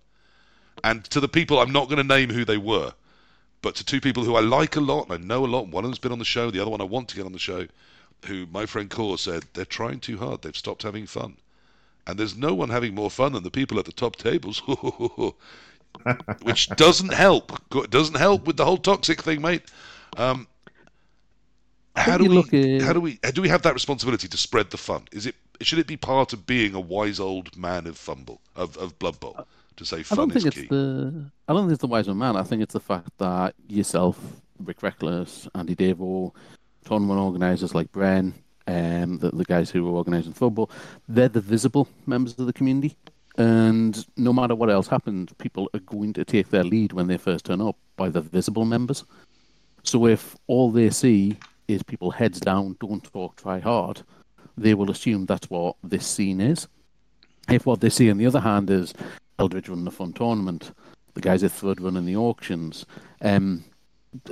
And 0.81 1.03
to 1.09 1.19
the 1.19 1.27
people, 1.27 1.59
I'm 1.59 1.73
not 1.73 1.89
going 1.89 1.97
to 1.97 2.15
name 2.15 2.29
who 2.29 2.45
they 2.45 2.57
were, 2.57 2.93
but 3.61 3.75
to 3.75 3.83
two 3.83 3.99
people 3.99 4.23
who 4.23 4.35
I 4.35 4.39
like 4.39 4.77
a 4.77 4.79
lot 4.79 5.09
and 5.09 5.13
I 5.13 5.17
know 5.17 5.45
a 5.45 5.47
lot, 5.47 5.67
one 5.67 5.83
of 5.83 5.89
them's 5.89 5.99
been 5.99 6.13
on 6.13 6.19
the 6.19 6.25
show, 6.25 6.49
the 6.49 6.61
other 6.61 6.71
one 6.71 6.79
I 6.79 6.85
want 6.85 7.09
to 7.09 7.17
get 7.17 7.25
on 7.25 7.33
the 7.33 7.37
show, 7.39 7.67
who 8.27 8.47
my 8.47 8.65
friend 8.65 8.89
Core 8.89 9.17
said 9.17 9.43
they're 9.53 9.65
trying 9.65 9.99
too 9.99 10.17
hard, 10.19 10.41
they've 10.41 10.55
stopped 10.55 10.83
having 10.83 11.05
fun. 11.05 11.35
And 12.07 12.17
there's 12.17 12.37
no 12.37 12.53
one 12.55 12.69
having 12.69 12.95
more 12.95 13.11
fun 13.11 13.33
than 13.33 13.43
the 13.43 13.51
people 13.51 13.77
at 13.77 13.85
the 13.85 13.91
top 13.91 14.15
tables, 14.15 14.59
which 16.43 16.69
doesn't 16.69 17.13
help. 17.13 17.61
Doesn't 17.89 18.17
help 18.17 18.47
with 18.47 18.55
the 18.55 18.65
whole 18.65 18.77
toxic 18.77 19.21
thing, 19.21 19.41
mate. 19.41 19.63
Um, 20.17 20.47
how 21.99 22.17
do 22.17 22.29
we? 22.29 22.79
How 22.79 22.93
do 22.93 23.01
we? 23.01 23.19
Do 23.33 23.41
we 23.41 23.49
have 23.49 23.61
that 23.63 23.73
responsibility 23.73 24.27
to 24.27 24.37
spread 24.37 24.71
the 24.71 24.77
fun? 24.77 25.03
Is 25.11 25.25
it? 25.25 25.35
Should 25.61 25.79
it 25.79 25.87
be 25.87 25.97
part 25.97 26.33
of 26.33 26.45
being 26.45 26.73
a 26.73 26.79
wise 26.79 27.19
old 27.19 27.55
man 27.57 27.87
of 27.87 27.97
FUMBBL 27.97 28.37
of 28.55 28.77
of 28.77 28.97
Blood 28.99 29.19
Bowl? 29.19 29.45
to 29.79 29.85
say 29.85 30.03
fun 30.03 30.17
I 30.17 30.21
don't 30.21 30.31
think 30.31 30.45
it's 30.45 30.55
key. 30.55 30.67
the. 30.67 31.31
I 31.47 31.53
don't 31.53 31.63
think 31.63 31.71
it's 31.71 31.81
the 31.81 31.87
wiser 31.87 32.13
man. 32.13 32.35
I 32.35 32.43
think 32.43 32.61
it's 32.61 32.73
the 32.73 32.79
fact 32.79 33.09
that 33.17 33.55
yourself, 33.67 34.19
Rick 34.63 34.83
Reckless, 34.83 35.47
Andy 35.55 35.75
Davo, 35.75 36.33
tournament 36.85 37.19
organisers 37.19 37.73
like 37.73 37.91
Bren, 37.91 38.33
um, 38.67 39.17
the, 39.17 39.31
the 39.31 39.45
guys 39.45 39.71
who 39.71 39.87
are 39.87 39.97
organising 39.97 40.33
football, 40.33 40.69
they're 41.07 41.29
the 41.29 41.41
visible 41.41 41.87
members 42.05 42.37
of 42.37 42.45
the 42.45 42.53
community. 42.53 42.95
And 43.37 44.05
no 44.17 44.33
matter 44.33 44.53
what 44.53 44.69
else 44.69 44.87
happens, 44.87 45.31
people 45.37 45.69
are 45.73 45.79
going 45.79 46.13
to 46.13 46.25
take 46.25 46.49
their 46.49 46.63
lead 46.63 46.91
when 46.91 47.07
they 47.07 47.17
first 47.17 47.45
turn 47.45 47.61
up 47.61 47.77
by 47.95 48.09
the 48.09 48.21
visible 48.21 48.65
members. 48.65 49.05
So 49.83 50.07
if 50.07 50.35
all 50.47 50.71
they 50.71 50.89
see 50.89 51.37
is 51.69 51.83
people 51.83 52.11
heads 52.11 52.39
down, 52.39 52.75
don't 52.79 53.03
talk, 53.03 53.35
try 53.35 53.59
hard, 53.59 54.01
they 54.57 54.73
will 54.73 54.91
assume 54.91 55.25
that's 55.25 55.49
what 55.49 55.75
this 55.83 56.05
scene 56.05 56.41
is. 56.41 56.67
If 57.49 57.65
what 57.65 57.81
they 57.81 57.89
see, 57.89 58.11
on 58.11 58.17
the 58.17 58.25
other 58.25 58.39
hand, 58.39 58.69
is 58.69 58.93
Eldritch 59.37 59.69
running 59.69 59.85
the 59.85 59.91
fun 59.91 60.13
tournament, 60.13 60.71
the 61.13 61.21
guys 61.21 61.43
at 61.43 61.51
Thrud 61.51 61.81
running 61.81 62.05
the 62.05 62.17
auctions. 62.17 62.85
Um, 63.21 63.63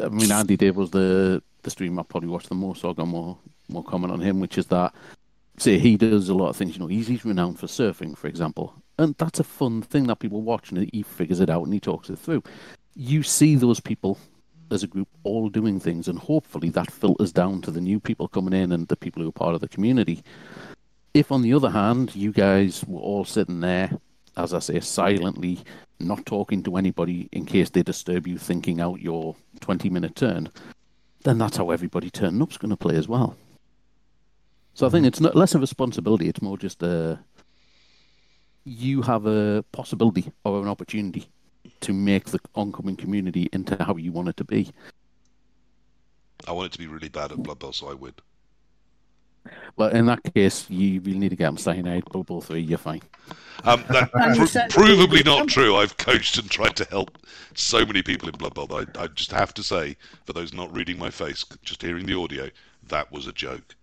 I 0.01 0.09
mean, 0.09 0.31
Andy 0.31 0.57
Dave 0.57 0.75
was 0.75 0.91
the 0.91 1.41
the 1.63 1.71
stream 1.71 1.99
I 1.99 2.03
probably 2.03 2.29
watched 2.29 2.49
the 2.49 2.55
most, 2.55 2.81
so 2.81 2.89
I 2.89 2.93
got 2.93 3.07
more 3.07 3.37
more 3.69 3.83
comment 3.83 4.13
on 4.13 4.21
him, 4.21 4.39
which 4.39 4.57
is 4.57 4.67
that 4.67 4.93
say 5.57 5.79
he 5.79 5.97
does 5.97 6.29
a 6.29 6.33
lot 6.33 6.49
of 6.49 6.55
things. 6.55 6.75
You 6.75 6.79
know, 6.79 6.87
he's, 6.87 7.07
he's 7.07 7.25
renowned 7.25 7.59
for 7.59 7.67
surfing, 7.67 8.17
for 8.17 8.27
example, 8.27 8.73
and 8.97 9.15
that's 9.17 9.39
a 9.39 9.43
fun 9.43 9.81
thing 9.81 10.07
that 10.07 10.19
people 10.19 10.41
watch, 10.41 10.71
and 10.71 10.89
he 10.93 11.03
figures 11.03 11.39
it 11.39 11.49
out 11.49 11.63
and 11.63 11.73
he 11.73 11.79
talks 11.79 12.09
it 12.09 12.19
through. 12.19 12.43
You 12.95 13.23
see 13.23 13.55
those 13.55 13.79
people 13.79 14.17
as 14.71 14.83
a 14.83 14.87
group 14.87 15.07
all 15.23 15.49
doing 15.49 15.79
things, 15.79 16.07
and 16.07 16.19
hopefully 16.19 16.69
that 16.71 16.91
filters 16.91 17.31
down 17.31 17.61
to 17.61 17.71
the 17.71 17.81
new 17.81 17.99
people 17.99 18.27
coming 18.27 18.53
in 18.53 18.71
and 18.71 18.87
the 18.87 18.95
people 18.95 19.21
who 19.21 19.29
are 19.29 19.33
part 19.33 19.55
of 19.55 19.61
the 19.61 19.67
community. 19.67 20.23
If, 21.13 21.31
on 21.31 21.41
the 21.41 21.53
other 21.53 21.69
hand, 21.69 22.15
you 22.15 22.31
guys 22.31 22.83
were 22.85 22.99
all 22.99 23.25
sitting 23.25 23.61
there 23.61 23.91
as 24.37 24.53
I 24.53 24.59
say, 24.59 24.79
silently, 24.79 25.59
not 25.99 26.25
talking 26.25 26.61
to 26.63 26.77
anybody 26.77 27.27
in 27.31 27.45
case 27.45 27.71
they 27.71 27.83
disturb 27.83 28.27
you 28.27 28.37
thinking 28.37 28.79
out 28.79 29.01
your 29.01 29.35
20 29.61 29.89
minute 29.89 30.15
turn, 30.15 30.49
then 31.23 31.39
that's 31.39 31.57
how 31.57 31.71
everybody 31.71 32.09
turning 32.09 32.41
up's 32.41 32.57
going 32.57 32.69
to 32.69 32.77
play 32.77 32.95
as 32.95 33.07
well. 33.07 33.35
So 34.75 34.85
I 34.85 34.89
think 34.89 35.01
mm-hmm. 35.01 35.07
it's 35.07 35.19
not 35.19 35.35
less 35.35 35.55
of 35.55 35.61
a 35.61 35.63
responsibility, 35.63 36.29
it's 36.29 36.41
more 36.41 36.57
just 36.57 36.83
a. 36.83 37.19
You 38.63 39.01
have 39.03 39.25
a 39.25 39.63
possibility 39.71 40.31
or 40.43 40.61
an 40.61 40.67
opportunity 40.67 41.29
to 41.81 41.93
make 41.93 42.25
the 42.25 42.39
oncoming 42.55 42.95
community 42.95 43.49
into 43.53 43.81
how 43.83 43.95
you 43.95 44.11
want 44.11 44.29
it 44.29 44.37
to 44.37 44.43
be. 44.43 44.71
I 46.47 46.51
want 46.51 46.67
it 46.67 46.71
to 46.73 46.79
be 46.79 46.87
really 46.87 47.09
bad 47.09 47.31
at 47.31 47.41
Blood 47.41 47.59
Bowl, 47.59 47.73
so 47.73 47.89
I 47.89 47.93
win. 47.93 48.13
Well, 49.75 49.89
in 49.89 50.05
that 50.07 50.21
case, 50.33 50.69
you 50.69 50.99
really 51.01 51.19
need 51.19 51.29
to 51.29 51.35
get 51.35 51.45
them 51.45 51.57
cyanide, 51.57 52.05
Bubble 52.11 52.41
3, 52.41 52.59
you're 52.59 52.77
fine. 52.77 53.01
Um, 53.63 53.83
that 53.89 54.11
pr- 54.11 54.79
provably 54.79 55.25
not 55.25 55.47
true. 55.47 55.75
I've 55.75 55.97
coached 55.97 56.37
and 56.37 56.49
tried 56.49 56.75
to 56.77 56.85
help 56.85 57.17
so 57.55 57.85
many 57.85 58.01
people 58.01 58.29
in 58.29 58.35
Blood 58.35 58.53
Bowl. 58.53 58.67
I, 58.73 58.85
I 58.99 59.07
just 59.07 59.31
have 59.31 59.53
to 59.55 59.63
say, 59.63 59.95
for 60.25 60.33
those 60.33 60.53
not 60.53 60.73
reading 60.75 60.99
my 60.99 61.09
face, 61.09 61.45
just 61.63 61.81
hearing 61.81 62.05
the 62.05 62.19
audio, 62.19 62.49
that 62.87 63.11
was 63.11 63.27
a 63.27 63.31
joke. 63.31 63.75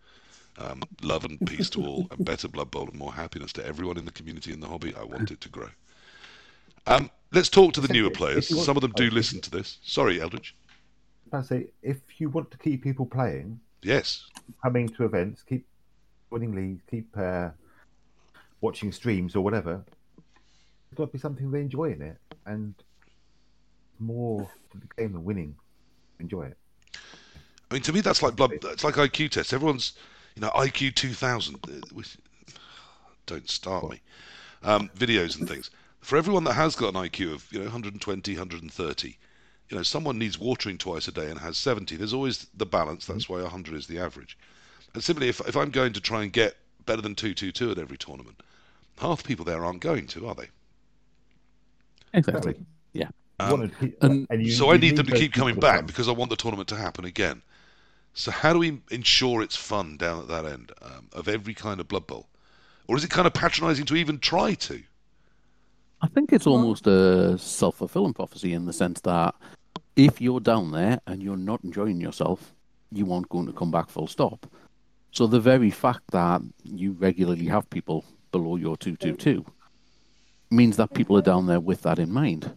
Um, 0.59 0.82
love 1.02 1.24
and 1.24 1.44
peace 1.47 1.69
to 1.70 1.85
all, 1.85 2.06
and 2.12 2.24
better 2.24 2.47
Blood 2.47 2.70
Bowl 2.70 2.89
and 2.89 2.94
more 2.94 3.12
happiness 3.12 3.52
to 3.55 3.66
everyone 3.66 3.97
in 3.97 4.05
the 4.05 4.12
community 4.12 4.52
and 4.52 4.62
the 4.62 4.69
hobby. 4.69 4.94
I 4.94 5.02
want 5.02 5.31
it 5.31 5.40
to 5.40 5.48
grow. 5.48 5.69
Um, 6.86 7.11
let's 7.35 7.48
talk 7.48 7.73
to 7.74 7.81
the 7.81 7.93
newer 7.93 8.11
players. 8.11 8.48
Some 8.65 8.77
of 8.77 8.81
them 8.81 8.93
do 8.93 9.11
listen 9.11 9.40
to 9.43 9.51
this. 9.51 9.78
Sorry, 9.82 10.20
Eldritch. 10.20 10.55
I 11.32 11.43
say, 11.43 11.66
if 11.82 11.98
you 12.19 12.28
want 12.28 12.51
to 12.52 12.59
keep 12.59 12.82
people 12.82 13.06
playing, 13.06 13.59
yes, 13.82 14.27
coming 14.62 14.89
to 14.90 15.05
events, 15.05 15.43
keep 15.43 15.66
winning 16.31 16.55
leagues, 16.55 16.82
keep 16.89 17.09
uh, 17.16 17.51
watching 18.61 18.93
streams 18.93 19.35
or 19.35 19.43
whatever, 19.43 19.82
It's 20.16 20.97
got 20.97 21.06
to 21.06 21.12
be 21.12 21.19
something 21.19 21.51
they 21.51 21.61
enjoy 21.61 21.90
in 21.93 22.02
it, 22.02 22.19
and 22.47 22.74
more 23.98 24.48
to 24.73 24.78
the 24.78 24.86
game 24.97 25.12
than 25.12 25.24
winning. 25.24 25.56
Enjoy 26.20 26.44
it. 26.44 26.56
I 27.70 27.74
mean, 27.74 27.82
to 27.82 27.93
me, 27.93 28.01
that's 28.01 28.23
like 28.23 28.36
blood. 28.36 28.52
It's 28.52 28.85
like 28.85 28.94
IQ 28.94 29.31
tests. 29.31 29.52
Everyone's, 29.52 29.94
you 30.36 30.43
know, 30.43 30.51
IQ 30.51 30.94
two 30.94 31.12
thousand. 31.12 31.56
Uh, 31.69 32.02
don't 33.27 33.51
start 33.51 33.90
me. 33.90 34.01
Um, 34.62 34.89
videos 34.97 35.39
and 35.39 35.48
things. 35.48 35.70
For 36.05 36.18
everyone 36.18 36.44
that 36.44 36.52
has 36.52 36.76
got 36.76 36.94
an 36.94 37.01
IQ 37.01 37.32
of 37.32 37.51
you 37.51 37.59
know 37.59 37.64
120, 37.64 38.32
130, 38.32 39.18
you 39.70 39.76
know, 39.76 39.82
someone 39.82 40.18
needs 40.18 40.39
watering 40.39 40.76
twice 40.76 41.09
a 41.09 41.12
day 41.12 41.31
and 41.31 41.40
has 41.40 41.56
70. 41.56 41.97
There's 41.97 42.12
always 42.12 42.47
the 42.55 42.66
balance. 42.66 43.06
That's 43.06 43.26
why 43.26 43.40
100 43.40 43.74
is 43.74 43.86
the 43.86 43.98
average. 43.98 44.36
And 44.93 45.02
simply, 45.02 45.31
if 45.31 45.40
if 45.48 45.56
I'm 45.56 45.70
going 45.70 45.94
to 45.94 46.02
try 46.02 46.22
and 46.22 46.31
get 46.31 46.59
better 46.85 47.01
than 47.01 47.14
222 47.14 47.70
at 47.70 47.78
every 47.78 47.97
tournament, 47.97 48.43
half 48.98 49.22
the 49.22 49.26
people 49.26 49.47
there 49.47 49.64
aren't 49.64 49.81
going 49.81 50.06
to, 50.09 50.28
are 50.28 50.35
they? 50.35 50.48
Exactly. 52.12 52.55
Yeah. 52.93 53.09
Um, 53.40 53.72
and, 54.02 54.26
and 54.28 54.52
so 54.52 54.70
I 54.70 54.76
need 54.76 54.97
them 54.97 55.06
to 55.06 55.16
keep 55.16 55.32
coming 55.32 55.59
back 55.59 55.78
fun. 55.78 55.86
because 55.86 56.06
I 56.06 56.12
want 56.12 56.28
the 56.28 56.36
tournament 56.36 56.68
to 56.68 56.76
happen 56.76 57.06
again. 57.06 57.40
So 58.12 58.31
how 58.31 58.52
do 58.52 58.59
we 58.59 58.82
ensure 58.90 59.40
it's 59.40 59.56
fun 59.56 59.97
down 59.97 60.20
at 60.20 60.28
that 60.28 60.44
end 60.44 60.70
um, 60.82 61.09
of 61.14 61.28
every 61.28 61.55
kind 61.55 61.81
of 61.81 61.89
Blood 61.89 62.06
Bowl? 62.06 62.28
Or 62.89 62.97
is 62.97 63.05
it 63.05 63.10
kind 63.10 63.26
of 63.26 63.32
patronising 63.32 63.86
to 63.86 63.97
even 63.97 64.18
try 64.18 64.52
to? 64.55 64.82
I 66.05 66.06
think 66.09 66.35
it's 66.35 66.47
almost 66.47 66.86
a 66.86 67.39
self 67.39 67.76
fulfilling 67.76 68.12
prophecy 68.12 68.52
in 68.52 68.66
the 68.66 68.74
sense 68.74 69.01
that 69.01 69.35
if 69.97 70.20
you're 70.20 70.39
down 70.39 70.70
there 70.70 71.01
and 71.06 71.22
you're 71.22 71.39
not 71.39 71.64
enjoying 71.64 71.98
yourself, 71.98 72.52
you 72.93 73.10
aren't 73.10 73.31
going 73.31 73.47
to 73.47 73.55
come 73.55 73.70
back 73.70 73.89
full 73.89 74.06
stop. 74.06 74.47
So 75.12 75.26
the 75.26 75.40
very 75.40 75.70
fact 75.70 76.02
that 76.10 76.43
you 76.62 76.93
regularly 76.93 77.47
have 77.47 77.70
people 77.70 78.05
below 78.32 78.56
your 78.56 78.76
222 78.76 79.47
means 80.51 80.76
that 80.76 80.93
people 80.93 81.16
are 81.16 81.22
down 81.22 81.47
there 81.47 81.59
with 81.59 81.81
that 81.82 81.98
in 81.98 82.12
mind. 82.12 82.55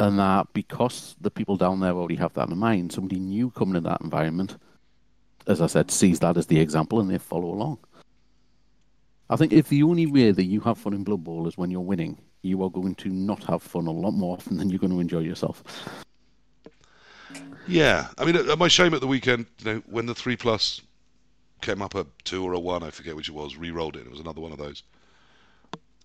And 0.00 0.18
that 0.18 0.48
because 0.52 1.14
the 1.20 1.30
people 1.30 1.56
down 1.56 1.78
there 1.78 1.92
already 1.92 2.16
have 2.16 2.34
that 2.34 2.48
in 2.48 2.58
mind, 2.58 2.92
somebody 2.92 3.20
new 3.20 3.50
coming 3.50 3.76
in 3.76 3.84
that 3.84 4.00
environment, 4.00 4.56
as 5.46 5.60
I 5.60 5.68
said, 5.68 5.92
sees 5.92 6.18
that 6.20 6.36
as 6.36 6.48
the 6.48 6.58
example 6.58 6.98
and 6.98 7.08
they 7.08 7.18
follow 7.18 7.52
along. 7.52 7.78
I 9.30 9.36
think 9.36 9.52
if 9.52 9.68
the 9.68 9.84
only 9.84 10.06
way 10.06 10.32
that 10.32 10.44
you 10.44 10.58
have 10.62 10.78
fun 10.78 10.94
in 10.94 11.04
Blood 11.04 11.22
Bowl 11.22 11.46
is 11.46 11.56
when 11.56 11.70
you're 11.70 11.82
winning, 11.82 12.18
you 12.42 12.62
are 12.62 12.70
going 12.70 12.94
to 12.96 13.08
not 13.08 13.44
have 13.44 13.62
fun 13.62 13.86
a 13.86 13.92
lot 13.92 14.12
more 14.12 14.36
often 14.36 14.56
than 14.56 14.70
you're 14.70 14.78
going 14.78 14.92
to 14.92 15.00
enjoy 15.00 15.20
yourself. 15.20 15.62
Yeah, 17.66 18.08
I 18.16 18.24
mean, 18.24 18.36
uh, 18.36 18.56
my 18.56 18.68
shame 18.68 18.94
at 18.94 19.00
the 19.00 19.06
weekend, 19.06 19.46
you 19.58 19.64
know, 19.66 19.82
when 19.86 20.06
the 20.06 20.14
three 20.14 20.36
plus 20.36 20.80
came 21.60 21.82
up 21.82 21.94
a 21.94 22.06
two 22.24 22.44
or 22.44 22.54
a 22.54 22.58
one, 22.58 22.82
I 22.82 22.90
forget 22.90 23.16
which 23.16 23.28
it 23.28 23.34
was, 23.34 23.56
re-rolled 23.56 23.96
it. 23.96 24.06
It 24.06 24.10
was 24.10 24.20
another 24.20 24.40
one 24.40 24.52
of 24.52 24.58
those. 24.58 24.82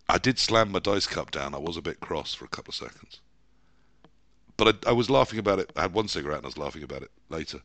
I 0.09 0.17
did 0.17 0.37
slam 0.37 0.71
my 0.71 0.79
dice 0.79 1.07
cup 1.07 1.31
down. 1.31 1.55
I 1.55 1.59
was 1.59 1.77
a 1.77 1.81
bit 1.81 1.99
cross 2.01 2.33
for 2.33 2.45
a 2.45 2.49
couple 2.49 2.71
of 2.71 2.75
seconds. 2.75 3.21
But 4.57 4.85
I, 4.85 4.89
I 4.89 4.91
was 4.93 5.09
laughing 5.09 5.39
about 5.39 5.59
it. 5.59 5.71
I 5.75 5.83
had 5.83 5.93
one 5.93 6.07
cigarette 6.07 6.37
and 6.37 6.45
I 6.45 6.47
was 6.47 6.57
laughing 6.57 6.83
about 6.83 7.03
it 7.03 7.11
later. 7.29 7.59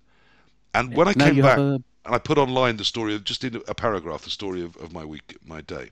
And 0.74 0.94
when 0.94 1.08
I 1.08 1.14
now 1.16 1.26
came 1.26 1.42
back 1.42 1.58
a... 1.58 1.60
and 1.60 1.84
I 2.14 2.18
put 2.18 2.38
online 2.38 2.76
the 2.76 2.84
story 2.84 3.14
of 3.14 3.24
just 3.24 3.42
in 3.42 3.60
a 3.66 3.74
paragraph, 3.74 4.22
the 4.22 4.30
story 4.30 4.62
of, 4.62 4.76
of 4.76 4.92
my 4.92 5.04
week, 5.04 5.36
my 5.44 5.60
day, 5.60 5.90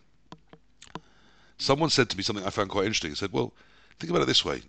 someone 1.58 1.90
said 1.90 2.08
to 2.10 2.16
me 2.16 2.22
something 2.22 2.44
I 2.44 2.50
found 2.50 2.70
quite 2.70 2.86
interesting. 2.86 3.10
He 3.10 3.16
said, 3.16 3.32
Well, 3.32 3.52
think 3.98 4.10
about 4.10 4.22
it 4.22 4.26
this 4.26 4.44
way 4.44 4.62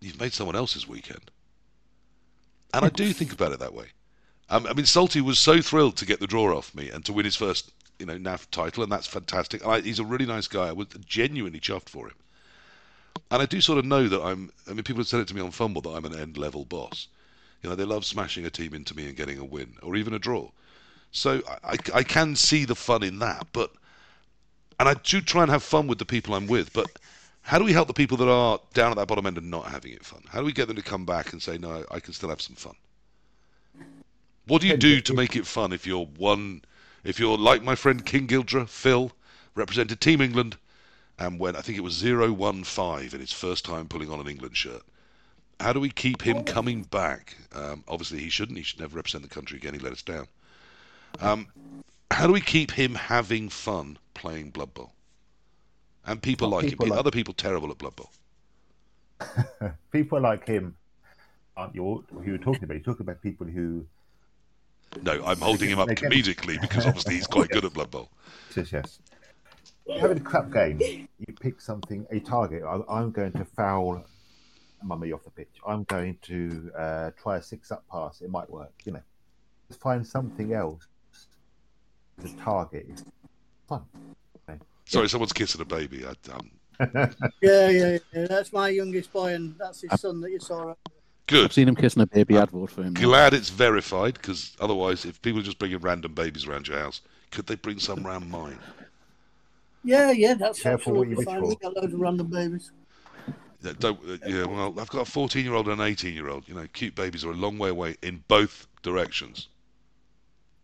you've 0.00 0.20
made 0.20 0.32
someone 0.32 0.56
else's 0.56 0.86
weekend. 0.86 1.30
And 2.72 2.84
I 2.84 2.88
do 2.88 3.12
think 3.12 3.32
about 3.32 3.52
it 3.52 3.58
that 3.60 3.74
way. 3.74 3.86
Um, 4.50 4.66
I 4.66 4.72
mean, 4.72 4.86
Salty 4.86 5.20
was 5.20 5.38
so 5.38 5.60
thrilled 5.60 5.96
to 5.96 6.06
get 6.06 6.20
the 6.20 6.26
draw 6.26 6.56
off 6.56 6.74
me 6.74 6.88
and 6.90 7.04
to 7.04 7.12
win 7.12 7.24
his 7.24 7.36
first, 7.36 7.72
you 7.98 8.06
know, 8.06 8.18
NAF 8.18 8.48
title, 8.50 8.82
and 8.82 8.92
that's 8.92 9.06
fantastic. 9.06 9.66
I, 9.66 9.80
he's 9.80 9.98
a 9.98 10.04
really 10.04 10.26
nice 10.26 10.46
guy. 10.46 10.68
I 10.68 10.72
was 10.72 10.88
genuinely 11.06 11.60
chuffed 11.60 11.88
for 11.88 12.08
him. 12.08 12.14
And 13.30 13.42
I 13.42 13.46
do 13.46 13.60
sort 13.60 13.78
of 13.78 13.84
know 13.84 14.08
that 14.08 14.22
I'm. 14.22 14.52
I 14.66 14.72
mean, 14.72 14.84
people 14.84 15.00
have 15.00 15.08
said 15.08 15.20
it 15.20 15.28
to 15.28 15.34
me 15.34 15.42
on 15.42 15.50
FUMBBL 15.50 15.82
that 15.82 15.90
I'm 15.90 16.04
an 16.04 16.18
end 16.18 16.38
level 16.38 16.64
boss. 16.64 17.08
You 17.62 17.68
know, 17.68 17.76
they 17.76 17.84
love 17.84 18.04
smashing 18.06 18.46
a 18.46 18.50
team 18.50 18.72
into 18.72 18.96
me 18.96 19.06
and 19.06 19.16
getting 19.16 19.38
a 19.38 19.44
win 19.44 19.74
or 19.82 19.96
even 19.96 20.14
a 20.14 20.18
draw. 20.18 20.50
So 21.10 21.42
I, 21.64 21.72
I, 21.72 21.76
I 21.94 22.02
can 22.04 22.36
see 22.36 22.64
the 22.64 22.76
fun 22.76 23.02
in 23.02 23.18
that, 23.18 23.48
but 23.52 23.72
and 24.78 24.88
I 24.88 24.94
do 24.94 25.20
try 25.20 25.42
and 25.42 25.50
have 25.50 25.62
fun 25.62 25.86
with 25.86 25.98
the 25.98 26.04
people 26.04 26.34
I'm 26.34 26.46
with, 26.46 26.72
but 26.72 26.86
How 27.48 27.58
do 27.58 27.64
we 27.64 27.72
help 27.72 27.88
the 27.88 27.94
people 27.94 28.18
that 28.18 28.28
are 28.28 28.60
down 28.74 28.90
at 28.90 28.98
that 28.98 29.08
bottom 29.08 29.24
end 29.24 29.38
and 29.38 29.50
not 29.50 29.68
having 29.70 29.92
it 29.92 30.04
fun? 30.04 30.22
How 30.28 30.40
do 30.40 30.44
we 30.44 30.52
get 30.52 30.66
them 30.66 30.76
to 30.76 30.82
come 30.82 31.06
back 31.06 31.32
and 31.32 31.42
say, 31.42 31.56
no, 31.56 31.82
I 31.90 31.98
can 31.98 32.12
still 32.12 32.28
have 32.28 32.42
some 32.42 32.56
fun? 32.56 32.74
What 34.46 34.60
do 34.60 34.68
you 34.68 34.76
do 34.76 35.00
to 35.00 35.14
make 35.14 35.34
it 35.34 35.46
fun 35.46 35.72
if 35.72 35.86
you're 35.86 36.04
one, 36.04 36.60
if 37.04 37.18
you're 37.18 37.38
like 37.38 37.62
my 37.62 37.74
friend 37.74 38.04
King 38.04 38.26
Gildra, 38.26 38.68
Phil, 38.68 39.12
represented 39.54 39.98
Team 39.98 40.20
England, 40.20 40.58
and 41.18 41.40
when 41.40 41.56
I 41.56 41.62
think 41.62 41.78
it 41.78 41.82
was 41.82 42.02
015 42.02 43.14
in 43.14 43.20
his 43.20 43.32
first 43.32 43.64
time 43.64 43.88
pulling 43.88 44.10
on 44.10 44.20
an 44.20 44.28
England 44.28 44.54
shirt. 44.54 44.82
How 45.58 45.72
do 45.72 45.80
we 45.80 45.88
keep 45.88 46.20
him 46.20 46.44
coming 46.44 46.82
back? 46.82 47.34
Um, 47.54 47.82
obviously, 47.88 48.18
he 48.18 48.28
shouldn't. 48.28 48.58
He 48.58 48.62
should 48.64 48.80
never 48.80 48.96
represent 48.96 49.22
the 49.22 49.30
country 49.30 49.56
again. 49.56 49.72
He 49.72 49.80
let 49.80 49.92
us 49.92 50.02
down. 50.02 50.28
Um, 51.20 51.48
how 52.10 52.26
do 52.26 52.32
we 52.32 52.40
keep 52.40 52.70
him 52.72 52.94
having 52.94 53.48
fun 53.48 53.98
playing 54.14 54.50
Blood 54.50 54.74
Bowl? 54.74 54.92
And 56.06 56.22
people 56.22 56.50
Well, 56.50 56.60
like 56.60 56.70
people 56.70 56.86
him. 56.86 56.90
like- 56.90 56.98
Other 57.00 57.10
people 57.10 57.34
terrible 57.34 57.70
at 57.70 57.78
Blood 57.78 57.96
Bowl. 57.96 58.10
people 59.92 60.20
like 60.20 60.46
him 60.46 60.76
aren't 61.56 61.74
you 61.74 62.04
who 62.12 62.22
you're 62.22 62.38
talking 62.38 62.64
about? 62.64 62.74
You're 62.74 62.84
talking 62.84 63.02
about 63.04 63.20
people 63.20 63.46
who 63.46 63.84
No, 65.02 65.24
I'm 65.24 65.38
holding 65.38 65.68
him 65.68 65.78
up 65.80 65.88
comedically 65.88 66.60
because 66.60 66.86
obviously 66.86 67.14
he's 67.16 67.26
quite 67.26 67.48
good 67.50 67.64
at 67.64 67.72
Blood 67.72 67.90
Bowl. 67.90 68.10
says 68.50 68.70
yes. 68.72 69.00
Having 70.00 70.18
a 70.18 70.20
crap 70.20 70.52
game, 70.52 70.78
you 70.80 71.34
pick 71.40 71.60
something, 71.60 72.06
a 72.10 72.20
target. 72.20 72.62
I, 72.62 72.78
I'm 72.88 73.10
going 73.10 73.32
to 73.32 73.44
foul 73.44 74.04
mummy 74.82 75.12
off 75.12 75.24
the 75.24 75.30
pitch. 75.30 75.48
I'm 75.66 75.82
going 75.84 76.18
to 76.22 76.70
uh, 76.76 77.10
try 77.20 77.38
a 77.38 77.42
six-up 77.42 77.84
pass. 77.90 78.20
It 78.20 78.30
might 78.30 78.48
work. 78.50 78.72
You 78.84 78.92
know, 78.92 79.02
just 79.68 79.80
find 79.80 80.06
something 80.06 80.52
else. 80.52 80.86
The 82.18 82.28
target 82.42 82.86
is 82.92 83.04
fun. 83.68 83.84
Sorry, 84.88 85.08
someone's 85.08 85.34
kissing 85.34 85.60
a 85.60 85.66
baby. 85.66 86.04
I, 86.06 86.14
um, 86.32 86.50
Yeah, 87.42 87.68
yeah, 87.68 87.98
yeah. 88.14 88.26
That's 88.26 88.52
my 88.52 88.70
youngest 88.70 89.12
boy, 89.12 89.34
and 89.34 89.54
that's 89.58 89.82
his 89.82 90.00
son 90.00 90.20
that 90.22 90.30
you 90.30 90.40
saw. 90.40 90.74
Good. 91.26 91.38
I've 91.38 91.42
good. 91.48 91.52
seen 91.52 91.68
him 91.68 91.76
kissing 91.76 92.02
a 92.02 92.06
baby. 92.06 92.38
I'd 92.38 92.50
vote 92.50 92.70
for 92.70 92.82
him. 92.82 92.94
Glad 92.94 93.34
it's 93.34 93.50
verified 93.50 94.14
because 94.14 94.56
otherwise, 94.60 95.04
if 95.04 95.20
people 95.20 95.40
are 95.40 95.44
just 95.44 95.58
bringing 95.58 95.78
random 95.80 96.14
babies 96.14 96.46
around 96.46 96.68
your 96.68 96.78
house, 96.78 97.02
could 97.30 97.46
they 97.46 97.56
bring 97.56 97.78
some 97.78 98.02
round 98.02 98.30
mine? 98.30 98.58
Yeah, 99.84 100.10
yeah, 100.10 100.34
that's 100.34 100.62
Careful 100.62 100.94
what 100.94 101.08
you 101.08 101.18
absolutely 101.18 101.48
wish 101.48 101.58
for. 101.58 101.68
We 101.68 101.74
got 101.74 101.82
loads 101.82 101.94
of 101.94 102.00
random 102.00 102.26
babies. 102.28 102.72
Yeah, 103.62 103.72
Don't, 103.78 104.00
uh, 104.08 104.16
yeah, 104.26 104.44
well, 104.44 104.74
I've 104.78 104.88
got 104.88 105.02
a 105.02 105.10
14 105.10 105.44
year 105.44 105.54
old 105.54 105.68
and 105.68 105.80
an 105.80 105.86
18 105.86 106.14
year 106.14 106.28
old. 106.30 106.48
You 106.48 106.54
know, 106.54 106.66
cute 106.72 106.94
babies 106.94 107.24
are 107.24 107.30
a 107.30 107.36
long 107.36 107.58
way 107.58 107.68
away 107.68 107.96
in 108.02 108.24
both 108.28 108.66
directions. 108.82 109.48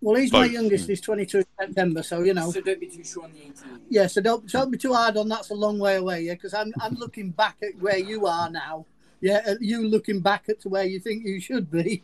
Well, 0.05 0.17
he's 0.17 0.31
my 0.33 0.45
youngest. 0.45 0.87
He's 0.87 1.01
22 1.01 1.45
September, 1.59 2.03
so 2.03 2.21
you 2.21 2.35
know. 2.35 2.51
So 2.51 2.61
don't 2.61 2.79
be 2.79 2.89
too 2.89 3.03
sure 3.03 3.25
on 3.25 3.33
the 3.33 3.39
18. 3.41 3.55
Yeah, 3.89 4.07
so 4.07 4.21
don't 4.21 4.47
don't 4.51 4.71
be 4.71 4.77
too 4.77 4.93
hard 4.93 5.17
on. 5.17 5.31
That's 5.31 5.49
a 5.49 5.55
long 5.55 5.79
way 5.79 5.97
away. 5.97 6.21
Yeah, 6.21 6.35
because 6.35 6.53
I'm 6.53 6.75
I'm 6.79 6.95
looking 6.97 7.31
back 7.31 7.57
at 7.63 7.81
where 7.81 7.97
you 7.97 8.27
are 8.27 8.51
now. 8.51 8.85
Yeah, 9.23 9.41
at 9.47 9.63
you 9.63 9.89
looking 9.89 10.21
back 10.21 10.45
at 10.51 10.61
to 10.61 10.69
where 10.69 10.85
you 10.85 11.01
think 11.01 11.25
you 11.25 11.41
should 11.41 11.71
be. 11.71 12.03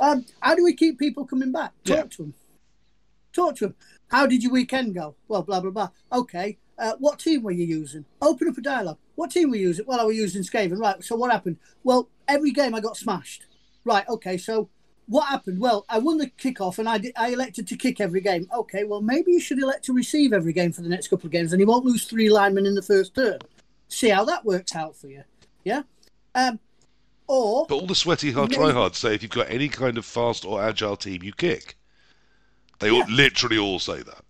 Um, 0.00 0.24
how 0.40 0.54
do 0.54 0.64
we 0.64 0.72
keep 0.74 0.98
people 0.98 1.26
coming 1.26 1.52
back? 1.52 1.72
Talk 1.84 1.96
Yeah. 1.96 2.02
to 2.04 2.16
them. 2.22 2.34
Talk 3.34 3.56
to 3.56 3.66
them. 3.66 3.74
How 4.08 4.26
did 4.26 4.42
your 4.42 4.52
weekend 4.52 4.94
go? 4.94 5.14
Well, 5.28 5.42
blah 5.42 5.60
blah 5.60 5.70
blah. 5.70 5.90
Okay. 6.10 6.56
Uh, 6.78 6.94
what 6.98 7.18
team 7.18 7.42
were 7.42 7.50
you 7.50 7.66
using? 7.66 8.06
Open 8.22 8.48
up 8.48 8.56
a 8.56 8.62
dialogue. 8.62 8.96
What 9.16 9.32
team 9.32 9.50
were 9.50 9.56
you 9.56 9.68
using? 9.68 9.84
Well, 9.86 10.00
I 10.00 10.04
was 10.04 10.16
using 10.16 10.42
Skaven. 10.44 10.78
Right. 10.78 11.04
So 11.04 11.14
what 11.14 11.30
happened? 11.30 11.58
Well, 11.84 12.08
every 12.26 12.52
game 12.52 12.74
I 12.74 12.80
got 12.80 12.96
smashed. 12.96 13.44
Right. 13.84 14.08
Okay. 14.08 14.38
So 14.38 14.70
what 15.08 15.26
happened? 15.28 15.58
Well, 15.58 15.84
I 15.88 15.98
won 15.98 16.18
the 16.18 16.26
kickoff 16.28 16.78
and 16.78 16.88
I 16.88 16.98
did, 16.98 17.12
I 17.16 17.30
elected 17.30 17.66
to 17.68 17.76
kick 17.76 18.00
every 18.00 18.20
game. 18.20 18.48
Okay, 18.54 18.84
well 18.84 19.00
maybe 19.00 19.32
you 19.32 19.40
should 19.40 19.58
elect 19.58 19.84
to 19.86 19.92
receive 19.92 20.32
every 20.32 20.52
game 20.52 20.70
for 20.72 20.82
the 20.82 20.88
next 20.88 21.08
couple 21.08 21.26
of 21.26 21.32
games, 21.32 21.52
and 21.52 21.60
you 21.60 21.66
won't 21.66 21.84
lose 21.84 22.04
three 22.04 22.28
linemen 22.28 22.66
in 22.66 22.74
the 22.74 22.82
first 22.82 23.14
turn. 23.14 23.38
See 23.88 24.10
how 24.10 24.24
that 24.26 24.44
works 24.44 24.76
out 24.76 24.94
for 24.96 25.08
you. 25.08 25.24
Yeah. 25.64 25.82
Um. 26.34 26.60
Or 27.26 27.66
But 27.68 27.74
all 27.76 27.86
the 27.86 27.94
sweaty 27.94 28.32
hard 28.32 28.50
Maybe- 28.50 28.62
tryhards 28.62 28.94
say 28.96 29.14
if 29.14 29.22
you've 29.22 29.30
got 29.32 29.50
any 29.50 29.68
kind 29.68 29.98
of 29.98 30.06
fast 30.06 30.46
or 30.46 30.62
agile 30.62 30.96
team, 30.96 31.22
you 31.22 31.32
kick. 31.32 31.76
They 32.78 32.90
all, 32.90 33.04
literally 33.10 33.58
all 33.58 33.78
say 33.78 34.02
that. 34.02 34.24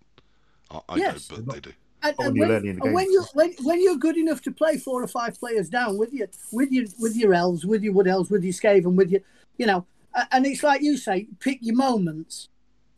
I, 0.71 0.79
I 0.89 0.95
Yes. 0.97 1.29
know, 1.31 1.37
but 1.41 1.53
they 1.53 1.59
do. 1.61 1.71
and, 2.03 2.15
and 2.19 2.35
when 2.35 2.35
you're 2.35 2.47
when, 2.59 2.81
and 2.81 2.93
when 2.93 3.11
you 3.11 3.23
when 3.33 3.53
when 3.63 3.81
you're 3.83 3.95
good 3.97 4.17
enough 4.17 4.41
to 4.43 4.51
play 4.51 4.77
four 4.77 5.01
or 5.03 5.07
five 5.07 5.39
players 5.39 5.69
down 5.69 5.97
with 5.97 6.11
your 6.13 6.27
with 6.51 6.71
your 6.71 6.85
with 6.99 7.15
your 7.15 7.33
elves, 7.33 7.65
with 7.65 7.83
your 7.83 7.93
wood 7.93 8.07
elves, 8.07 8.29
with 8.29 8.43
your 8.43 8.53
skaven, 8.53 8.95
with 8.95 9.11
your 9.11 9.21
you 9.57 9.65
know, 9.65 9.77
a- 9.77 9.85
and 10.31 10.45
it's 10.45 10.63
like 10.63 10.81
you 10.81 10.97
say, 10.97 11.27
pick 11.39 11.59
your 11.61 11.75
moments. 11.75 12.49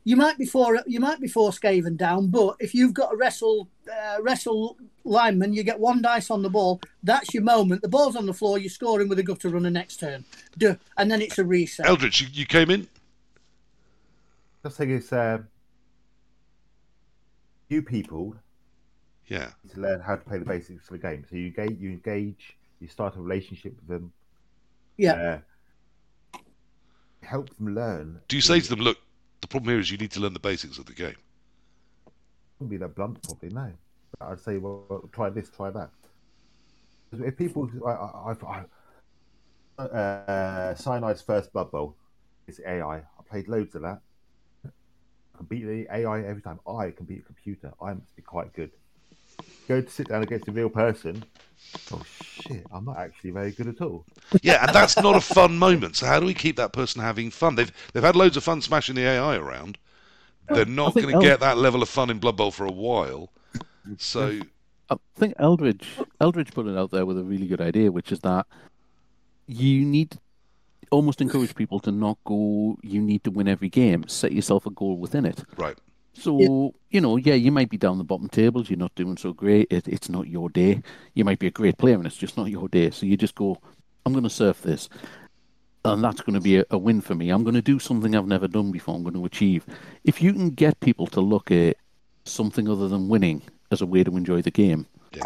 You 0.04 0.16
might 0.16 0.38
be 0.40 0.46
four 0.46 0.82
you 0.88 1.00
might 1.00 1.20
be 1.22 1.28
four 1.28 1.52
skaven 1.52 1.96
down, 1.96 2.28
but 2.28 2.56
if 2.60 2.74
you've 2.74 2.94
got 2.94 3.14
a 3.14 3.16
wrestle 3.16 3.70
uh, 3.88 4.18
wrestle 4.22 4.78
lineman, 5.04 5.54
you 5.54 5.62
get 5.64 5.80
one 5.80 6.02
dice 6.02 6.32
on 6.32 6.42
the 6.42 6.50
ball. 6.50 6.82
That's 7.04 7.34
your 7.36 7.44
moment. 7.44 7.84
The 7.84 7.88
ball's 7.90 8.16
on 8.16 8.26
the 8.26 8.34
floor. 8.34 8.58
You're 8.58 8.72
scoring 8.72 9.10
with 9.10 9.20
a 9.20 9.24
gutter 9.24 9.50
runner 9.50 9.70
next 9.70 9.98
turn. 10.00 10.26
Duh. 10.58 10.76
And 10.98 11.12
then 11.12 11.22
it's 11.22 11.38
a 11.38 11.46
reset. 11.46 11.86
Eldritch, 11.86 12.22
you, 12.22 12.28
you 12.32 12.46
came 12.48 12.72
in? 12.72 12.88
Just 14.64 14.78
think 14.78 14.90
it's 14.92 15.14
uh, 15.14 15.40
you 17.70 17.82
people 17.82 18.36
Yeah. 19.28 19.52
need 19.64 19.74
to 19.74 19.82
learn 19.82 20.02
how 20.02 20.16
to 20.16 20.22
play 20.24 20.40
the 20.40 20.46
basics 20.46 20.86
of 20.90 20.94
the 20.94 20.98
game. 20.98 21.26
So 21.30 21.36
you 21.36 21.48
engage, 21.48 21.80
you 21.80 21.90
engage, 21.92 22.58
you 22.80 22.88
start 22.88 23.16
a 23.16 23.22
relationship 23.22 23.76
with 23.76 23.88
them. 23.88 24.12
Yeah. 24.98 25.14
Uh, 25.14 25.40
help 27.24 27.56
them 27.58 27.76
learn. 27.76 28.20
Do 28.28 28.36
you 28.36 28.42
say 28.42 28.60
to 28.60 28.70
them, 28.70 28.80
look, 28.80 28.98
the 29.42 29.48
problem 29.48 29.70
here 29.70 29.80
is 29.80 29.92
you 29.92 29.98
need 29.98 30.12
to 30.12 30.20
learn 30.20 30.34
the 30.34 30.40
basics 30.40 30.78
of 30.78 30.86
the 30.86 30.94
game? 30.94 31.16
wouldn't 32.62 32.70
be 32.70 32.78
that 32.78 32.96
blunt, 32.96 33.22
probably 33.24 33.50
no. 33.50 33.72
But 34.20 34.28
I'd 34.28 34.40
say, 34.40 34.58
well, 34.58 35.10
try 35.12 35.30
this, 35.30 35.50
try 35.50 35.72
that. 35.72 35.90
If 37.12 37.36
people, 37.36 37.70
I, 37.86 37.90
I, 37.90 38.34
I, 38.48 38.66
I 39.80 39.84
uh, 39.84 40.74
Cyanide's 40.76 41.22
first 41.22 41.52
Blood 41.52 41.72
Bowl 41.72 41.96
is 42.48 42.62
AI. 42.66 42.98
I 42.98 43.24
played 43.30 43.48
loads 43.48 43.76
of 43.76 43.82
that. 43.82 44.00
I 44.66 45.38
can 45.38 45.46
beat 45.48 45.66
the 45.66 45.88
AI 45.92 46.22
every 46.22 46.42
time. 46.42 46.60
I 46.68 46.92
can 46.92 47.06
beat 47.06 47.20
a 47.20 47.24
computer. 47.24 47.74
I 47.82 47.94
must 47.94 48.16
be 48.16 48.22
quite 48.22 48.54
good. 48.54 48.72
Go 49.68 49.82
to 49.82 49.90
sit 49.90 50.10
down 50.10 50.24
against 50.24 50.48
a 50.48 50.52
real 50.52 50.70
person. 50.70 51.24
Oh 51.92 52.02
shit! 52.04 52.66
I'm 52.72 52.86
not 52.86 52.98
actually 52.98 53.32
very 53.32 53.52
good 53.52 53.68
at 53.68 53.82
all. 53.82 54.06
Yeah, 54.42 54.66
and 54.66 54.76
that's 54.76 54.98
not 54.98 55.16
a 55.16 55.22
fun 55.22 55.58
moment. 55.58 55.96
So 55.96 56.06
how 56.06 56.20
do 56.20 56.26
we 56.26 56.34
keep 56.34 56.58
that 56.58 56.74
person 56.74 57.02
having 57.02 57.30
fun? 57.30 57.56
They've 57.56 57.72
they've 57.94 58.04
had 58.04 58.16
loads 58.16 58.36
of 58.36 58.44
fun 58.44 58.62
smashing 58.62 58.96
the 58.96 59.04
AI 59.04 59.38
around. 59.38 59.78
They're 60.50 60.66
not 60.66 60.96
going 60.96 61.08
to 61.08 61.14
El- 61.14 61.22
get 61.22 61.40
that 61.40 61.58
level 61.58 61.82
of 61.82 61.88
fun 61.90 62.10
in 62.10 62.20
Blood 62.20 62.36
Bowl 62.38 62.52
for 62.52 62.66
a 62.66 62.72
while. 62.72 63.32
So 63.98 64.42
I 64.90 64.96
think 65.16 65.36
Eldritch 65.38 65.88
Eldritch 66.20 66.52
put 66.52 66.68
it 66.68 66.78
out 66.78 66.92
there 66.92 67.06
with 67.06 67.18
a 67.18 67.24
really 67.24 67.48
good 67.48 67.62
idea, 67.62 67.92
which 67.92 68.12
is 68.12 68.20
that 68.22 68.48
you 69.48 69.86
need 69.86 70.18
almost 70.92 71.22
encourage 71.22 71.56
people 71.56 71.80
to 71.82 71.92
not 71.92 72.18
go. 72.26 72.78
You 72.84 73.02
need 73.02 73.24
to 73.24 73.32
win 73.32 73.48
every 73.48 73.70
game. 73.70 74.08
Set 74.08 74.34
yourself 74.34 74.66
a 74.66 74.72
goal 74.72 74.98
within 74.98 75.26
it. 75.26 75.44
right, 75.58 75.78
So 76.14 76.74
you 76.90 77.02
know, 77.02 77.16
yeah, 77.18 77.36
you 77.36 77.52
might 77.52 77.70
be 77.70 77.78
down 77.78 77.98
the 77.98 78.04
bottom 78.04 78.28
tables. 78.30 78.70
You're 78.70 78.78
not 78.80 78.94
doing 78.96 79.18
so 79.18 79.32
great. 79.34 79.68
It, 79.72 79.88
it's 79.88 80.10
not 80.10 80.28
your 80.28 80.50
day. 80.50 80.82
You 81.14 81.24
might 81.26 81.40
be 81.40 81.48
a 81.48 81.52
great 81.52 81.78
player, 81.78 81.96
and 81.96 82.06
it's 82.06 82.18
just 82.18 82.38
not 82.38 82.50
your 82.50 82.68
day. 82.68 82.90
So 82.92 83.06
you 83.06 83.16
just 83.18 83.36
go, 83.36 83.58
I'm 84.06 84.12
going 84.12 84.24
to 84.26 84.30
surf 84.30 84.62
this, 84.62 84.90
and 85.86 86.04
that's 86.04 86.22
going 86.22 86.34
to 86.34 86.42
be 86.42 86.58
a, 86.58 86.66
a 86.70 86.78
win 86.78 87.02
for 87.02 87.16
me. 87.16 87.30
I'm 87.30 87.44
going 87.44 87.56
to 87.56 87.62
do 87.62 87.80
something 87.80 88.16
I've 88.16 88.28
never 88.28 88.48
done 88.48 88.72
before. 88.72 88.96
I'm 88.96 89.04
going 89.04 89.14
to 89.16 89.26
achieve. 89.26 89.66
If 90.04 90.22
you 90.22 90.34
can 90.34 90.50
get 90.50 90.80
people 90.82 91.08
to 91.08 91.22
look 91.22 91.50
at 91.50 91.78
something 92.26 92.68
other 92.68 92.88
than 92.88 93.08
winning 93.08 93.42
as 93.72 93.82
a 93.82 93.86
way 93.86 94.04
to 94.04 94.16
enjoy 94.18 94.42
the 94.42 94.52
game, 94.52 94.88
Yeah. 95.14 95.24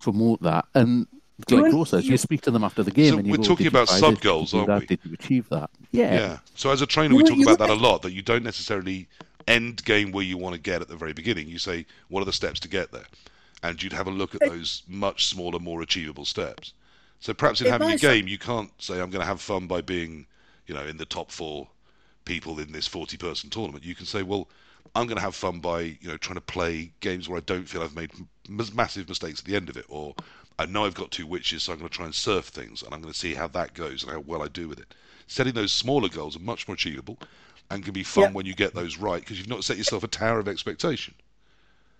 promote 0.00 0.42
that, 0.42 0.66
and 0.74 1.06
like 1.50 1.64
you- 1.66 1.72
Ro 1.72 1.84
says, 1.84 2.06
you 2.06 2.18
speak 2.18 2.42
to 2.42 2.50
them 2.50 2.62
after 2.62 2.82
the 2.82 2.90
game, 2.90 3.14
So 3.14 3.18
and 3.18 3.26
you 3.26 3.32
we're 3.32 3.38
go, 3.38 3.42
talking 3.44 3.66
about 3.66 3.88
sub 3.88 4.00
this? 4.00 4.18
Did 4.20 4.24
you 4.24 4.30
goals, 4.30 4.52
aren't 4.54 4.66
that? 4.66 4.80
we? 4.80 4.86
Did 4.86 5.00
you 5.04 5.14
achieve 5.14 5.48
that? 5.48 5.70
Yeah. 5.92 6.14
yeah. 6.14 6.38
So 6.54 6.70
as 6.70 6.82
a 6.82 6.86
trainer, 6.86 7.14
we 7.14 7.22
talk 7.24 7.40
about 7.40 7.58
that 7.60 7.70
a 7.70 7.74
lot. 7.74 8.02
That 8.02 8.12
you 8.12 8.20
don't 8.20 8.42
necessarily 8.44 9.08
end 9.50 9.84
game 9.84 10.12
where 10.12 10.24
you 10.24 10.38
want 10.38 10.54
to 10.54 10.60
get 10.60 10.80
at 10.80 10.88
the 10.88 10.96
very 10.96 11.12
beginning. 11.12 11.48
You 11.48 11.58
say, 11.58 11.86
what 12.08 12.22
are 12.22 12.26
the 12.26 12.32
steps 12.32 12.60
to 12.60 12.68
get 12.68 12.92
there? 12.92 13.06
And 13.62 13.82
you'd 13.82 13.92
have 13.92 14.06
a 14.06 14.10
look 14.10 14.34
at 14.34 14.40
those 14.40 14.82
much 14.88 15.26
smaller, 15.26 15.58
more 15.58 15.82
achievable 15.82 16.24
steps. 16.24 16.72
So 17.20 17.34
perhaps 17.34 17.60
in 17.60 17.66
It 17.66 17.70
having 17.70 17.90
a 17.90 17.96
game, 17.96 18.26
you 18.26 18.38
can't 18.38 18.70
say, 18.80 18.94
I'm 18.94 19.10
going 19.10 19.20
to 19.20 19.26
have 19.26 19.40
fun 19.40 19.66
by 19.66 19.82
being, 19.82 20.26
you 20.66 20.74
know, 20.74 20.86
in 20.86 20.96
the 20.96 21.04
top 21.04 21.30
four 21.30 21.68
people 22.24 22.58
in 22.58 22.72
this 22.72 22.86
40 22.86 23.16
person 23.18 23.50
tournament. 23.50 23.84
You 23.84 23.94
can 23.94 24.06
say, 24.06 24.22
well, 24.22 24.48
I'm 24.94 25.06
going 25.06 25.16
to 25.16 25.22
have 25.22 25.34
fun 25.34 25.60
by, 25.60 25.80
you 25.80 26.08
know, 26.08 26.16
trying 26.16 26.36
to 26.36 26.40
play 26.40 26.92
games 27.00 27.28
where 27.28 27.38
I 27.38 27.42
don't 27.44 27.68
feel 27.68 27.82
I've 27.82 27.94
made 27.94 28.12
m- 28.48 28.68
massive 28.74 29.08
mistakes 29.08 29.40
at 29.40 29.44
the 29.44 29.56
end 29.56 29.68
of 29.68 29.76
it. 29.76 29.84
Or 29.88 30.14
I 30.58 30.66
know 30.66 30.84
I've 30.86 30.94
got 30.94 31.10
two 31.10 31.26
witches, 31.26 31.62
so 31.62 31.72
I'm 31.72 31.78
going 31.78 31.88
to 31.90 31.94
try 31.94 32.06
and 32.06 32.14
surf 32.14 32.46
things 32.46 32.82
and 32.82 32.94
I'm 32.94 33.02
going 33.02 33.12
to 33.12 33.18
see 33.18 33.34
how 33.34 33.48
that 33.48 33.74
goes 33.74 34.02
and 34.02 34.12
how 34.12 34.20
well 34.20 34.42
I 34.42 34.48
do 34.48 34.68
with 34.68 34.80
it. 34.80 34.94
Setting 35.26 35.52
those 35.54 35.72
smaller 35.72 36.08
goals 36.08 36.36
are 36.36 36.40
much 36.40 36.66
more 36.66 36.74
achievable 36.74 37.18
and 37.70 37.84
can 37.84 37.92
be 37.92 38.02
fun 38.02 38.24
Yeah. 38.24 38.30
when 38.32 38.46
you 38.46 38.54
get 38.54 38.74
those 38.74 38.98
right 38.98 39.20
because 39.20 39.38
you've 39.38 39.48
not 39.48 39.64
set 39.64 39.76
yourself 39.78 40.02
a 40.04 40.08
tower 40.08 40.38
of 40.38 40.48
expectation. 40.48 41.14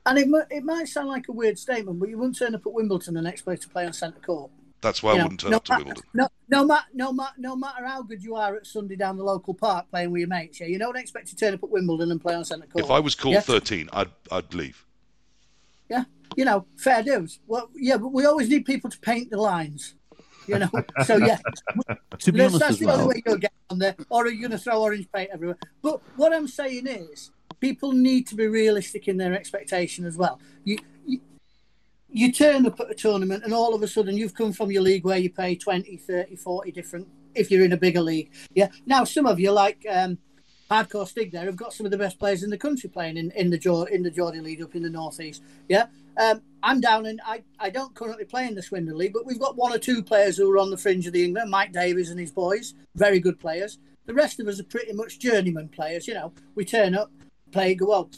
And 0.06 0.18
it, 0.18 0.28
it 0.50 0.64
might 0.64 0.88
sound 0.88 1.08
like 1.08 1.28
a 1.28 1.32
weird 1.32 1.58
statement, 1.58 2.00
but 2.00 2.08
you 2.08 2.18
wouldn't 2.18 2.38
turn 2.38 2.54
up 2.54 2.66
at 2.66 2.72
Wimbledon 2.72 3.14
the 3.14 3.22
next 3.22 3.42
place 3.42 3.60
to 3.60 3.68
play 3.68 3.86
on 3.86 3.92
centre 3.92 4.18
court. 4.20 4.50
That's 4.80 5.02
why 5.02 5.10
I 5.10 5.12
You 5.12 5.18
know, 5.18 5.24
wouldn't 5.24 5.40
turn 5.40 5.50
no 5.50 5.56
up 5.58 5.64
to 5.66 5.74
Wimbledon. 5.76 6.02
No, 6.14 6.28
no, 6.48 6.64
ma- 6.64 6.80
no, 6.94 7.12
ma- 7.12 7.28
no 7.36 7.54
matter 7.54 7.86
how 7.86 8.02
good 8.02 8.22
you 8.24 8.34
are 8.34 8.56
at 8.56 8.66
Sunday 8.66 8.96
down 8.96 9.18
the 9.18 9.24
local 9.24 9.52
park 9.52 9.90
playing 9.90 10.10
with 10.10 10.20
your 10.20 10.28
mates, 10.28 10.58
yeah, 10.58 10.66
you 10.68 10.78
don't 10.78 10.96
expect 10.96 11.28
to 11.28 11.36
turn 11.36 11.52
up 11.52 11.62
at 11.62 11.68
Wimbledon 11.70 12.10
and 12.10 12.20
play 12.20 12.34
on 12.34 12.44
centre 12.46 12.66
court. 12.66 12.84
If 12.84 12.90
I 12.90 12.98
was 12.98 13.14
called 13.14 13.34
Yeah. 13.34 13.40
13, 13.40 13.90
I'd 13.92 14.08
I'd 14.32 14.54
leave. 14.54 14.84
yeah, 15.90 16.04
you 16.34 16.46
know, 16.46 16.64
fair 16.78 17.02
dues. 17.02 17.40
Well, 17.46 17.68
yeah, 17.74 17.98
but 17.98 18.08
we 18.08 18.24
always 18.24 18.48
need 18.48 18.64
people 18.64 18.88
to 18.88 18.98
paint 19.00 19.30
the 19.30 19.36
lines. 19.36 19.94
You 20.46 20.58
know, 20.58 20.70
so 21.04 21.16
yeah, 21.16 21.38
To 22.18 22.32
be 22.32 22.38
that's, 22.38 22.54
honest 22.54 22.58
that's 22.60 22.78
the 22.78 22.92
only 22.92 23.06
way 23.06 23.22
you'll 23.24 23.38
get 23.38 23.52
on 23.68 23.78
there. 23.78 23.94
Or 24.08 24.24
are 24.24 24.28
you 24.28 24.40
going 24.40 24.50
to 24.50 24.58
throw 24.58 24.82
orange 24.82 25.08
paint 25.12 25.30
everywhere? 25.32 25.58
But 25.82 26.00
what 26.16 26.32
I'm 26.32 26.48
saying 26.48 26.86
is, 26.86 27.30
people 27.60 27.92
need 27.92 28.26
to 28.28 28.34
be 28.34 28.46
realistic 28.46 29.06
in 29.06 29.16
their 29.16 29.34
expectation 29.34 30.04
as 30.04 30.16
well. 30.16 30.40
You, 30.64 30.78
you, 31.06 31.20
you 32.10 32.32
turn 32.32 32.66
up 32.66 32.80
at 32.80 32.90
a 32.90 32.94
tournament 32.94 33.44
and 33.44 33.52
all 33.52 33.74
of 33.74 33.82
a 33.82 33.88
sudden 33.88 34.16
you've 34.16 34.34
come 34.34 34.52
from 34.52 34.70
your 34.70 34.82
league 34.82 35.04
where 35.04 35.18
you 35.18 35.30
pay 35.30 35.54
20, 35.54 35.96
30, 35.96 36.36
40 36.36 36.72
different, 36.72 37.08
if 37.34 37.50
you're 37.50 37.64
in 37.64 37.72
a 37.72 37.76
bigger 37.76 38.00
league. 38.00 38.32
Yeah. 38.54 38.68
Now, 38.86 39.04
some 39.04 39.26
of 39.26 39.38
you, 39.38 39.52
like 39.52 39.84
um, 39.88 40.18
Hardcore 40.70 41.06
Stig 41.06 41.32
there, 41.32 41.44
have 41.44 41.56
got 41.56 41.72
some 41.72 41.86
of 41.86 41.92
the 41.92 41.98
best 41.98 42.18
players 42.18 42.42
in 42.42 42.50
the 42.50 42.58
country 42.58 42.88
playing 42.88 43.16
in, 43.16 43.30
in 43.32 43.50
the 43.50 43.88
in 43.92 44.02
the 44.02 44.10
Geordie 44.10 44.40
League 44.40 44.62
up 44.62 44.74
in 44.74 44.82
the 44.82 44.90
Northeast. 44.90 45.42
Yeah. 45.68 45.86
Um, 46.16 46.42
I'm 46.62 46.80
down 46.80 47.06
and 47.06 47.20
I, 47.24 47.42
I 47.58 47.70
don't 47.70 47.94
currently 47.94 48.24
play 48.24 48.46
in 48.46 48.54
the 48.54 48.62
Swindon 48.62 48.96
League, 48.98 49.12
but 49.12 49.26
we've 49.26 49.40
got 49.40 49.56
one 49.56 49.72
or 49.72 49.78
two 49.78 50.02
players 50.02 50.36
who 50.36 50.50
are 50.50 50.58
on 50.58 50.70
the 50.70 50.76
fringe 50.76 51.06
of 51.06 51.12
the 51.12 51.24
England, 51.24 51.50
Mike 51.50 51.72
Davies 51.72 52.10
and 52.10 52.20
his 52.20 52.32
boys, 52.32 52.74
very 52.94 53.18
good 53.18 53.38
players. 53.38 53.78
The 54.06 54.14
rest 54.14 54.40
of 54.40 54.48
us 54.48 54.60
are 54.60 54.64
pretty 54.64 54.92
much 54.92 55.20
journeyman 55.20 55.68
players. 55.68 56.06
You 56.06 56.14
know, 56.14 56.32
we 56.54 56.64
turn 56.64 56.94
up, 56.94 57.10
play, 57.52 57.74
go 57.74 57.86
well. 57.86 58.10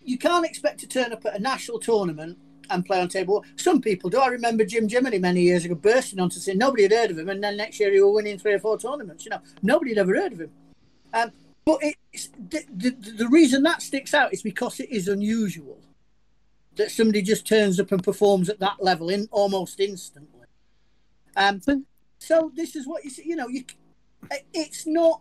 You 0.00 0.18
can't 0.18 0.46
expect 0.46 0.80
to 0.80 0.86
turn 0.86 1.12
up 1.12 1.24
at 1.26 1.36
a 1.36 1.40
national 1.40 1.80
tournament 1.80 2.38
and 2.70 2.84
play 2.84 3.00
on 3.00 3.08
table. 3.08 3.44
Some 3.56 3.80
people 3.80 4.10
do. 4.10 4.18
I 4.18 4.28
remember 4.28 4.64
Jim 4.64 4.88
Jiminy 4.88 5.18
many 5.18 5.42
years 5.42 5.64
ago 5.64 5.74
bursting 5.74 6.20
onto 6.20 6.38
saying 6.38 6.58
nobody 6.58 6.84
had 6.84 6.92
heard 6.92 7.10
of 7.10 7.18
him, 7.18 7.28
and 7.28 7.42
then 7.42 7.56
next 7.56 7.80
year 7.80 7.92
he 7.92 8.00
was 8.00 8.14
winning 8.14 8.38
three 8.38 8.52
or 8.52 8.58
four 8.58 8.78
tournaments. 8.78 9.24
You 9.24 9.30
know, 9.30 9.40
nobody 9.62 9.92
had 9.92 9.98
ever 9.98 10.14
heard 10.14 10.32
of 10.34 10.40
him. 10.40 10.50
Um, 11.14 11.32
but 11.64 11.80
it's 12.12 12.28
the, 12.28 12.64
the, 12.74 12.90
the 12.90 13.28
reason 13.28 13.62
that 13.64 13.82
sticks 13.82 14.14
out 14.14 14.32
is 14.32 14.42
because 14.42 14.80
it 14.80 14.90
is 14.90 15.08
unusual 15.08 15.78
that 16.78 16.90
somebody 16.90 17.20
just 17.20 17.46
turns 17.46 17.78
up 17.78 17.92
and 17.92 18.02
performs 18.02 18.48
at 18.48 18.60
that 18.60 18.76
level 18.80 19.10
in 19.10 19.28
almost 19.30 19.78
instantly. 19.80 20.46
Um, 21.36 21.60
so 22.18 22.50
this 22.54 22.74
is 22.74 22.86
what 22.86 23.04
you 23.04 23.10
see. 23.10 23.24
You 23.26 23.36
know, 23.36 23.48
you 23.48 23.64
it's 24.54 24.86
not 24.86 25.20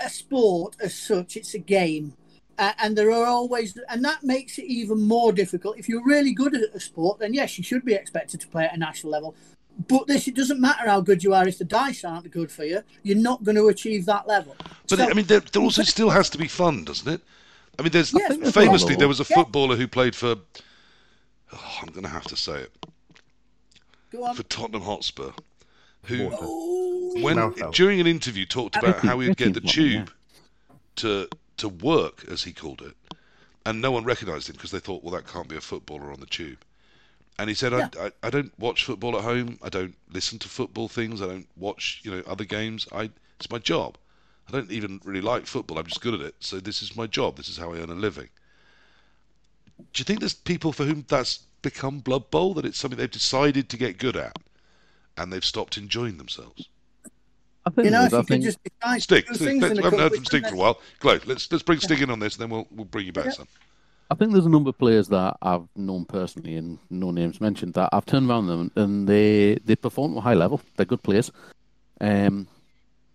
a 0.00 0.10
sport 0.10 0.76
as 0.80 0.94
such; 0.94 1.36
it's 1.36 1.54
a 1.54 1.58
game, 1.58 2.14
uh, 2.58 2.72
and 2.78 2.96
there 2.98 3.12
are 3.12 3.26
always, 3.26 3.78
and 3.88 4.04
that 4.04 4.24
makes 4.24 4.58
it 4.58 4.64
even 4.64 5.00
more 5.00 5.32
difficult. 5.32 5.78
If 5.78 5.88
you're 5.88 6.04
really 6.04 6.32
good 6.32 6.54
at 6.54 6.74
a 6.74 6.80
sport, 6.80 7.20
then 7.20 7.32
yes, 7.32 7.56
you 7.56 7.64
should 7.64 7.84
be 7.84 7.94
expected 7.94 8.40
to 8.40 8.48
play 8.48 8.64
at 8.64 8.74
a 8.74 8.78
national 8.78 9.12
level. 9.12 9.34
But 9.88 10.06
this, 10.06 10.28
it 10.28 10.36
doesn't 10.36 10.60
matter 10.60 10.88
how 10.88 11.00
good 11.00 11.24
you 11.24 11.34
are 11.34 11.48
if 11.48 11.58
the 11.58 11.64
dice 11.64 12.04
aren't 12.04 12.30
good 12.30 12.50
for 12.52 12.64
you. 12.64 12.82
You're 13.02 13.18
not 13.18 13.42
going 13.42 13.56
to 13.56 13.66
achieve 13.68 14.06
that 14.06 14.28
level. 14.28 14.54
But 14.88 14.98
So- 14.98 15.10
I 15.10 15.14
mean, 15.14 15.26
there, 15.26 15.40
there 15.40 15.62
also 15.62 15.82
still 15.82 16.10
has 16.10 16.30
to 16.30 16.38
be 16.38 16.46
fun, 16.46 16.84
doesn't 16.84 17.12
it? 17.12 17.20
I 17.78 17.82
mean, 17.82 17.92
there's 17.92 18.12
Yes, 18.12 18.36
there's 18.36 18.54
famously 18.54 18.90
fun. 18.94 18.98
there 18.98 19.08
was 19.08 19.20
a 19.20 19.26
Yeah. 19.28 19.36
footballer 19.36 19.76
who 19.76 19.86
played 19.88 20.14
for. 20.14 20.36
Oh, 21.52 21.78
I'm 21.82 21.88
going 21.88 22.02
to 22.04 22.08
have 22.08 22.24
to 22.24 22.36
say 22.36 22.60
it 22.60 22.72
Go 24.10 24.24
on. 24.24 24.34
for 24.34 24.42
Tottenham 24.44 24.82
Hotspur, 24.82 25.30
who 26.04 26.30
Oh, 26.32 27.20
when 27.22 27.36
Mouthful. 27.36 27.70
during 27.72 28.00
an 28.00 28.06
interview 28.06 28.44
talked 28.46 28.76
about 28.76 29.00
how 29.00 29.18
he'd 29.20 29.36
get 29.36 29.54
the 29.54 29.60
tube 29.60 30.10
to 30.96 31.28
to 31.56 31.68
work, 31.68 32.24
as 32.28 32.42
he 32.42 32.52
called 32.52 32.82
it, 32.82 32.96
and 33.64 33.80
no 33.80 33.92
one 33.92 34.02
recognised 34.04 34.48
him 34.48 34.54
because 34.56 34.72
they 34.72 34.80
thought, 34.80 35.04
well, 35.04 35.12
that 35.14 35.26
can't 35.26 35.46
be 35.48 35.56
a 35.56 35.60
footballer 35.60 36.10
on 36.12 36.18
the 36.18 36.26
tube. 36.26 36.58
And 37.38 37.48
he 37.48 37.54
said, 37.54 37.72
Yeah. 37.72 37.88
I, 37.98 38.06
I, 38.06 38.10
I 38.24 38.30
don't 38.30 38.52
watch 38.58 38.84
football 38.84 39.16
at 39.16 39.22
home. 39.24 39.58
I 39.62 39.68
don't 39.68 39.96
listen 40.12 40.38
to 40.40 40.48
football 40.48 40.88
things. 40.88 41.22
I 41.22 41.26
don't 41.26 41.48
watch, 41.56 42.00
you 42.04 42.10
know, 42.10 42.22
other 42.26 42.44
games. 42.44 42.86
I 42.92 43.10
it's 43.38 43.50
my 43.50 43.58
job. 43.58 43.96
I 44.48 44.52
don't 44.52 44.70
even 44.70 45.00
really 45.04 45.20
like 45.20 45.46
football. 45.46 45.78
I'm 45.78 45.86
just 45.86 46.00
good 46.00 46.14
at 46.14 46.20
it. 46.20 46.34
So 46.40 46.58
this 46.60 46.82
is 46.82 46.96
my 46.96 47.06
job. 47.06 47.36
This 47.36 47.48
is 47.48 47.56
how 47.56 47.72
I 47.72 47.78
earn 47.78 47.90
a 47.90 47.94
living. 47.94 48.28
Do 49.78 50.00
you 50.00 50.04
think 50.04 50.20
there's 50.20 50.34
people 50.34 50.72
for 50.72 50.84
whom 50.84 51.04
that's 51.08 51.40
become 51.62 51.98
Blood 52.00 52.30
Bowl? 52.30 52.54
That 52.54 52.64
it's 52.64 52.78
something 52.78 52.98
they've 52.98 53.10
decided 53.10 53.68
to 53.70 53.76
get 53.76 53.98
good 53.98 54.16
at, 54.16 54.36
and 55.16 55.32
they've 55.32 55.44
stopped 55.44 55.78
enjoying 55.78 56.18
themselves? 56.18 56.68
I 57.66 57.70
think, 57.70 57.86
you 57.86 57.90
know, 57.90 58.02
it 58.02 58.06
if 58.06 58.12
is. 58.12 58.14
I 58.14 58.16
you 58.18 58.22
could 58.22 58.28
think 58.28 58.44
just 58.44 58.58
decide 58.62 59.02
Stig, 59.02 59.26
to 59.26 59.32
do 59.32 59.36
Stig, 59.36 59.46
things 59.48 59.62
let's- 59.62 59.70
in 59.72 59.76
we 59.78 59.80
a 59.80 59.84
haven't 59.84 59.98
heard 60.00 60.12
from 60.12 60.20
of 60.20 60.26
Stig 60.26 60.46
for 60.46 60.54
a 60.54 60.58
while. 60.58 60.80
Glow, 61.00 61.18
let's 61.26 61.50
let's 61.50 61.64
bring 61.64 61.80
Stig 61.80 62.02
in 62.02 62.10
on 62.10 62.18
this, 62.18 62.34
and 62.36 62.42
then 62.42 62.50
we'll 62.50 62.66
we'll 62.70 62.84
bring 62.84 63.06
you 63.06 63.12
back, 63.12 63.24
Yeah. 63.26 63.30
son. 63.32 63.46
I 64.10 64.14
think 64.14 64.32
there's 64.32 64.44
a 64.44 64.50
number 64.50 64.68
of 64.68 64.78
players 64.78 65.08
that 65.08 65.38
I've 65.40 65.66
known 65.74 66.04
personally, 66.04 66.56
and 66.56 66.78
no 66.90 67.10
names 67.10 67.40
mentioned, 67.40 67.72
that 67.74 67.88
I've 67.92 68.04
turned 68.04 68.28
around 68.28 68.46
them 68.48 68.70
and 68.76 69.08
they 69.08 69.54
they 69.64 69.76
perform 69.76 70.12
at 70.12 70.18
a 70.18 70.20
high 70.20 70.34
level. 70.34 70.60
They're 70.76 70.84
good 70.86 71.02
players. 71.02 71.32
Um, 72.02 72.46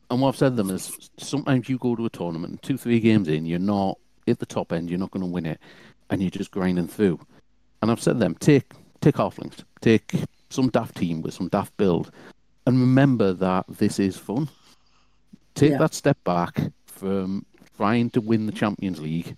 and 0.10 0.22
what 0.22 0.30
I've 0.30 0.38
said 0.38 0.50
to 0.50 0.56
them 0.56 0.70
is 0.72 1.10
sometimes 1.18 1.70
you 1.70 1.78
go 1.78 1.96
to 1.96 2.06
a 2.06 2.10
tournament, 2.10 2.52
and 2.52 2.62
two, 2.62 2.78
three 2.78 3.00
games 3.00 3.28
in, 3.28 3.46
you're 3.46 3.60
not 3.60 3.98
at 4.28 4.40
the 4.40 4.46
top 4.46 4.72
end, 4.74 4.90
you're 4.90 5.00
not 5.00 5.12
going 5.12 5.26
to 5.26 5.32
win 5.32 5.46
it, 5.46 5.60
and 6.10 6.22
you're 6.22 6.30
just 6.32 6.52
grinding 6.52 6.88
through. 6.88 7.20
And 7.82 7.92
I've 7.92 8.02
said 8.02 8.14
to 8.14 8.20
them, 8.20 8.36
take 8.36 8.72
take 9.02 9.16
halflings, 9.16 9.64
take 9.82 10.14
some 10.50 10.70
daft 10.70 10.98
team 10.98 11.22
with 11.22 11.34
some 11.34 11.48
daft 11.48 11.76
build, 11.78 12.12
and 12.66 12.80
remember 12.80 13.34
that 13.34 13.66
this 13.70 14.00
is 14.00 14.18
fun. 14.18 14.50
Take 15.56 15.72
Yeah. 15.72 15.78
that 15.80 15.94
step 15.94 16.22
back 16.24 16.60
from 16.86 17.46
trying 17.78 18.10
to 18.12 18.22
win 18.22 18.46
the 18.46 18.52
Champions 18.52 19.00
League 19.00 19.38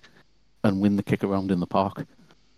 and 0.63 0.81
win 0.81 0.95
the 0.95 1.03
kick 1.03 1.23
around 1.23 1.51
in 1.51 1.59
the 1.59 1.67
park, 1.67 2.05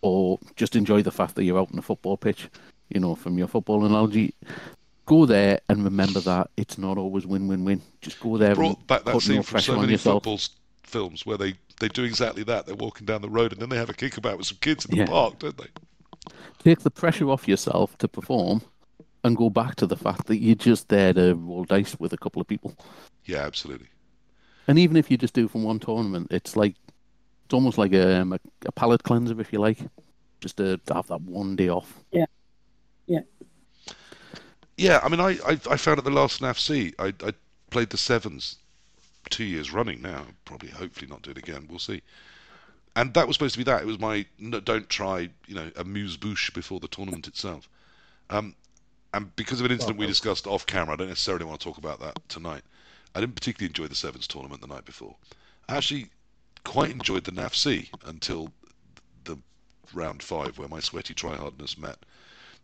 or 0.02 0.40
just 0.56 0.76
enjoy 0.76 1.02
the 1.02 1.12
fact 1.12 1.36
that 1.36 1.44
you're 1.44 1.60
out 1.60 1.72
on 1.72 1.80
a 1.80 1.82
football 1.82 2.18
pitch. 2.18 2.50
You 2.90 3.00
know, 3.00 3.16
from 3.16 3.38
your 3.38 3.48
football 3.48 3.86
analogy, 3.86 4.34
go 5.06 5.26
there 5.26 5.60
and 5.70 5.84
remember 5.84 6.20
that 6.22 6.50
it's 6.58 6.78
not 6.78 6.98
always 6.98 7.26
win-win-win. 7.26 7.82
Just 8.02 8.20
go 8.20 8.38
there 8.38 8.56
Brought 8.56 8.78
and 8.78 8.88
back 8.88 9.04
that 9.06 9.12
put 9.14 9.24
scene 9.24 9.38
no 9.38 9.44
from 9.44 9.56
pressure 9.56 9.74
so 9.74 9.80
many 9.80 9.94
yourself. 9.94 10.24
football 10.24 10.40
films 10.84 11.26
where 11.26 11.38
they 11.38 11.56
they 11.80 11.88
do 11.88 12.04
exactly 12.04 12.44
that. 12.44 12.66
They're 12.66 12.76
walking 12.76 13.06
down 13.06 13.22
the 13.22 13.30
road 13.30 13.52
and 13.52 13.62
then 13.62 13.70
they 13.70 13.78
have 13.78 13.90
a 13.90 13.94
kickabout 13.94 14.38
with 14.38 14.48
some 14.48 14.60
kids 14.62 14.86
in 14.86 14.92
the 14.92 14.98
Yeah. 14.98 15.08
park, 15.08 15.40
don't 15.40 15.58
they? 15.58 15.68
Take 16.60 16.80
the 16.82 16.92
pressure 16.92 17.30
off 17.30 17.48
yourself 17.48 17.98
to 17.98 18.08
perform, 18.08 18.62
and 19.24 19.36
go 19.36 19.50
back 19.50 19.76
to 19.76 19.88
the 19.88 19.98
fact 19.98 20.28
that 20.28 20.38
you're 20.38 20.56
just 20.56 20.90
there 20.90 21.14
to 21.14 21.34
roll 21.36 21.64
dice 21.66 21.98
with 22.00 22.14
a 22.14 22.18
couple 22.18 22.42
of 22.42 22.48
people. 22.48 22.76
Yeah, 23.26 23.40
absolutely. 23.40 23.88
And 24.68 24.80
even 24.80 24.96
if 24.96 25.12
you 25.12 25.18
just 25.18 25.34
do 25.34 25.48
from 25.48 25.64
one 25.64 25.80
tournament, 25.80 26.28
it's 26.32 26.56
like 26.56 26.76
it's 27.46 27.54
almost 27.54 27.78
like 27.78 27.94
a, 27.94 28.22
um, 28.22 28.34
a, 28.34 28.40
a 28.66 28.72
palate 28.72 29.04
cleanser, 29.04 29.40
if 29.42 29.52
you 29.52 29.60
like, 29.60 29.80
just 30.40 30.58
to, 30.58 30.78
to 30.78 30.94
have 30.94 31.08
that 31.08 31.22
one 31.22 31.56
day 31.58 31.68
off. 31.70 32.00
Yeah, 32.12 32.26
yeah, 33.08 33.22
I 35.04 35.10
mean, 35.10 35.20
I, 35.20 35.38
I, 35.46 35.60
I 35.70 35.78
found 35.78 36.00
at 36.00 36.04
the 36.04 36.12
last 36.12 36.42
NAFC, 36.42 36.94
I, 37.00 37.14
I 37.26 37.34
played 37.70 37.90
the 37.90 37.98
sevens 37.98 38.58
two 39.30 39.44
years 39.44 39.72
running 39.72 40.02
now. 40.02 40.26
Probably, 40.46 40.70
hopefully, 40.70 41.08
not 41.08 41.22
do 41.22 41.32
it 41.32 41.38
again. 41.38 41.68
We'll 41.70 41.80
see. 41.80 42.02
And 42.96 43.14
that 43.14 43.28
was 43.28 43.36
supposed 43.36 43.54
to 43.54 43.60
be 43.60 43.64
that. 43.64 43.82
It 43.82 43.88
was 43.88 44.00
my 44.00 44.26
no, 44.38 44.60
don't 44.60 44.90
try, 44.90 45.30
you 45.48 45.56
know, 45.56 45.72
amuse 45.78 46.18
bouche 46.18 46.52
before 46.54 46.80
the 46.80 46.88
tournament 46.88 47.28
itself. 47.28 47.68
Um, 48.30 48.56
and 49.14 49.36
because 49.36 49.60
of 49.60 49.66
an 49.66 49.72
incident 49.72 49.98
we 49.98 50.08
discussed 50.08 50.48
off 50.48 50.66
camera, 50.66 50.94
I 50.94 50.98
don't 50.98 51.08
necessarily 51.08 51.46
want 51.46 51.60
to 51.60 51.64
talk 51.64 51.78
about 51.78 52.00
that 52.02 52.18
tonight. 52.30 52.64
I 53.16 53.20
didn't 53.20 53.36
particularly 53.36 53.70
enjoy 53.70 53.88
the 53.88 53.96
sevens 53.96 54.28
tournament 54.28 54.62
the 54.62 54.68
night 54.68 54.86
before. 54.86 55.16
I 55.70 55.78
actually 55.78 56.10
quite 56.64 56.92
enjoyed 56.92 57.24
the 57.24 57.32
NAFC 57.32 57.90
until 58.06 58.52
the 59.24 59.38
round 59.94 60.24
five, 60.24 60.58
where 60.58 60.68
my 60.68 60.80
sweaty 60.80 61.14
tryhardness 61.14 61.78
met 61.78 61.98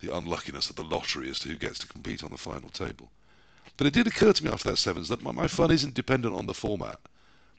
the 0.01 0.15
unluckiness 0.15 0.69
of 0.69 0.75
the 0.75 0.83
lottery 0.83 1.29
as 1.29 1.39
to 1.39 1.49
who 1.49 1.55
gets 1.55 1.79
to 1.79 1.87
compete 1.87 2.23
on 2.23 2.31
the 2.31 2.37
final 2.37 2.69
table. 2.69 3.09
But 3.77 3.87
it 3.87 3.93
did 3.93 4.07
occur 4.07 4.33
to 4.33 4.43
me 4.43 4.51
after 4.51 4.69
that 4.71 4.77
sevens 4.77 5.07
that 5.09 5.21
my, 5.21 5.31
my 5.31 5.47
fun 5.47 5.71
isn't 5.71 5.93
dependent 5.93 6.35
on 6.35 6.45
the 6.45 6.53
format. 6.53 6.99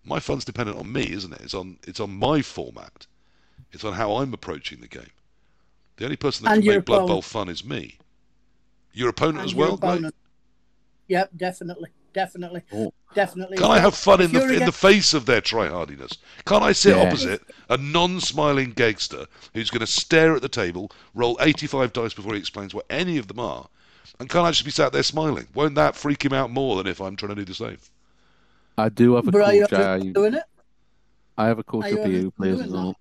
My 0.05 0.21
fun's 0.21 0.45
dependent 0.45 0.79
on 0.79 0.91
me, 0.93 1.11
isn't 1.11 1.33
it? 1.33 1.41
It's 1.43 1.55
on 1.55 1.79
it's 1.87 2.01
on 2.01 2.11
my 2.11 2.43
format. 2.43 3.07
It's 3.73 3.85
on 3.85 3.93
how 3.93 4.17
I'm 4.17 4.33
approaching 4.33 4.81
the 4.81 4.89
game. 4.89 5.11
The 5.97 6.05
only 6.05 6.17
person 6.17 6.45
that 6.45 6.55
And 6.55 6.63
can 6.63 6.77
make 6.77 6.85
Blood 6.87 7.07
Bowl 7.07 7.23
fun 7.23 7.49
is 7.49 7.65
me. 7.65 7.99
Your 8.93 9.11
opponent 9.11 9.39
And 9.41 9.47
as 9.47 9.53
your 9.53 9.67
well. 9.67 9.75
Opponent. 9.75 10.15
Yep, 11.09 11.31
definitely, 11.37 11.91
definitely, 12.13 12.63
Oh. 12.73 12.93
definitely. 13.15 13.59
Can't 13.59 13.73
I 13.73 13.79
have 13.79 13.95
fun 13.95 14.21
in 14.21 14.33
the 14.33 14.41
you're 14.41 14.53
in 14.53 14.65
the 14.65 14.73
face 14.73 15.15
of 15.15 15.27
their 15.27 15.41
tryhardiness? 15.41 16.17
Can't 16.47 16.63
I 16.63 16.73
sit 16.73 16.97
Yeah. 16.97 17.03
opposite 17.03 17.43
a 17.69 17.77
non-smiling 17.77 18.73
gangster 18.73 19.27
who's 19.55 19.71
going 19.71 19.81
to 19.81 19.87
stare 19.87 20.35
at 20.35 20.43
the 20.43 20.49
table, 20.49 20.91
roll 21.15 21.37
85 21.41 21.93
dice 21.93 22.15
before 22.15 22.35
he 22.35 22.41
explains 22.41 22.75
what 22.75 22.87
any 22.91 23.19
of 23.19 23.29
them 23.29 23.39
are, 23.39 23.69
and 24.19 24.29
can't 24.29 24.47
I 24.47 24.51
just 24.51 24.65
be 24.65 24.71
sat 24.71 24.93
there 24.93 25.03
smiling? 25.03 25.47
Won't 25.55 25.75
that 25.77 25.97
freak 25.97 26.25
him 26.25 26.33
out 26.33 26.51
more 26.51 26.77
than 26.77 26.87
if 26.87 27.01
I'm 27.01 27.17
trying 27.17 27.31
to 27.31 27.37
do 27.37 27.45
the 27.45 27.55
same? 27.55 27.79
I 28.77 28.89
do 28.89 29.15
have 29.15 29.29
a 29.29 29.31
But 29.31 29.43
are 29.43 29.55
you. 29.55 29.67
I, 29.71 29.99
doing 30.13 30.35
it? 30.35 30.45
I 31.39 31.47
have 31.47 31.59
a 31.59 31.63
coach 31.63 31.85
Are 31.85 31.89
you 31.91 32.01
up 32.03 32.07
here 32.07 32.21
who 32.21 32.31
plays 32.31 32.61
in, 32.61 32.75
a, 32.75 32.93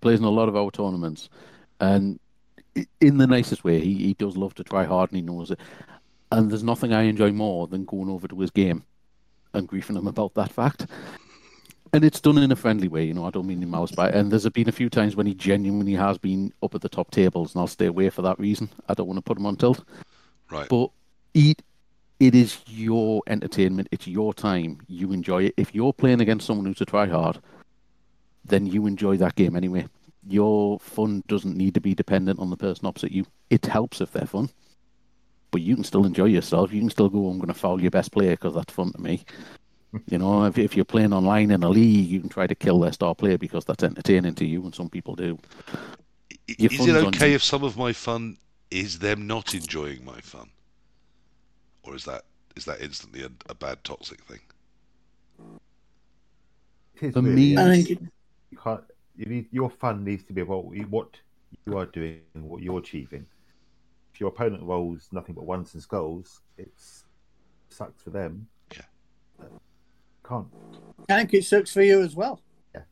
plays 0.00 0.18
in 0.18 0.24
a 0.24 0.30
lot 0.30 0.48
of 0.48 0.56
our 0.56 0.70
tournaments, 0.70 1.28
and 1.80 2.18
in 3.00 3.18
the 3.18 3.26
nicest 3.26 3.64
way, 3.64 3.80
he, 3.80 3.94
he 3.94 4.14
does 4.14 4.36
love 4.36 4.54
to 4.54 4.64
try 4.64 4.84
hard, 4.84 5.10
and 5.10 5.16
he 5.16 5.22
knows 5.22 5.50
it. 5.50 5.60
And 6.32 6.50
there's 6.50 6.64
nothing 6.64 6.92
I 6.92 7.02
enjoy 7.02 7.30
more 7.32 7.66
than 7.66 7.84
going 7.84 8.08
over 8.08 8.26
to 8.28 8.40
his 8.40 8.50
game 8.50 8.84
and 9.54 9.68
griefing 9.68 9.96
him 9.96 10.06
about 10.06 10.34
that 10.34 10.50
fact. 10.50 10.86
And 11.92 12.04
it's 12.04 12.20
done 12.20 12.38
in 12.38 12.50
a 12.50 12.56
friendly 12.56 12.88
way, 12.88 13.04
you 13.04 13.12
know. 13.12 13.26
I 13.26 13.30
don't 13.30 13.46
mean 13.46 13.62
in 13.62 13.68
mouse 13.68 13.92
bite. 13.92 14.14
And 14.14 14.32
there's 14.32 14.48
been 14.48 14.68
a 14.68 14.72
few 14.72 14.88
times 14.88 15.14
when 15.14 15.26
he 15.26 15.34
genuinely 15.34 15.92
has 15.92 16.16
been 16.16 16.52
up 16.62 16.74
at 16.74 16.80
the 16.80 16.88
top 16.88 17.10
tables, 17.10 17.54
and 17.54 17.60
I'll 17.60 17.66
stay 17.66 17.84
away 17.84 18.08
for 18.08 18.22
that 18.22 18.38
reason. 18.38 18.70
I 18.88 18.94
don't 18.94 19.06
want 19.06 19.18
to 19.18 19.22
put 19.22 19.36
him 19.36 19.44
on 19.44 19.56
tilt. 19.56 19.84
Right. 20.50 20.68
But 20.70 20.90
it, 21.34 21.60
it 22.18 22.34
is 22.34 22.60
your 22.66 23.20
entertainment. 23.26 23.88
It's 23.90 24.06
your 24.06 24.32
time. 24.32 24.78
You 24.88 25.12
enjoy 25.12 25.44
it. 25.44 25.54
If 25.58 25.74
you're 25.74 25.92
playing 25.92 26.22
against 26.22 26.46
someone 26.46 26.64
who's 26.64 26.80
a 26.80 26.86
try 26.86 27.06
hard, 27.06 27.40
then 28.42 28.66
you 28.66 28.86
enjoy 28.86 29.18
that 29.18 29.34
game 29.34 29.54
anyway. 29.54 29.86
your 30.26 30.78
fun 30.78 31.22
doesn't 31.26 31.56
need 31.56 31.74
to 31.74 31.80
be 31.80 31.94
dependent 31.94 32.38
on 32.38 32.50
the 32.50 32.56
person 32.56 32.86
opposite 32.86 33.12
you. 33.12 33.26
It 33.50 33.66
helps 33.66 34.00
if 34.00 34.12
they're 34.12 34.26
fun, 34.26 34.50
but 35.52 35.60
you 35.60 35.76
can 35.76 35.84
still 35.84 36.04
enjoy 36.04 36.24
yourself. 36.24 36.72
You 36.72 36.80
can 36.80 36.90
still 36.90 37.08
go, 37.08 37.28
I'm 37.28 37.36
going 37.38 37.46
to 37.48 37.54
foul 37.54 37.80
your 37.80 37.92
best 37.92 38.10
player 38.10 38.32
because 38.32 38.54
that's 38.54 38.72
fun 38.72 38.90
to 38.92 39.00
me. 39.00 39.24
You 40.06 40.16
know, 40.16 40.44
if, 40.46 40.56
if 40.56 40.74
you're 40.74 40.86
playing 40.86 41.12
online 41.12 41.50
in 41.50 41.62
a 41.62 41.68
league, 41.68 42.08
you 42.08 42.20
can 42.20 42.30
try 42.30 42.46
to 42.46 42.54
kill 42.54 42.80
their 42.80 42.92
star 42.92 43.14
player 43.14 43.36
because 43.36 43.66
that's 43.66 43.84
entertaining 43.84 44.34
to 44.36 44.46
you, 44.46 44.62
and 44.64 44.74
some 44.74 44.88
people 44.88 45.14
do. 45.14 45.38
I- 45.70 45.76
Your 46.56 46.72
Is 46.72 46.86
it 46.88 46.96
okay 47.08 47.28
you. 47.28 47.34
if 47.34 47.42
some 47.42 47.62
of 47.62 47.76
my 47.76 47.92
fun 47.92 48.38
is 48.70 48.98
them 48.98 49.26
not 49.26 49.54
enjoying 49.54 50.02
my 50.02 50.18
fun, 50.22 50.48
or 51.82 51.94
is 51.94 52.04
that 52.06 52.22
is 52.56 52.64
that 52.64 52.80
instantly 52.80 53.22
a, 53.22 53.30
a 53.50 53.54
bad 53.54 53.84
toxic 53.84 54.22
thing? 54.24 54.40
For 57.12 57.20
me- 57.20 57.52
yeah. 57.52 57.66
I 57.66 57.76
think 57.76 57.90
it, 57.90 57.98
you 58.50 58.56
can't. 58.56 58.80
You 59.16 59.26
need, 59.26 59.48
your 59.50 59.68
fun 59.68 60.04
needs 60.04 60.24
to 60.24 60.32
be 60.32 60.40
about 60.40 60.64
what 60.88 61.18
you 61.66 61.76
are 61.76 61.84
doing, 61.84 62.20
what 62.34 62.62
you're 62.62 62.78
achieving. 62.78 63.26
If 64.12 64.20
your 64.20 64.28
opponent 64.28 64.62
rolls 64.62 65.08
nothing 65.12 65.34
but 65.34 65.44
ones 65.44 65.72
and 65.74 65.82
skulls, 65.82 66.40
it 66.58 66.70
sucks 67.68 68.02
for 68.02 68.10
them. 68.10 68.46
Yeah. 68.74 69.46
Can't. 70.28 70.46
I 71.08 71.16
think 71.18 71.34
it 71.34 71.44
sucks 71.44 71.72
for 71.72 71.82
you 71.82 72.02
as 72.02 72.14
well. 72.14 72.40
Yeah, 72.74 72.82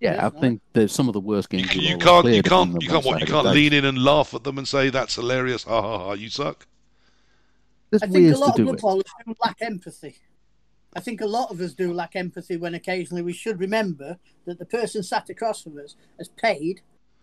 Yes, 0.00 0.18
I 0.18 0.28
no. 0.30 0.40
think 0.40 0.60
there's 0.72 0.92
some 0.92 1.08
of 1.08 1.12
the 1.14 1.20
worst 1.20 1.50
games. 1.50 1.68
can, 1.68 1.78
we've 1.78 1.90
you 1.90 1.98
can't 1.98 2.26
you 2.26 2.42
can't 2.42 2.82
you 2.82 2.88
can't 2.88 3.04
what 3.04 3.20
you 3.20 3.26
can't 3.26 3.46
lean 3.48 3.72
in 3.72 3.84
and 3.84 4.02
laugh 4.02 4.34
at 4.34 4.44
them 4.44 4.58
and 4.58 4.66
say 4.66 4.90
that's 4.90 5.14
hilarious. 5.14 5.62
Ha 5.64 5.80
ha 5.82 5.98
ha! 5.98 6.12
You 6.12 6.28
suck. 6.28 6.66
There's 7.90 8.02
I 8.02 8.06
think 8.06 8.16
a 8.16 8.28
ways 8.28 8.34
to 8.34 8.40
lot 8.40 8.50
of 8.50 8.56
do 8.56 8.64
Blood 8.64 8.74
it. 8.76 8.80
Bowlers 8.82 9.04
do 9.26 9.34
lack 9.44 9.56
empathy. 9.62 10.16
I 10.94 11.00
think 11.00 11.20
a 11.20 11.26
lot 11.26 11.50
of 11.52 11.60
us 11.60 11.72
do 11.74 11.92
lack 11.92 12.16
empathy 12.16 12.56
when 12.56 12.74
occasionally 12.74 13.22
we 13.22 13.32
should 13.32 13.60
remember 13.60 14.18
that 14.46 14.58
the 14.58 14.64
person 14.66 15.02
sat 15.04 15.30
across 15.30 15.62
from 15.62 15.78
us 15.78 15.94
has 16.18 16.28
paid 16.28 16.80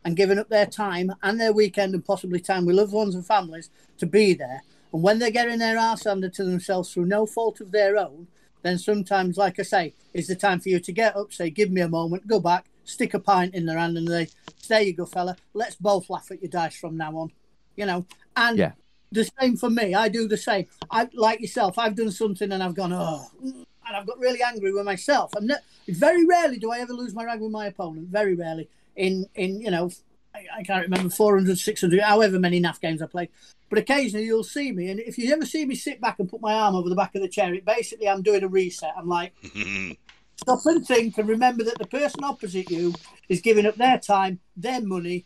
and 0.07 0.15
given 0.15 0.39
up 0.39 0.47
their 0.47 0.65
time 0.65 1.11
and 1.21 1.37
their 1.37 1.51
weekend 1.51 1.93
and 1.93 2.05
possibly 2.05 2.39
time 2.39 2.65
with 2.65 2.77
loved 2.77 2.93
ones 2.93 3.13
and 3.13 3.27
families 3.27 3.69
to 3.97 4.05
be 4.05 4.33
there. 4.33 4.63
And 4.93 5.03
when 5.03 5.19
they're 5.19 5.29
getting 5.31 5.59
their 5.59 5.77
arse 5.77 6.05
handed 6.05 6.33
to 6.35 6.45
themselves 6.45 6.93
through 6.93 7.07
no 7.07 7.25
fault 7.25 7.59
of 7.59 7.73
their 7.73 7.97
own, 7.97 8.25
then 8.61 8.77
sometimes, 8.77 9.35
like 9.35 9.59
I 9.59 9.63
say, 9.63 9.93
is 10.13 10.27
the 10.27 10.35
time 10.35 10.61
for 10.61 10.69
you 10.69 10.79
to 10.79 10.91
get 10.93 11.17
up, 11.17 11.33
say, 11.33 11.49
give 11.49 11.71
me 11.71 11.81
a 11.81 11.89
moment, 11.89 12.25
go 12.25 12.39
back, 12.39 12.67
stick 12.85 13.15
a 13.15 13.19
pint 13.19 13.53
in 13.53 13.65
their 13.65 13.77
hand, 13.77 13.97
and 13.97 14.07
they, 14.07 14.29
there 14.69 14.81
you 14.81 14.93
go, 14.93 15.05
fella. 15.05 15.35
Let's 15.53 15.75
both 15.75 16.09
laugh 16.09 16.31
at 16.31 16.41
your 16.41 16.51
dice 16.51 16.77
from 16.77 16.95
now 16.95 17.11
on. 17.17 17.33
You 17.75 17.85
know, 17.85 18.05
and 18.37 18.57
Yeah. 18.57 18.71
the 19.11 19.29
same 19.41 19.57
for 19.57 19.69
me. 19.69 19.93
I 19.93 20.07
do 20.07 20.25
the 20.25 20.37
same. 20.37 20.67
I 20.89 21.09
like 21.15 21.41
yourself. 21.41 21.77
I've 21.77 21.95
done 21.95 22.11
something 22.11 22.49
and 22.49 22.63
I've 22.63 22.75
gone 22.75 22.93
oh, 22.93 23.29
and 23.43 23.65
I've 23.85 24.07
got 24.07 24.19
really 24.19 24.41
angry 24.41 24.71
with 24.71 24.85
myself. 24.85 25.31
I'm 25.35 25.47
not, 25.47 25.59
very 25.89 26.25
rarely 26.25 26.59
do 26.59 26.71
I 26.71 26.79
ever 26.79 26.93
lose 26.93 27.13
my 27.13 27.25
rag 27.25 27.41
with 27.41 27.51
my 27.51 27.65
opponent. 27.67 28.07
Very 28.07 28.35
rarely. 28.35 28.69
In 28.97 29.27
in 29.35 29.61
you 29.61 29.71
know, 29.71 29.89
I, 30.35 30.59
I 30.59 30.63
can't 30.63 30.83
remember 30.83 31.09
400, 31.09 31.57
600, 31.57 32.01
however 32.01 32.39
many 32.39 32.59
NAF 32.59 32.81
games 32.81 33.01
I 33.01 33.07
played. 33.07 33.29
But 33.69 33.79
occasionally 33.79 34.25
you'll 34.25 34.43
see 34.43 34.71
me, 34.71 34.89
and 34.89 34.99
if 34.99 35.17
you 35.17 35.31
ever 35.31 35.45
see 35.45 35.65
me 35.65 35.75
sit 35.75 36.01
back 36.01 36.19
and 36.19 36.29
put 36.29 36.41
my 36.41 36.53
arm 36.53 36.75
over 36.75 36.89
the 36.89 36.95
back 36.95 37.15
of 37.15 37.21
the 37.21 37.27
chair, 37.27 37.53
it 37.53 37.65
basically 37.65 38.09
I'm 38.09 38.21
doing 38.21 38.43
a 38.43 38.47
reset. 38.47 38.93
I'm 38.97 39.07
like, 39.07 39.33
stop 40.37 40.59
and 40.65 40.85
think 40.85 41.17
and 41.17 41.27
remember 41.27 41.63
that 41.63 41.77
the 41.77 41.87
person 41.87 42.23
opposite 42.23 42.69
you 42.69 42.93
is 43.29 43.41
giving 43.41 43.65
up 43.65 43.75
their 43.75 43.99
time, 43.99 44.39
their 44.55 44.81
money, 44.81 45.25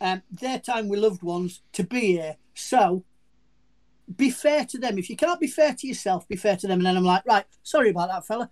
um, 0.00 0.22
their 0.30 0.58
time 0.58 0.88
with 0.88 1.00
loved 1.00 1.22
ones 1.22 1.60
to 1.72 1.84
be 1.84 2.12
here. 2.12 2.36
So 2.54 3.04
be 4.16 4.30
fair 4.30 4.64
to 4.66 4.78
them. 4.78 4.98
If 4.98 5.10
you 5.10 5.16
can't 5.16 5.40
be 5.40 5.46
fair 5.46 5.74
to 5.74 5.86
yourself, 5.86 6.28
be 6.28 6.36
fair 6.36 6.56
to 6.56 6.66
them. 6.66 6.78
And 6.80 6.86
then 6.86 6.96
I'm 6.96 7.04
like, 7.04 7.26
right, 7.26 7.44
sorry 7.62 7.90
about 7.90 8.08
that, 8.08 8.26
fella. 8.26 8.50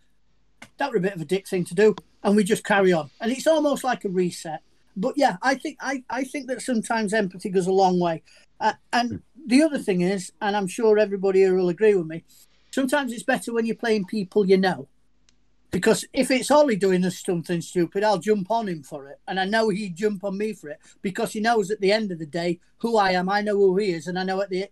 That 0.79 0.91
were 0.91 0.97
a 0.97 1.01
bit 1.01 1.15
of 1.15 1.21
a 1.21 1.27
dick 1.27 1.49
thing 1.49 1.65
to 1.67 1.75
do, 1.75 1.95
and 2.23 2.37
we 2.37 2.45
just 2.45 2.65
carry 2.65 2.93
on. 2.93 3.11
And 3.21 3.33
it's 3.33 3.47
almost 3.47 3.85
like 3.85 4.05
a 4.05 4.09
reset. 4.09 4.61
But 4.97 5.15
yeah, 5.17 5.37
I 5.43 5.55
think 5.55 5.79
I, 5.81 6.05
I 6.11 6.25
think 6.25 6.49
that 6.49 6.63
sometimes 6.63 7.15
empathy 7.15 7.49
goes 7.49 7.67
a 7.67 7.73
long 7.73 7.99
way. 7.99 8.23
Uh, 8.61 8.75
and 8.93 9.23
the 9.47 9.63
other 9.63 9.79
thing 9.79 10.03
is, 10.03 10.33
and 10.41 10.57
I'm 10.57 10.69
sure 10.69 10.99
everybody 10.99 11.41
here 11.41 11.55
will 11.55 11.69
agree 11.69 11.95
with 11.95 12.07
me, 12.07 12.25
sometimes 12.71 13.13
it's 13.13 13.23
better 13.23 13.53
when 13.53 13.67
you're 13.67 13.75
playing 13.75 14.05
people 14.05 14.47
you 14.47 14.59
know. 14.59 14.89
Because 15.71 16.05
if 16.13 16.31
it's 16.31 16.51
Ollie 16.51 16.77
doing 16.77 17.09
something 17.09 17.63
stupid, 17.63 18.05
I'll 18.05 18.19
jump 18.19 18.51
on 18.51 18.69
him 18.69 18.83
for 18.83 19.09
it. 19.09 19.19
And 19.27 19.41
I 19.41 19.47
know 19.47 19.71
he'd 19.71 19.97
jump 19.97 20.23
on 20.23 20.37
me 20.37 20.53
for 20.53 20.69
it 20.69 20.79
because 21.01 21.33
he 21.33 21.41
knows 21.41 21.71
at 21.71 21.81
the 21.81 21.91
end 21.91 22.13
of 22.13 22.19
the 22.19 22.27
day 22.27 22.61
who 22.79 22.99
I 22.99 23.13
am. 23.13 23.31
I 23.31 23.41
know 23.41 23.57
who 23.57 23.79
he 23.79 23.93
is. 23.93 24.07
And 24.07 24.19
I 24.19 24.25
know 24.25 24.43
at 24.43 24.51
the 24.51 24.69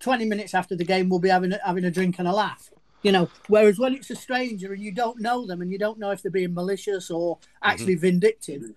20 0.00 0.24
minutes 0.24 0.52
after 0.52 0.74
the 0.74 0.84
game, 0.84 1.08
we'll 1.08 1.20
be 1.20 1.28
having 1.28 1.52
having 1.64 1.84
a 1.84 1.92
drink 1.92 2.18
and 2.18 2.26
a 2.26 2.32
laugh. 2.32 2.70
You 3.04 3.12
know, 3.12 3.28
whereas 3.48 3.78
when 3.78 3.94
it's 3.94 4.10
a 4.10 4.16
stranger 4.16 4.72
and 4.72 4.82
you 4.82 4.90
don't 4.90 5.20
know 5.20 5.46
them 5.46 5.60
and 5.60 5.70
you 5.70 5.78
don't 5.78 5.98
know 5.98 6.10
if 6.10 6.22
they're 6.22 6.32
being 6.32 6.54
malicious 6.54 7.10
or 7.10 7.38
actually 7.62 7.96
vindictive, 7.96 8.72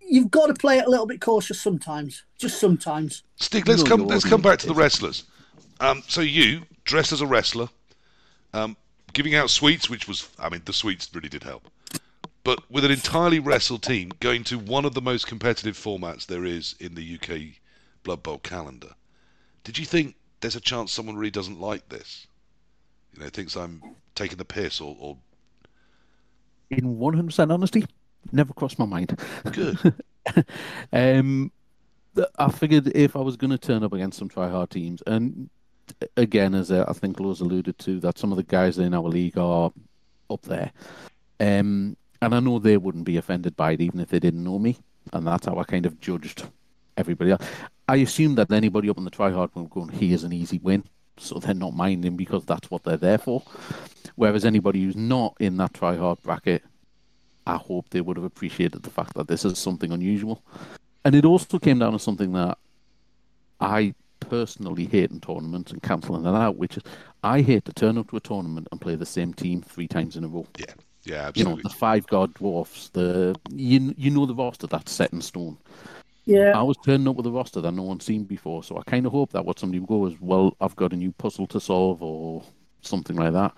you've 0.00 0.30
got 0.30 0.48
to 0.48 0.54
play 0.54 0.78
it 0.78 0.86
a 0.86 0.90
little 0.90 1.06
bit 1.06 1.20
cautious 1.20 1.60
sometimes. 1.60 2.24
Just 2.36 2.58
sometimes. 2.58 3.22
Stig, 3.36 3.68
let's 3.68 3.84
know 3.84 3.88
come. 3.88 4.06
Let's 4.08 4.28
come 4.28 4.42
back 4.42 4.58
to 4.58 4.66
the 4.66 4.74
wrestlers. 4.74 5.24
Um, 5.78 6.02
so 6.08 6.20
you 6.20 6.62
dressed 6.84 7.12
as 7.12 7.20
a 7.20 7.26
wrestler, 7.26 7.68
um, 8.52 8.76
giving 9.12 9.36
out 9.36 9.50
sweets, 9.50 9.88
which 9.88 10.08
was, 10.08 10.28
I 10.38 10.48
mean, 10.48 10.62
the 10.64 10.72
sweets 10.72 11.08
really 11.14 11.28
did 11.28 11.44
help. 11.44 11.62
But 12.42 12.68
with 12.70 12.84
an 12.84 12.90
entirely 12.90 13.38
wrestle 13.38 13.78
team 13.78 14.10
going 14.18 14.44
to 14.44 14.58
one 14.58 14.84
of 14.84 14.94
the 14.94 15.00
most 15.00 15.28
competitive 15.28 15.76
formats 15.76 16.26
there 16.26 16.44
is 16.44 16.74
in 16.80 16.94
the 16.96 17.14
UK 17.14 17.60
Blood 18.02 18.24
Bowl 18.24 18.38
calendar, 18.38 18.90
did 19.62 19.78
you 19.78 19.86
think 19.86 20.16
there's 20.40 20.56
a 20.56 20.60
chance 20.60 20.90
someone 20.90 21.16
really 21.16 21.30
doesn't 21.30 21.60
like 21.60 21.88
this? 21.88 22.26
You 23.14 23.24
know, 23.24 23.28
thinks 23.28 23.56
I'm 23.56 23.82
taking 24.14 24.38
the 24.38 24.44
piss 24.44 24.80
or, 24.80 24.96
or 24.98 25.16
In 26.70 26.98
100% 26.98 27.52
honesty, 27.52 27.84
never 28.32 28.52
crossed 28.52 28.78
my 28.78 28.86
mind. 28.86 29.18
good. 29.52 29.94
um, 30.92 31.52
I 32.38 32.50
figured 32.50 32.88
if 32.94 33.16
I 33.16 33.20
was 33.20 33.36
going 33.36 33.50
to 33.50 33.58
turn 33.58 33.82
up 33.82 33.92
against 33.92 34.18
some 34.18 34.28
try-hard 34.28 34.70
teams, 34.70 35.02
and 35.06 35.48
again, 36.16 36.54
as 36.54 36.70
uh, 36.70 36.84
I 36.88 36.92
think 36.92 37.20
Lowe's 37.20 37.40
alluded 37.40 37.78
to, 37.80 38.00
that 38.00 38.18
some 38.18 38.32
of 38.32 38.36
the 38.36 38.42
guys 38.42 38.78
in 38.78 38.94
our 38.94 39.02
league 39.02 39.38
are 39.38 39.72
up 40.28 40.42
there, 40.42 40.72
um, 41.38 41.96
and 42.22 42.34
I 42.34 42.40
know 42.40 42.58
they 42.58 42.76
wouldn't 42.76 43.04
be 43.04 43.16
offended 43.16 43.56
by 43.56 43.72
it 43.72 43.80
even 43.80 44.00
if 44.00 44.08
they 44.10 44.18
didn't 44.20 44.44
know 44.44 44.58
me, 44.58 44.78
and 45.12 45.26
that's 45.26 45.46
how 45.46 45.58
I 45.58 45.64
kind 45.64 45.86
of 45.86 46.00
judged 46.00 46.44
everybody 46.96 47.30
else. 47.32 47.44
I 47.88 47.96
assumed 47.96 48.38
that 48.38 48.52
anybody 48.52 48.90
up 48.90 48.98
in 48.98 49.04
the 49.04 49.10
try-hard 49.10 49.50
would 49.54 49.70
go, 49.70 49.86
"Here's 49.86 50.24
an 50.24 50.32
easy 50.32 50.58
win," 50.58 50.84
so 51.20 51.38
they're 51.38 51.54
not 51.54 51.74
minding 51.74 52.16
because 52.16 52.44
that's 52.44 52.70
what 52.70 52.84
they're 52.84 52.96
there 52.96 53.18
for. 53.18 53.42
Whereas 54.16 54.44
anybody 54.44 54.82
who's 54.84 54.96
not 54.96 55.36
in 55.38 55.56
that 55.58 55.74
try-hard 55.74 56.22
bracket 56.22 56.62
I 57.46 57.56
hope 57.56 57.90
they 57.90 58.00
would 58.00 58.16
have 58.16 58.24
appreciated 58.24 58.82
the 58.82 58.90
fact 58.90 59.14
that 59.14 59.28
this 59.28 59.44
is 59.44 59.58
something 59.58 59.92
unusual. 59.92 60.42
And 61.04 61.14
it 61.14 61.24
also 61.24 61.58
came 61.58 61.78
down 61.78 61.92
to 61.92 61.98
something 61.98 62.32
that 62.34 62.58
I 63.60 63.94
personally 64.20 64.84
hate 64.84 65.10
in 65.10 65.20
tournaments 65.20 65.72
and 65.72 65.82
cancelling 65.82 66.22
that 66.24 66.34
out, 66.34 66.56
which 66.56 66.76
is 66.76 66.82
I 67.24 67.40
hate 67.40 67.64
to 67.64 67.72
turn 67.72 67.98
up 67.98 68.10
to 68.10 68.16
a 68.16 68.20
tournament 68.20 68.68
and 68.70 68.80
play 68.80 68.94
the 68.94 69.06
same 69.06 69.32
team 69.32 69.62
three 69.62 69.88
times 69.88 70.16
in 70.16 70.24
a 70.24 70.28
row. 70.28 70.46
Yeah, 70.58 70.66
yeah, 71.04 71.14
absolutely. 71.28 71.40
You 71.40 71.44
know, 71.56 71.62
the 71.62 71.74
five 71.74 72.06
god 72.06 72.34
dwarfs, 72.34 72.90
the 72.90 73.34
you 73.50 73.94
you 73.96 74.10
know 74.10 74.26
the 74.26 74.34
roster 74.34 74.66
that's 74.66 74.92
set 74.92 75.12
in 75.12 75.22
stone. 75.22 75.56
Yeah. 76.30 76.56
I 76.56 76.62
was 76.62 76.76
turning 76.84 77.08
up 77.08 77.16
with 77.16 77.26
a 77.26 77.30
roster 77.30 77.60
that 77.60 77.72
no 77.72 77.82
one's 77.82 78.04
seen 78.04 78.22
before, 78.22 78.62
so 78.62 78.78
I 78.78 78.82
kind 78.84 79.04
of 79.04 79.10
hope 79.10 79.32
that 79.32 79.44
what 79.44 79.58
somebody 79.58 79.80
will 79.80 79.86
go 79.88 80.06
is, 80.06 80.20
well, 80.20 80.56
I've 80.60 80.76
got 80.76 80.92
a 80.92 80.96
new 80.96 81.10
puzzle 81.10 81.48
to 81.48 81.58
solve 81.60 82.02
or 82.02 82.44
something 82.82 83.16
like 83.16 83.32
that. 83.32 83.52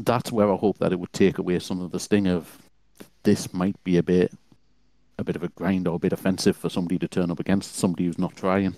That's 0.00 0.32
where 0.32 0.52
I 0.52 0.56
hope 0.56 0.78
that 0.78 0.92
it 0.92 0.98
would 0.98 1.12
take 1.12 1.38
away 1.38 1.60
some 1.60 1.80
of 1.80 1.92
the 1.92 2.00
sting 2.00 2.26
of 2.26 2.58
this 3.22 3.54
might 3.54 3.82
be 3.84 3.98
a 3.98 4.02
bit, 4.02 4.32
a 5.18 5.22
bit 5.22 5.36
of 5.36 5.44
a 5.44 5.48
grind 5.48 5.86
or 5.86 5.94
a 5.94 5.98
bit 6.00 6.12
offensive 6.12 6.56
for 6.56 6.68
somebody 6.68 6.98
to 6.98 7.06
turn 7.06 7.30
up 7.30 7.38
against 7.38 7.76
somebody 7.76 8.06
who's 8.06 8.18
not 8.18 8.36
trying. 8.36 8.74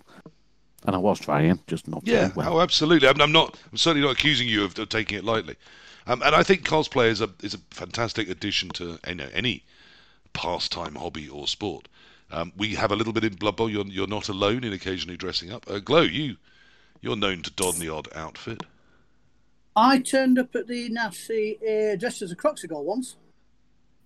And 0.87 0.95
I 0.95 0.99
was 0.99 1.19
trying, 1.19 1.61
just 1.67 1.89
not 1.89 2.03
Yeah, 2.05 2.31
well. 2.35 2.59
oh, 2.59 2.61
absolutely. 2.61 3.09
I'm, 3.09 3.21
I'm 3.23 3.33
not. 3.33 3.59
I'm 3.71 3.79
certainly 3.79 4.07
not 4.07 4.17
accusing 4.17 4.49
you 4.49 4.65
of, 4.65 4.79
of 4.79 4.89
taking 4.91 5.17
it 5.17 5.25
lightly. 5.25 5.57
Um, 6.07 6.23
and 6.23 6.35
I 6.35 6.43
think 6.43 6.67
cosplay 6.67 7.09
is 7.09 7.21
a 7.21 7.31
is 7.43 7.55
a 7.55 7.59
fantastic 7.71 8.29
addition 8.29 8.69
to 8.71 8.99
any, 9.05 9.25
any 9.33 9.65
pastime, 10.33 10.95
hobby, 10.95 11.29
or 11.29 11.47
sport. 11.47 11.89
Um, 12.33 12.53
we 12.57 12.75
have 12.75 12.93
a 12.93 12.97
little 12.97 13.13
bit 13.13 13.25
in 13.25 13.35
Blood 13.35 13.57
Bowl. 13.57 13.71
You're 13.71 13.87
you're 13.87 14.07
not 14.07 14.29
alone 14.29 14.65
in 14.65 14.73
occasionally 14.73 15.17
dressing 15.17 15.53
up. 15.53 15.69
Uh, 15.69 15.79
Glow, 15.79 16.03
you 16.03 16.37
you're 17.01 17.17
known 17.17 17.43
to 17.43 17.51
don 17.51 17.79
the 17.79 17.89
odd 17.89 18.09
outfit. 18.15 18.63
I 19.75 20.01
turned 20.01 20.39
up 20.39 20.55
at 20.55 20.67
the 20.67 20.91
NAFC 20.91 21.93
uh, 21.93 21.97
dressed 21.97 22.23
as 22.23 22.33
a 22.33 22.37
Kroxigor 22.37 22.83
once 22.83 23.17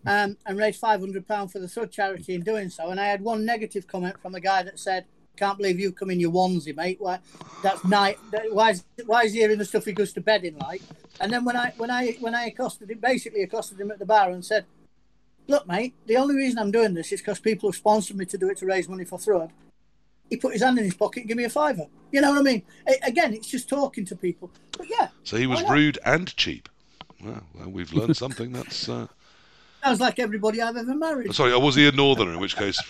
um, 0.06 0.36
and 0.46 0.59
raised 0.59 0.80
£500 0.80 1.51
for 1.51 1.59
the 1.59 1.66
Thrud 1.66 1.90
charity 1.90 2.34
in 2.34 2.42
doing 2.42 2.68
so. 2.68 2.90
And 2.90 3.01
I 3.01 3.06
had 3.06 3.22
one 3.22 3.44
negative 3.44 3.86
comment 3.86 4.20
from 4.20 4.34
a 4.34 4.40
guy 4.40 4.62
that 4.62 4.78
said, 4.78 5.06
can't 5.36 5.59
believe 5.59 5.80
you've 5.80 5.96
come 5.96 6.10
in 6.10 6.20
your 6.20 6.30
onesie, 6.30 6.76
mate. 6.76 6.98
Why, 7.01 7.18
that's 7.62 7.84
night. 7.84 8.18
Why, 8.51 8.70
is, 8.70 8.84
why 9.05 9.22
is 9.22 9.32
he 9.32 9.40
hearing 9.40 9.59
the 9.59 9.64
stuff 9.64 9.84
he 9.84 9.92
goes 9.92 10.12
to 10.12 10.20
bed 10.20 10.44
in 10.44 10.56
like? 10.59 10.82
And 11.18 11.32
then 11.32 11.44
when 11.44 11.56
I 11.56 11.72
when 11.76 11.90
I 11.90 12.12
when 12.20 12.36
I 12.36 12.46
accosted 12.46 12.90
him, 12.90 12.98
basically 12.98 13.42
accosted 13.42 13.80
him 13.80 13.90
at 13.90 13.98
the 13.98 14.06
bar 14.06 14.30
and 14.30 14.44
said, 14.44 14.64
"Look, 15.46 15.66
mate, 15.66 15.94
the 16.06 16.16
only 16.16 16.36
reason 16.36 16.58
I'm 16.58 16.70
doing 16.70 16.94
this 16.94 17.12
is 17.12 17.20
because 17.20 17.38
people 17.40 17.68
have 17.70 17.76
sponsored 17.76 18.16
me 18.16 18.24
to 18.26 18.38
do 18.38 18.48
it 18.50 18.58
to 18.58 18.66
raise 18.66 18.88
money 18.88 19.04
for 19.04 19.18
Thrud." 19.18 19.50
He 20.30 20.36
put 20.38 20.52
his 20.54 20.62
hand 20.62 20.78
in 20.78 20.84
his 20.84 20.94
pocket 20.94 21.20
and 21.20 21.28
gave 21.28 21.36
me 21.36 21.44
a 21.44 21.50
fiver. 21.50 21.86
You 22.10 22.20
know 22.22 22.30
what 22.30 22.38
I 22.38 22.42
mean? 22.42 22.62
A- 22.88 22.98
again, 23.06 23.34
it's 23.34 23.48
just 23.48 23.68
talking 23.68 24.06
to 24.06 24.16
people. 24.16 24.50
But 24.76 24.88
yeah, 24.88 25.08
So 25.22 25.36
he 25.36 25.46
was 25.46 25.62
rude 25.68 25.98
and 26.04 26.34
cheap. 26.36 26.68
Well, 27.22 27.42
well 27.54 27.70
we've 27.70 27.92
learned 27.92 28.16
something. 28.16 28.50
That's 28.52 28.88
uh, 28.88 29.06
sounds 29.82 30.00
like 30.00 30.18
everybody 30.18 30.62
I've 30.62 30.76
ever 30.76 30.94
married. 30.94 31.34
Sorry, 31.34 31.54
was 31.58 31.74
he 31.74 31.86
a 31.86 31.92
northerner? 31.92 32.32
In 32.32 32.38
which 32.40 32.56
case, 32.56 32.82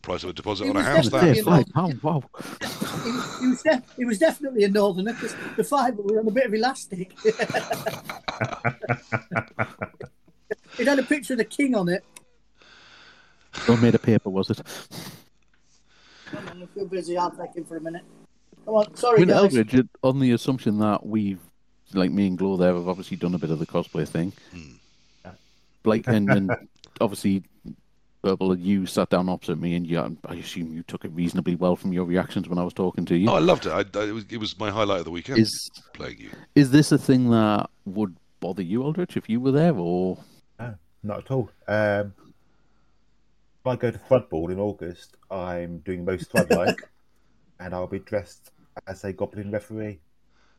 price 0.00 0.22
of 0.24 0.30
a 0.30 0.32
deposit 0.32 0.64
He 0.64 0.70
on 0.70 0.76
a 0.76 0.82
house. 0.82 1.08
definitely 1.08 1.42
That 1.42 1.50
a 1.50 1.58
Yeah, 1.58 1.64
five. 1.74 2.02
Wow. 2.02 2.22
He, 3.04 3.10
was- 3.12 3.38
he 3.40 3.46
was 3.48 3.62
def- 3.62 3.94
he 3.98 4.04
was 4.06 4.18
definitely 4.18 4.64
a 4.64 4.68
northerner 4.68 5.12
because 5.12 5.36
the 5.56 5.64
fibre 5.64 6.00
was 6.02 6.16
on 6.16 6.26
a 6.28 6.30
bit 6.30 6.46
of 6.46 6.54
elastic. 6.54 7.12
it 10.78 10.86
had 10.86 10.98
a 10.98 11.02
picture 11.02 11.34
of 11.34 11.38
the 11.38 11.44
king 11.44 11.74
on 11.74 11.88
it. 11.88 12.04
All 13.68 13.76
made 13.76 13.94
of 13.94 14.02
paper, 14.02 14.30
was 14.30 14.50
it? 14.50 14.60
Come 16.26 16.48
on, 16.48 16.62
I 16.62 16.66
feel 16.74 16.86
busy. 16.86 17.16
I'll 17.16 17.30
take 17.30 17.54
him 17.54 17.64
for 17.64 17.76
a 17.76 17.80
minute. 17.80 18.04
Come 18.64 18.74
on, 18.74 18.94
sorry, 18.96 19.20
mean, 19.20 19.28
guys. 19.28 19.56
Eldritch, 19.56 19.86
on 20.02 20.20
the 20.20 20.32
assumption 20.32 20.78
that 20.78 21.04
we've, 21.04 21.40
like 21.94 22.10
me 22.10 22.26
and 22.26 22.36
Glow 22.36 22.56
there, 22.56 22.74
have 22.74 22.88
obviously 22.88 23.16
done 23.16 23.34
a 23.34 23.38
bit 23.38 23.50
of 23.50 23.58
the 23.58 23.66
cosplay 23.66 24.06
thing. 24.06 24.32
Hmm. 24.52 25.30
Blake 25.82 26.06
and, 26.06 26.30
and 26.30 26.50
obviously, 27.00 27.42
Purple, 28.22 28.58
you 28.58 28.84
sat 28.84 29.08
down 29.08 29.28
opposite 29.28 29.58
me, 29.58 29.74
and 29.74 29.86
you, 29.86 29.98
um, 29.98 30.18
I 30.26 30.34
assume 30.34 30.74
you 30.74 30.82
took 30.82 31.04
it 31.04 31.12
reasonably 31.12 31.54
well 31.54 31.76
from 31.76 31.92
your 31.92 32.04
reactions 32.04 32.48
when 32.48 32.58
I 32.58 32.64
was 32.64 32.74
talking 32.74 33.04
to 33.06 33.16
you. 33.16 33.30
oh, 33.30 33.36
I 33.36 33.38
loved 33.38 33.66
it. 33.66 33.70
I, 33.70 33.84
I, 33.98 34.04
it, 34.04 34.12
was, 34.12 34.24
it 34.28 34.38
was 34.38 34.58
my 34.58 34.70
highlight 34.70 34.98
of 34.98 35.04
the 35.06 35.10
weekend. 35.10 35.38
Is 35.38 35.70
playing 35.94 36.18
you. 36.18 36.30
is 36.54 36.70
this 36.70 36.92
a 36.92 36.98
thing 36.98 37.30
that 37.30 37.70
would 37.86 38.16
bother 38.40 38.62
you, 38.62 38.82
Eldritch, 38.82 39.16
if 39.16 39.28
you 39.28 39.40
were 39.40 39.52
there, 39.52 39.74
or 39.74 40.18
Not 41.02 41.18
at 41.18 41.30
all. 41.30 41.50
Um, 41.66 42.12
if 43.60 43.66
I 43.66 43.76
go 43.76 43.90
to 43.90 43.98
Thrudball 43.98 44.50
in 44.50 44.58
August, 44.58 45.16
I'm 45.30 45.78
doing 45.78 46.04
most 46.04 46.30
Thrud 46.32 46.50
like, 46.56 46.80
and 47.60 47.74
I'll 47.74 47.86
be 47.86 47.98
dressed 48.00 48.50
as 48.86 49.04
a 49.04 49.12
Goblin 49.12 49.50
referee. 49.50 49.98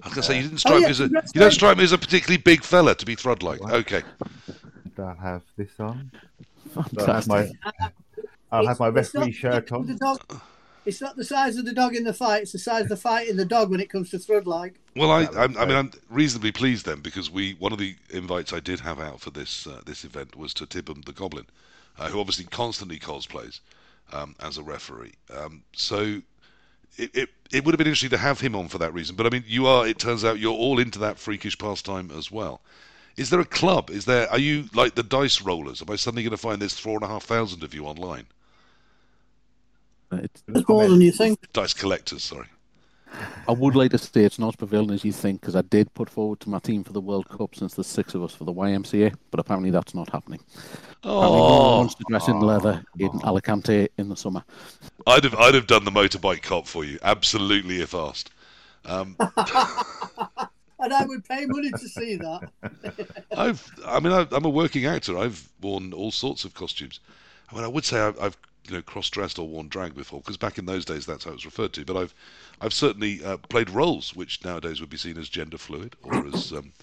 I 0.03 0.07
was 0.07 0.13
going 0.13 0.21
to 0.21 0.27
say 0.27 0.37
you 0.37 0.43
didn't 0.43 0.59
strike 0.59 0.75
Oh, 0.75 0.77
yeah, 0.77 0.85
me 0.85 0.91
as 0.91 0.99
a 0.99 1.03
you 1.03 1.09
congrats, 1.09 1.31
don't 1.33 1.43
mate. 1.45 1.53
strike 1.53 1.77
me 1.77 1.83
as 1.83 1.91
a 1.91 1.97
particularly 1.97 2.37
big 2.41 2.63
fella 2.63 2.95
to 2.95 3.05
be 3.05 3.15
thrud 3.17 3.43
like. 3.43 3.61
What? 3.61 3.73
Okay, 3.73 4.01
And 4.47 4.93
I'll 5.05 5.15
have 5.15 5.41
this 5.57 5.71
on. 5.79 6.09
I'll 6.97 7.05
have 7.05 7.27
my, 7.27 7.49
I'll 8.51 8.65
have 8.67 8.79
my 8.79 8.87
It's- 8.89 9.07
it's 9.07 9.13
not 9.13 9.19
referee 9.21 9.31
shirt 9.33 9.67
the 9.67 9.75
on. 9.75 10.41
Dog- 10.89 10.93
It's 10.93 11.01
not 11.01 11.15
the 11.15 11.23
size 11.23 11.57
of 11.57 11.65
the 11.65 11.73
dog 11.73 11.95
in 11.95 12.03
the 12.03 12.13
fight; 12.13 12.43
it's 12.43 12.51
the 12.51 12.59
size 12.59 12.83
of 12.83 12.89
the 12.89 12.97
fight 12.97 13.27
in 13.27 13.37
the 13.37 13.45
dog 13.45 13.69
when 13.69 13.79
it 13.79 13.89
comes 13.89 14.09
to 14.11 14.17
thrud 14.17 14.45
like. 14.45 14.75
well 14.95 15.11
I, 15.11 15.23
I, 15.23 15.45
was 15.45 15.57
I 15.57 15.65
mean. 15.65 15.75
I'm 15.77 15.91
reasonably 16.09 16.51
pleased 16.51 16.85
then 16.85 16.99
because 17.01 17.29
we 17.29 17.53
one 17.53 17.71
of 17.73 17.79
the 17.79 17.95
invites 18.09 18.53
I 18.53 18.59
did 18.59 18.79
have 18.81 18.99
out 18.99 19.19
for 19.21 19.29
this 19.29 19.67
uh, 19.67 19.81
this 19.85 20.03
event 20.03 20.35
was 20.35 20.53
to 20.55 20.65
Tibham 20.65 21.01
the 21.05 21.13
Goblin, 21.13 21.45
uh, 21.97 22.09
who 22.09 22.19
obviously 22.19 22.45
constantly 22.45 22.99
cosplays 22.99 23.59
um, 24.11 24.35
as 24.39 24.57
a 24.57 24.63
referee. 24.63 25.13
Um, 25.35 25.63
so 25.73 26.21
it, 26.97 27.15
it 27.15 27.29
it 27.51 27.65
would 27.65 27.73
have 27.73 27.77
been 27.77 27.87
interesting 27.87 28.09
to 28.11 28.17
have 28.17 28.39
him 28.39 28.55
on 28.55 28.67
for 28.67 28.77
that 28.79 28.93
reason. 28.93 29.15
But 29.15 29.25
I 29.25 29.29
mean, 29.29 29.43
you 29.47 29.67
are. 29.67 29.87
It 29.87 29.99
turns 29.99 30.25
out 30.25 30.39
you're 30.39 30.53
all 30.53 30.79
into 30.79 30.99
that 30.99 31.17
freakish 31.17 31.57
pastime 31.57 32.11
as 32.15 32.31
well. 32.31 32.61
Is 33.17 33.29
there 33.29 33.39
a 33.39 33.45
club? 33.45 33.89
Is 33.89 34.05
there? 34.05 34.29
Are 34.31 34.39
you 34.39 34.69
like 34.73 34.95
the 34.95 35.03
dice 35.03 35.41
rollers? 35.41 35.81
Am 35.81 35.89
I 35.89 35.95
suddenly 35.95 36.23
going 36.23 36.31
to 36.31 36.37
find 36.37 36.61
there's 36.61 36.79
four 36.79 36.95
and 36.95 37.03
a 37.03 37.07
half 37.07 37.23
thousand 37.23 37.63
of 37.63 37.73
you 37.73 37.85
online? 37.85 38.25
It's, 40.11 40.43
It's 40.47 40.67
more 40.69 40.87
than 40.87 41.01
you 41.01 41.11
think. 41.11 41.39
Dice 41.53 41.73
collectors, 41.73 42.23
sorry. 42.23 42.47
I 43.47 43.51
would 43.53 43.75
like 43.75 43.89
to 43.91 43.97
say 43.97 44.23
it's 44.23 44.37
not 44.37 44.49
as 44.49 44.55
prevalent 44.55 44.91
as 44.91 45.03
you 45.03 45.11
think, 45.11 45.41
because 45.41 45.55
I 45.55 45.63
did 45.63 45.91
put 45.95 46.09
forward 46.09 46.39
to 46.41 46.49
my 46.49 46.59
team 46.59 46.83
for 46.83 46.93
the 46.93 47.01
World 47.01 47.27
Cup 47.27 47.55
since 47.55 47.73
there's 47.73 47.87
six 47.87 48.13
of 48.13 48.21
us 48.23 48.35
for 48.35 48.43
the 48.43 48.53
YMCA, 48.53 49.15
but 49.31 49.39
apparently 49.39 49.71
that's 49.71 49.95
not 49.95 50.09
happening. 50.11 50.39
Apparently 51.03 51.41
no 51.41 51.55
one 51.55 51.71
Oh, 51.71 51.77
wants 51.77 51.95
to 51.95 52.03
dress 52.07 52.27
in 52.27 52.39
leather 52.39 52.83
in 52.99 53.09
Alicante 53.23 53.87
in 53.97 54.09
the 54.09 54.15
summer. 54.15 54.43
I'd 55.07 55.23
have 55.23 55.33
I'd 55.35 55.55
have 55.55 55.65
done 55.67 55.85
the 55.85 55.91
motorbike 55.91 56.43
cop 56.43 56.67
for 56.67 56.83
you, 56.85 56.99
absolutely 57.01 57.81
if 57.81 57.95
asked. 57.95 58.31
Um, 58.85 59.15
And 60.81 60.93
I 60.93 61.05
would 61.05 61.25
pay 61.25 61.45
money 61.45 61.71
to 61.71 61.89
see 61.89 62.15
that. 62.15 62.49
I've 63.37 63.69
I 63.85 63.99
mean 63.99 64.13
I, 64.13 64.25
I'm 64.31 64.45
a 64.45 64.49
working 64.49 64.85
actor. 64.85 65.17
I've 65.17 65.49
worn 65.61 65.91
all 65.93 66.11
sorts 66.11 66.45
of 66.45 66.53
costumes. 66.53 66.99
I 67.51 67.55
mean 67.55 67.63
I 67.63 67.67
would 67.67 67.83
say 67.85 67.99
I've, 67.99 68.19
I've 68.21 68.37
you 68.67 68.75
know 68.75 68.81
cross-dressed 68.81 69.39
or 69.39 69.47
worn 69.47 69.67
drag 69.67 69.95
before 69.95 70.19
because 70.19 70.37
back 70.37 70.57
in 70.57 70.65
those 70.65 70.85
days 70.85 71.05
that's 71.05 71.23
how 71.23 71.31
it 71.31 71.35
was 71.35 71.45
referred 71.45 71.73
to. 71.73 71.85
But 71.85 71.97
I've 71.97 72.13
I've 72.61 72.73
certainly 72.73 73.23
uh, 73.23 73.37
played 73.37 73.69
roles 73.69 74.15
which 74.15 74.43
nowadays 74.43 74.79
would 74.79 74.89
be 74.89 74.97
seen 74.97 75.17
as 75.17 75.29
gender 75.29 75.57
fluid 75.57 75.95
or 76.03 76.25
as 76.33 76.51
um, 76.51 76.73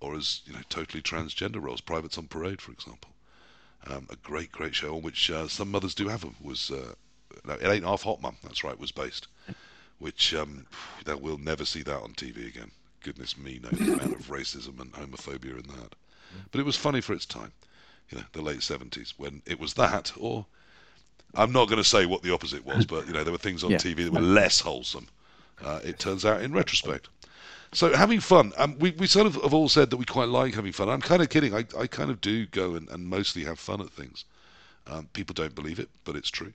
or 0.00 0.14
as 0.14 0.42
you 0.46 0.52
know 0.52 0.60
totally 0.68 1.02
transgender 1.02 1.62
roles. 1.62 1.80
Privates 1.80 2.18
on 2.18 2.26
Parade, 2.26 2.60
for 2.60 2.72
example, 2.72 3.10
um, 3.86 4.06
a 4.10 4.16
great 4.16 4.52
great 4.52 4.74
show 4.74 4.96
on 4.96 5.02
which 5.02 5.30
uh, 5.30 5.48
some 5.48 5.70
mothers 5.70 5.94
do 5.94 6.08
have 6.08 6.20
them 6.20 6.36
was 6.42 6.70
uh, 6.70 6.94
no, 7.44 7.54
it 7.54 7.64
ain't 7.64 7.84
half 7.84 8.02
hot 8.02 8.20
mum. 8.20 8.36
That's 8.42 8.64
right, 8.64 8.78
was 8.78 8.92
based. 8.92 9.26
Which 9.98 10.34
um, 10.34 10.66
that 11.04 11.20
we'll 11.20 11.38
never 11.38 11.64
see 11.64 11.82
that 11.82 12.02
on 12.02 12.12
TV 12.14 12.46
again. 12.46 12.70
Goodness 13.02 13.36
me, 13.36 13.60
no 13.62 13.70
the 13.70 13.92
amount 13.94 14.14
of 14.14 14.28
racism 14.28 14.80
and 14.80 14.92
homophobia 14.92 15.58
in 15.58 15.74
that. 15.74 15.94
But 16.50 16.60
it 16.60 16.66
was 16.66 16.76
funny 16.76 17.00
for 17.00 17.12
its 17.12 17.26
time, 17.26 17.52
you 18.10 18.18
know, 18.18 18.24
the 18.32 18.42
late 18.42 18.62
seventies 18.62 19.14
when 19.16 19.42
it 19.46 19.60
was 19.60 19.74
that. 19.74 20.12
Or 20.16 20.46
I'm 21.36 21.52
not 21.52 21.68
going 21.68 21.82
to 21.82 21.88
say 21.88 22.06
what 22.06 22.22
the 22.22 22.32
opposite 22.32 22.64
was, 22.64 22.86
but 22.86 23.06
you 23.06 23.12
know, 23.12 23.24
there 23.24 23.32
were 23.32 23.38
things 23.38 23.64
on 23.64 23.70
Yeah. 23.70 23.78
TV 23.78 24.04
that 24.04 24.12
were 24.12 24.20
less 24.20 24.60
wholesome. 24.60 25.08
Uh, 25.64 25.80
it 25.84 25.98
turns 25.98 26.24
out 26.24 26.42
in 26.42 26.52
retrospect. 26.52 27.08
So 27.72 27.92
having 27.96 28.20
fun, 28.20 28.52
um, 28.56 28.78
we 28.78 28.92
we 28.92 29.06
sort 29.06 29.26
of 29.26 29.34
have 29.34 29.52
all 29.52 29.68
said 29.68 29.90
that 29.90 29.96
we 29.96 30.04
quite 30.04 30.28
like 30.28 30.54
having 30.54 30.72
fun. 30.72 30.88
I'm 30.88 31.00
kind 31.00 31.22
of 31.22 31.28
kidding. 31.28 31.54
I, 31.54 31.64
I 31.78 31.86
kind 31.88 32.10
of 32.10 32.20
do 32.20 32.46
go 32.46 32.74
and, 32.76 32.88
and 32.88 33.06
mostly 33.08 33.44
have 33.44 33.58
fun 33.58 33.80
at 33.80 33.90
things. 33.90 34.24
Um, 34.86 35.08
people 35.12 35.34
don't 35.34 35.54
believe 35.54 35.78
it, 35.80 35.88
but 36.04 36.14
it's 36.14 36.30
true. 36.30 36.52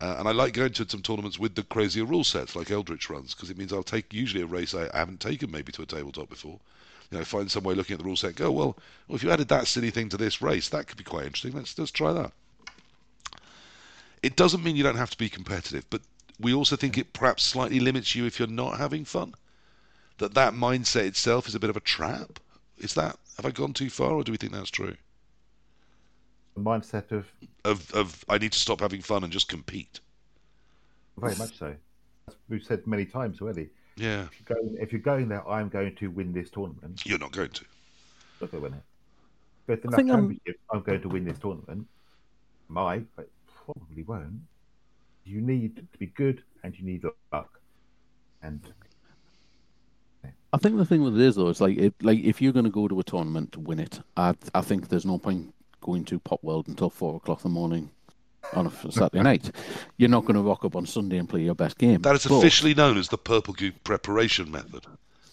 Uh, 0.00 0.16
and 0.18 0.28
I 0.28 0.32
like 0.32 0.54
going 0.54 0.72
to 0.72 0.88
some 0.88 1.02
tournaments 1.02 1.38
with 1.38 1.54
the 1.56 1.62
crazier 1.64 2.04
rule 2.04 2.24
sets 2.24 2.54
like 2.56 2.70
Eldritch 2.70 3.10
runs 3.10 3.34
because 3.34 3.50
it 3.50 3.58
means 3.58 3.72
I'll 3.72 3.82
take 3.82 4.12
usually 4.12 4.42
a 4.42 4.46
race 4.46 4.74
I 4.74 4.88
haven't 4.96 5.20
taken 5.20 5.50
maybe 5.50 5.72
to 5.72 5.82
a 5.82 5.86
tabletop 5.86 6.30
before. 6.30 6.58
You 7.10 7.18
know, 7.18 7.24
find 7.24 7.50
some 7.50 7.64
way 7.64 7.74
looking 7.74 7.94
at 7.94 7.98
the 7.98 8.04
rule 8.04 8.16
set, 8.16 8.28
and 8.28 8.36
go 8.36 8.52
well. 8.52 8.76
Well, 9.08 9.16
if 9.16 9.22
you 9.24 9.30
added 9.32 9.48
that 9.48 9.66
silly 9.66 9.90
thing 9.90 10.08
to 10.10 10.16
this 10.16 10.40
race, 10.40 10.68
that 10.68 10.86
could 10.86 10.96
be 10.98 11.04
quite 11.04 11.26
interesting. 11.26 11.52
Let's 11.52 11.76
let's 11.76 11.90
try 11.90 12.12
that. 12.12 12.32
It 14.22 14.36
doesn't 14.36 14.62
mean 14.62 14.76
you 14.76 14.82
don't 14.82 14.96
have 14.96 15.10
to 15.10 15.18
be 15.18 15.28
competitive, 15.28 15.84
but 15.90 16.02
we 16.38 16.52
also 16.54 16.76
think 16.76 16.98
it 16.98 17.12
perhaps 17.12 17.42
slightly 17.42 17.80
limits 17.80 18.14
you 18.14 18.26
if 18.26 18.38
you're 18.38 18.48
not 18.48 18.78
having 18.78 19.04
fun. 19.04 19.34
That 20.18 20.34
that 20.34 20.52
mindset 20.52 21.04
itself 21.06 21.48
is 21.48 21.54
a 21.54 21.60
bit 21.60 21.70
of 21.70 21.76
a 21.76 21.80
trap. 21.80 22.38
Is 22.78 22.94
that 22.94 23.16
have 23.36 23.46
I 23.46 23.50
gone 23.50 23.72
too 23.72 23.88
far, 23.90 24.12
or 24.12 24.22
do 24.24 24.32
we 24.32 24.38
think 24.38 24.52
that's 24.52 24.70
true? 24.70 24.96
The 26.54 26.60
mindset 26.60 27.10
of 27.12 27.26
Of 27.64 27.90
of 27.94 28.24
I 28.28 28.38
need 28.38 28.52
to 28.52 28.58
stop 28.58 28.80
having 28.80 29.00
fun 29.02 29.24
and 29.24 29.32
just 29.32 29.48
compete. 29.48 30.00
very 31.16 31.36
much 31.36 31.58
so. 31.58 31.74
As 32.28 32.34
we've 32.48 32.62
said 32.62 32.86
many 32.86 33.04
times 33.06 33.40
already. 33.40 33.68
Yeah, 33.96 34.22
If 34.24 34.40
you're 34.48 34.56
going, 34.56 34.76
if 34.80 34.92
you're 34.92 35.00
going 35.00 35.28
there, 35.28 35.46
I'm 35.48 35.68
going 35.68 35.94
to 35.96 36.10
win 36.10 36.32
this 36.32 36.48
tournament. 36.50 37.02
you're 37.04 37.18
not 37.18 37.32
going 37.32 37.50
to. 37.50 37.64
Look 38.40 38.54
at 38.54 38.60
win 38.62 38.72
it. 38.74 38.82
But 39.66 39.82
the 39.82 39.88
I 39.88 39.96
think 39.96 40.10
I'm- 40.10 40.20
championship, 40.28 40.60
I'm 40.70 40.80
going 40.82 41.02
to 41.02 41.08
win 41.08 41.24
this 41.24 41.38
tournament. 41.38 41.86
Might, 42.68 43.04
but 43.16 43.28
probably 43.74 44.02
won't. 44.02 44.40
You 45.24 45.40
need 45.40 45.76
to 45.76 45.98
be 45.98 46.06
good, 46.06 46.42
and 46.62 46.76
you 46.78 46.84
need 46.84 47.04
luck. 47.32 47.60
And 48.42 48.60
I 50.52 50.56
think 50.56 50.76
the 50.76 50.84
thing 50.84 51.02
with 51.02 51.14
it 51.20 51.24
is 51.24 51.36
though, 51.36 51.48
it's 51.48 51.60
like 51.60 51.76
it, 51.78 51.94
like 52.02 52.18
if 52.20 52.40
you're 52.40 52.52
going 52.52 52.64
to 52.64 52.70
go 52.70 52.88
to 52.88 52.98
a 52.98 53.04
tournament 53.04 53.52
to 53.52 53.60
win 53.60 53.78
it, 53.78 54.00
I 54.16 54.34
I 54.54 54.60
think 54.62 54.88
there's 54.88 55.06
no 55.06 55.18
point 55.18 55.54
going 55.80 56.04
to 56.06 56.18
Popworld 56.20 56.68
until 56.68 56.90
four 56.90 57.16
o'clock 57.16 57.44
in 57.44 57.50
the 57.50 57.54
morning 57.54 57.90
on 58.54 58.66
a 58.66 58.70
Saturday 58.90 59.22
night. 59.22 59.50
You're 59.96 60.08
not 60.08 60.24
going 60.24 60.34
to 60.34 60.42
rock 60.42 60.64
up 60.64 60.74
on 60.74 60.86
Sunday 60.86 61.18
and 61.18 61.28
play 61.28 61.42
your 61.42 61.54
best 61.54 61.78
game. 61.78 62.00
That 62.02 62.16
is 62.16 62.26
But- 62.26 62.38
officially 62.38 62.74
known 62.74 62.96
as 62.98 63.08
the 63.08 63.18
Purple 63.18 63.54
Goo 63.54 63.72
preparation 63.84 64.50
method. 64.50 64.86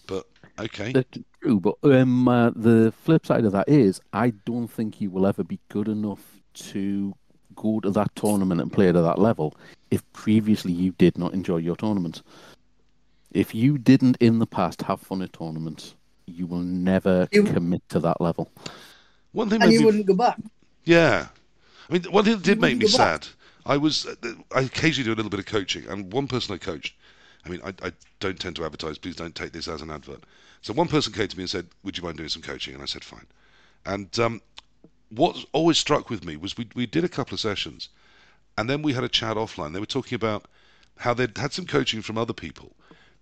But 0.06 0.26
okay, 0.58 0.92
That's 0.92 1.18
true, 1.42 1.60
but 1.60 1.76
um, 1.82 2.28
uh, 2.28 2.50
the 2.50 2.92
flip 3.04 3.26
side 3.26 3.44
of 3.44 3.52
that 3.52 3.68
is, 3.68 4.00
I 4.12 4.30
don't 4.30 4.68
think 4.68 5.00
you 5.00 5.10
will 5.10 5.26
ever 5.26 5.44
be 5.44 5.58
good 5.68 5.88
enough 5.88 6.40
to 6.54 7.14
go 7.60 7.80
to 7.80 7.90
that 7.90 8.14
tournament 8.14 8.60
and 8.60 8.72
play 8.72 8.90
to 8.92 9.02
that 9.02 9.18
level 9.18 9.54
if 9.90 10.02
previously 10.12 10.72
you 10.72 10.92
did 10.92 11.18
not 11.18 11.32
enjoy 11.34 11.56
your 11.56 11.76
tournament. 11.76 12.22
If 13.32 13.54
you 13.54 13.78
didn't 13.78 14.16
in 14.20 14.38
the 14.38 14.46
past 14.46 14.82
have 14.82 15.00
fun 15.00 15.22
at 15.22 15.32
tournaments, 15.32 15.94
you 16.26 16.46
will 16.46 16.60
never 16.60 17.28
You- 17.32 17.44
commit 17.44 17.82
to 17.90 18.00
that 18.00 18.20
level. 18.20 18.50
one 19.32 19.50
thing 19.50 19.62
And 19.62 19.72
you 19.72 19.80
me 19.80 19.84
wouldn't 19.86 20.06
go 20.06 20.14
back. 20.14 20.38
Yeah. 20.84 21.28
I 21.88 21.92
mean, 21.92 22.02
one 22.04 22.24
thing 22.24 22.34
that 22.34 22.42
did 22.44 22.56
You 22.56 22.60
make 22.60 22.78
me 22.78 22.84
wouldn't 22.84 22.98
back. 22.98 23.24
sad, 23.24 23.32
I 23.66 23.76
was, 23.76 24.06
uh, 24.06 24.14
I 24.54 24.60
occasionally 24.62 25.06
do 25.08 25.12
a 25.14 25.18
little 25.18 25.30
bit 25.30 25.40
of 25.40 25.46
coaching, 25.46 25.86
and 25.86 26.12
one 26.12 26.26
person 26.28 26.54
I 26.54 26.58
coached, 26.58 26.94
I 27.44 27.48
mean, 27.50 27.60
I, 27.64 27.70
I 27.86 27.92
don't 28.20 28.38
tend 28.38 28.56
to 28.56 28.64
advertise, 28.64 28.98
please 28.98 29.16
don't 29.16 29.34
take 29.34 29.52
this 29.52 29.68
as 29.68 29.82
an 29.82 29.90
advert. 29.90 30.22
So 30.62 30.72
one 30.72 30.88
person 30.88 31.12
came 31.12 31.28
to 31.28 31.36
me 31.36 31.42
and 31.44 31.50
said, 31.50 31.66
Would 31.84 31.96
you 31.96 32.02
mind 32.04 32.16
doing 32.16 32.28
some 32.28 32.42
coaching? 32.42 32.74
And 32.74 32.82
I 32.82 32.86
said, 32.86 33.04
Fine. 33.04 33.26
And 33.86 34.18
um, 34.18 34.40
what 35.10 35.44
always 35.52 35.78
struck 35.78 36.10
with 36.10 36.24
me 36.24 36.36
was 36.36 36.56
we, 36.56 36.68
we 36.74 36.86
did 36.86 37.04
a 37.04 37.08
couple 37.08 37.34
of 37.34 37.40
sessions, 37.40 37.88
and 38.56 38.68
then 38.68 38.82
we 38.82 38.92
had 38.92 39.04
a 39.04 39.08
chat 39.08 39.36
offline. 39.36 39.72
They 39.72 39.80
were 39.80 39.86
talking 39.86 40.16
about 40.16 40.46
how 40.98 41.14
they'd 41.14 41.36
had 41.36 41.52
some 41.52 41.66
coaching 41.66 42.02
from 42.02 42.18
other 42.18 42.32
people, 42.32 42.74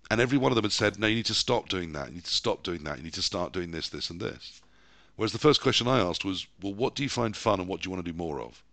and 0.09 0.19
every 0.19 0.37
one 0.37 0.51
of 0.51 0.55
them 0.55 0.65
had 0.65 0.71
said, 0.71 0.99
No, 0.99 1.07
you 1.07 1.15
need 1.15 1.25
to 1.25 1.33
stop 1.33 1.69
doing 1.69 1.93
that, 1.93 2.09
you 2.09 2.15
need 2.15 2.25
to 2.25 2.31
stop 2.31 2.63
doing 2.63 2.83
that, 2.83 2.97
you 2.97 3.03
need 3.03 3.13
to 3.13 3.21
start 3.21 3.53
doing 3.53 3.71
this, 3.71 3.89
this, 3.89 4.09
and 4.09 4.19
this. 4.19 4.61
Whereas 5.17 5.31
the 5.31 5.39
first 5.39 5.61
question 5.61 5.87
I 5.87 5.99
asked 5.99 6.23
was, 6.23 6.45
well, 6.61 6.75
what 6.75 6.93
do 6.93 7.01
you 7.01 7.09
find 7.09 7.35
fun 7.35 7.59
and 7.59 7.67
what 7.67 7.81
do 7.81 7.87
you 7.87 7.91
want 7.91 8.05
to 8.05 8.11
do 8.11 8.17
more 8.17 8.39
of? 8.39 8.63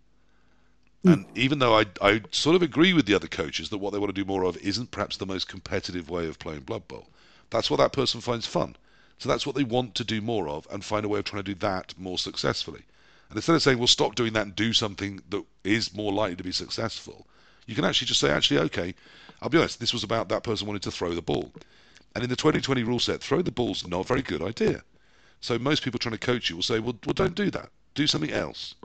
Hmm. 1.02 1.12
And 1.12 1.26
even 1.34 1.58
though 1.58 1.78
I, 1.78 1.86
I 2.02 2.20
sort 2.32 2.54
of 2.54 2.60
agree 2.60 2.92
with 2.92 3.06
the 3.06 3.14
other 3.14 3.28
coaches 3.28 3.70
that 3.70 3.78
what 3.78 3.94
they 3.94 3.98
want 3.98 4.14
to 4.14 4.20
do 4.20 4.26
more 4.26 4.44
of 4.44 4.58
isn't 4.58 4.90
perhaps 4.90 5.16
the 5.16 5.26
most 5.26 5.48
competitive 5.48 6.10
way 6.10 6.26
of 6.26 6.38
playing 6.38 6.60
Blood 6.60 6.86
Bowl, 6.86 7.08
that's 7.48 7.70
what 7.70 7.78
that 7.78 7.94
person 7.94 8.20
finds 8.20 8.46
fun. 8.46 8.76
So 9.18 9.28
that's 9.28 9.46
what 9.46 9.56
they 9.56 9.64
want 9.64 9.94
to 9.94 10.04
do 10.04 10.20
more 10.20 10.48
of 10.48 10.68
and 10.70 10.84
find 10.84 11.06
a 11.06 11.08
way 11.08 11.20
of 11.20 11.24
trying 11.24 11.44
to 11.44 11.54
do 11.54 11.58
that 11.60 11.94
more 11.96 12.18
successfully. 12.18 12.82
And 13.34 13.38
instead 13.38 13.56
of 13.56 13.62
saying, 13.62 13.78
well, 13.78 13.88
stop 13.88 14.14
doing 14.14 14.32
that 14.34 14.46
and 14.46 14.54
do 14.54 14.72
something 14.72 15.20
that 15.30 15.44
is 15.64 15.92
more 15.92 16.12
likely 16.12 16.36
to 16.36 16.44
be 16.44 16.52
successful, 16.52 17.26
you 17.66 17.74
can 17.74 17.84
actually 17.84 18.06
just 18.06 18.20
say, 18.20 18.30
actually, 18.30 18.60
okay, 18.60 18.94
I'll 19.42 19.48
be 19.48 19.58
honest, 19.58 19.80
this 19.80 19.92
was 19.92 20.04
about 20.04 20.28
that 20.28 20.44
person 20.44 20.68
wanting 20.68 20.82
to 20.82 20.92
throw 20.92 21.12
the 21.14 21.20
ball. 21.20 21.50
And 22.14 22.22
in 22.22 22.30
the 22.30 22.36
2020 22.36 22.84
rule 22.84 23.00
set, 23.00 23.20
throw 23.20 23.42
the 23.42 23.50
ball's 23.50 23.84
not 23.88 24.02
a 24.02 24.06
very 24.06 24.22
good 24.22 24.40
idea. 24.40 24.84
So 25.40 25.58
most 25.58 25.82
people 25.82 25.98
trying 25.98 26.12
to 26.12 26.18
coach 26.18 26.48
you 26.48 26.54
will 26.54 26.62
say, 26.62 26.78
well, 26.78 26.94
well 27.04 27.12
don't 27.12 27.34
do 27.34 27.50
that. 27.50 27.70
Do 27.94 28.06
something 28.06 28.30
else. 28.30 28.76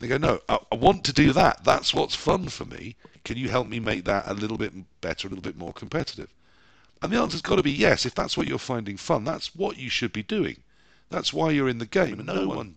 They 0.00 0.06
go, 0.06 0.18
no, 0.18 0.40
I, 0.50 0.58
I 0.70 0.74
want 0.74 1.04
to 1.04 1.14
do 1.14 1.32
that. 1.32 1.64
That's 1.64 1.94
what's 1.94 2.14
fun 2.14 2.50
for 2.50 2.66
me. 2.66 2.94
Can 3.24 3.38
you 3.38 3.48
help 3.48 3.68
me 3.68 3.80
make 3.80 4.04
that 4.04 4.24
a 4.26 4.34
little 4.34 4.58
bit 4.58 4.74
better, 5.00 5.28
a 5.28 5.30
little 5.30 5.40
bit 5.40 5.56
more 5.56 5.72
competitive? 5.72 6.28
And 7.00 7.10
the 7.10 7.16
answer's 7.16 7.40
got 7.40 7.56
to 7.56 7.62
be 7.62 7.72
yes. 7.72 8.04
If 8.04 8.14
that's 8.14 8.36
what 8.36 8.46
you're 8.46 8.58
finding 8.58 8.98
fun, 8.98 9.24
that's 9.24 9.54
what 9.54 9.78
you 9.78 9.88
should 9.88 10.12
be 10.12 10.22
doing. 10.22 10.58
That's 11.08 11.32
why 11.32 11.52
you're 11.52 11.70
in 11.70 11.78
the 11.78 11.86
game. 11.86 12.18
And 12.18 12.26
no 12.26 12.48
one. 12.48 12.74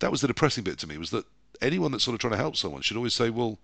That 0.00 0.10
was 0.10 0.20
the 0.20 0.26
depressing 0.26 0.64
bit 0.64 0.78
to 0.78 0.86
me 0.86 0.98
was 0.98 1.10
that 1.10 1.24
anyone 1.62 1.92
that's 1.92 2.04
sort 2.04 2.14
of 2.14 2.20
trying 2.20 2.32
to 2.32 2.36
help 2.36 2.56
someone 2.56 2.82
should 2.82 2.96
always 2.96 3.14
say, 3.14 3.30
well, 3.30 3.58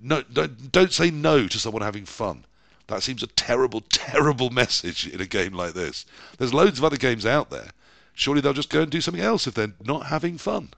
no, 0.00 0.22
don't, 0.22 0.72
don't 0.72 0.92
say 0.92 1.10
no 1.10 1.46
to 1.46 1.58
someone 1.58 1.82
having 1.82 2.04
fun. 2.04 2.44
That 2.88 3.02
seems 3.02 3.22
a 3.22 3.26
terrible, 3.28 3.80
terrible 3.90 4.50
message 4.50 5.06
in 5.06 5.20
a 5.20 5.26
game 5.26 5.52
like 5.52 5.74
this. 5.74 6.06
There's 6.38 6.54
loads 6.54 6.78
of 6.78 6.84
other 6.84 6.96
games 6.96 7.24
out 7.24 7.50
there. 7.50 7.70
Surely 8.14 8.40
they'll 8.40 8.52
just 8.52 8.70
go 8.70 8.82
and 8.82 8.90
do 8.90 9.00
something 9.00 9.22
else 9.22 9.46
if 9.46 9.54
they're 9.54 9.72
not 9.84 10.06
having 10.06 10.38
fun 10.38 10.70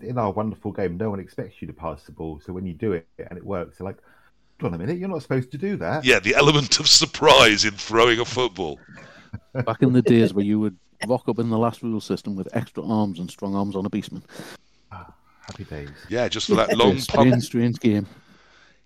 in 0.00 0.18
our 0.18 0.30
wonderful 0.30 0.72
game, 0.72 0.96
no 0.96 1.10
one 1.10 1.20
expects 1.20 1.60
you 1.60 1.66
to 1.66 1.72
pass 1.72 2.02
the 2.04 2.12
ball. 2.12 2.40
So 2.44 2.52
when 2.52 2.66
you 2.66 2.74
do 2.74 2.92
it 2.92 3.06
and 3.18 3.36
it 3.36 3.44
works, 3.44 3.78
they're 3.78 3.86
like, 3.86 3.98
hold 4.60 4.74
on 4.74 4.80
a 4.80 4.84
minute, 4.84 4.98
you're 4.98 5.08
not 5.08 5.22
supposed 5.22 5.50
to 5.52 5.58
do 5.58 5.76
that. 5.76 6.04
Yeah, 6.04 6.20
the 6.20 6.34
element 6.34 6.80
of 6.80 6.88
surprise 6.88 7.64
in 7.64 7.72
throwing 7.72 8.20
a 8.20 8.24
football. 8.24 8.78
Back 9.52 9.82
in 9.82 9.92
the 9.92 10.02
days 10.02 10.32
where 10.32 10.44
you 10.44 10.60
would 10.60 10.76
rock 11.06 11.28
up 11.28 11.38
in 11.38 11.50
the 11.50 11.58
last 11.58 11.82
rule 11.82 12.00
system 12.00 12.36
with 12.36 12.48
extra 12.52 12.84
arms 12.84 13.18
and 13.18 13.30
strong 13.30 13.54
arms 13.54 13.76
on 13.76 13.86
a 13.86 13.90
beastman. 13.90 14.22
Ah, 14.92 15.12
happy 15.46 15.64
days. 15.64 15.90
Yeah, 16.08 16.28
just 16.28 16.48
for 16.48 16.54
that 16.54 16.76
long 16.76 16.98
strange, 16.98 17.30
pump. 17.32 17.42
strange 17.42 17.80
game. 17.80 18.06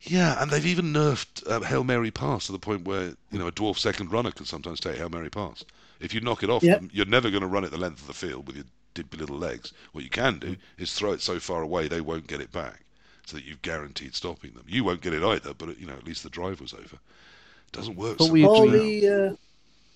Yeah, 0.03 0.43
and 0.43 0.51
they've 0.51 0.67
even 0.67 0.93
nerfed 0.93 1.47
uh, 1.47 1.61
Hail 1.61 1.85
Mary 1.85 2.11
pass 2.11 2.47
to 2.47 2.53
the 2.53 2.59
point 2.59 2.87
where 2.87 3.15
you 3.31 3.39
know 3.39 3.47
a 3.47 3.53
dwarf 3.53 3.79
second 3.79 4.13
runner 4.13 4.31
can 4.31 4.47
sometimes 4.47 4.81
take 4.81 4.97
Hail 4.97 5.11
Mary 5.11 5.31
pass. 5.31 5.65
If 6.01 6.15
you 6.15 6.21
knock 6.23 6.43
it 6.43 6.49
off, 6.49 6.63
yep. 6.63 6.83
you're 6.93 7.05
never 7.05 7.31
going 7.31 7.43
to 7.43 7.47
run 7.47 7.65
it 7.65 7.71
the 7.71 7.77
length 7.77 8.01
of 8.01 8.07
the 8.07 8.15
field 8.15 8.47
with 8.47 8.57
your 8.57 8.65
dippy 8.95 9.19
little 9.19 9.37
legs. 9.37 9.75
What 9.93 10.05
you 10.05 10.11
can 10.11 10.39
do 10.39 10.57
is 10.79 10.95
throw 10.95 11.13
it 11.13 11.21
so 11.21 11.39
far 11.39 11.63
away 11.63 11.89
they 11.89 12.01
won't 12.01 12.27
get 12.27 12.41
it 12.41 12.51
back, 12.51 12.81
so 13.27 13.37
that 13.37 13.45
you've 13.45 13.61
guaranteed 13.61 14.15
stopping 14.15 14.53
them. 14.55 14.65
You 14.67 14.85
won't 14.85 15.03
get 15.03 15.13
it 15.13 15.23
either, 15.23 15.53
but 15.53 15.79
you 15.79 15.87
know 15.87 15.95
at 15.95 16.05
least 16.05 16.23
the 16.23 16.31
drive 16.31 16.61
was 16.63 16.73
over. 16.73 16.97
It 16.97 17.73
doesn't 17.73 17.97
work. 17.97 18.17
But 18.19 18.27
so 18.27 18.33
we 18.33 18.45
agreed. 18.45 19.37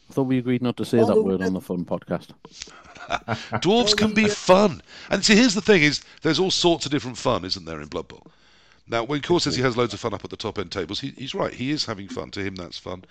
I 0.08 0.12
thought 0.12 0.24
we 0.24 0.38
agreed 0.38 0.62
not 0.62 0.76
to 0.76 0.84
say 0.84 0.98
that 0.98 1.22
word 1.22 1.42
on 1.42 1.54
the 1.54 1.60
fun 1.60 1.84
podcast. 1.84 2.28
Dwarves 3.60 3.96
can 3.96 4.12
be 4.12 4.28
fun, 4.28 4.82
and 5.10 5.24
see, 5.24 5.36
here's 5.36 5.54
the 5.54 5.60
thing: 5.60 5.82
is 5.82 6.02
there's 6.22 6.38
all 6.38 6.50
sorts 6.50 6.86
of 6.86 6.92
different 6.92 7.18
fun, 7.18 7.44
isn't 7.44 7.64
there, 7.64 7.80
in 7.80 7.88
Blood 7.88 8.08
Bowl? 8.08 8.26
Now, 8.86 9.02
when 9.04 9.22
Core 9.22 9.40
says 9.40 9.56
he 9.56 9.62
has 9.62 9.76
loads 9.76 9.94
of 9.94 10.00
fun 10.00 10.12
up 10.12 10.24
at 10.24 10.30
the 10.30 10.36
top 10.36 10.58
end 10.58 10.70
tables, 10.70 11.00
he, 11.00 11.10
he's 11.16 11.34
right. 11.34 11.52
He 11.52 11.70
is 11.70 11.86
having 11.86 12.08
fun. 12.08 12.30
To 12.32 12.40
him, 12.40 12.54
that's 12.54 12.78
fun. 12.78 13.04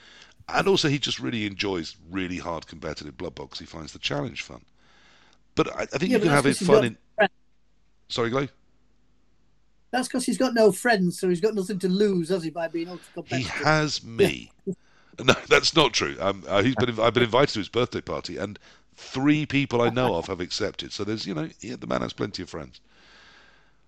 And 0.49 0.67
also, 0.67 0.87
he 0.87 0.99
just 0.99 1.19
really 1.19 1.45
enjoys 1.45 1.95
really 2.11 2.37
hard 2.37 2.67
competitive 2.67 3.17
Blood 3.17 3.35
Bowl 3.35 3.47
because 3.47 3.59
he 3.59 3.65
finds 3.65 3.91
the 3.91 3.99
challenge 3.99 4.43
fun. 4.43 4.61
But 5.55 5.75
I, 5.75 5.81
I 5.81 5.85
think 5.85 6.11
yeah, 6.11 6.17
you 6.17 6.23
can 6.23 6.31
have 6.31 6.45
it 6.45 6.57
fun 6.57 6.85
in. 6.85 6.97
Friends. 7.15 7.31
Sorry, 8.09 8.29
Glow. 8.29 8.47
That's 9.91 10.07
because 10.07 10.25
he's 10.25 10.37
got 10.39 10.53
no 10.53 10.71
friends, 10.71 11.19
so 11.19 11.29
he's 11.29 11.41
got 11.41 11.53
nothing 11.53 11.79
to 11.79 11.87
lose, 11.87 12.29
has 12.29 12.43
he, 12.43 12.49
by 12.49 12.67
being 12.67 12.89
ultra 12.89 13.05
competitive? 13.13 13.51
He 13.51 13.63
has 13.63 14.03
me. 14.03 14.51
no, 15.23 15.33
that's 15.47 15.75
not 15.75 15.93
true. 15.93 16.15
Um, 16.19 16.43
uh, 16.47 16.63
he's 16.63 16.75
been. 16.75 16.99
I've 16.99 17.13
been 17.13 17.23
invited 17.23 17.53
to 17.53 17.59
his 17.59 17.69
birthday 17.69 18.01
party, 18.01 18.37
and 18.37 18.57
three 18.95 19.45
people 19.45 19.81
I 19.81 19.89
know 19.89 20.15
of 20.15 20.27
have 20.27 20.39
accepted. 20.39 20.91
So 20.91 21.03
there's, 21.03 21.25
you 21.25 21.33
know, 21.33 21.49
yeah, 21.61 21.75
the 21.79 21.87
man 21.87 22.01
has 22.01 22.13
plenty 22.13 22.43
of 22.43 22.49
friends. 22.49 22.81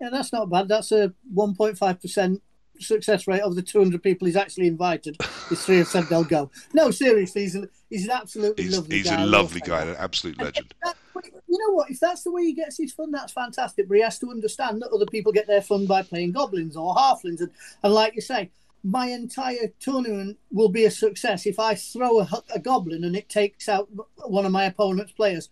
Yeah, 0.02 0.10
that's 0.10 0.34
not 0.34 0.49
bad. 0.49 0.68
That's 0.68 0.91
a 0.91 1.14
1.5 1.34 2.02
percent 2.02 2.41
success 2.80 3.27
rate 3.27 3.41
of 3.41 3.56
the 3.56 3.61
200 3.61 4.02
people 4.03 4.26
he's 4.26 4.35
actually 4.35 4.68
invited. 4.68 5.18
His 5.49 5.64
three 5.65 5.77
have 5.77 5.88
said 5.88 6.06
they'll 6.10 6.23
go. 6.23 6.52
No, 6.73 6.91
seriously, 6.91 7.43
he's, 7.43 7.56
a, 7.56 7.69
he's 7.89 8.06
an 8.06 8.11
absolutely 8.11 8.65
he's, 8.65 8.76
lovely 8.76 8.97
he's 8.97 9.06
guy. 9.06 9.18
He's 9.18 9.27
a 9.27 9.30
lovely 9.30 9.61
guy, 9.61 9.81
an 9.84 9.95
absolute 9.97 10.38
legend. 10.38 10.73
you 10.84 11.57
know 11.57 11.73
what? 11.73 11.89
If 11.89 11.99
that's 11.99 12.23
the 12.23 12.31
way 12.31 12.43
he 12.43 12.53
gets 12.53 12.77
his 12.77 12.93
fun, 12.93 13.11
that's 13.11 13.34
fantastic. 13.34 13.88
But 13.88 13.95
he 13.95 14.03
has 14.03 14.19
to 14.19 14.30
understand 14.30 14.81
that 14.81 14.89
other 14.89 15.06
people 15.06 15.31
get 15.31 15.47
their 15.47 15.61
fun 15.61 15.85
by 15.85 16.03
playing 16.03 16.34
goblins 16.34 16.76
or 16.76 16.93
halflings. 16.95 17.39
And, 17.39 17.52
and 17.84 17.93
like 17.93 18.15
you 18.15 18.22
say, 18.22 18.52
my 18.86 19.07
entire 19.07 19.74
tournament 19.80 20.38
will 20.52 20.70
be 20.70 20.86
a 20.86 20.91
success 20.91 21.48
if 21.48 21.60
I 21.60 21.74
throw 21.74 22.20
a, 22.20 22.44
a 22.53 22.60
goblin 22.60 23.03
and 23.03 23.16
it 23.16 23.28
takes 23.30 23.68
out 23.68 23.90
one 24.28 24.45
of 24.45 24.52
my 24.52 24.66
opponent's 24.66 25.12
players. 25.12 25.49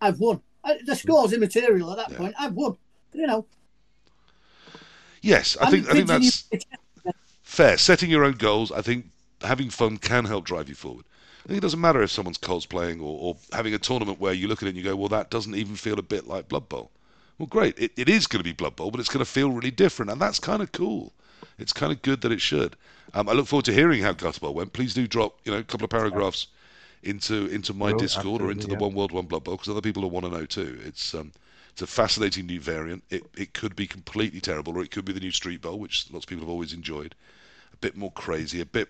I've 0.00 0.18
won. 0.18 0.40
I, 0.64 0.78
the 0.84 0.92
hmm. 0.92 0.98
score's 0.98 1.32
immaterial 1.32 1.90
at 1.90 1.98
that 1.98 2.10
yeah. 2.12 2.18
point. 2.18 2.34
I've 2.38 2.54
won. 2.54 2.76
You 3.12 3.26
know, 3.26 3.46
Yes, 5.22 5.56
I 5.60 5.70
think 5.70 5.88
I 5.88 5.92
think 5.92 6.08
that's 6.08 6.48
fair. 7.42 7.76
Setting 7.76 8.10
your 8.10 8.24
own 8.24 8.34
goals, 8.34 8.72
I 8.72 8.80
think 8.80 9.06
having 9.42 9.70
fun 9.70 9.98
can 9.98 10.24
help 10.24 10.44
drive 10.44 10.68
you 10.68 10.74
forward. 10.74 11.04
I 11.44 11.48
think 11.48 11.58
it 11.58 11.62
doesn't 11.62 11.80
matter 11.80 12.02
if 12.02 12.10
someone's 12.10 12.38
cosplaying 12.38 13.00
or, 13.00 13.18
or 13.20 13.36
having 13.52 13.74
a 13.74 13.78
tournament 13.78 14.20
where 14.20 14.32
you 14.32 14.48
look 14.48 14.62
at 14.62 14.66
it 14.66 14.70
and 14.70 14.78
you 14.78 14.84
go, 14.84 14.96
well, 14.96 15.08
that 15.08 15.30
doesn't 15.30 15.54
even 15.54 15.74
feel 15.74 15.98
a 15.98 16.02
bit 16.02 16.26
like 16.26 16.48
Blood 16.48 16.68
Bowl. 16.68 16.90
Well, 17.38 17.46
great. 17.46 17.78
It, 17.78 17.92
it 17.96 18.08
is 18.08 18.26
going 18.26 18.40
to 18.40 18.44
be 18.44 18.52
Blood 18.52 18.76
Bowl, 18.76 18.90
but 18.90 19.00
it's 19.00 19.08
going 19.08 19.24
to 19.24 19.30
feel 19.30 19.50
really 19.50 19.70
different, 19.70 20.10
and 20.10 20.20
that's 20.20 20.38
kind 20.38 20.62
of 20.62 20.72
cool. 20.72 21.12
It's 21.60 21.72
kind 21.72 21.92
of 21.92 22.02
good 22.02 22.22
that 22.22 22.32
it 22.32 22.40
should. 22.40 22.76
Um, 23.14 23.28
I 23.28 23.32
look 23.32 23.46
forward 23.46 23.64
to 23.66 23.72
hearing 23.72 24.02
how 24.02 24.12
Guts 24.12 24.38
Bowl 24.38 24.54
went. 24.54 24.72
Please 24.72 24.94
do 24.94 25.06
drop, 25.06 25.38
you 25.44 25.52
know, 25.52 25.58
a 25.58 25.64
couple 25.64 25.84
of 25.84 25.90
paragraphs 25.90 26.46
into 27.02 27.46
into 27.46 27.72
my 27.72 27.92
Discord 27.92 28.42
or 28.42 28.50
into 28.50 28.66
the 28.66 28.74
One 28.74 28.94
World 28.94 29.12
One 29.12 29.26
Blood 29.26 29.44
Bowl 29.44 29.56
because 29.56 29.68
other 29.68 29.80
people 29.80 30.02
will 30.02 30.10
want 30.10 30.26
to 30.26 30.32
know 30.32 30.46
too. 30.46 30.78
It's 30.84 31.14
um, 31.14 31.32
it's 31.70 31.82
a 31.82 31.86
fascinating 31.86 32.46
new 32.46 32.60
variant. 32.60 33.04
It, 33.10 33.24
it 33.36 33.54
could 33.54 33.76
be 33.76 33.86
completely 33.86 34.40
terrible, 34.40 34.76
or 34.76 34.82
it 34.82 34.90
could 34.90 35.04
be 35.04 35.12
the 35.12 35.20
new 35.20 35.30
Street 35.30 35.62
Bowl, 35.62 35.78
which 35.78 36.10
lots 36.10 36.24
of 36.24 36.28
people 36.28 36.44
have 36.44 36.50
always 36.50 36.72
enjoyed. 36.72 37.14
A 37.72 37.76
bit 37.76 37.96
more 37.96 38.12
crazy, 38.12 38.60
a 38.60 38.66
bit 38.66 38.88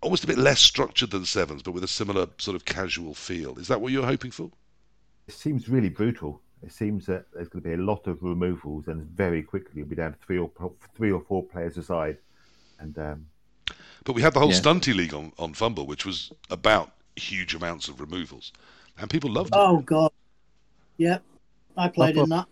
almost 0.00 0.24
a 0.24 0.26
bit 0.26 0.38
less 0.38 0.60
structured 0.60 1.10
than 1.10 1.24
Sevens, 1.24 1.62
but 1.62 1.72
with 1.72 1.84
a 1.84 1.88
similar 1.88 2.28
sort 2.38 2.54
of 2.54 2.64
casual 2.64 3.14
feel. 3.14 3.58
Is 3.58 3.68
that 3.68 3.80
what 3.80 3.92
you're 3.92 4.06
hoping 4.06 4.30
for? 4.30 4.50
It 5.26 5.34
seems 5.34 5.68
really 5.68 5.88
brutal. 5.88 6.40
It 6.62 6.72
seems 6.72 7.06
that 7.06 7.26
there's 7.32 7.48
going 7.48 7.62
to 7.62 7.68
be 7.68 7.74
a 7.74 7.78
lot 7.78 8.06
of 8.06 8.22
removals, 8.22 8.88
and 8.88 9.02
very 9.02 9.42
quickly 9.42 9.82
it'll 9.82 9.90
be 9.90 9.96
down 9.96 10.12
to 10.12 10.18
three 10.18 10.38
or 10.38 10.50
three 10.94 11.12
or 11.12 11.20
four 11.20 11.42
players 11.44 11.76
aside. 11.76 12.18
And 12.78 12.98
um, 12.98 13.26
but 14.04 14.14
we 14.14 14.22
had 14.22 14.34
the 14.34 14.40
whole 14.40 14.52
yeah. 14.52 14.60
Stunty 14.60 14.94
League 14.94 15.14
on, 15.14 15.32
on 15.38 15.52
FUMBBL, 15.52 15.86
which 15.86 16.06
was 16.06 16.32
about 16.50 16.92
huge 17.16 17.54
amounts 17.54 17.88
of 17.88 18.00
removals, 18.00 18.52
and 18.98 19.10
people 19.10 19.30
loved 19.30 19.48
it. 19.48 19.58
Oh 19.58 19.78
god, 19.78 20.12
yep. 20.96 21.22
I 21.76 21.88
played 21.88 22.18
I 22.18 22.22
in 22.22 22.28
that. 22.30 22.46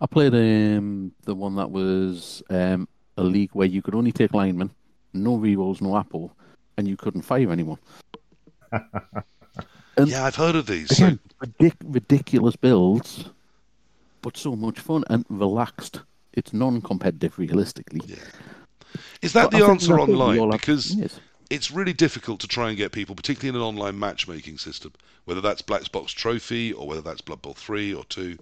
I 0.00 0.06
played 0.06 0.34
um, 0.34 1.12
the 1.24 1.34
one 1.34 1.56
that 1.56 1.70
was 1.70 2.42
um, 2.50 2.88
a 3.16 3.22
league 3.22 3.50
where 3.52 3.68
you 3.68 3.82
could 3.82 3.94
only 3.94 4.12
take 4.12 4.32
linemen, 4.32 4.70
no 5.12 5.36
rerolls, 5.36 5.80
no 5.80 5.94
apo, 5.94 6.32
and 6.76 6.88
you 6.88 6.96
couldn't 6.96 7.22
fire 7.22 7.52
anyone. 7.52 7.78
yeah, 9.98 10.24
I've 10.24 10.36
heard 10.36 10.56
of 10.56 10.66
these. 10.66 10.90
Again, 10.90 11.18
ridic- 11.42 11.76
ridiculous 11.84 12.56
builds, 12.56 13.30
but 14.22 14.36
so 14.36 14.56
much 14.56 14.78
fun 14.80 15.04
and 15.08 15.24
relaxed. 15.28 16.00
It's 16.32 16.52
non-competitive, 16.52 17.38
realistically. 17.38 18.00
Yeah. 18.06 18.16
Is 19.22 19.32
that 19.32 19.50
but 19.50 19.58
the 19.58 19.64
answer 19.64 19.98
online? 19.98 20.50
Because 20.50 20.94
yes. 20.94 21.20
it's 21.50 21.70
really 21.70 21.92
difficult 21.92 22.40
to 22.40 22.48
try 22.48 22.68
and 22.68 22.76
get 22.76 22.92
people, 22.92 23.14
particularly 23.14 23.50
in 23.50 23.56
an 23.56 23.66
online 23.66 23.98
matchmaking 23.98 24.58
system, 24.58 24.92
whether 25.24 25.40
that's 25.40 25.62
Black 25.62 25.90
Box 25.92 26.12
Trophy 26.12 26.72
or 26.72 26.86
whether 26.86 27.02
that's 27.02 27.20
Blood 27.20 27.42
Bowl 27.42 27.54
3 27.54 27.94
or 27.94 28.04
2, 28.04 28.36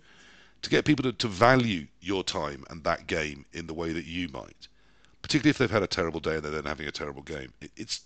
to 0.62 0.70
get 0.70 0.84
people 0.84 1.02
to, 1.04 1.12
to 1.12 1.28
value 1.28 1.86
your 2.00 2.24
time 2.24 2.64
and 2.70 2.82
that 2.84 3.06
game 3.06 3.44
in 3.52 3.66
the 3.66 3.74
way 3.74 3.92
that 3.92 4.04
you 4.04 4.28
might. 4.28 4.68
Particularly 5.22 5.50
if 5.50 5.58
they've 5.58 5.70
had 5.70 5.82
a 5.82 5.88
terrible 5.88 6.20
day 6.20 6.36
and 6.36 6.42
they're 6.42 6.52
then 6.52 6.64
having 6.64 6.86
a 6.86 6.92
terrible 6.92 7.22
game. 7.22 7.52
It, 7.60 7.70
it's, 7.76 8.02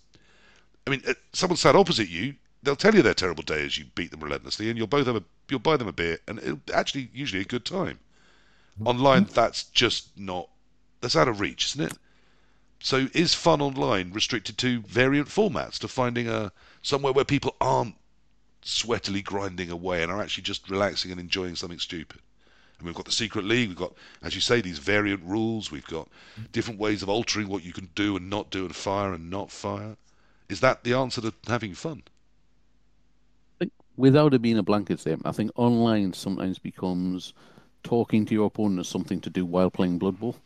I 0.85 0.91
mean, 0.91 1.01
uh, 1.07 1.13
someone 1.33 1.57
sat 1.57 1.75
opposite 1.75 2.09
you, 2.09 2.35
they'll 2.63 2.75
tell 2.75 2.95
you 2.95 3.01
their 3.01 3.13
terrible 3.13 3.43
day 3.43 3.65
as 3.65 3.77
you 3.77 3.85
beat 3.93 4.11
them 4.11 4.23
relentlessly, 4.23 4.69
and 4.69 4.77
you'll 4.77 4.87
both 4.87 5.05
have 5.05 5.17
a, 5.17 5.23
you'll 5.49 5.59
buy 5.59 5.77
them 5.77 5.87
a 5.87 5.93
beer, 5.93 6.19
and 6.27 6.39
it'll 6.39 6.61
actually 6.73 7.09
usually 7.13 7.41
a 7.41 7.45
good 7.45 7.65
time. 7.65 7.99
Online, 8.83 9.25
that's 9.25 9.65
just 9.65 10.17
not 10.17 10.49
that's 11.01 11.15
out 11.15 11.27
of 11.27 11.39
reach, 11.39 11.65
isn't 11.65 11.91
it? 11.91 11.97
So, 12.79 13.07
is 13.13 13.33
fun 13.33 13.61
online 13.61 14.11
restricted 14.11 14.57
to 14.59 14.81
variant 14.81 15.27
formats, 15.27 15.77
to 15.79 15.87
finding 15.87 16.27
a 16.27 16.51
somewhere 16.81 17.13
where 17.13 17.25
people 17.25 17.55
aren't 17.61 17.95
sweatily 18.63 19.23
grinding 19.23 19.69
away 19.69 20.01
and 20.01 20.11
are 20.11 20.21
actually 20.21 20.43
just 20.43 20.69
relaxing 20.69 21.11
and 21.11 21.19
enjoying 21.19 21.55
something 21.55 21.79
stupid. 21.79 22.21
And 22.79 22.87
we've 22.87 22.95
got 22.95 23.05
the 23.05 23.11
secret 23.11 23.45
league. 23.45 23.69
We've 23.69 23.77
got, 23.77 23.93
as 24.21 24.35
you 24.35 24.41
say, 24.41 24.61
these 24.61 24.79
variant 24.79 25.23
rules. 25.23 25.71
We've 25.71 25.85
got 25.85 26.09
different 26.51 26.79
ways 26.79 27.03
of 27.03 27.09
altering 27.09 27.47
what 27.47 27.63
you 27.63 27.73
can 27.73 27.89
do 27.95 28.17
and 28.17 28.29
not 28.29 28.49
do, 28.49 28.65
and 28.65 28.75
fire 28.75 29.13
and 29.13 29.29
not 29.29 29.51
fire. 29.51 29.97
Is 30.49 30.59
that 30.61 30.83
the 30.83 30.93
answer 30.93 31.21
to 31.21 31.33
having 31.47 31.75
fun? 31.75 32.03
Without 33.97 34.33
it 34.33 34.41
being 34.41 34.57
a 34.57 34.63
blanket 34.63 34.99
statement, 34.99 35.27
I 35.27 35.31
think 35.33 35.51
online 35.55 36.13
sometimes 36.13 36.59
becomes 36.59 37.33
talking 37.83 38.25
to 38.25 38.33
your 38.33 38.47
opponent 38.47 38.79
as 38.81 38.87
something 38.87 39.21
to 39.21 39.29
do 39.29 39.45
while 39.45 39.71
playing 39.71 39.99
Blood 39.99 40.19
Bowl, 40.19 40.37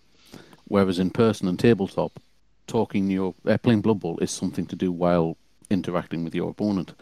whereas 0.65 0.99
in 0.99 1.11
person 1.11 1.47
and 1.47 1.59
tabletop, 1.59 2.19
talking 2.67 3.09
your 3.09 3.35
uh, 3.45 3.57
playing 3.57 3.81
Blood 3.81 3.99
Bowl 4.01 4.19
is 4.19 4.31
something 4.31 4.65
to 4.67 4.75
do 4.75 4.91
while 4.91 5.37
interacting 5.69 6.23
with 6.23 6.35
your 6.35 6.49
opponent 6.51 6.93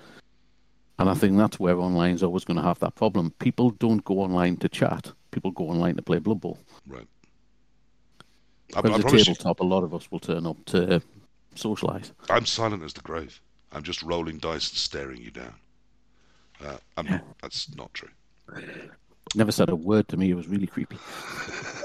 And 1.00 1.10
I 1.10 1.14
think 1.16 1.38
that's 1.38 1.60
where 1.60 1.78
online 1.78 2.16
is 2.16 2.24
always 2.24 2.46
going 2.46 2.58
to 2.58 2.64
have 2.64 2.80
that 2.80 2.96
problem. 2.96 3.32
People 3.40 3.72
don't 3.72 4.04
go 4.06 4.20
online 4.20 4.58
to 4.58 4.70
chat. 4.70 5.12
People 5.32 5.52
go 5.52 5.70
online 5.70 5.96
to 5.98 6.02
play 6.02 6.20
Blood 6.20 6.42
Bowl. 6.42 6.60
Right. 6.88 7.08
I, 8.76 8.82
But 8.82 8.92
I 8.94 8.98
the 8.98 9.04
you, 9.04 9.20
tabletop, 9.20 9.60
a 9.60 9.64
lot 9.64 9.84
of 9.84 9.94
us 9.94 10.12
will 10.12 10.20
turn 10.20 10.46
up 10.46 10.64
to 10.68 11.02
socialise. 11.56 12.12
I'm 12.30 12.46
silent 12.46 12.84
as 12.84 12.94
the 12.94 13.02
grave. 13.02 13.42
I'm 13.72 13.84
just 13.84 14.04
rolling 14.04 14.38
dice 14.40 14.70
and 14.70 14.78
staring 14.78 15.22
you 15.22 15.32
down. 15.32 15.56
Uh, 16.64 16.78
I'm 16.98 17.22
that's 17.42 17.74
not 17.76 17.94
true. 17.94 18.10
Never 19.34 19.52
said 19.52 19.70
a 19.70 19.76
word 19.76 20.08
to 20.10 20.18
me. 20.18 20.32
It 20.32 20.36
was 20.36 20.48
really 20.48 20.68
creepy. 20.68 20.98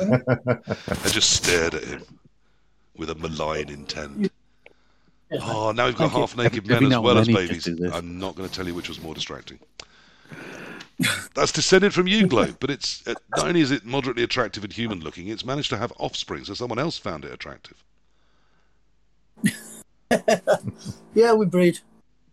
I 0.00 1.08
just 1.08 1.30
stared 1.30 1.74
at 1.74 1.84
him 1.84 2.04
with 2.96 3.10
a 3.10 3.14
malign 3.14 3.68
intent. 3.68 4.30
Oh, 5.32 5.72
now 5.72 5.86
we've 5.86 5.96
got 5.96 6.10
Thank 6.10 6.20
half 6.20 6.36
naked 6.36 6.66
men 6.66 6.92
as 6.92 6.98
well 6.98 7.18
as 7.18 7.26
babies. 7.28 7.64
just 7.64 7.66
do 7.66 7.74
this. 7.76 7.94
I'm 7.94 8.18
not 8.18 8.34
going 8.36 8.48
to 8.48 8.54
tell 8.54 8.66
you 8.66 8.74
which 8.74 8.88
was 8.88 9.00
more 9.00 9.14
distracting. 9.14 9.58
That's 11.34 11.52
descended 11.52 11.94
from 11.94 12.06
you, 12.06 12.26
Glow, 12.26 12.48
but 12.60 12.68
it's 12.68 13.06
uh, 13.06 13.14
not 13.36 13.46
only 13.48 13.60
is 13.62 13.70
it 13.70 13.86
moderately 13.86 14.22
attractive 14.22 14.64
and 14.64 14.72
human 14.72 15.00
looking, 15.00 15.28
it's 15.28 15.44
managed 15.44 15.70
to 15.70 15.78
have 15.78 15.92
offspring, 15.98 16.44
so 16.44 16.52
someone 16.52 16.78
else 16.78 16.98
found 16.98 17.24
it 17.24 17.32
attractive. 17.32 17.82
Yeah, 21.14 21.34
we 21.34 21.46
breed. 21.46 21.78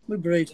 We 0.07 0.17
breed. 0.17 0.51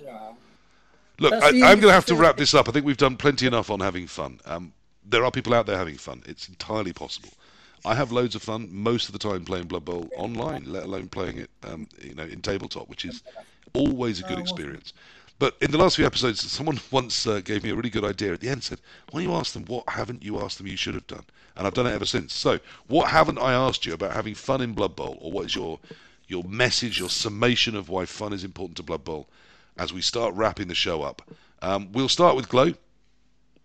Look, 1.19 1.34
I, 1.34 1.49
I'm 1.49 1.80
going 1.80 1.81
to 1.81 1.91
have 1.91 2.06
to 2.07 2.15
wrap 2.15 2.38
this 2.38 2.53
up. 2.53 2.68
I 2.68 2.72
think 2.72 2.85
we've 2.85 2.98
done 2.98 3.18
plenty 3.18 3.45
enough 3.45 3.69
on 3.69 3.80
having 3.80 4.07
fun. 4.07 4.40
Um, 4.45 4.73
there 5.06 5.23
are 5.23 5.31
people 5.31 5.53
out 5.53 5.65
there 5.65 5.77
having 5.77 5.98
fun. 5.98 6.23
It's 6.26 6.48
entirely 6.48 6.94
possible. 6.94 7.30
I 7.85 7.95
have 7.95 8.11
loads 8.11 8.35
of 8.35 8.41
fun 8.41 8.69
most 8.72 9.07
of 9.10 9.14
the 9.14 9.19
time 9.19 9.44
playing 9.44 9.68
Blood 9.68 9.85
Bowl 9.85 10.10
online, 10.15 10.64
let 10.65 10.84
alone 10.84 11.10
playing 11.10 11.38
it, 11.38 11.49
um, 11.64 11.88
you 12.02 12.15
know, 12.15 12.23
in 12.23 12.41
tabletop, 12.41 12.88
which 12.88 13.03
is 13.03 13.22
always 13.73 14.22
a 14.22 14.23
good 14.23 14.40
experience. 14.40 14.94
But 15.38 15.57
in 15.60 15.72
the 15.72 15.77
last 15.77 15.98
few 15.98 16.06
episodes, 16.06 16.49
someone 16.49 16.80
once 16.91 17.27
uh, 17.27 17.41
gave 17.41 17.64
me 17.64 17.72
a 17.72 17.76
really 17.76 17.90
good 17.90 18.06
idea. 18.06 18.31
At 18.34 18.40
the 18.40 18.49
end, 18.49 18.64
said, 18.64 18.80
"Why 19.11 19.19
don't 19.19 19.30
you 19.30 19.35
ask 19.35 19.53
them 19.53 19.65
what 19.65 19.90
haven't 19.90 20.23
you 20.23 20.40
asked 20.41 20.57
them 20.57 20.68
you 20.68 20.77
should 20.77 20.94
have 20.94 21.07
done?" 21.07 21.26
And 21.57 21.68
I've 21.68 21.73
done 21.73 21.88
it 21.88 21.94
ever 21.94 22.06
since. 22.06 22.34
So, 22.34 22.60
what 22.88 23.10
haven't 23.10 23.38
I 23.38 23.53
asked 23.53 23.85
you 23.85 23.94
about 23.94 24.14
having 24.14 24.35
fun 24.35 24.61
in 24.61 24.73
Blood 24.73 24.95
Bowl, 24.95 25.18
or 25.19 25.31
what 25.31 25.45
is 25.45 25.56
your 25.56 25.80
your 26.27 26.44
message, 26.45 26.99
your 26.99 27.10
summation 27.10 27.76
of 27.76 27.90
why 27.90 28.06
fun 28.06 28.31
is 28.31 28.45
important 28.45 28.77
to 28.77 28.84
Blood 28.84 29.03
Bowl? 29.03 29.27
As 29.78 29.91
we 29.91 30.02
start 30.02 30.36
wrapping 30.36 30.68
the 30.68 30.76
show 30.76 31.02
up, 31.02 31.22
um, 31.62 31.91
we'll 31.91 32.10
start 32.10 32.36
with 32.36 32.50
Glow, 32.50 32.74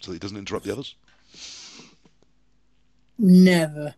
so 0.01 0.13
he 0.13 0.19
doesn't 0.19 0.37
interrupt 0.37 0.65
the 0.65 0.73
others. 0.73 0.95
Never. 3.19 3.95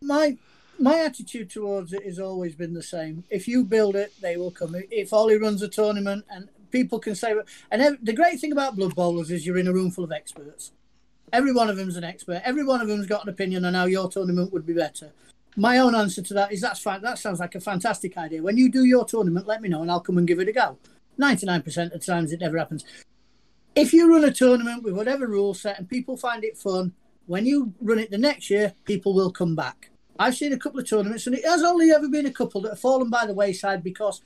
My 0.00 0.38
my 0.78 0.98
attitude 1.00 1.50
towards 1.50 1.92
it 1.92 2.04
has 2.04 2.18
always 2.18 2.54
been 2.54 2.72
the 2.72 2.82
same. 2.82 3.24
If 3.28 3.46
you 3.46 3.64
build 3.64 3.96
it, 3.96 4.12
they 4.22 4.36
will 4.38 4.50
come. 4.50 4.74
If 4.90 5.12
Ollie 5.12 5.36
runs 5.36 5.60
a 5.60 5.68
tournament 5.68 6.24
and 6.30 6.48
people 6.70 6.98
can 6.98 7.14
say, 7.14 7.34
and 7.70 7.98
the 8.02 8.14
great 8.14 8.40
thing 8.40 8.52
about 8.52 8.76
Blood 8.76 8.94
Bowlers 8.94 9.30
is 9.30 9.44
you're 9.46 9.58
in 9.58 9.68
a 9.68 9.72
room 9.72 9.90
full 9.90 10.04
of 10.04 10.12
experts. 10.12 10.72
Every 11.32 11.52
one 11.52 11.68
of 11.68 11.76
them's 11.76 11.96
an 11.96 12.04
expert. 12.04 12.40
Every 12.44 12.64
one 12.64 12.80
of 12.80 12.88
them's 12.88 13.06
got 13.06 13.24
an 13.24 13.28
opinion 13.28 13.64
on 13.64 13.74
how 13.74 13.84
your 13.84 14.08
tournament 14.08 14.52
would 14.52 14.66
be 14.66 14.72
better. 14.72 15.10
My 15.56 15.78
own 15.78 15.94
answer 15.94 16.22
to 16.22 16.34
that 16.34 16.52
is 16.52 16.60
that's 16.60 16.80
fine. 16.80 17.02
That 17.02 17.18
sounds 17.18 17.40
like 17.40 17.54
a 17.54 17.60
fantastic 17.60 18.16
idea. 18.16 18.42
When 18.42 18.56
you 18.56 18.70
do 18.70 18.84
your 18.84 19.04
tournament, 19.04 19.46
let 19.46 19.60
me 19.60 19.68
know 19.68 19.82
and 19.82 19.90
I'll 19.90 20.00
come 20.00 20.18
and 20.18 20.26
give 20.26 20.40
it 20.40 20.48
a 20.48 20.52
go. 20.52 20.78
99% 21.20 21.66
of 21.86 21.92
the 21.92 21.98
times 21.98 22.32
it 22.32 22.40
never 22.40 22.58
happens. 22.58 22.84
If 23.74 23.92
you 23.92 24.10
run 24.10 24.24
a 24.24 24.32
tournament 24.32 24.82
with 24.82 24.94
whatever 24.94 25.26
rule 25.26 25.54
set 25.54 25.78
and 25.78 25.88
people 25.88 26.16
find 26.16 26.42
it 26.42 26.58
fun, 26.58 26.92
when 27.26 27.46
you 27.46 27.72
run 27.80 27.98
it 27.98 28.10
the 28.10 28.18
next 28.18 28.50
year, 28.50 28.74
people 28.84 29.14
will 29.14 29.30
come 29.30 29.54
back. 29.54 29.90
I've 30.18 30.36
seen 30.36 30.52
a 30.52 30.58
couple 30.58 30.80
of 30.80 30.88
tournaments, 30.88 31.26
and 31.26 31.36
it 31.36 31.44
has 31.44 31.62
only 31.62 31.90
ever 31.90 32.08
been 32.08 32.26
a 32.26 32.32
couple 32.32 32.60
that 32.62 32.70
have 32.70 32.80
fallen 32.80 33.08
by 33.08 33.26
the 33.26 33.32
wayside 33.32 33.82
because 33.82 34.22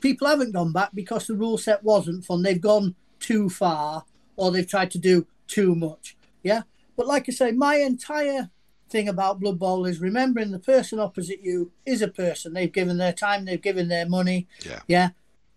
people 0.00 0.28
haven't 0.28 0.52
gone 0.52 0.72
back 0.72 0.90
because 0.94 1.26
the 1.26 1.34
rule 1.34 1.58
set 1.58 1.82
wasn't 1.82 2.24
fun. 2.24 2.42
They've 2.42 2.60
gone 2.60 2.94
too 3.20 3.48
far 3.48 4.04
or 4.36 4.50
they've 4.50 4.68
tried 4.68 4.90
to 4.92 4.98
do 4.98 5.26
too 5.46 5.74
much. 5.74 6.16
Yeah. 6.42 6.62
But 6.96 7.06
like 7.06 7.28
I 7.28 7.32
say, 7.32 7.52
my 7.52 7.76
entire 7.76 8.50
thing 8.88 9.08
about 9.08 9.40
Blood 9.40 9.58
Bowl 9.58 9.86
is 9.86 10.00
remembering 10.00 10.50
the 10.50 10.58
person 10.58 10.98
opposite 10.98 11.42
you 11.42 11.72
is 11.84 12.02
a 12.02 12.08
person. 12.08 12.52
They've 12.52 12.72
given 12.72 12.98
their 12.98 13.12
time, 13.12 13.44
they've 13.44 13.60
given 13.60 13.88
their 13.88 14.08
money. 14.08 14.46
Yeah. 14.64 14.80
Yeah. 14.86 15.08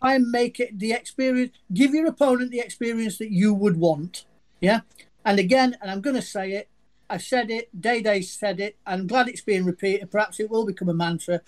And 0.02 0.30
make 0.30 0.60
it 0.60 0.78
the 0.78 0.94
experience, 0.94 1.57
give 1.74 1.94
your 1.94 2.07
opponent 2.07 2.52
the 2.52 2.60
experience 2.60 3.18
that 3.18 3.32
you 3.32 3.53
would 3.53 3.78
want. 3.78 4.26
Yeah. 4.61 4.82
And 5.26 5.40
again, 5.40 5.76
and 5.82 5.90
I'm 5.90 6.02
going 6.02 6.15
to 6.15 6.22
say 6.22 6.52
it, 6.52 6.69
I've 7.10 7.24
said 7.24 7.49
it, 7.49 7.82
Day 7.82 8.02
Day 8.02 8.22
said 8.22 8.60
it, 8.60 8.78
I'm 8.86 9.07
glad 9.07 9.28
it's 9.28 9.41
being 9.41 9.65
repeated. 9.65 10.11
Perhaps 10.11 10.40
it 10.40 10.49
will 10.49 10.65
become 10.65 10.90
a 10.90 10.94
mantra. 10.94 11.41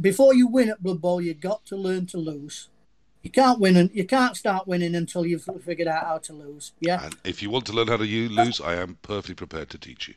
Before 0.00 0.34
you 0.34 0.48
win 0.48 0.68
at 0.68 0.82
Blood 0.82 1.00
Bowl, 1.00 1.20
you've 1.20 1.40
got 1.40 1.64
to 1.66 1.76
learn 1.76 2.06
to 2.06 2.18
lose. 2.18 2.68
You 3.22 3.30
can't 3.30 3.60
win 3.60 3.76
and 3.76 3.90
you 3.94 4.04
can't 4.04 4.36
start 4.36 4.66
winning 4.66 4.94
until 4.94 5.24
you've 5.24 5.48
figured 5.64 5.88
out 5.88 6.04
how 6.04 6.18
to 6.18 6.32
lose. 6.32 6.72
Yeah. 6.80 7.04
And 7.04 7.16
if 7.24 7.42
you 7.42 7.50
want 7.50 7.66
to 7.66 7.72
learn 7.72 7.88
how 7.88 7.96
to 7.96 8.04
lose, 8.04 8.60
I 8.60 8.74
am 8.74 8.98
perfectly 9.02 9.34
prepared 9.34 9.70
to 9.70 9.78
teach 9.78 10.08
you. 10.08 10.14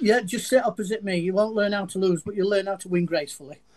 Yeah, 0.00 0.20
just 0.20 0.48
sit 0.48 0.64
opposite 0.64 1.04
me. 1.04 1.16
You 1.18 1.32
won't 1.34 1.54
learn 1.54 1.72
how 1.72 1.86
to 1.86 1.98
lose, 1.98 2.22
but 2.22 2.34
you'll 2.34 2.50
learn 2.50 2.66
how 2.66 2.76
to 2.76 2.88
win 2.88 3.06
gracefully. 3.06 3.58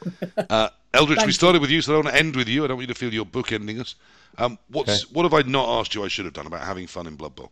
Uh, 0.49 0.69
Eldritch, 0.93 1.17
Thank 1.17 1.25
we 1.27 1.29
you. 1.29 1.33
started 1.33 1.61
with 1.61 1.69
you, 1.69 1.81
so 1.81 1.91
I 1.91 1.95
don't 1.95 2.05
want 2.05 2.15
to 2.15 2.19
end 2.19 2.35
with 2.35 2.47
you. 2.47 2.63
I 2.63 2.67
don't 2.67 2.77
want 2.77 2.87
you 2.87 2.93
to 2.93 2.99
feel 2.99 3.13
you're 3.13 3.25
bookending 3.25 3.79
us. 3.79 3.95
Um, 4.37 4.57
what's 4.69 5.03
Okay. 5.03 5.13
what 5.13 5.23
have 5.23 5.33
I 5.33 5.41
not 5.41 5.67
asked 5.79 5.93
you 5.95 6.03
I 6.03 6.07
should 6.07 6.25
have 6.25 6.33
done 6.33 6.47
about 6.47 6.61
having 6.61 6.87
fun 6.87 7.07
in 7.07 7.15
Blood 7.15 7.35
Bowl? 7.35 7.51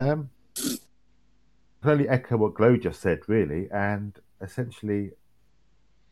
Um, 0.00 0.30
I 0.58 0.60
can 1.82 1.90
only 1.90 2.08
echo 2.08 2.36
what 2.36 2.54
Glow 2.54 2.76
just 2.76 3.00
said, 3.00 3.20
really, 3.28 3.68
and 3.70 4.18
essentially 4.40 5.12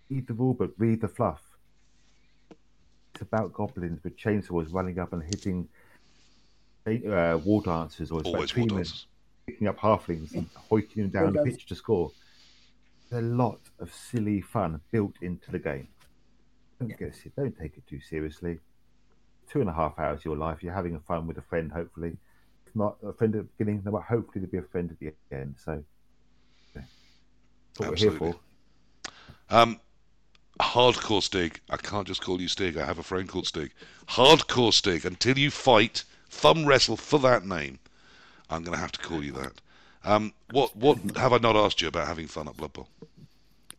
read 0.08 0.26
the 0.26 0.34
rulebook, 0.34 0.72
read 0.78 1.00
the 1.00 1.08
fluff. 1.08 1.42
It's 3.14 3.22
about 3.22 3.52
goblins 3.52 4.02
with 4.04 4.16
chainsaws 4.16 4.72
running 4.72 4.98
up 4.98 5.12
and 5.12 5.22
hitting 5.22 5.68
uh, 6.86 7.38
war 7.44 7.62
dancers, 7.62 8.10
or 8.10 8.20
it's 8.20 8.28
Always 8.28 8.52
about 8.52 8.60
war 8.60 8.78
dancers. 8.78 9.06
Picking 9.50 9.68
up 9.68 9.78
halflings 9.78 10.34
and 10.34 10.48
hoiking 10.68 11.02
them 11.02 11.10
down 11.10 11.32
the 11.32 11.42
pitch 11.42 11.66
to 11.66 11.74
score. 11.74 12.10
There's 13.10 13.24
a 13.24 13.26
lot 13.26 13.60
of 13.80 13.92
silly 13.92 14.40
fun 14.40 14.80
built 14.92 15.14
into 15.20 15.50
the 15.50 15.58
game. 15.58 15.88
Don't 16.78 16.96
get 16.96 17.14
se- 17.14 17.32
don't 17.36 17.56
take 17.58 17.76
it 17.76 17.86
too 17.86 18.00
seriously. 18.00 18.58
Two 19.50 19.60
and 19.60 19.68
a 19.68 19.72
half 19.72 19.98
hours 19.98 20.20
of 20.20 20.24
your 20.24 20.36
life, 20.36 20.62
you're 20.62 20.72
having 20.72 20.98
fun 21.00 21.26
with 21.26 21.36
a 21.38 21.42
friend, 21.42 21.72
hopefully. 21.72 22.16
If 22.66 22.76
not 22.76 22.96
a 23.04 23.12
friend 23.12 23.34
at 23.34 23.42
the 23.42 23.48
beginning, 23.58 23.82
then 23.82 23.92
hopefully 23.92 24.44
to 24.44 24.50
be 24.50 24.58
a 24.58 24.62
friend 24.62 24.90
at 24.90 24.98
the 25.00 25.36
end. 25.36 25.56
So 25.58 25.82
yeah. 26.74 26.82
that's 26.82 27.80
what 27.80 27.90
we're 27.90 27.96
here 27.96 28.12
Absolutely. 28.12 28.32
for. 28.32 29.12
Um, 29.54 29.80
hardcore 30.60 31.22
Stig. 31.22 31.60
I 31.68 31.76
can't 31.76 32.06
just 32.06 32.22
call 32.22 32.40
you 32.40 32.48
Stig. 32.48 32.76
I 32.76 32.86
have 32.86 33.00
a 33.00 33.02
friend 33.02 33.28
called 33.28 33.48
Stig. 33.48 33.72
Hardcore 34.06 34.72
Stig. 34.72 35.04
Until 35.04 35.36
you 35.36 35.50
fight, 35.50 36.04
thumb 36.28 36.64
wrestle 36.64 36.96
for 36.96 37.18
that 37.18 37.44
name. 37.44 37.80
I'm 38.50 38.62
going 38.62 38.74
to 38.74 38.80
have 38.80 38.92
to 38.92 39.00
call 39.00 39.22
you 39.22 39.32
that. 39.32 39.52
Um, 40.04 40.32
what 40.50 40.74
what 40.76 40.98
have 41.16 41.32
I 41.32 41.38
not 41.38 41.56
asked 41.56 41.82
you 41.82 41.88
about 41.88 42.06
having 42.08 42.26
fun 42.26 42.48
at 42.48 42.56
Blood 42.56 42.72
Bowl? 42.72 42.88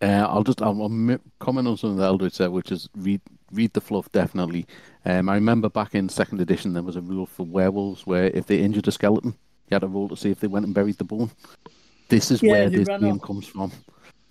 Uh, 0.02 0.26
I'll 0.30 0.44
just 0.44 0.62
I'll, 0.62 0.82
I'll 0.82 1.18
comment 1.40 1.68
on 1.68 1.78
something 1.78 1.98
that 1.98 2.06
Eldritch 2.06 2.34
said, 2.34 2.50
which 2.52 2.72
is 2.72 2.90
read 2.96 3.22
read 3.52 3.74
the 3.74 3.82
fluff 3.82 4.12
definitely. 4.12 4.66
Um, 5.06 5.30
I 5.30 5.36
remember 5.36 5.70
back 5.70 5.96
in 5.96 6.10
second 6.10 6.42
edition 6.42 6.74
there 6.74 6.84
was 6.84 6.96
a 6.96 7.02
rule 7.02 7.26
for 7.26 7.46
werewolves 7.46 8.06
where 8.06 8.26
if 8.28 8.46
they 8.48 8.60
injured 8.60 8.88
a 8.88 8.92
skeleton, 8.92 9.36
you 9.70 9.76
had 9.76 9.84
a 9.84 9.88
roll 9.88 10.10
to 10.10 10.16
see 10.16 10.32
if 10.32 10.40
they 10.40 10.48
went 10.48 10.66
and 10.66 10.74
buried 10.76 10.98
the 10.98 11.04
bone. 11.04 11.32
This 12.10 12.32
is 12.32 12.42
Yeah, 12.42 12.52
where 12.52 12.70
this 12.70 12.90
game 12.90 13.20
off. 13.20 13.22
comes 13.22 13.48
from. 13.48 13.72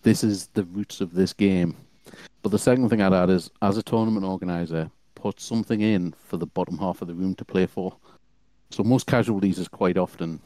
This 0.03 0.25
is 0.25 0.49
the 0.49 0.65
roots 0.65 1.01
of 1.01 1.15
this 1.15 1.33
game. 1.33 1.77
But 2.43 2.51
the 2.51 2.59
second 2.59 2.89
thing 2.89 3.03
I'd 3.03 3.12
add 3.12 3.31
is, 3.31 3.51
as 3.62 3.77
a 3.77 3.83
tournament 3.83 4.25
organizer, 4.25 4.91
put 5.15 5.41
something 5.41 5.81
in 5.81 6.12
for 6.25 6.37
the 6.37 6.47
bottom 6.47 6.79
half 6.79 7.03
of 7.03 7.09
the 7.09 7.15
room 7.15 7.35
to 7.37 7.45
play 7.45 7.67
for. 7.67 7.97
So 8.71 8.83
most 8.83 9.07
casualties 9.07 9.59
is 9.59 9.69
quite 9.69 9.99
often 9.99 10.41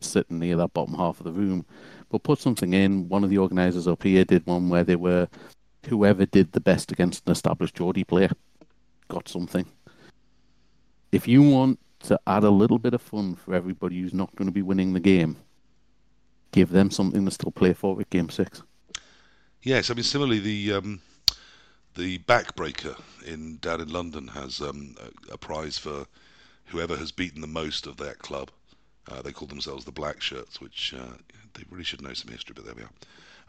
sitting 0.00 0.38
near 0.38 0.56
that 0.56 0.74
bottom 0.74 0.94
half 0.94 1.20
of 1.20 1.24
the 1.24 1.32
room. 1.32 1.64
But 2.08 2.22
put 2.22 2.40
something 2.40 2.72
in. 2.72 3.08
One 3.08 3.24
of 3.24 3.30
the 3.30 3.38
organisers 3.38 3.88
up 3.88 4.02
here 4.02 4.24
did 4.24 4.46
one 4.46 4.68
where 4.68 4.84
they 4.84 4.96
were 4.96 5.28
whoever 5.88 6.26
did 6.26 6.52
the 6.52 6.60
best 6.60 6.92
against 6.92 7.26
an 7.26 7.32
established 7.32 7.76
Geordie 7.76 8.04
player 8.04 8.30
got 9.08 9.28
something. 9.28 9.66
If 11.12 11.28
you 11.28 11.42
want 11.42 11.78
to 12.00 12.18
add 12.26 12.44
a 12.44 12.50
little 12.50 12.78
bit 12.78 12.94
of 12.94 13.02
fun 13.02 13.34
for 13.34 13.54
everybody 13.54 14.00
who's 14.00 14.14
not 14.14 14.34
going 14.36 14.46
to 14.46 14.52
be 14.52 14.62
winning 14.62 14.92
the 14.92 15.00
game, 15.00 15.36
give 16.52 16.70
them 16.70 16.90
something 16.90 17.24
to 17.24 17.30
still 17.30 17.50
play 17.50 17.72
for 17.72 18.00
at 18.00 18.10
game 18.10 18.30
six. 18.30 18.62
Yes, 19.62 19.90
I 19.90 19.94
mean 19.94 20.02
similarly 20.02 20.40
the 20.40 20.72
um, 20.72 21.00
the 21.94 22.18
backbreaker 22.18 23.00
in 23.26 23.58
down 23.58 23.80
in 23.80 23.88
London 23.88 24.28
has 24.28 24.60
um, 24.60 24.94
a, 25.00 25.34
a 25.34 25.38
prize 25.38 25.78
for 25.78 26.06
whoever 26.66 26.96
has 26.96 27.12
beaten 27.12 27.40
the 27.40 27.46
most 27.46 27.86
of 27.86 27.96
that 27.98 28.18
club. 28.18 28.50
Uh, 29.10 29.20
they 29.22 29.32
call 29.32 29.48
themselves 29.48 29.84
the 29.84 29.92
Black 29.92 30.22
Shirts, 30.22 30.60
which 30.60 30.94
uh, 30.94 31.14
they 31.54 31.64
really 31.70 31.84
should 31.84 32.02
know 32.02 32.14
some 32.14 32.32
history, 32.32 32.54
but 32.54 32.64
there 32.64 32.74
we 32.74 32.82
are. 32.82 32.90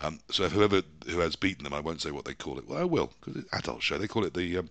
Um, 0.01 0.19
so 0.29 0.49
whoever 0.49 0.81
who 1.07 1.19
has 1.19 1.35
beaten 1.35 1.63
them, 1.63 1.73
I 1.73 1.79
won't 1.79 2.01
say 2.01 2.11
what 2.11 2.25
they 2.25 2.33
call 2.33 2.57
it. 2.59 2.67
Well, 2.67 2.79
I 2.79 2.83
will 2.83 3.13
because 3.19 3.41
it's 3.41 3.53
adult 3.53 3.81
show. 3.81 3.97
They 3.97 4.07
call 4.07 4.25
it 4.25 4.33
the 4.33 4.57
um, 4.57 4.69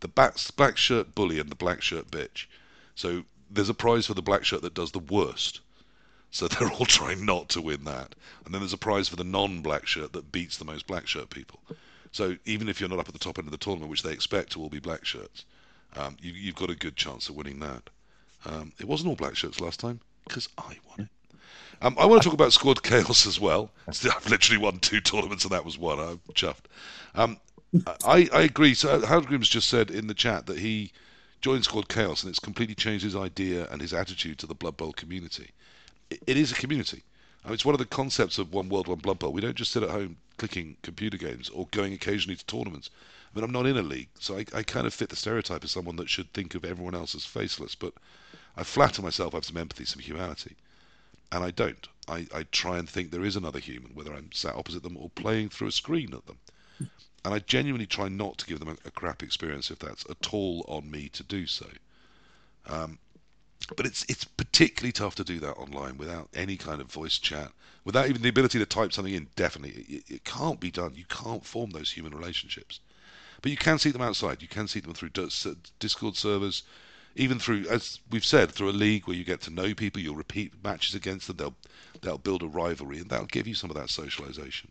the 0.00 0.08
back, 0.08 0.36
black 0.56 0.76
shirt 0.76 1.14
bully 1.14 1.38
and 1.38 1.48
the 1.48 1.54
black 1.54 1.80
shirt 1.80 2.10
bitch. 2.10 2.46
So 2.94 3.24
there's 3.50 3.68
a 3.68 3.74
prize 3.74 4.06
for 4.06 4.14
the 4.14 4.22
black 4.22 4.44
shirt 4.44 4.62
that 4.62 4.74
does 4.74 4.92
the 4.92 4.98
worst. 4.98 5.60
So 6.30 6.48
they're 6.48 6.70
all 6.70 6.86
trying 6.86 7.24
not 7.24 7.48
to 7.50 7.60
win 7.60 7.84
that. 7.84 8.14
And 8.44 8.52
then 8.52 8.60
there's 8.60 8.72
a 8.72 8.78
prize 8.78 9.08
for 9.08 9.16
the 9.16 9.24
non-black 9.24 9.86
shirt 9.86 10.12
that 10.12 10.32
beats 10.32 10.56
the 10.56 10.64
most 10.64 10.86
black 10.86 11.06
shirt 11.06 11.30
people. 11.30 11.60
So 12.10 12.36
even 12.44 12.68
if 12.68 12.80
you're 12.80 12.90
not 12.90 12.98
up 12.98 13.08
at 13.08 13.14
the 13.14 13.20
top 13.20 13.38
end 13.38 13.46
of 13.46 13.52
the 13.52 13.58
tournament, 13.58 13.90
which 13.90 14.02
they 14.02 14.12
expect 14.12 14.52
to 14.52 14.60
all 14.60 14.68
be 14.68 14.80
black 14.80 15.04
shirts, 15.04 15.44
um, 15.96 16.16
you, 16.20 16.32
you've 16.32 16.54
got 16.54 16.70
a 16.70 16.74
good 16.74 16.96
chance 16.96 17.28
of 17.28 17.36
winning 17.36 17.60
that. 17.60 17.90
Um, 18.46 18.72
it 18.78 18.86
wasn't 18.86 19.08
all 19.08 19.16
black 19.16 19.36
shirts 19.36 19.60
last 19.60 19.80
time 19.80 20.00
because 20.26 20.48
I 20.58 20.76
won 20.88 21.00
it. 21.00 21.08
Um, 21.82 21.96
I 21.98 22.06
want 22.06 22.22
to 22.22 22.28
talk 22.28 22.34
about 22.34 22.52
Squad 22.52 22.82
Chaos 22.82 23.26
as 23.26 23.40
well. 23.40 23.70
I've 23.88 24.28
literally 24.28 24.62
won 24.62 24.78
two 24.78 25.00
tournaments 25.00 25.44
and 25.44 25.52
that 25.52 25.64
was 25.64 25.78
one. 25.78 25.98
I'm 25.98 26.20
chuffed. 26.32 26.64
Um, 27.14 27.38
I, 28.04 28.28
I 28.32 28.42
agree. 28.42 28.74
So 28.74 29.04
Harold 29.04 29.26
Grimm's 29.26 29.48
just 29.48 29.68
said 29.68 29.90
in 29.90 30.06
the 30.06 30.14
chat 30.14 30.46
that 30.46 30.58
he 30.58 30.92
joined 31.40 31.64
Squad 31.64 31.88
Chaos 31.88 32.22
and 32.22 32.30
it's 32.30 32.38
completely 32.38 32.74
changed 32.74 33.04
his 33.04 33.16
idea 33.16 33.68
and 33.70 33.80
his 33.80 33.92
attitude 33.92 34.38
to 34.38 34.46
the 34.46 34.54
Blood 34.54 34.76
Bowl 34.76 34.92
community. 34.92 35.50
it, 36.10 36.20
it 36.26 36.36
is 36.36 36.52
a 36.52 36.54
community. 36.54 37.02
I 37.44 37.48
mean, 37.48 37.54
it's 37.54 37.64
one 37.64 37.74
of 37.74 37.78
the 37.78 37.84
concepts 37.84 38.38
of 38.38 38.52
One 38.52 38.68
World, 38.68 38.88
One 38.88 38.98
Blood 38.98 39.18
Bowl. 39.18 39.32
We 39.32 39.42
don't 39.42 39.56
just 39.56 39.72
sit 39.72 39.82
at 39.82 39.90
home 39.90 40.16
clicking 40.38 40.76
computer 40.82 41.18
games 41.18 41.50
or 41.50 41.68
going 41.70 41.92
occasionally 41.92 42.36
to 42.36 42.46
tournaments. 42.46 42.90
I 43.34 43.38
mean, 43.38 43.44
I'm 43.44 43.52
not 43.52 43.66
in 43.66 43.76
a 43.76 43.82
league, 43.82 44.10
so 44.20 44.38
I, 44.38 44.44
I 44.54 44.62
kind 44.62 44.86
of 44.86 44.94
fit 44.94 45.08
the 45.08 45.16
stereotype 45.16 45.64
of 45.64 45.70
someone 45.70 45.96
that 45.96 46.08
should 46.08 46.32
think 46.32 46.54
of 46.54 46.64
everyone 46.64 46.94
else 46.94 47.14
as 47.14 47.24
faceless. 47.24 47.74
But 47.74 47.94
I 48.56 48.62
flatter 48.62 49.02
myself 49.02 49.34
I 49.34 49.38
have 49.38 49.44
some 49.44 49.56
empathy, 49.56 49.84
some 49.84 50.00
humanity. 50.00 50.56
And 51.32 51.42
I 51.42 51.50
don't. 51.50 51.88
I, 52.06 52.26
I 52.32 52.44
try 52.52 52.78
and 52.78 52.88
think 52.88 53.10
there 53.10 53.24
is 53.24 53.34
another 53.34 53.58
human, 53.58 53.92
whether 53.94 54.14
I'm 54.14 54.30
sat 54.32 54.54
opposite 54.54 54.84
them 54.84 54.96
or 54.96 55.10
playing 55.10 55.48
through 55.48 55.68
a 55.68 55.72
screen 55.72 56.14
at 56.14 56.26
them. 56.26 56.38
And 57.24 57.34
I 57.34 57.38
genuinely 57.40 57.86
try 57.86 58.08
not 58.08 58.38
to 58.38 58.46
give 58.46 58.60
them 58.60 58.68
a, 58.68 58.76
a 58.86 58.90
crap 58.90 59.22
experience 59.22 59.70
if 59.70 59.78
that's 59.78 60.04
at 60.08 60.32
all 60.32 60.64
on 60.68 60.90
me 60.90 61.08
to 61.08 61.22
do 61.24 61.46
so. 61.46 61.66
Um, 62.66 62.98
but 63.76 63.86
it's 63.86 64.04
it's 64.08 64.24
particularly 64.24 64.92
tough 64.92 65.14
to 65.16 65.24
do 65.24 65.40
that 65.40 65.54
online 65.54 65.96
without 65.96 66.28
any 66.34 66.56
kind 66.56 66.80
of 66.80 66.92
voice 66.92 67.18
chat, 67.18 67.50
without 67.84 68.08
even 68.08 68.20
the 68.20 68.28
ability 68.28 68.58
to 68.58 68.66
type 68.66 68.92
something 68.92 69.14
in. 69.14 69.28
Definitely, 69.36 69.82
it, 69.88 70.04
it 70.08 70.24
can't 70.24 70.60
be 70.60 70.70
done. 70.70 70.94
You 70.94 71.06
can't 71.06 71.44
form 71.44 71.70
those 71.70 71.90
human 71.90 72.14
relationships. 72.14 72.80
But 73.44 73.50
you 73.50 73.58
can 73.58 73.78
see 73.78 73.90
them 73.90 74.00
outside. 74.00 74.40
You 74.40 74.48
can 74.48 74.68
see 74.68 74.80
them 74.80 74.94
through 74.94 75.10
Discord 75.78 76.16
servers, 76.16 76.62
even 77.14 77.38
through, 77.38 77.66
as 77.68 78.00
we've 78.08 78.24
said, 78.24 78.50
through 78.50 78.70
a 78.70 78.80
league 78.84 79.06
where 79.06 79.18
you 79.18 79.22
get 79.22 79.42
to 79.42 79.50
know 79.50 79.74
people. 79.74 80.00
You'll 80.00 80.16
repeat 80.16 80.64
matches 80.64 80.94
against 80.94 81.26
them. 81.26 81.36
They'll 81.36 81.54
they'll 82.00 82.16
build 82.16 82.42
a 82.42 82.46
rivalry, 82.46 83.00
and 83.00 83.10
that'll 83.10 83.26
give 83.26 83.46
you 83.46 83.54
some 83.54 83.68
of 83.68 83.76
that 83.76 83.90
socialization. 83.90 84.70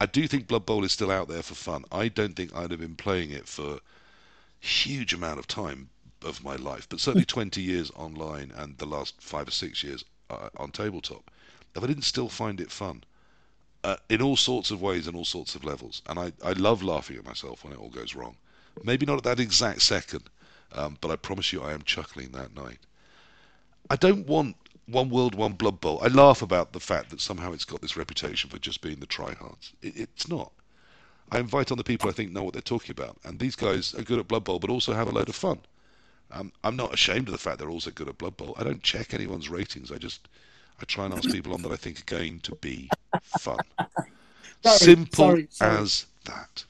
I 0.00 0.06
do 0.06 0.26
think 0.26 0.48
Blood 0.48 0.66
Bowl 0.66 0.82
is 0.82 0.90
still 0.90 1.12
out 1.12 1.28
there 1.28 1.44
for 1.44 1.54
fun. 1.54 1.84
I 1.92 2.08
don't 2.08 2.34
think 2.34 2.52
I'd 2.52 2.72
have 2.72 2.80
been 2.80 2.96
playing 2.96 3.30
it 3.30 3.46
for 3.46 3.74
a 3.76 3.80
huge 4.58 5.14
amount 5.14 5.38
of 5.38 5.46
time 5.46 5.88
of 6.22 6.42
my 6.42 6.56
life, 6.56 6.88
but 6.88 6.98
certainly 6.98 7.26
20 7.26 7.62
years 7.62 7.92
online 7.94 8.50
and 8.56 8.76
the 8.78 8.86
last 8.86 9.22
five 9.22 9.46
or 9.46 9.52
six 9.52 9.84
years 9.84 10.04
uh, 10.30 10.48
on 10.56 10.72
tabletop, 10.72 11.30
if 11.76 11.84
I 11.84 11.86
didn't 11.86 12.02
still 12.02 12.28
find 12.28 12.60
it 12.60 12.72
fun 12.72 13.04
uh, 13.84 13.96
in 14.08 14.22
all 14.22 14.36
sorts 14.36 14.70
of 14.70 14.82
ways 14.82 15.06
and 15.06 15.16
all 15.16 15.24
sorts 15.24 15.54
of 15.54 15.64
levels. 15.64 16.02
And 16.06 16.18
I, 16.18 16.32
I 16.44 16.52
love 16.52 16.82
laughing 16.82 17.16
at 17.16 17.24
myself 17.24 17.64
when 17.64 17.72
it 17.72 17.78
all 17.78 17.90
goes 17.90 18.14
wrong. 18.14 18.36
Maybe 18.84 19.06
not 19.06 19.18
at 19.18 19.24
that 19.24 19.40
exact 19.40 19.82
second, 19.82 20.30
um, 20.72 20.98
but 21.00 21.10
I 21.10 21.16
promise 21.16 21.52
you 21.52 21.62
I 21.62 21.72
am 21.72 21.82
chuckling 21.82 22.30
that 22.32 22.54
night. 22.54 22.78
I 23.90 23.96
don't 23.96 24.26
want 24.26 24.56
one 24.86 25.10
world, 25.10 25.34
one 25.34 25.52
blood 25.52 25.80
bowl. 25.80 26.00
I 26.02 26.08
laugh 26.08 26.42
about 26.42 26.72
the 26.72 26.80
fact 26.80 27.10
that 27.10 27.20
somehow 27.20 27.52
it's 27.52 27.64
got 27.64 27.80
this 27.80 27.96
reputation 27.96 28.50
for 28.50 28.58
just 28.58 28.80
being 28.80 29.00
the 29.00 29.06
tryhards. 29.06 29.72
It, 29.82 29.96
it's 29.96 30.28
not. 30.28 30.52
I 31.30 31.38
invite 31.38 31.70
on 31.70 31.78
the 31.78 31.84
people 31.84 32.08
I 32.08 32.12
think 32.12 32.32
know 32.32 32.42
what 32.42 32.54
they're 32.54 32.62
talking 32.62 32.92
about, 32.92 33.18
and 33.24 33.38
these 33.38 33.56
guys 33.56 33.94
are 33.94 34.02
good 34.02 34.18
at 34.18 34.28
Blood 34.28 34.44
Bowl, 34.44 34.58
but 34.58 34.70
also 34.70 34.94
have 34.94 35.08
a 35.08 35.12
load 35.12 35.28
of 35.28 35.34
fun. 35.34 35.60
Um, 36.30 36.52
I'm 36.64 36.76
not 36.76 36.94
ashamed 36.94 37.28
of 37.28 37.32
the 37.32 37.38
fact 37.38 37.58
they're 37.58 37.70
also 37.70 37.90
good 37.90 38.08
at 38.08 38.18
Blood 38.18 38.36
Bowl. 38.36 38.54
I 38.58 38.64
don't 38.64 38.82
check 38.82 39.12
anyone's 39.12 39.48
ratings. 39.48 39.92
I 39.92 39.96
just 39.96 40.28
I 40.80 40.84
try 40.84 41.06
and 41.06 41.14
ask 41.14 41.30
people 41.30 41.54
on 41.54 41.62
that 41.62 41.72
I 41.72 41.76
think 41.76 42.00
are 42.00 42.16
going 42.16 42.40
to 42.40 42.54
be 42.56 42.88
fun. 43.22 43.58
sorry, 44.64 44.78
Simple 44.78 45.24
sorry, 45.24 45.48
sorry. 45.50 45.78
as 45.78 46.06
that. 46.24 46.64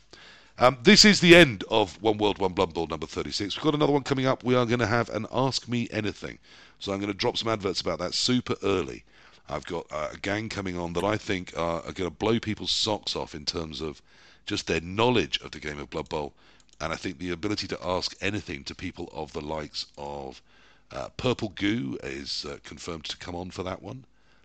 Um, 0.59 0.79
this 0.83 1.05
is 1.05 1.21
the 1.21 1.37
end 1.37 1.63
of 1.71 2.01
One 2.03 2.19
World, 2.19 2.39
One 2.39 2.53
Blood 2.53 2.75
Bowl 2.75 2.87
number 2.89 3.07
36. 3.07 3.57
We've 3.57 3.63
got 3.63 3.75
another 3.75 3.93
one 3.93 4.03
coming 4.03 4.27
up. 4.27 4.43
We 4.43 4.57
are 4.57 4.67
going 4.67 4.81
to 4.81 4.87
have 4.87 5.09
an 5.11 5.27
Ask 5.33 5.69
Me 5.69 5.89
Anything. 5.93 6.39
So 6.81 6.93
I'm 6.93 6.99
going 6.99 7.13
to 7.13 7.17
drop 7.17 7.37
some 7.37 7.49
adverts 7.49 7.81
about 7.81 7.99
that 8.01 8.15
super 8.15 8.57
early. 8.63 9.05
I've 9.49 9.67
got 9.67 9.87
uh, 9.93 10.09
a 10.13 10.17
gang 10.17 10.49
coming 10.49 10.77
on 10.79 10.93
that 10.95 11.05
I 11.05 11.17
think 11.17 11.57
are, 11.57 11.83
are 11.83 11.93
going 11.93 12.11
to 12.11 12.17
blow 12.17 12.41
people's 12.41 12.73
socks 12.73 13.15
off 13.15 13.35
in 13.35 13.45
terms 13.45 13.81
of 13.81 14.03
just 14.47 14.67
their 14.67 14.81
knowledge 14.81 15.39
of 15.43 15.53
the 15.53 15.61
game 15.61 15.79
of 15.79 15.91
Blood 15.91 16.09
Bowl. 16.09 16.33
And 16.81 16.93
I 16.93 16.97
think 16.97 17.19
the 17.19 17.31
ability 17.31 17.67
to 17.69 17.79
ask 17.85 18.15
anything 18.21 18.65
to 18.65 18.75
people 18.75 19.09
of 19.13 19.33
the 19.33 19.41
likes 19.41 19.87
of 19.97 20.43
uh, 20.91 21.09
Purple 21.17 21.51
Goo 21.51 21.99
is 22.03 22.47
uh, 22.49 22.59
confirmed 22.65 23.05
to 23.07 23.17
come 23.19 23.35
on 23.35 23.51
for 23.51 23.63
that 23.63 23.83
one. 23.83 24.05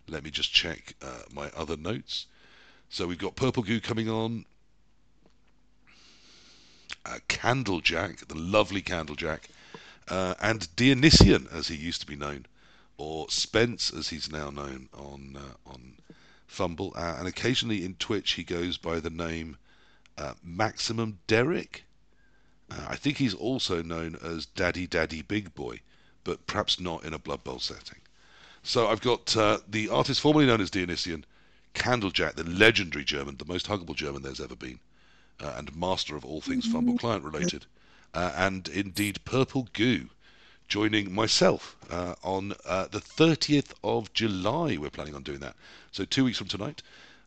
Let 0.09 0.23
me 0.23 0.29
just 0.29 0.51
check 0.51 0.95
uh, 1.01 1.23
my 1.33 1.49
other 1.55 1.77
notes. 1.77 2.25
So 2.89 3.07
we've 3.07 3.17
got 3.17 3.35
Purple 3.35 3.63
Goo 3.63 3.79
coming 3.79 4.09
on. 4.09 4.45
Uh, 7.05 7.19
Candlejack, 7.29 8.27
the 8.27 8.37
lovely 8.37 8.81
Candlejack, 8.81 9.45
uh, 10.09 10.35
and 10.41 10.73
Dionysian, 10.75 11.47
as 11.51 11.67
he 11.67 11.75
used 11.75 12.01
to 12.01 12.07
be 12.07 12.15
known, 12.15 12.45
or 12.97 13.29
Spence, 13.29 13.91
as 13.93 14.09
he's 14.09 14.31
now 14.31 14.49
known 14.49 14.89
on 14.93 15.37
on 15.65 15.93
FUMBBL, 16.49 17.19
and 17.19 17.27
occasionally 17.27 17.83
in 17.83 17.95
Twitch 17.95 18.33
he 18.33 18.43
goes 18.43 18.77
by 18.77 18.99
the 18.99 19.09
name 19.09 19.57
Maximum 20.41 21.19
Derek. 21.27 21.83
I 22.69 22.95
think 22.95 23.17
he's 23.17 23.33
also 23.33 23.81
known 23.83 24.17
as 24.23 24.45
Daddy 24.45 24.87
Daddy 24.87 25.21
Big 25.21 25.53
Boy 25.53 25.81
but 26.23 26.45
perhaps 26.47 26.79
not 26.79 27.03
in 27.03 27.13
a 27.13 27.19
Blood 27.19 27.43
Bowl 27.43 27.59
setting. 27.59 27.99
So 28.63 28.87
I've 28.87 29.01
got 29.01 29.35
uh, 29.35 29.59
the 29.67 29.89
artist 29.89 30.21
formerly 30.21 30.45
known 30.45 30.61
as 30.61 30.71
Dionysian, 30.71 31.25
Candlejack, 31.73 32.35
the 32.35 32.43
legendary 32.43 33.03
German, 33.03 33.37
the 33.37 33.45
most 33.45 33.67
huggable 33.67 33.95
German 33.95 34.21
there's 34.21 34.39
ever 34.39 34.55
been, 34.55 34.79
uh, 35.41 35.53
and 35.57 35.75
master 35.75 36.15
of 36.15 36.23
all 36.23 36.39
things 36.39 36.67
FUMBBL 36.67 36.99
Client 36.99 37.23
related, 37.23 37.65
uh, 38.13 38.31
and 38.35 38.67
indeed 38.69 39.23
Purple 39.25 39.67
Goo, 39.73 40.09
joining 40.67 41.13
myself 41.13 41.75
uh, 41.89 42.15
on 42.23 42.53
uh, 42.65 42.87
the 42.89 43.01
30th 43.01 43.73
of 43.83 44.13
July. 44.13 44.77
We're 44.77 44.89
planning 44.89 45.15
on 45.15 45.23
doing 45.23 45.39
that. 45.39 45.55
So 45.91 46.05
two 46.05 46.23
weeks 46.23 46.37
from 46.37 46.47
tonight. 46.47 46.81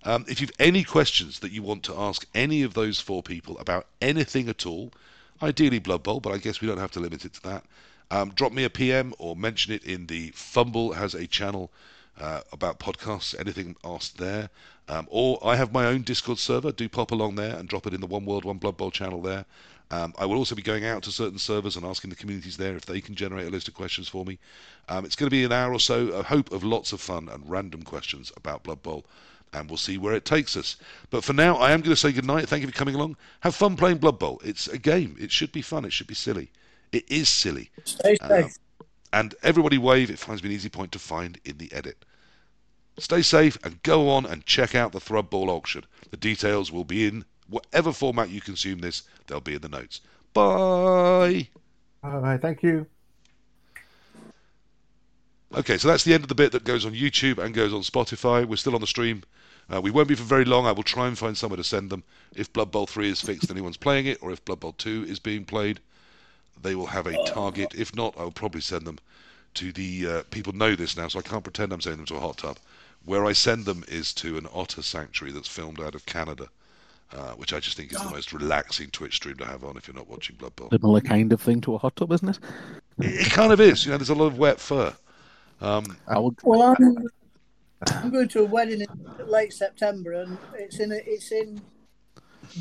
Um, 0.04 0.24
if 0.28 0.40
you've 0.40 0.52
any 0.58 0.84
questions 0.84 1.40
that 1.40 1.52
you 1.52 1.62
want 1.62 1.82
to 1.84 1.98
ask 1.98 2.26
any 2.34 2.62
of 2.62 2.74
those 2.74 3.00
four 3.00 3.22
people 3.22 3.58
about 3.58 3.86
anything 4.00 4.48
at 4.48 4.64
all, 4.64 4.92
ideally 5.42 5.80
Blood 5.80 6.02
Bowl, 6.02 6.20
but 6.20 6.32
I 6.32 6.38
guess 6.38 6.60
we 6.60 6.68
don't 6.68 6.78
have 6.78 6.92
to 6.92 7.00
limit 7.00 7.24
it 7.24 7.34
to 7.34 7.42
that. 7.42 7.64
Um, 8.10 8.30
drop 8.30 8.52
me 8.52 8.64
a 8.64 8.70
PM 8.70 9.14
or 9.18 9.34
mention 9.34 9.72
it 9.72 9.84
in 9.84 10.06
the 10.06 10.30
FUMBBL 10.30 10.94
has 10.94 11.14
a 11.14 11.26
channel 11.26 11.70
uh, 12.20 12.40
about 12.52 12.78
podcasts. 12.78 13.38
Anything 13.38 13.76
asked 13.84 14.18
there, 14.18 14.48
um, 14.88 15.06
or 15.10 15.38
I 15.44 15.56
have 15.56 15.72
my 15.72 15.86
own 15.86 16.02
Discord 16.02 16.38
server. 16.38 16.72
Do 16.72 16.88
pop 16.88 17.10
along 17.10 17.34
there 17.34 17.56
and 17.56 17.68
drop 17.68 17.86
it 17.86 17.94
in 17.94 18.00
the 18.00 18.06
One 18.06 18.24
World 18.24 18.44
One 18.44 18.58
Blood 18.58 18.76
Bowl 18.76 18.90
channel 18.90 19.20
there. 19.20 19.44
Um, 19.90 20.14
I 20.18 20.26
will 20.26 20.36
also 20.36 20.54
be 20.54 20.62
going 20.62 20.84
out 20.84 21.04
to 21.04 21.12
certain 21.12 21.38
servers 21.38 21.76
and 21.76 21.84
asking 21.84 22.10
the 22.10 22.16
communities 22.16 22.56
there 22.56 22.76
if 22.76 22.86
they 22.86 23.00
can 23.00 23.14
generate 23.14 23.46
a 23.46 23.50
list 23.50 23.68
of 23.68 23.74
questions 23.74 24.08
for 24.08 24.24
me. 24.24 24.38
Um, 24.88 25.04
it's 25.04 25.14
going 25.14 25.28
to 25.28 25.36
be 25.36 25.44
an 25.44 25.52
hour 25.52 25.72
or 25.72 25.80
so. 25.80 26.08
A 26.08 26.22
hope 26.24 26.50
of 26.50 26.64
lots 26.64 26.92
of 26.92 27.00
fun 27.00 27.28
and 27.28 27.48
random 27.48 27.82
questions 27.82 28.32
about 28.36 28.64
Blood 28.64 28.82
Bowl 28.82 29.04
and 29.52 29.70
we'll 29.70 29.76
see 29.76 29.96
where 29.96 30.14
it 30.14 30.24
takes 30.24 30.56
us. 30.56 30.76
But 31.10 31.24
for 31.24 31.32
now, 31.32 31.56
I 31.56 31.70
am 31.70 31.80
going 31.80 31.94
to 31.94 31.96
say 31.96 32.12
goodnight. 32.12 32.48
Thank 32.48 32.62
you 32.62 32.68
for 32.68 32.74
coming 32.74 32.94
along. 32.94 33.16
Have 33.40 33.54
fun 33.54 33.76
playing 33.76 33.98
Blood 33.98 34.18
Bowl. 34.18 34.40
It's 34.44 34.68
a 34.68 34.78
game. 34.78 35.16
It 35.18 35.30
should 35.30 35.52
be 35.52 35.62
fun. 35.62 35.84
It 35.84 35.92
should 35.92 36.08
be 36.08 36.14
silly. 36.14 36.50
It 36.92 37.10
is 37.10 37.28
silly. 37.28 37.70
Stay 37.84 38.16
um, 38.20 38.28
safe. 38.28 38.58
and 39.12 39.34
everybody 39.42 39.78
wave. 39.78 40.10
It 40.10 40.18
finds 40.18 40.42
me 40.42 40.50
an 40.50 40.54
easy 40.54 40.68
point 40.68 40.92
to 40.92 40.98
find 40.98 41.38
in 41.44 41.58
the 41.58 41.72
edit. 41.72 42.04
Stay 42.98 43.22
safe 43.22 43.58
and 43.62 43.82
go 43.82 44.08
on 44.08 44.24
and 44.24 44.46
check 44.46 44.74
out 44.74 44.92
the 44.92 45.00
Thrudball 45.00 45.48
auction. 45.48 45.84
The 46.10 46.16
details 46.16 46.72
will 46.72 46.84
be 46.84 47.06
in 47.06 47.24
whatever 47.48 47.92
format 47.92 48.30
you 48.30 48.40
consume 48.40 48.78
this. 48.78 49.02
They'll 49.26 49.40
be 49.40 49.54
in 49.54 49.60
the 49.60 49.68
notes. 49.68 50.00
Bye. 50.32 51.48
All 52.02 52.20
right. 52.20 52.40
Thank 52.40 52.62
you. 52.62 52.86
Okay, 55.54 55.78
so 55.78 55.88
that's 55.88 56.04
the 56.04 56.12
end 56.12 56.22
of 56.22 56.28
the 56.28 56.34
bit 56.34 56.52
that 56.52 56.64
goes 56.64 56.84
on 56.84 56.92
YouTube 56.92 57.38
and 57.38 57.54
goes 57.54 57.72
on 57.72 57.80
Spotify. 57.82 58.44
We're 58.44 58.56
still 58.56 58.74
on 58.74 58.80
the 58.80 58.86
stream. 58.86 59.22
Uh, 59.72 59.80
we 59.80 59.90
won't 59.90 60.08
be 60.08 60.14
for 60.14 60.22
very 60.22 60.44
long. 60.44 60.66
I 60.66 60.72
will 60.72 60.82
try 60.82 61.06
and 61.06 61.16
find 61.16 61.36
somewhere 61.36 61.56
to 61.56 61.64
send 61.64 61.90
them. 61.90 62.04
If 62.34 62.52
Blood 62.52 62.70
Bowl 62.70 62.86
3 62.86 63.08
is 63.08 63.20
fixed, 63.20 63.50
anyone's 63.50 63.76
playing 63.76 64.06
it, 64.06 64.18
or 64.22 64.30
if 64.32 64.44
Blood 64.44 64.60
Bowl 64.60 64.72
2 64.72 65.06
is 65.08 65.18
being 65.18 65.44
played 65.44 65.80
they 66.62 66.74
will 66.74 66.86
have 66.86 67.06
a 67.06 67.24
target. 67.26 67.74
If 67.74 67.94
not, 67.94 68.14
I'll 68.18 68.30
probably 68.30 68.60
send 68.60 68.86
them 68.86 68.98
to 69.54 69.72
the 69.72 70.06
uh, 70.06 70.22
people 70.30 70.52
know 70.52 70.74
this 70.74 70.96
now, 70.96 71.08
so 71.08 71.18
I 71.18 71.22
can't 71.22 71.42
pretend 71.42 71.72
I'm 71.72 71.80
sending 71.80 71.98
them 71.98 72.06
to 72.06 72.16
a 72.16 72.20
hot 72.20 72.38
tub. 72.38 72.58
Where 73.04 73.24
I 73.24 73.32
send 73.32 73.64
them 73.64 73.84
is 73.88 74.12
to 74.14 74.36
an 74.36 74.46
otter 74.52 74.82
sanctuary 74.82 75.32
that's 75.32 75.48
filmed 75.48 75.80
out 75.80 75.94
of 75.94 76.04
Canada, 76.06 76.48
uh, 77.12 77.32
which 77.32 77.52
I 77.52 77.60
just 77.60 77.76
think 77.76 77.92
is 77.92 78.02
the 78.02 78.10
most 78.10 78.32
relaxing 78.32 78.90
Twitch 78.90 79.16
stream 79.16 79.36
to 79.36 79.46
have 79.46 79.64
on 79.64 79.76
if 79.76 79.86
you're 79.86 79.96
not 79.96 80.08
watching 80.08 80.36
Blood 80.36 80.56
Bowl. 80.56 80.70
Similar 80.70 81.00
kind 81.00 81.32
of 81.32 81.40
thing 81.40 81.60
to 81.62 81.74
a 81.74 81.78
hot 81.78 81.94
tub, 81.96 82.12
isn't 82.12 82.28
it? 82.28 82.38
It, 82.98 83.26
it 83.26 83.30
kind 83.30 83.52
of 83.52 83.60
is. 83.60 83.84
You 83.84 83.92
know, 83.92 83.98
there's 83.98 84.10
a 84.10 84.14
lot 84.14 84.26
of 84.26 84.38
wet 84.38 84.58
fur. 84.58 84.92
Um, 85.60 85.96
would... 86.08 86.36
Well, 86.42 86.62
I'm, 86.62 87.06
I'm 87.86 88.10
going 88.10 88.28
to 88.28 88.40
a 88.40 88.44
wedding 88.44 88.80
in 88.80 89.26
late 89.26 89.52
September, 89.52 90.12
and 90.12 90.36
it's 90.54 90.80
in 90.80 90.92
a, 90.92 90.96
it's 90.96 91.30
in 91.30 91.60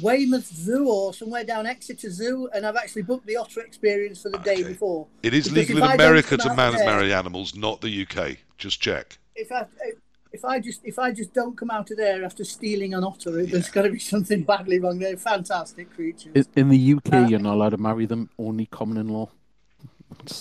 Weymouth 0.02 0.45
Zoo 0.53 0.88
or 0.90 1.14
somewhere 1.14 1.44
down 1.44 1.66
Exeter 1.66 2.10
Zoo, 2.10 2.49
and 2.53 2.66
I've 2.66 2.76
actually 2.76 3.03
booked 3.03 3.26
the 3.26 3.38
otter 3.38 3.62
experience 3.62 4.22
for 4.22 4.30
the 4.30 4.40
okay. 4.40 4.57
day 4.57 4.64
before. 4.64 5.07
It 5.24 5.34
is 5.34 5.52
legal 5.52 5.78
in 5.78 5.84
America 5.84 6.38
to 6.38 6.53
man- 6.56 6.74
marry 6.74 7.14
animals, 7.14 7.56
not 7.56 7.82
the 7.82 8.06
UK. 8.06 8.38
Just 8.57 8.82
check. 8.82 9.18
If 9.36 9.52
I 9.52 9.66
if 10.32 10.44
I 10.45 10.60
just 10.60 10.82
if 10.84 10.99
I 10.99 11.12
just 11.12 11.34
don't 11.34 11.57
come 11.57 11.72
out 11.72 11.91
of 11.91 11.98
there 11.98 12.24
after 12.26 12.44
stealing 12.44 12.94
an 12.94 13.03
otter, 13.03 13.45
there's 13.45 13.70
got 13.70 13.84
to 13.84 13.90
be 13.90 13.99
something 13.99 14.44
badly 14.44 14.80
wrong. 14.80 14.99
They're 14.99 15.18
fantastic 15.18 15.94
creatures. 15.94 16.34
In- 16.36 16.45
In 16.56 16.70
the 16.70 16.94
UK, 16.94 17.14
Uh, 17.14 17.28
you're 17.28 17.40
not 17.40 17.53
allowed 17.56 17.70
to 17.70 17.78
marry 17.78 18.06
them. 18.06 18.30
Only 18.38 18.66
common 18.66 18.98
in 18.98 19.07
law. 19.10 19.30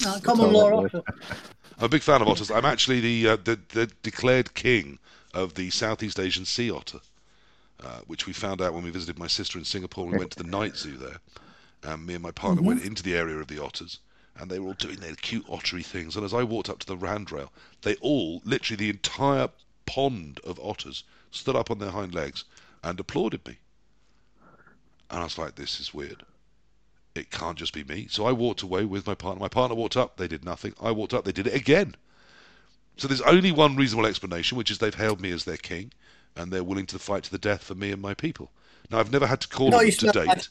Uh, 0.06 0.20
common 0.20 0.52
law 0.52 0.84
otter. 0.84 1.02
I'm 1.78 1.86
a 1.86 1.88
big 1.88 2.02
fan 2.02 2.22
of 2.22 2.28
otters. 2.28 2.50
I'm 2.50 2.64
actually 2.64 3.00
the 3.00 3.28
uh, 3.30 3.36
the, 3.36 3.58
the 3.70 3.86
declared 4.02 4.54
king 4.54 4.98
of 5.32 5.54
the 5.54 5.70
Southeast 5.70 6.20
Asian 6.20 6.44
sea 6.44 6.70
otter, 6.70 7.00
uh, 7.84 8.00
which 8.06 8.26
we 8.26 8.32
found 8.32 8.62
out 8.62 8.72
when 8.72 8.82
we 8.82 8.90
visited 8.90 9.18
my 9.18 9.26
sister 9.26 9.58
in 9.58 9.64
Singapore. 9.64 10.06
We 10.06 10.18
went 10.18 10.30
to 10.32 10.42
the 10.42 10.48
night 10.58 10.76
zoo 10.76 10.96
there, 10.96 11.20
and 11.82 12.06
me 12.06 12.14
and 12.14 12.22
my 12.22 12.30
partner 12.30 12.62
went 12.62 12.84
into 12.84 13.02
the 13.02 13.16
area 13.16 13.36
of 13.36 13.48
the 13.48 13.62
otters, 13.62 13.98
and 14.36 14.50
they 14.50 14.58
were 14.58 14.68
all 14.68 14.74
doing 14.74 14.96
their 14.96 15.14
cute 15.14 15.44
ottery 15.48 15.82
things. 15.82 16.16
And 16.16 16.24
as 16.24 16.34
I 16.34 16.42
walked 16.42 16.70
up 16.70 16.78
to 16.80 16.86
the 16.86 16.96
handrail, 16.96 17.52
they 17.82 17.94
all, 17.96 18.40
literally 18.44 18.76
the 18.76 18.90
entire 18.90 19.48
pond 19.86 20.40
of 20.44 20.58
otters, 20.60 21.04
stood 21.30 21.56
up 21.56 21.70
on 21.70 21.78
their 21.78 21.90
hind 21.90 22.14
legs 22.14 22.44
and 22.82 22.98
applauded 22.98 23.46
me. 23.46 23.58
And 25.10 25.20
I 25.20 25.24
was 25.24 25.38
like, 25.38 25.54
this 25.54 25.80
is 25.80 25.92
weird. 25.92 26.24
It 27.14 27.30
can't 27.30 27.58
just 27.58 27.72
be 27.72 27.84
me. 27.84 28.08
So 28.10 28.26
I 28.26 28.32
walked 28.32 28.62
away 28.62 28.84
with 28.84 29.06
my 29.06 29.14
partner. 29.14 29.40
My 29.40 29.48
partner 29.48 29.76
walked 29.76 29.96
up, 29.96 30.16
they 30.16 30.26
did 30.26 30.44
nothing. 30.44 30.74
I 30.80 30.90
walked 30.90 31.14
up, 31.14 31.24
they 31.24 31.32
did 31.32 31.46
it 31.46 31.54
again. 31.54 31.94
So 32.96 33.08
there's 33.08 33.20
only 33.20 33.52
one 33.52 33.76
reasonable 33.76 34.06
explanation, 34.06 34.56
which 34.56 34.70
is 34.70 34.78
they've 34.78 34.94
hailed 34.94 35.20
me 35.20 35.30
as 35.30 35.44
their 35.44 35.56
king, 35.56 35.92
and 36.36 36.52
they're 36.52 36.64
willing 36.64 36.86
to 36.86 36.98
fight 36.98 37.22
to 37.24 37.30
the 37.30 37.38
death 37.38 37.62
for 37.64 37.74
me 37.74 37.90
and 37.92 38.00
my 38.02 38.14
people. 38.14 38.50
Now 38.90 38.98
I've 38.98 39.12
never 39.12 39.26
had 39.26 39.40
to 39.42 39.48
call 39.48 39.70
No, 39.70 39.78
them 39.78 39.90
to 39.90 40.12
date. 40.12 40.48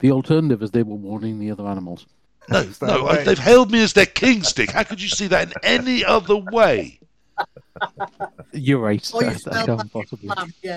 The 0.00 0.10
alternative 0.10 0.62
is 0.62 0.70
they 0.70 0.82
were 0.82 0.96
warning 0.96 1.38
the 1.38 1.50
other 1.50 1.66
animals. 1.66 2.06
No, 2.50 2.62
no, 2.82 3.06
I, 3.06 3.24
they've 3.24 3.38
hailed 3.38 3.70
me 3.70 3.82
as 3.82 3.94
their 3.94 4.04
king, 4.04 4.42
Stig. 4.42 4.70
How 4.70 4.82
could 4.82 5.00
you 5.00 5.08
see 5.08 5.28
that 5.28 5.48
in 5.48 5.54
any 5.62 6.04
other 6.04 6.36
way? 6.36 6.98
You're 8.52 8.80
right. 8.80 9.10
Or 9.14 9.22
you 9.22 9.30
I- 9.50 9.62
I 9.62 9.64
can't 9.64 9.90
possibly. 9.90 10.28
yeah. 10.62 10.76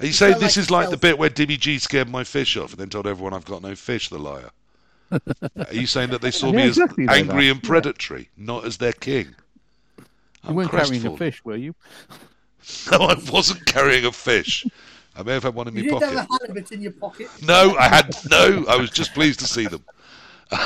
Are 0.00 0.06
you 0.06 0.12
saying 0.12 0.32
felt 0.32 0.42
this 0.42 0.56
like 0.56 0.62
is 0.64 0.70
like 0.72 0.84
the 0.86 0.96
yourself. 0.96 1.00
bit 1.02 1.18
where 1.18 1.30
Dimmy 1.30 1.56
G 1.58 1.78
scared 1.78 2.08
my 2.08 2.24
fish 2.24 2.56
off 2.56 2.72
and 2.72 2.80
then 2.80 2.88
told 2.88 3.06
everyone 3.06 3.32
I've 3.32 3.44
got 3.44 3.62
no 3.62 3.76
fish, 3.76 4.08
the 4.08 4.18
liar? 4.18 4.50
Are 5.12 5.72
you 5.72 5.86
saying 5.86 6.10
that 6.10 6.20
they 6.20 6.32
saw 6.32 6.46
Yeah, 6.52 6.56
me 6.58 6.62
as 6.64 6.78
exactly 6.78 7.06
like 7.06 7.16
angry 7.20 7.46
that. 7.46 7.52
and 7.52 7.62
predatory, 7.62 8.28
not 8.36 8.64
as 8.64 8.78
their 8.78 8.92
king? 8.92 9.36
You 9.98 10.04
I'm 10.44 10.54
weren't 10.56 10.70
carrying 10.72 11.06
a 11.06 11.16
fish, 11.16 11.44
were 11.44 11.54
you? 11.56 11.76
No, 12.90 12.98
I 12.98 13.14
wasn't 13.30 13.64
carrying 13.66 14.04
a 14.04 14.12
fish. 14.12 14.66
I 15.16 15.22
may 15.22 15.32
have 15.32 15.42
had 15.42 15.54
one 15.54 15.68
in 15.68 15.76
You 15.76 15.92
my 15.92 15.98
did 15.98 16.08
have 16.10 16.28
pocket. 16.28 16.42
a 16.42 16.46
halibut 16.46 16.72
in 16.72 16.80
your 16.80 16.92
pocket. 16.92 17.28
No, 17.42 17.76
I 17.78 17.88
had 17.88 18.14
no. 18.30 18.64
I 18.68 18.76
was 18.76 18.90
just 18.90 19.14
pleased 19.14 19.40
to 19.40 19.46
see 19.46 19.66
them. 19.66 19.84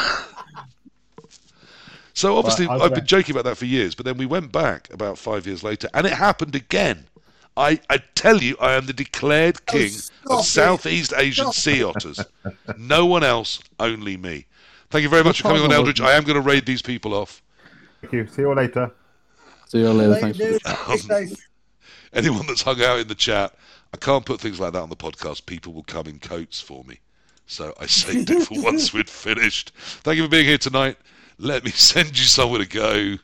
so 2.14 2.36
obviously, 2.36 2.66
Well, 2.66 2.76
I've 2.76 2.82
I've 2.90 2.94
been 2.94 3.06
joking 3.06 3.34
about 3.34 3.44
that 3.44 3.56
for 3.56 3.64
years, 3.64 3.94
but 3.94 4.04
then 4.04 4.16
we 4.18 4.26
went 4.26 4.52
back 4.52 4.92
about 4.92 5.16
five 5.16 5.46
years 5.46 5.62
later, 5.62 5.88
and 5.94 6.06
it 6.06 6.12
happened 6.12 6.54
again. 6.54 7.06
I, 7.56 7.80
I 7.90 7.98
tell 8.14 8.38
you, 8.42 8.56
I 8.60 8.72
am 8.74 8.86
the 8.86 8.92
declared 8.94 9.58
oh, 9.68 9.72
king 9.72 9.88
stop 9.90 10.32
of 10.32 10.40
it. 10.40 10.44
Southeast 10.44 11.12
Asian 11.16 11.44
Stop 11.52 11.54
sea 11.54 11.84
otters. 11.84 12.20
No 12.78 13.04
one 13.06 13.22
else, 13.22 13.60
only 13.78 14.16
me. 14.16 14.46
Thank 14.90 15.02
you 15.02 15.08
very 15.10 15.24
much 15.24 15.38
for 15.42 15.48
coming 15.48 15.62
on, 15.62 15.72
Eldritch. 15.72 16.00
I 16.00 16.12
am 16.12 16.24
going 16.24 16.36
to 16.36 16.40
raid 16.40 16.64
these 16.66 16.82
people 16.82 17.14
off. 17.14 17.42
Thank 18.00 18.12
you. 18.14 18.26
See 18.26 18.42
you 18.42 18.48
all 18.48 18.54
later. 18.56 18.90
See 19.66 19.78
you 19.80 19.90
later. 19.90 20.10
Later, 20.10 20.58
Thanks 20.58 21.06
dude. 21.06 21.38
the 22.12 22.20
Stay 22.20 22.28
safe. 22.28 22.30
Anyone 22.30 22.46
that's 22.46 22.62
hung 22.62 22.82
out 22.82 22.98
in 23.00 23.08
the 23.08 23.14
chat, 23.14 23.54
I 23.92 23.96
can't 23.96 24.24
put 24.24 24.40
things 24.40 24.60
like 24.60 24.72
that 24.72 24.82
on 24.82 24.88
the 24.88 24.96
podcast. 24.96 25.46
People 25.46 25.72
will 25.72 25.82
come 25.82 26.06
in 26.06 26.18
coats 26.18 26.60
for 26.60 26.84
me. 26.84 26.98
So 27.46 27.74
I 27.80 27.86
saved 27.86 28.30
it 28.30 28.46
for 28.46 28.62
once 28.62 28.92
we'd 28.92 29.10
finished. 29.10 29.72
Thank 29.76 30.16
you 30.16 30.24
for 30.24 30.30
being 30.30 30.46
here 30.46 30.58
tonight. 30.58 30.96
Let 31.38 31.64
me 31.64 31.70
send 31.74 32.18
you 32.18 32.24
somewhere 32.24 32.60
to 32.60 32.66
go. 32.66 33.16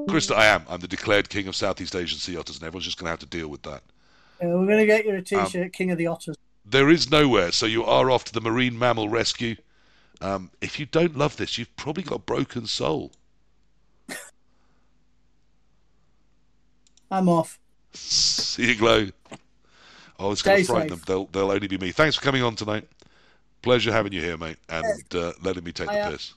Krista, 0.00 0.34
I 0.34 0.46
am. 0.46 0.64
I'm 0.68 0.80
the 0.80 0.88
declared 0.88 1.28
king 1.28 1.46
of 1.46 1.54
Southeast 1.54 1.94
Asian 1.94 2.18
sea 2.18 2.36
otters, 2.36 2.56
and 2.56 2.64
everyone's 2.64 2.84
just 2.84 2.98
going 2.98 3.06
to 3.06 3.10
have 3.10 3.20
to 3.20 3.26
deal 3.26 3.48
with 3.48 3.62
that. 3.62 3.82
Yeah, 4.40 4.48
we're 4.48 4.66
going 4.66 4.78
to 4.80 4.86
get 4.86 5.06
you 5.06 5.14
a 5.14 5.18
Um, 5.18 5.24
t-shirt, 5.24 5.72
King 5.72 5.92
of 5.92 5.98
the 5.98 6.08
Otters. 6.08 6.36
There 6.66 6.90
is 6.90 7.10
nowhere, 7.10 7.52
so 7.52 7.66
you 7.66 7.84
are 7.84 8.10
off 8.10 8.24
to 8.24 8.32
the 8.32 8.40
marine 8.40 8.78
mammal 8.78 9.08
rescue. 9.08 9.56
Um, 10.20 10.50
if 10.60 10.80
you 10.80 10.86
don't 10.86 11.16
love 11.16 11.36
this, 11.36 11.58
you've 11.58 11.74
probably 11.76 12.02
got 12.02 12.16
a 12.16 12.18
broken 12.18 12.66
soul. 12.66 13.12
I'm 17.14 17.28
off. 17.28 17.60
See 17.92 18.66
you 18.70 18.74
glow. 18.74 19.06
Oh, 20.18 20.32
it's 20.32 20.42
going 20.42 20.58
to 20.58 20.64
frighten 20.64 20.88
safe. 20.88 20.98
them. 20.98 21.04
They'll, 21.06 21.26
they'll 21.26 21.52
only 21.52 21.68
be 21.68 21.78
me. 21.78 21.92
Thanks 21.92 22.16
for 22.16 22.22
coming 22.22 22.42
on 22.42 22.56
tonight. 22.56 22.88
Pleasure 23.62 23.92
having 23.92 24.12
you 24.12 24.20
here, 24.20 24.36
mate, 24.36 24.56
and 24.68 24.84
uh, 25.14 25.32
letting 25.40 25.62
me 25.62 25.70
take 25.70 25.88
I 25.88 26.10
the 26.10 26.10
piss. 26.10 26.34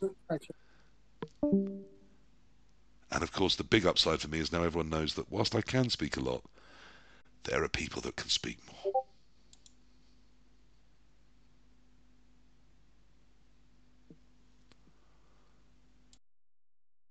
And 3.11 3.23
of 3.23 3.31
course, 3.31 3.55
the 3.55 3.63
big 3.63 3.87
upside 3.87 4.19
for 4.19 4.27
me 4.27 4.39
is 4.39 4.51
now 4.51 4.61
everyone 4.61 4.91
knows 4.91 5.15
that 5.15 5.31
whilst 5.31 5.55
I 5.55 5.61
can 5.61 5.89
speak 5.89 6.15
a 6.15 6.19
lot, 6.19 6.43
there 7.45 7.63
are 7.63 7.69
people 7.69 8.01
that 8.03 8.15
can 8.15 8.29
speak 8.29 8.59
more. 8.67 9.03